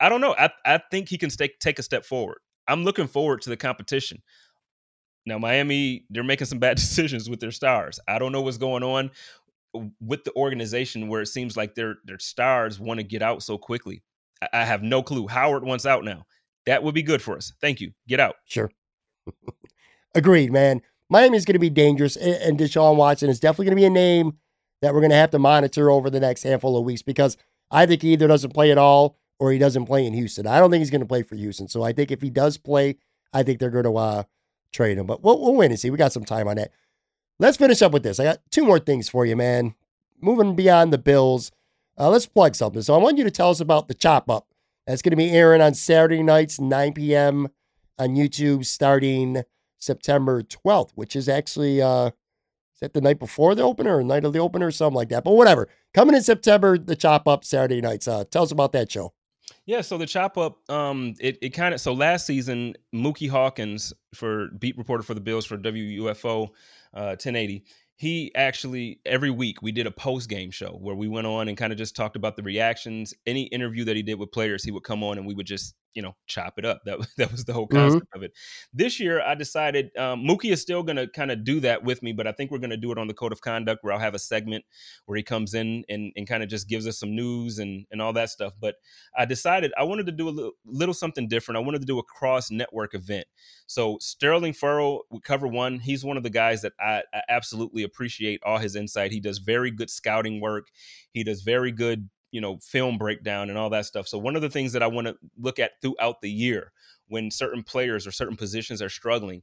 I 0.00 0.08
don't 0.08 0.20
know. 0.20 0.34
I, 0.38 0.50
I 0.66 0.80
think 0.90 1.08
he 1.08 1.18
can 1.18 1.30
stay, 1.30 1.50
take 1.60 1.78
a 1.78 1.82
step 1.82 2.04
forward. 2.04 2.38
I'm 2.66 2.84
looking 2.84 3.06
forward 3.06 3.42
to 3.42 3.50
the 3.50 3.56
competition. 3.56 4.22
Now, 5.26 5.38
Miami, 5.38 6.06
they're 6.10 6.24
making 6.24 6.46
some 6.46 6.58
bad 6.58 6.76
decisions 6.76 7.28
with 7.28 7.40
their 7.40 7.50
stars. 7.50 8.00
I 8.08 8.18
don't 8.18 8.32
know 8.32 8.42
what's 8.42 8.58
going 8.58 8.82
on 8.82 9.10
with 10.00 10.24
the 10.24 10.34
organization 10.34 11.08
where 11.08 11.22
it 11.22 11.26
seems 11.26 11.56
like 11.56 11.74
their 11.74 11.96
their 12.04 12.18
stars 12.18 12.80
want 12.80 12.98
to 12.98 13.04
get 13.04 13.22
out 13.22 13.42
so 13.42 13.58
quickly. 13.58 14.02
I, 14.42 14.48
I 14.52 14.64
have 14.64 14.82
no 14.82 15.02
clue. 15.02 15.26
Howard 15.26 15.64
wants 15.64 15.86
out 15.86 16.04
now. 16.04 16.26
That 16.66 16.82
would 16.82 16.94
be 16.94 17.02
good 17.02 17.22
for 17.22 17.36
us. 17.36 17.52
Thank 17.60 17.80
you. 17.80 17.92
Get 18.06 18.20
out. 18.20 18.36
Sure. 18.44 18.70
Agreed, 20.14 20.52
man. 20.52 20.82
Miami 21.08 21.36
is 21.36 21.44
going 21.44 21.54
to 21.54 21.60
be 21.60 21.70
dangerous, 21.70 22.16
and 22.16 22.58
Deshaun 22.58 22.96
Watson 22.96 23.30
is 23.30 23.40
definitely 23.40 23.66
going 23.66 23.76
to 23.76 23.80
be 23.80 23.86
a 23.86 23.90
name 23.90 24.38
that 24.80 24.94
we're 24.94 25.00
going 25.00 25.10
to 25.10 25.16
have 25.16 25.30
to 25.30 25.38
monitor 25.38 25.90
over 25.90 26.08
the 26.08 26.20
next 26.20 26.42
handful 26.42 26.76
of 26.76 26.84
weeks 26.84 27.02
because 27.02 27.36
I 27.70 27.86
think 27.86 28.02
he 28.02 28.12
either 28.12 28.28
doesn't 28.28 28.54
play 28.54 28.70
at 28.70 28.78
all 28.78 29.16
or 29.38 29.52
he 29.52 29.58
doesn't 29.58 29.86
play 29.86 30.06
in 30.06 30.14
Houston. 30.14 30.46
I 30.46 30.58
don't 30.58 30.70
think 30.70 30.80
he's 30.80 30.90
going 30.90 31.00
to 31.00 31.06
play 31.06 31.22
for 31.22 31.34
Houston. 31.34 31.68
So 31.68 31.82
I 31.82 31.92
think 31.92 32.10
if 32.10 32.20
he 32.20 32.30
does 32.30 32.56
play, 32.58 32.96
I 33.32 33.42
think 33.42 33.58
they're 33.58 33.70
going 33.70 33.84
to 33.84 33.96
uh, 33.96 34.22
trade 34.72 34.98
him. 34.98 35.06
But 35.06 35.22
we'll, 35.22 35.40
we'll 35.40 35.54
wait 35.54 35.70
and 35.70 35.80
see. 35.80 35.90
We 35.90 35.98
got 35.98 36.12
some 36.12 36.24
time 36.24 36.48
on 36.48 36.56
that. 36.56 36.70
Let's 37.40 37.56
finish 37.56 37.80
up 37.80 37.92
with 37.92 38.02
this. 38.02 38.20
I 38.20 38.24
got 38.24 38.40
two 38.50 38.66
more 38.66 38.78
things 38.78 39.08
for 39.08 39.24
you, 39.24 39.34
man. 39.34 39.74
Moving 40.20 40.54
beyond 40.54 40.92
the 40.92 40.98
Bills, 40.98 41.50
uh, 41.98 42.10
let's 42.10 42.26
plug 42.26 42.54
something. 42.54 42.82
So 42.82 42.94
I 42.94 42.98
want 42.98 43.16
you 43.16 43.24
to 43.24 43.30
tell 43.30 43.48
us 43.48 43.60
about 43.60 43.88
the 43.88 43.94
Chop 43.94 44.28
Up. 44.28 44.48
That's 44.86 45.00
going 45.00 45.12
to 45.12 45.16
be 45.16 45.30
airing 45.30 45.62
on 45.62 45.72
Saturday 45.72 46.22
nights, 46.22 46.60
9 46.60 46.92
p.m. 46.92 47.48
on 47.98 48.10
YouTube, 48.10 48.66
starting 48.66 49.42
September 49.78 50.42
12th, 50.42 50.90
which 50.94 51.16
is 51.16 51.30
actually 51.30 51.80
uh, 51.80 52.08
is 52.08 52.12
that 52.82 52.92
the 52.92 53.00
night 53.00 53.18
before 53.18 53.54
the 53.54 53.62
opener 53.62 53.96
or 53.96 54.04
night 54.04 54.26
of 54.26 54.34
the 54.34 54.38
opener 54.38 54.66
or 54.66 54.70
something 54.70 54.96
like 54.96 55.08
that. 55.08 55.24
But 55.24 55.32
whatever. 55.32 55.66
Coming 55.94 56.16
in 56.16 56.22
September, 56.22 56.76
the 56.76 56.94
Chop 56.94 57.26
Up 57.26 57.46
Saturday 57.46 57.80
nights. 57.80 58.06
Uh, 58.06 58.24
tell 58.30 58.42
us 58.42 58.52
about 58.52 58.72
that 58.72 58.92
show. 58.92 59.14
Yeah, 59.66 59.82
so 59.82 59.98
the 59.98 60.06
chop 60.06 60.36
up, 60.36 60.58
um, 60.70 61.14
it, 61.20 61.38
it 61.42 61.50
kind 61.50 61.74
of 61.74 61.80
so 61.80 61.92
last 61.92 62.26
season, 62.26 62.74
Mookie 62.94 63.30
Hawkins 63.30 63.92
for 64.14 64.48
beat 64.58 64.76
reporter 64.76 65.02
for 65.02 65.14
the 65.14 65.20
Bills 65.20 65.46
for 65.46 65.56
WUFO, 65.56 66.48
uh, 66.94 67.16
1080 67.16 67.64
he 68.00 68.34
actually 68.34 68.98
every 69.04 69.28
week 69.28 69.60
we 69.60 69.70
did 69.70 69.86
a 69.86 69.90
post 69.90 70.30
game 70.30 70.50
show 70.50 70.70
where 70.80 70.94
we 70.94 71.06
went 71.06 71.26
on 71.26 71.48
and 71.48 71.58
kind 71.58 71.70
of 71.70 71.76
just 71.76 71.94
talked 71.94 72.16
about 72.16 72.34
the 72.34 72.42
reactions 72.42 73.12
any 73.26 73.42
interview 73.48 73.84
that 73.84 73.94
he 73.94 74.02
did 74.02 74.14
with 74.14 74.32
players 74.32 74.64
he 74.64 74.70
would 74.70 74.82
come 74.82 75.04
on 75.04 75.18
and 75.18 75.26
we 75.26 75.34
would 75.34 75.46
just 75.46 75.74
you 75.94 76.02
know 76.02 76.14
chop 76.26 76.54
it 76.58 76.64
up. 76.64 76.80
That 76.84 76.98
that 77.16 77.32
was 77.32 77.44
the 77.44 77.52
whole 77.52 77.66
concept 77.66 78.06
mm-hmm. 78.06 78.18
of 78.18 78.22
it. 78.22 78.32
This 78.72 79.00
year 79.00 79.20
i 79.22 79.34
decided 79.34 79.90
um, 79.96 80.22
mookie 80.22 80.52
is 80.52 80.60
still 80.60 80.82
going 80.82 80.96
to 80.96 81.08
kind 81.08 81.30
of 81.30 81.44
do 81.44 81.60
that 81.60 81.82
with 81.82 82.02
me 82.02 82.12
but 82.12 82.26
i 82.26 82.32
think 82.32 82.50
we're 82.50 82.58
going 82.58 82.70
to 82.70 82.76
do 82.76 82.92
it 82.92 82.98
on 82.98 83.06
the 83.06 83.14
code 83.14 83.32
of 83.32 83.40
conduct 83.40 83.82
where 83.82 83.92
i'll 83.92 83.98
have 83.98 84.14
a 84.14 84.18
segment 84.18 84.64
where 85.06 85.16
he 85.16 85.22
comes 85.22 85.54
in 85.54 85.84
and, 85.88 86.12
and 86.16 86.28
kind 86.28 86.42
of 86.42 86.48
just 86.48 86.68
gives 86.68 86.86
us 86.86 86.98
some 86.98 87.14
news 87.14 87.58
and 87.58 87.86
and 87.90 88.00
all 88.00 88.12
that 88.12 88.30
stuff. 88.30 88.52
But 88.60 88.76
i 89.16 89.24
decided 89.24 89.72
i 89.78 89.82
wanted 89.82 90.06
to 90.06 90.12
do 90.12 90.28
a 90.28 90.30
little, 90.30 90.52
little 90.64 90.94
something 90.94 91.28
different. 91.28 91.56
I 91.56 91.60
wanted 91.60 91.80
to 91.80 91.86
do 91.86 91.98
a 91.98 92.04
cross 92.04 92.50
network 92.50 92.94
event. 92.94 93.26
So 93.66 93.98
sterling 94.00 94.52
furrow 94.52 95.02
cover 95.24 95.46
one 95.46 95.78
he's 95.78 96.04
one 96.04 96.16
of 96.16 96.22
the 96.22 96.30
guys 96.30 96.62
that 96.62 96.72
I, 96.80 97.02
I 97.12 97.22
absolutely 97.28 97.82
appreciate 97.82 98.40
all 98.44 98.58
his 98.58 98.76
insight. 98.76 99.12
He 99.12 99.20
does 99.20 99.38
very 99.38 99.70
good 99.70 99.90
scouting 99.90 100.40
work. 100.40 100.68
He 101.12 101.24
does 101.24 101.42
very 101.42 101.72
good 101.72 102.08
you 102.30 102.40
know 102.40 102.58
film 102.58 102.98
breakdown 102.98 103.48
and 103.48 103.58
all 103.58 103.70
that 103.70 103.86
stuff. 103.86 104.08
So 104.08 104.18
one 104.18 104.36
of 104.36 104.42
the 104.42 104.50
things 104.50 104.72
that 104.72 104.82
i 104.82 104.86
want 104.86 105.06
to 105.06 105.16
look 105.38 105.58
at 105.58 105.72
throughout 105.82 106.20
the 106.20 106.30
year 106.30 106.72
when 107.08 107.30
certain 107.30 107.62
players 107.62 108.06
or 108.06 108.12
certain 108.12 108.36
positions 108.36 108.80
are 108.82 108.88
struggling 108.88 109.42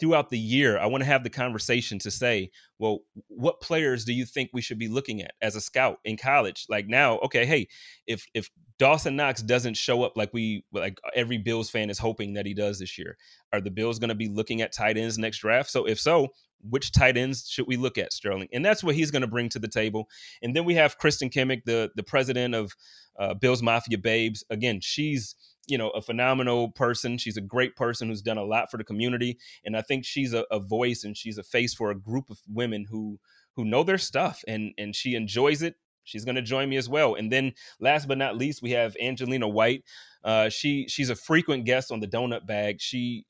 throughout 0.00 0.28
the 0.28 0.38
year 0.38 0.76
i 0.78 0.86
want 0.86 1.02
to 1.02 1.06
have 1.06 1.22
the 1.22 1.30
conversation 1.30 2.00
to 2.00 2.10
say 2.10 2.50
well 2.80 2.98
what 3.28 3.60
players 3.60 4.04
do 4.04 4.12
you 4.12 4.24
think 4.24 4.50
we 4.52 4.60
should 4.60 4.78
be 4.78 4.88
looking 4.88 5.22
at 5.22 5.32
as 5.40 5.54
a 5.54 5.60
scout 5.60 5.98
in 6.04 6.16
college? 6.16 6.66
Like 6.68 6.88
now 6.88 7.18
okay 7.18 7.46
hey 7.46 7.68
if 8.06 8.26
if 8.34 8.50
dawson 8.78 9.14
knox 9.14 9.40
doesn't 9.40 9.76
show 9.76 10.02
up 10.02 10.16
like 10.16 10.32
we 10.32 10.64
like 10.72 10.98
uh, 11.06 11.10
every 11.14 11.38
bills 11.38 11.70
fan 11.70 11.90
is 11.90 11.98
hoping 11.98 12.32
that 12.32 12.46
he 12.46 12.54
does 12.54 12.80
this 12.80 12.98
year 12.98 13.16
are 13.52 13.60
the 13.60 13.70
bills 13.70 14.00
going 14.00 14.08
to 14.08 14.16
be 14.16 14.28
looking 14.28 14.62
at 14.62 14.72
tight 14.72 14.98
ends 14.98 15.16
next 15.16 15.38
draft? 15.38 15.70
So 15.70 15.86
if 15.86 16.00
so 16.00 16.32
which 16.60 16.92
tight 16.92 17.16
ends 17.16 17.48
should 17.48 17.66
we 17.66 17.76
look 17.76 17.98
at, 17.98 18.12
Sterling? 18.12 18.48
And 18.52 18.64
that's 18.64 18.82
what 18.82 18.94
he's 18.94 19.10
going 19.10 19.22
to 19.22 19.28
bring 19.28 19.48
to 19.50 19.58
the 19.58 19.68
table. 19.68 20.08
And 20.42 20.54
then 20.54 20.64
we 20.64 20.74
have 20.74 20.98
Kristen 20.98 21.30
Kimmick, 21.30 21.64
the 21.64 21.90
the 21.94 22.02
president 22.02 22.54
of 22.54 22.72
uh, 23.18 23.34
Bills 23.34 23.62
Mafia 23.62 23.98
Babes. 23.98 24.44
Again, 24.50 24.80
she's 24.80 25.34
you 25.66 25.78
know 25.78 25.90
a 25.90 26.02
phenomenal 26.02 26.70
person. 26.70 27.18
She's 27.18 27.36
a 27.36 27.42
great 27.42 27.76
person 27.76 28.08
who's 28.08 28.22
done 28.22 28.38
a 28.38 28.44
lot 28.44 28.70
for 28.70 28.76
the 28.76 28.84
community, 28.84 29.38
and 29.64 29.76
I 29.76 29.82
think 29.82 30.04
she's 30.04 30.32
a, 30.34 30.44
a 30.50 30.58
voice 30.58 31.04
and 31.04 31.16
she's 31.16 31.38
a 31.38 31.42
face 31.42 31.74
for 31.74 31.90
a 31.90 31.98
group 31.98 32.30
of 32.30 32.38
women 32.48 32.86
who 32.88 33.18
who 33.56 33.64
know 33.64 33.82
their 33.82 33.98
stuff 33.98 34.42
and 34.48 34.72
and 34.78 34.94
she 34.94 35.14
enjoys 35.14 35.62
it. 35.62 35.74
She's 36.04 36.24
going 36.24 36.34
to 36.34 36.42
join 36.42 36.68
me 36.68 36.76
as 36.76 36.88
well. 36.88 37.14
And 37.14 37.32
then 37.32 37.54
last 37.80 38.06
but 38.06 38.18
not 38.18 38.36
least, 38.36 38.60
we 38.62 38.72
have 38.72 38.94
Angelina 39.00 39.48
White. 39.48 39.84
Uh, 40.22 40.48
she 40.50 40.86
she's 40.88 41.10
a 41.10 41.16
frequent 41.16 41.64
guest 41.64 41.90
on 41.90 42.00
the 42.00 42.06
Donut 42.06 42.46
Bag. 42.46 42.80
She 42.80 43.24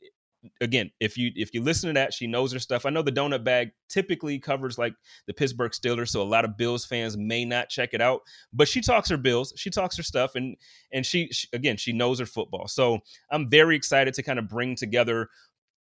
again, 0.61 0.91
if 1.01 1.17
you 1.17 1.31
if 1.35 1.55
you 1.55 1.63
listen 1.63 1.89
to 1.89 1.95
that, 1.95 2.13
she 2.13 2.27
knows 2.27 2.53
her 2.53 2.59
stuff. 2.59 2.87
I 2.87 2.91
know 2.91 3.03
the 3.03 3.13
donut 3.13 3.45
bag 3.45 3.71
typically 3.89 4.39
covers 4.39 4.79
like 4.79 4.95
the 5.27 5.35
Pittsburgh 5.35 5.73
Steelers, 5.73 6.09
so 6.09 6.23
a 6.23 6.25
lot 6.25 6.45
of 6.45 6.57
Bills 6.57 6.85
fans 6.85 7.17
may 7.17 7.45
not 7.45 7.69
check 7.69 7.91
it 7.93 8.01
out. 8.01 8.21
But 8.53 8.69
she 8.69 8.81
talks 8.81 9.09
her 9.11 9.17
Bills, 9.17 9.53
she 9.57 9.71
talks 9.71 9.97
her 9.97 10.03
stuff, 10.03 10.35
and 10.35 10.57
and 10.93 11.05
she, 11.05 11.29
she 11.29 11.49
again 11.53 11.77
she 11.77 11.93
knows 11.93 12.19
her 12.19 12.27
football. 12.27 12.69
So 12.69 12.99
I'm 13.31 13.49
very 13.49 13.77
excited 13.77 14.15
to 14.15 14.23
kind 14.23 14.39
of 14.39 14.49
bring 14.49 14.77
together 14.77 15.29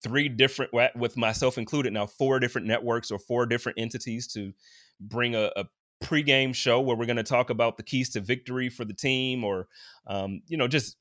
three 0.03 0.29
different 0.29 0.71
with 0.95 1.17
myself 1.17 1.57
included 1.57 1.93
now 1.93 2.05
four 2.05 2.39
different 2.39 2.67
networks 2.67 3.11
or 3.11 3.19
four 3.19 3.45
different 3.45 3.79
entities 3.79 4.27
to 4.27 4.53
bring 4.99 5.35
a, 5.35 5.51
a 5.55 5.65
pregame 6.03 6.53
show 6.53 6.79
where 6.79 6.95
we're 6.95 7.05
going 7.05 7.17
to 7.17 7.23
talk 7.23 7.49
about 7.49 7.77
the 7.77 7.83
keys 7.83 8.09
to 8.09 8.21
victory 8.21 8.69
for 8.69 8.85
the 8.85 8.93
team 8.93 9.43
or 9.43 9.67
um, 10.05 10.41
you 10.47 10.57
know 10.57 10.67
just 10.67 10.97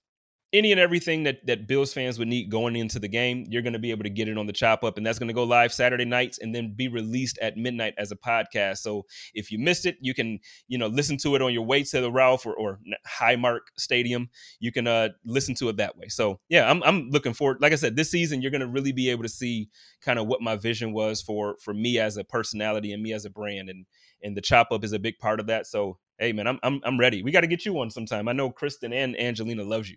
any 0.53 0.71
and 0.71 0.81
everything 0.81 1.25
that 1.25 1.45
that 1.47 1.67
Bills 1.67 1.93
fans 1.93 2.19
would 2.19 2.29
need 2.29 2.51
going 2.51 2.77
into 2.77 2.99
the 2.99 3.09
game, 3.09 3.45
you're 3.49 3.63
going 3.63 3.73
to 3.73 3.79
be 3.79 3.91
able 3.91 4.05
to 4.05 4.11
get 4.11 4.29
it 4.29 4.39
on 4.39 4.47
the 4.47 4.53
chop 4.53 4.85
up, 4.85 4.97
and 4.97 5.05
that's 5.05 5.19
going 5.19 5.29
to 5.29 5.35
go 5.35 5.45
live 5.45 5.73
Saturday 5.73 6.05
nights 6.05 6.39
and 6.39 6.55
then 6.55 6.75
be 6.75 6.89
released 6.89 7.39
at 7.39 7.57
midnight 7.57 7.95
as 7.99 8.13
a 8.13 8.17
podcast. 8.17 8.79
So 8.79 9.05
if 9.35 9.51
you 9.51 9.59
missed 9.59 9.87
it, 9.87 9.97
you 10.01 10.15
can 10.15 10.39
you 10.69 10.79
know 10.79 10.87
listen 10.87 11.17
to 11.19 11.35
it 11.35 11.43
on 11.43 11.53
your 11.53 11.65
way 11.65 11.83
to 11.83 12.01
the 12.01 12.11
Ralph 12.11 12.47
or, 12.47 12.55
or 12.55 12.79
Highmark 13.07 13.61
Stadium. 13.77 14.29
You 14.61 14.73
can 14.73 14.87
uh, 14.87 15.09
listen 15.25 15.55
to 15.57 15.69
it 15.69 15.77
that 15.79 15.97
way. 15.97 16.09
So 16.09 16.41
yeah, 16.49 16.71
I'm 16.71 16.83
I'm 16.85 17.11
looking 17.11 17.35
forward. 17.35 17.59
Like 17.61 17.73
I 17.73 17.77
said, 17.77 17.97
this 17.97 18.11
season 18.11 18.41
you're 18.41 18.53
going 18.53 18.61
to 18.61 18.69
really 18.69 18.93
be 18.93 19.11
able 19.11 19.25
to 19.25 19.29
see 19.29 19.69
kind 20.01 20.19
of 20.19 20.27
what 20.27 20.43
my 20.43 20.57
vision 20.57 20.93
was 20.93 21.23
for 21.23 21.57
for 21.63 21.75
me 21.75 21.99
as 21.99 22.17
a 22.17 22.25
personality 22.25 22.93
and 22.93 23.03
me 23.03 23.13
as 23.13 23.25
a 23.25 23.31
brand, 23.31 23.69
and 23.69 23.85
and 24.23 24.37
the 24.37 24.41
chop 24.41 24.69
up 24.71 24.85
is 24.85 24.93
a 24.93 24.99
big 24.99 25.19
part 25.19 25.41
of 25.41 25.47
that. 25.49 25.67
So 25.67 25.99
hey 26.19 26.33
man, 26.33 26.47
I'm 26.47 26.59
I'm 26.63 26.81
I'm 26.85 26.99
ready. 26.99 27.23
We 27.23 27.33
got 27.33 27.43
to 27.43 27.47
get 27.47 27.67
you 27.67 27.79
on 27.81 27.91
sometime. 27.91 28.29
I 28.29 28.33
know 28.33 28.51
Kristen 28.51 28.93
and 28.93 29.19
Angelina 29.19 29.65
loves 29.65 29.91
you. 29.91 29.97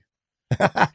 I, 0.59 0.89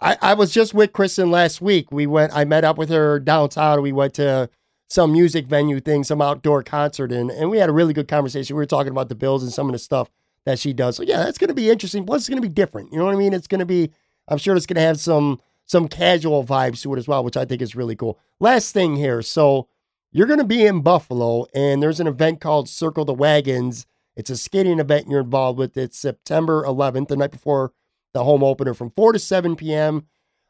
I 0.00 0.34
was 0.34 0.52
just 0.52 0.74
with 0.74 0.92
Kristen 0.92 1.30
last 1.30 1.60
week. 1.60 1.90
We 1.92 2.06
went, 2.06 2.32
I 2.34 2.44
met 2.44 2.64
up 2.64 2.78
with 2.78 2.88
her 2.88 3.20
downtown. 3.20 3.82
We 3.82 3.92
went 3.92 4.14
to 4.14 4.48
some 4.88 5.12
music 5.12 5.46
venue 5.46 5.80
thing, 5.80 6.04
some 6.04 6.20
outdoor 6.20 6.62
concert, 6.62 7.12
and, 7.12 7.30
and 7.30 7.50
we 7.50 7.58
had 7.58 7.68
a 7.68 7.72
really 7.72 7.92
good 7.92 8.08
conversation. 8.08 8.56
We 8.56 8.60
were 8.60 8.66
talking 8.66 8.90
about 8.90 9.08
the 9.08 9.14
Bills 9.14 9.42
and 9.42 9.52
some 9.52 9.68
of 9.68 9.72
the 9.72 9.78
stuff 9.78 10.10
that 10.44 10.58
she 10.58 10.72
does. 10.72 10.96
So 10.96 11.02
yeah, 11.02 11.18
that's 11.18 11.38
going 11.38 11.48
to 11.48 11.54
be 11.54 11.70
interesting. 11.70 12.04
Plus, 12.04 12.22
it's 12.22 12.28
going 12.28 12.42
to 12.42 12.48
be 12.48 12.52
different. 12.52 12.92
You 12.92 12.98
know 12.98 13.04
what 13.04 13.14
I 13.14 13.18
mean? 13.18 13.32
It's 13.32 13.46
going 13.46 13.60
to 13.60 13.66
be. 13.66 13.90
I'm 14.26 14.38
sure 14.38 14.56
it's 14.56 14.66
going 14.66 14.76
to 14.76 14.80
have 14.82 14.98
some 14.98 15.40
some 15.66 15.86
casual 15.86 16.44
vibes 16.44 16.82
to 16.82 16.92
it 16.94 16.98
as 16.98 17.06
well, 17.06 17.22
which 17.22 17.36
I 17.36 17.44
think 17.44 17.62
is 17.62 17.76
really 17.76 17.94
cool. 17.94 18.18
Last 18.40 18.72
thing 18.72 18.96
here, 18.96 19.22
so 19.22 19.68
you're 20.10 20.26
going 20.26 20.40
to 20.40 20.44
be 20.44 20.66
in 20.66 20.80
Buffalo, 20.80 21.46
and 21.54 21.80
there's 21.80 22.00
an 22.00 22.08
event 22.08 22.40
called 22.40 22.68
Circle 22.68 23.04
the 23.04 23.14
Wagons. 23.14 23.86
It's 24.16 24.30
a 24.30 24.36
skating 24.36 24.80
event 24.80 25.08
you're 25.08 25.20
involved 25.20 25.58
with. 25.58 25.76
It's 25.76 25.96
September 25.96 26.64
11th, 26.64 27.08
the 27.08 27.16
night 27.16 27.30
before 27.30 27.72
the 28.12 28.24
home 28.24 28.42
opener 28.42 28.74
from 28.74 28.90
4 28.90 29.12
to 29.12 29.18
7 29.18 29.56
p.m. 29.56 30.06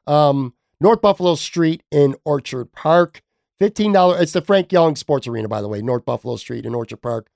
Um, 0.07 0.55
North 0.81 1.01
Buffalo 1.01 1.35
Street 1.35 1.82
in 1.91 2.16
Orchard 2.24 2.73
Park. 2.73 3.23
$15. 3.61 4.20
It's 4.20 4.32
the 4.32 4.41
Frank 4.41 4.73
Young 4.73 4.97
Sports 4.97 5.27
Arena, 5.27 5.47
by 5.47 5.61
the 5.61 5.69
way, 5.69 5.82
North 5.82 6.05
Buffalo 6.05 6.37
Street 6.37 6.65
in 6.65 6.74
Orchard 6.74 7.03
Park. 7.03 7.28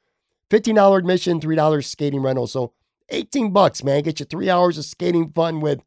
$15 0.50 0.98
admission, 0.98 1.40
$3 1.40 1.84
skating 1.84 2.22
rental. 2.22 2.46
So 2.46 2.72
18 3.10 3.52
bucks, 3.52 3.84
man. 3.84 4.02
Get 4.02 4.20
you 4.20 4.26
three 4.26 4.48
hours 4.48 4.78
of 4.78 4.84
skating 4.84 5.30
fun 5.30 5.60
with 5.60 5.82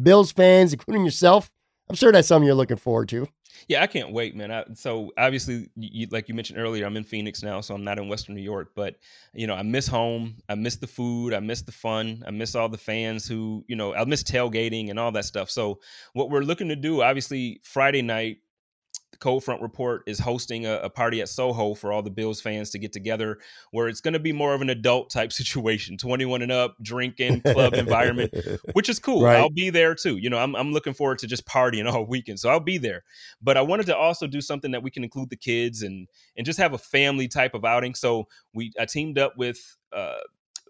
Bills 0.00 0.32
fans, 0.32 0.72
including 0.72 1.04
yourself. 1.04 1.50
I'm 1.88 1.96
sure 1.96 2.12
that's 2.12 2.28
something 2.28 2.46
you're 2.46 2.54
looking 2.54 2.76
forward 2.76 3.08
to. 3.10 3.28
Yeah, 3.68 3.82
I 3.82 3.86
can't 3.86 4.12
wait, 4.12 4.34
man. 4.36 4.50
I, 4.50 4.64
so 4.74 5.12
obviously, 5.18 5.68
you, 5.76 6.06
like 6.10 6.28
you 6.28 6.34
mentioned 6.34 6.58
earlier, 6.58 6.86
I'm 6.86 6.96
in 6.96 7.04
Phoenix 7.04 7.42
now, 7.42 7.60
so 7.60 7.74
I'm 7.74 7.84
not 7.84 7.98
in 7.98 8.08
Western 8.08 8.34
New 8.34 8.42
York. 8.42 8.72
But 8.74 8.96
you 9.34 9.46
know, 9.46 9.54
I 9.54 9.62
miss 9.62 9.86
home. 9.86 10.36
I 10.48 10.54
miss 10.54 10.76
the 10.76 10.86
food. 10.86 11.34
I 11.34 11.40
miss 11.40 11.62
the 11.62 11.72
fun. 11.72 12.22
I 12.26 12.30
miss 12.30 12.54
all 12.54 12.68
the 12.68 12.78
fans 12.78 13.26
who, 13.26 13.64
you 13.68 13.76
know, 13.76 13.94
I 13.94 14.04
miss 14.04 14.22
tailgating 14.22 14.90
and 14.90 14.98
all 14.98 15.12
that 15.12 15.24
stuff. 15.24 15.50
So 15.50 15.80
what 16.12 16.30
we're 16.30 16.40
looking 16.40 16.68
to 16.68 16.76
do, 16.76 17.02
obviously, 17.02 17.60
Friday 17.64 18.02
night 18.02 18.38
the 19.12 19.18
Cold 19.18 19.44
Front 19.44 19.62
Report 19.62 20.02
is 20.06 20.18
hosting 20.18 20.66
a, 20.66 20.74
a, 20.78 20.90
party 20.90 21.20
at 21.20 21.28
Soho 21.28 21.74
for 21.74 21.92
all 21.92 22.02
the 22.02 22.10
Bills 22.10 22.40
fans 22.40 22.70
to 22.70 22.78
get 22.78 22.92
together, 22.92 23.38
where 23.70 23.88
it's 23.88 24.00
going 24.00 24.14
to 24.14 24.20
be 24.20 24.32
more 24.32 24.52
of 24.52 24.60
an 24.60 24.70
adult 24.70 25.10
type 25.10 25.32
situation, 25.40 25.96
21 25.96 26.42
and 26.42 26.52
up, 26.52 26.76
drinking, 26.82 27.40
club 27.42 27.74
environment, 27.74 28.34
which 28.72 28.88
is 28.88 28.98
cool. 28.98 29.22
Right. 29.22 29.36
I'll 29.36 29.50
be 29.50 29.70
there 29.70 29.94
too. 29.94 30.16
You 30.16 30.30
know, 30.30 30.38
I'm, 30.38 30.54
I'm 30.56 30.72
looking 30.72 30.94
forward 30.94 31.18
to 31.20 31.26
just 31.26 31.46
partying 31.46 31.90
all 31.92 32.04
weekend, 32.04 32.40
so 32.40 32.50
I'll 32.50 32.60
be 32.60 32.78
there. 32.78 33.04
But 33.40 33.56
I 33.56 33.62
wanted 33.62 33.86
to 33.86 33.96
also 33.96 34.26
do 34.26 34.40
something 34.40 34.72
that 34.72 34.82
we 34.82 34.90
can 34.90 35.04
include 35.04 35.30
the 35.30 35.36
kids 35.36 35.82
and 35.82 36.08
and 36.36 36.44
just 36.44 36.58
have 36.58 36.72
a 36.72 36.78
family 36.78 37.28
type 37.28 37.54
of 37.54 37.64
outing. 37.64 37.94
So 37.94 38.26
we 38.52 38.72
I 38.78 38.86
teamed 38.86 39.18
up 39.18 39.36
with 39.36 39.76
uh, 39.92 40.18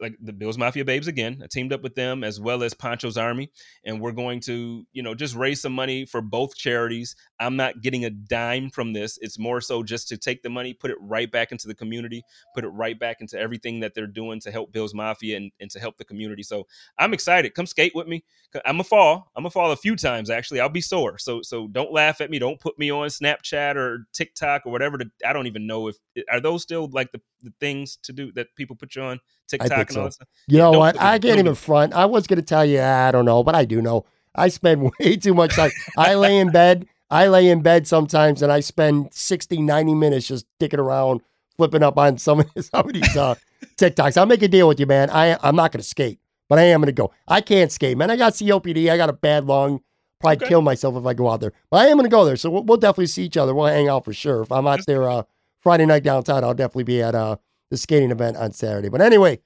like 0.00 0.16
the 0.20 0.32
Bills 0.32 0.58
Mafia 0.58 0.84
Babes 0.84 1.06
again. 1.06 1.40
I 1.42 1.46
teamed 1.46 1.72
up 1.72 1.82
with 1.82 1.94
them 1.94 2.24
as 2.24 2.40
well 2.40 2.62
as 2.62 2.74
Pancho's 2.74 3.16
Army, 3.16 3.50
and 3.84 4.00
we're 4.00 4.12
going 4.12 4.40
to, 4.40 4.86
you 4.92 5.02
know, 5.02 5.14
just 5.14 5.34
raise 5.34 5.60
some 5.60 5.72
money 5.72 6.04
for 6.04 6.20
both 6.20 6.56
charities. 6.56 7.16
I'm 7.40 7.56
not 7.56 7.80
getting 7.80 8.04
a 8.04 8.10
dime 8.10 8.70
from 8.70 8.92
this. 8.92 9.18
It's 9.20 9.38
more 9.38 9.60
so 9.60 9.82
just 9.82 10.08
to 10.08 10.16
take 10.16 10.42
the 10.42 10.50
money, 10.50 10.74
put 10.74 10.90
it 10.90 10.96
right 11.00 11.30
back 11.30 11.52
into 11.52 11.68
the 11.68 11.74
community, 11.74 12.22
put 12.54 12.64
it 12.64 12.68
right 12.68 12.98
back 12.98 13.20
into 13.20 13.38
everything 13.38 13.80
that 13.80 13.94
they're 13.94 14.06
doing 14.06 14.40
to 14.40 14.50
help 14.50 14.72
Bills 14.72 14.94
Mafia 14.94 15.36
and, 15.36 15.50
and 15.60 15.70
to 15.70 15.80
help 15.80 15.96
the 15.96 16.04
community. 16.04 16.42
So 16.42 16.66
I'm 16.98 17.14
excited. 17.14 17.54
Come 17.54 17.66
skate 17.66 17.94
with 17.94 18.06
me. 18.06 18.24
I'm 18.64 18.80
a 18.80 18.84
fall. 18.84 19.30
I'm 19.36 19.46
a 19.46 19.50
fall 19.50 19.72
a 19.72 19.76
few 19.76 19.96
times 19.96 20.30
actually. 20.30 20.60
I'll 20.60 20.68
be 20.68 20.80
sore. 20.80 21.18
So 21.18 21.42
so 21.42 21.68
don't 21.68 21.92
laugh 21.92 22.20
at 22.20 22.30
me. 22.30 22.38
Don't 22.38 22.60
put 22.60 22.78
me 22.78 22.90
on 22.90 23.08
Snapchat 23.08 23.76
or 23.76 24.06
TikTok 24.12 24.62
or 24.64 24.72
whatever. 24.72 24.98
To, 24.98 25.10
I 25.26 25.32
don't 25.32 25.46
even 25.46 25.66
know 25.66 25.88
if 25.88 25.96
are 26.30 26.40
those 26.40 26.62
still 26.62 26.88
like 26.92 27.12
the, 27.12 27.20
the 27.42 27.52
things 27.60 27.98
to 28.04 28.12
do 28.12 28.32
that 28.32 28.54
people 28.56 28.76
put 28.76 28.94
you 28.94 29.02
on 29.02 29.20
TikTok 29.48 29.90
and 29.90 29.98
all 29.98 30.10
so. 30.10 30.24
You 30.46 30.58
know 30.58 30.72
what? 30.72 31.00
I 31.00 31.18
can't 31.18 31.38
even 31.38 31.54
front. 31.54 31.92
I 31.92 32.06
was 32.06 32.26
going 32.26 32.38
to 32.38 32.44
tell 32.44 32.64
you, 32.64 32.80
I 32.80 33.10
don't 33.12 33.24
know, 33.24 33.42
but 33.42 33.54
I 33.54 33.64
do 33.64 33.80
know. 33.80 34.04
I 34.34 34.48
spend 34.48 34.82
way 35.00 35.16
too 35.16 35.34
much 35.34 35.54
time. 35.56 35.70
I 35.96 36.14
lay 36.14 36.38
in 36.38 36.50
bed. 36.50 36.86
I 37.10 37.28
lay 37.28 37.48
in 37.48 37.62
bed 37.62 37.86
sometimes 37.86 38.42
and 38.42 38.52
I 38.52 38.60
spend 38.60 39.14
60, 39.14 39.62
90 39.62 39.94
minutes 39.94 40.26
just 40.26 40.46
dicking 40.60 40.78
around, 40.78 41.22
flipping 41.56 41.82
up 41.82 41.96
on 41.98 42.18
some 42.18 42.40
of, 42.40 42.50
some 42.60 42.88
of 42.88 42.92
these 42.92 43.16
uh, 43.16 43.36
TikToks. 43.76 44.16
I'll 44.16 44.26
make 44.26 44.42
a 44.42 44.48
deal 44.48 44.68
with 44.68 44.80
you, 44.80 44.86
man. 44.86 45.10
I, 45.10 45.38
I'm 45.42 45.56
not 45.56 45.72
going 45.72 45.80
to 45.80 45.88
skate, 45.88 46.18
but 46.48 46.58
I 46.58 46.62
am 46.62 46.80
going 46.80 46.86
to 46.86 46.92
go. 46.92 47.12
I 47.28 47.40
can't 47.40 47.70
skate, 47.70 47.96
man. 47.96 48.10
I 48.10 48.16
got 48.16 48.32
COPD. 48.34 48.90
I 48.90 48.96
got 48.96 49.08
a 49.08 49.14
bad 49.14 49.44
lung. 49.44 49.80
Probably 50.18 50.36
okay. 50.36 50.48
kill 50.48 50.62
myself 50.62 50.96
if 50.96 51.06
I 51.06 51.14
go 51.14 51.30
out 51.30 51.40
there. 51.40 51.52
But 51.70 51.82
I 51.82 51.86
am 51.88 51.98
going 51.98 52.08
to 52.08 52.14
go 52.14 52.24
there. 52.24 52.36
So 52.36 52.50
we'll, 52.50 52.64
we'll, 52.64 52.78
definitely 52.78 53.06
see 53.06 53.24
each 53.24 53.36
other. 53.36 53.54
We'll 53.54 53.66
hang 53.66 53.88
out 53.88 54.04
for 54.04 54.14
sure. 54.14 54.42
If 54.42 54.50
I'm 54.50 54.66
out 54.66 54.84
there 54.86 55.08
uh, 55.08 55.24
Friday 55.60 55.84
night 55.84 56.04
downtown, 56.04 56.42
I'll 56.42 56.54
definitely 56.54 56.84
be 56.84 57.02
at 57.02 57.14
uh, 57.14 57.36
the 57.70 57.76
skating 57.76 58.10
event 58.10 58.36
on 58.36 58.52
Saturday. 58.52 58.88
But 58.88 59.00
anyway, 59.00 59.40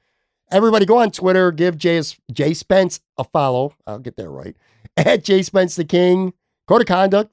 Everybody 0.53 0.85
go 0.85 0.99
on 0.99 1.13
Twitter, 1.13 1.53
give 1.53 1.79
Jay, 1.79 2.03
Jay 2.33 2.55
Spence 2.55 3.01
a 3.17 3.23
follow. 3.23 3.75
I'll 3.87 4.01
get 4.01 4.17
that 4.17 4.29
right. 4.29 4.57
At 4.97 5.23
Jay 5.23 5.43
Spence 5.43 5.77
the 5.77 5.85
King, 5.85 6.33
Code 6.67 6.81
of 6.81 6.89
Conduct, 6.89 7.33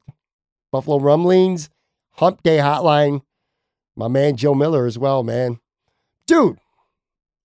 Buffalo 0.71 0.99
Rumblings, 0.99 1.69
Hump 2.11 2.43
Day 2.43 2.57
Hotline, 2.57 3.21
my 3.95 4.07
man 4.07 4.35
Joe 4.35 4.53
Miller 4.53 4.85
as 4.85 4.99
well, 4.99 5.23
man. 5.23 5.59
Dude, 6.27 6.59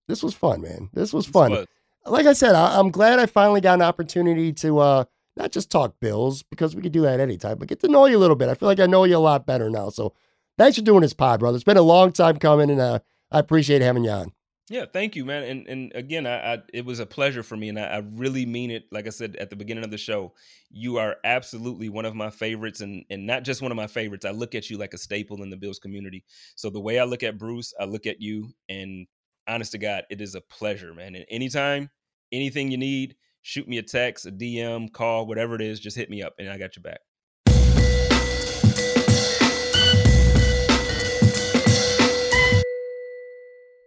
this 0.07 0.21
was 0.21 0.35
fun, 0.35 0.61
man. 0.61 0.89
This 0.93 1.11
was 1.11 1.25
fun. 1.25 1.65
Like 2.05 2.27
I 2.27 2.33
said, 2.33 2.53
I, 2.53 2.79
am 2.79 2.91
glad 2.91 3.17
I 3.17 3.25
finally 3.25 3.61
got 3.61 3.75
an 3.75 3.81
opportunity 3.81 4.53
to 4.53 4.77
uh, 4.77 5.03
not 5.35 5.51
just 5.51 5.71
talk 5.71 5.95
Bills 5.99 6.43
because 6.43 6.75
we 6.75 6.83
could 6.83 6.91
do 6.91 7.01
that 7.01 7.19
anytime, 7.19 7.57
but 7.57 7.67
get 7.67 7.79
to 7.79 7.87
know 7.87 8.05
you 8.05 8.17
a 8.17 8.19
little 8.19 8.35
bit. 8.35 8.49
I 8.49 8.53
feel 8.53 8.67
like 8.67 8.79
I 8.79 8.85
know 8.85 9.05
you 9.05 9.17
a 9.17 9.19
lot 9.19 9.47
better 9.47 9.71
now. 9.71 9.89
So 9.89 10.13
thanks 10.57 10.77
for 10.77 10.83
doing 10.83 11.01
this 11.01 11.13
pod, 11.13 11.39
brother. 11.39 11.55
It's 11.55 11.63
been 11.63 11.77
a 11.77 11.81
long 11.81 12.11
time 12.11 12.37
coming, 12.37 12.69
and 12.69 12.81
uh, 12.81 12.99
I 13.33 13.39
appreciate 13.39 13.81
having 13.81 14.05
you 14.05 14.11
on. 14.11 14.31
Yeah, 14.69 14.85
thank 14.91 15.17
you, 15.17 15.25
man. 15.25 15.43
And 15.43 15.67
and 15.67 15.91
again, 15.93 16.25
I, 16.25 16.53
I 16.53 16.57
it 16.73 16.85
was 16.85 16.99
a 16.99 17.05
pleasure 17.05 17.43
for 17.43 17.57
me, 17.57 17.67
and 17.67 17.77
I, 17.77 17.83
I, 17.83 17.97
really 17.97 18.45
mean 18.45 18.71
it. 18.71 18.85
Like 18.91 19.07
I 19.07 19.09
said 19.09 19.35
at 19.35 19.49
the 19.49 19.57
beginning 19.57 19.83
of 19.83 19.91
the 19.91 19.97
show, 19.97 20.33
you 20.71 20.97
are 20.97 21.17
absolutely 21.25 21.89
one 21.89 22.05
of 22.05 22.15
my 22.15 22.29
favorites, 22.29 22.79
and 22.79 23.03
and 23.09 23.27
not 23.27 23.43
just 23.43 23.61
one 23.61 23.71
of 23.71 23.75
my 23.75 23.87
favorites. 23.87 24.25
I 24.25 24.31
look 24.31 24.55
at 24.55 24.69
you 24.69 24.77
like 24.77 24.93
a 24.93 24.97
staple 24.97 25.43
in 25.43 25.49
the 25.49 25.57
Bills 25.57 25.79
community. 25.79 26.23
So 26.55 26.69
the 26.69 26.79
way 26.79 26.97
I 26.97 27.03
look 27.03 27.23
at 27.23 27.37
Bruce, 27.37 27.73
I 27.77 27.83
look 27.83 28.05
at 28.05 28.21
you, 28.21 28.53
and 28.69 29.05
honest 29.49 29.73
to 29.73 29.77
God, 29.79 30.05
it 30.09 30.21
is 30.21 30.35
a 30.35 30.41
pleasure, 30.41 30.93
man. 30.93 31.15
And 31.15 31.25
anytime, 31.29 31.89
anything 32.31 32.71
you 32.71 32.77
need, 32.77 33.15
shoot 33.41 33.67
me 33.67 33.79
a 33.79 33.83
text, 33.83 34.25
a 34.25 34.31
DM, 34.31 34.93
call, 34.93 35.27
whatever 35.27 35.55
it 35.55 35.61
is, 35.61 35.81
just 35.81 35.97
hit 35.97 36.09
me 36.09 36.23
up, 36.23 36.35
and 36.39 36.49
I 36.49 36.57
got 36.57 36.77
your 36.77 36.83
back. 36.83 37.01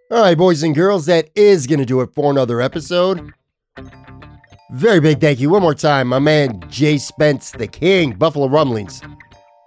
All 0.09 0.23
right, 0.23 0.39
boys 0.39 0.63
and 0.63 0.73
girls, 0.73 1.07
that 1.07 1.31
is 1.35 1.67
going 1.67 1.81
to 1.81 1.85
do 1.85 2.01
it 2.01 2.11
for 2.15 2.31
another 2.31 2.61
episode. 2.61 3.33
Very 4.71 5.01
big 5.01 5.21
thank 5.21 5.41
you 5.41 5.51
one 5.51 5.63
more 5.63 5.75
time, 5.75 6.07
my 6.07 6.21
man 6.21 6.63
Jay 6.69 6.97
Spence, 6.97 7.51
the 7.51 7.67
King, 7.67 8.13
Buffalo 8.13 8.49
Rumblings. 8.49 9.03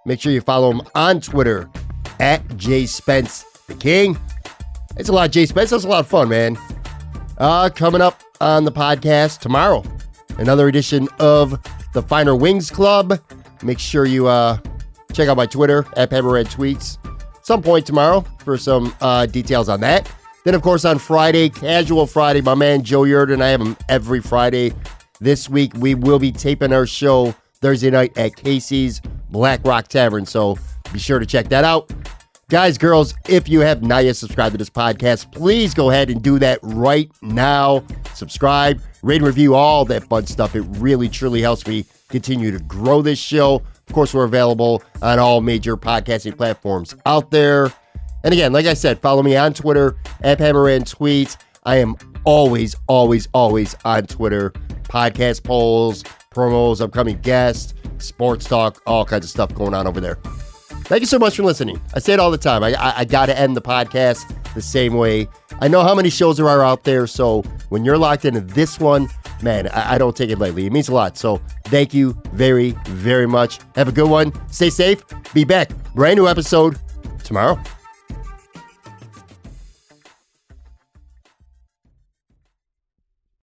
Make 0.06 0.22
sure 0.22 0.32
you 0.32 0.40
follow 0.40 0.72
him 0.72 0.82
on 0.96 1.20
Twitter 1.20 1.70
at 2.22 2.56
Jay 2.56 2.86
Spence, 2.86 3.44
the 3.68 3.74
King. 3.76 4.18
It's 4.96 5.10
a 5.10 5.12
lot, 5.12 5.32
Jay 5.32 5.46
Spence. 5.46 5.72
That's 5.72 5.84
a 5.84 5.90
lot 5.90 6.00
of 6.00 6.08
fun, 6.08 6.30
man. 6.30 6.58
Uh, 7.38 7.70
coming 7.70 8.00
up 8.00 8.22
on 8.40 8.64
the 8.64 8.72
podcast 8.72 9.40
tomorrow, 9.40 9.84
another 10.38 10.70
edition 10.70 11.10
of 11.20 11.62
the 11.94 12.02
Finer 12.02 12.34
Wings 12.34 12.72
Club. 12.72 13.20
Make 13.62 13.80
sure 13.80 14.06
you 14.06 14.28
uh, 14.28 14.58
check 15.12 15.28
out 15.28 15.36
my 15.36 15.48
Twitter 15.48 15.86
at 15.98 16.12
Pepperhead 16.12 16.48
Tweets 16.48 16.98
some 17.50 17.64
point 17.64 17.84
tomorrow 17.84 18.22
for 18.46 18.60
some 18.60 18.96
uh, 19.02 19.26
details 19.26 19.70
on 19.70 19.80
that. 19.80 20.10
Then, 20.46 20.56
of 20.56 20.62
course, 20.62 20.86
on 20.86 21.00
Friday, 21.00 21.50
Casual 21.50 22.08
Friday, 22.08 22.42
my 22.42 22.56
man 22.56 22.84
Joe 22.84 23.04
Yurt 23.04 23.30
and 23.32 23.44
I 23.44 23.50
have 23.50 23.62
him 23.62 23.76
every 23.90 24.22
Friday. 24.22 24.74
This 25.20 25.50
week, 25.50 25.74
we 25.76 25.96
will 25.96 26.20
be 26.20 26.32
taping 26.32 26.72
our 26.72 26.88
show 26.88 27.36
Thursday 27.56 27.92
night 27.92 28.18
at 28.18 28.36
Casey's 28.38 29.02
Black 29.30 29.66
Rock 29.66 29.90
Tavern. 29.90 30.26
So 30.26 30.58
be 30.94 31.00
sure 31.00 31.20
to 31.20 31.26
check 31.26 31.50
that 31.50 31.66
out. 31.66 31.92
Guys, 32.50 32.78
girls, 32.78 33.14
if 33.28 33.48
you 33.48 33.60
have 33.60 33.84
not 33.84 34.06
yet 34.06 34.16
subscribed 34.16 34.54
to 34.54 34.58
this 34.58 34.72
podcast, 34.72 35.32
please 35.32 35.74
go 35.74 35.92
ahead 35.92 36.10
and 36.10 36.24
do 36.24 36.40
that 36.40 36.58
right 36.64 37.12
now. 37.22 37.84
Subscribe, 38.16 38.82
rate 39.04 39.18
and 39.18 39.28
review, 39.28 39.54
all 39.54 39.86
that 39.86 40.06
fun 40.06 40.26
stuff. 40.26 40.56
It 40.56 40.62
really, 40.80 41.10
truly 41.10 41.42
helps 41.42 41.68
me 41.68 41.86
continue 42.08 42.50
to 42.50 42.60
grow 42.64 43.02
this 43.04 43.20
show. 43.20 43.62
Of 43.88 43.94
course, 43.94 44.14
we're 44.14 44.24
available 44.24 44.82
on 45.02 45.20
all 45.20 45.42
major 45.42 45.78
podcasting 45.78 46.38
platforms 46.38 46.96
out 47.06 47.30
there. 47.30 47.72
And 48.24 48.34
again, 48.34 48.52
like 48.52 48.66
I 48.66 48.74
said, 48.74 49.00
follow 49.00 49.24
me 49.24 49.36
on 49.36 49.54
Twitter 49.54 49.96
at 50.22 50.40
Hammerman 50.40 50.82
Tweets. 50.84 51.38
I 51.64 51.78
am 51.78 51.96
always, 52.26 52.76
always, 52.88 53.28
always 53.34 53.76
on 53.86 54.08
Twitter. 54.08 54.52
podcast 54.84 55.44
polls, 55.44 56.04
promos, 56.32 56.82
upcoming 56.82 57.20
guests, 57.22 57.74
sports 58.00 58.46
talk, 58.46 58.82
all 58.86 59.06
kinds 59.06 59.26
of 59.26 59.30
stuff 59.30 59.54
going 59.54 59.74
on 59.74 59.88
over 59.88 60.02
there. 60.02 60.16
Thank 60.86 61.02
you 61.02 61.08
so 61.08 61.20
much 61.20 61.36
for 61.36 61.44
listening. 61.44 61.80
I 61.94 62.00
say 62.00 62.14
it 62.14 62.20
all 62.20 62.32
the 62.32 62.38
time. 62.38 62.64
I, 62.64 62.74
I, 62.74 63.00
I 63.00 63.06
got 63.06 63.28
to 63.28 63.38
end 63.38 63.56
the 63.56 63.62
podcast 63.62 64.34
the 64.56 64.62
same 64.62 64.96
way. 64.96 65.28
I 65.62 65.68
know 65.68 65.84
how 65.84 65.94
many 65.94 66.10
shows 66.10 66.38
there 66.38 66.50
are 66.50 66.64
out 66.64 66.84
there, 66.84 67.06
so 67.06 67.44
when 67.70 67.86
you're 67.86 67.98
locked 67.98 68.26
into 68.26 68.42
this 68.42 68.80
one, 68.80 69.08
man, 69.44 69.68
I, 69.68 69.94
I 69.94 69.98
don't 70.00 70.16
take 70.16 70.32
it 70.32 70.40
lightly. 70.40 70.66
It 70.66 70.72
means 70.72 70.90
a 70.90 70.94
lot. 70.94 71.16
So 71.18 71.40
thank 71.66 71.94
you 71.94 72.20
very, 72.32 72.72
very 72.88 73.28
much. 73.28 73.60
Have 73.76 73.88
a 73.88 73.92
good 73.92 74.10
one. 74.10 74.34
Stay 74.52 74.72
safe. 74.72 75.04
Be 75.34 75.44
back. 75.44 75.70
Brand 75.94 76.18
new 76.18 76.28
episode 76.28 76.80
tomorrow. 77.24 77.62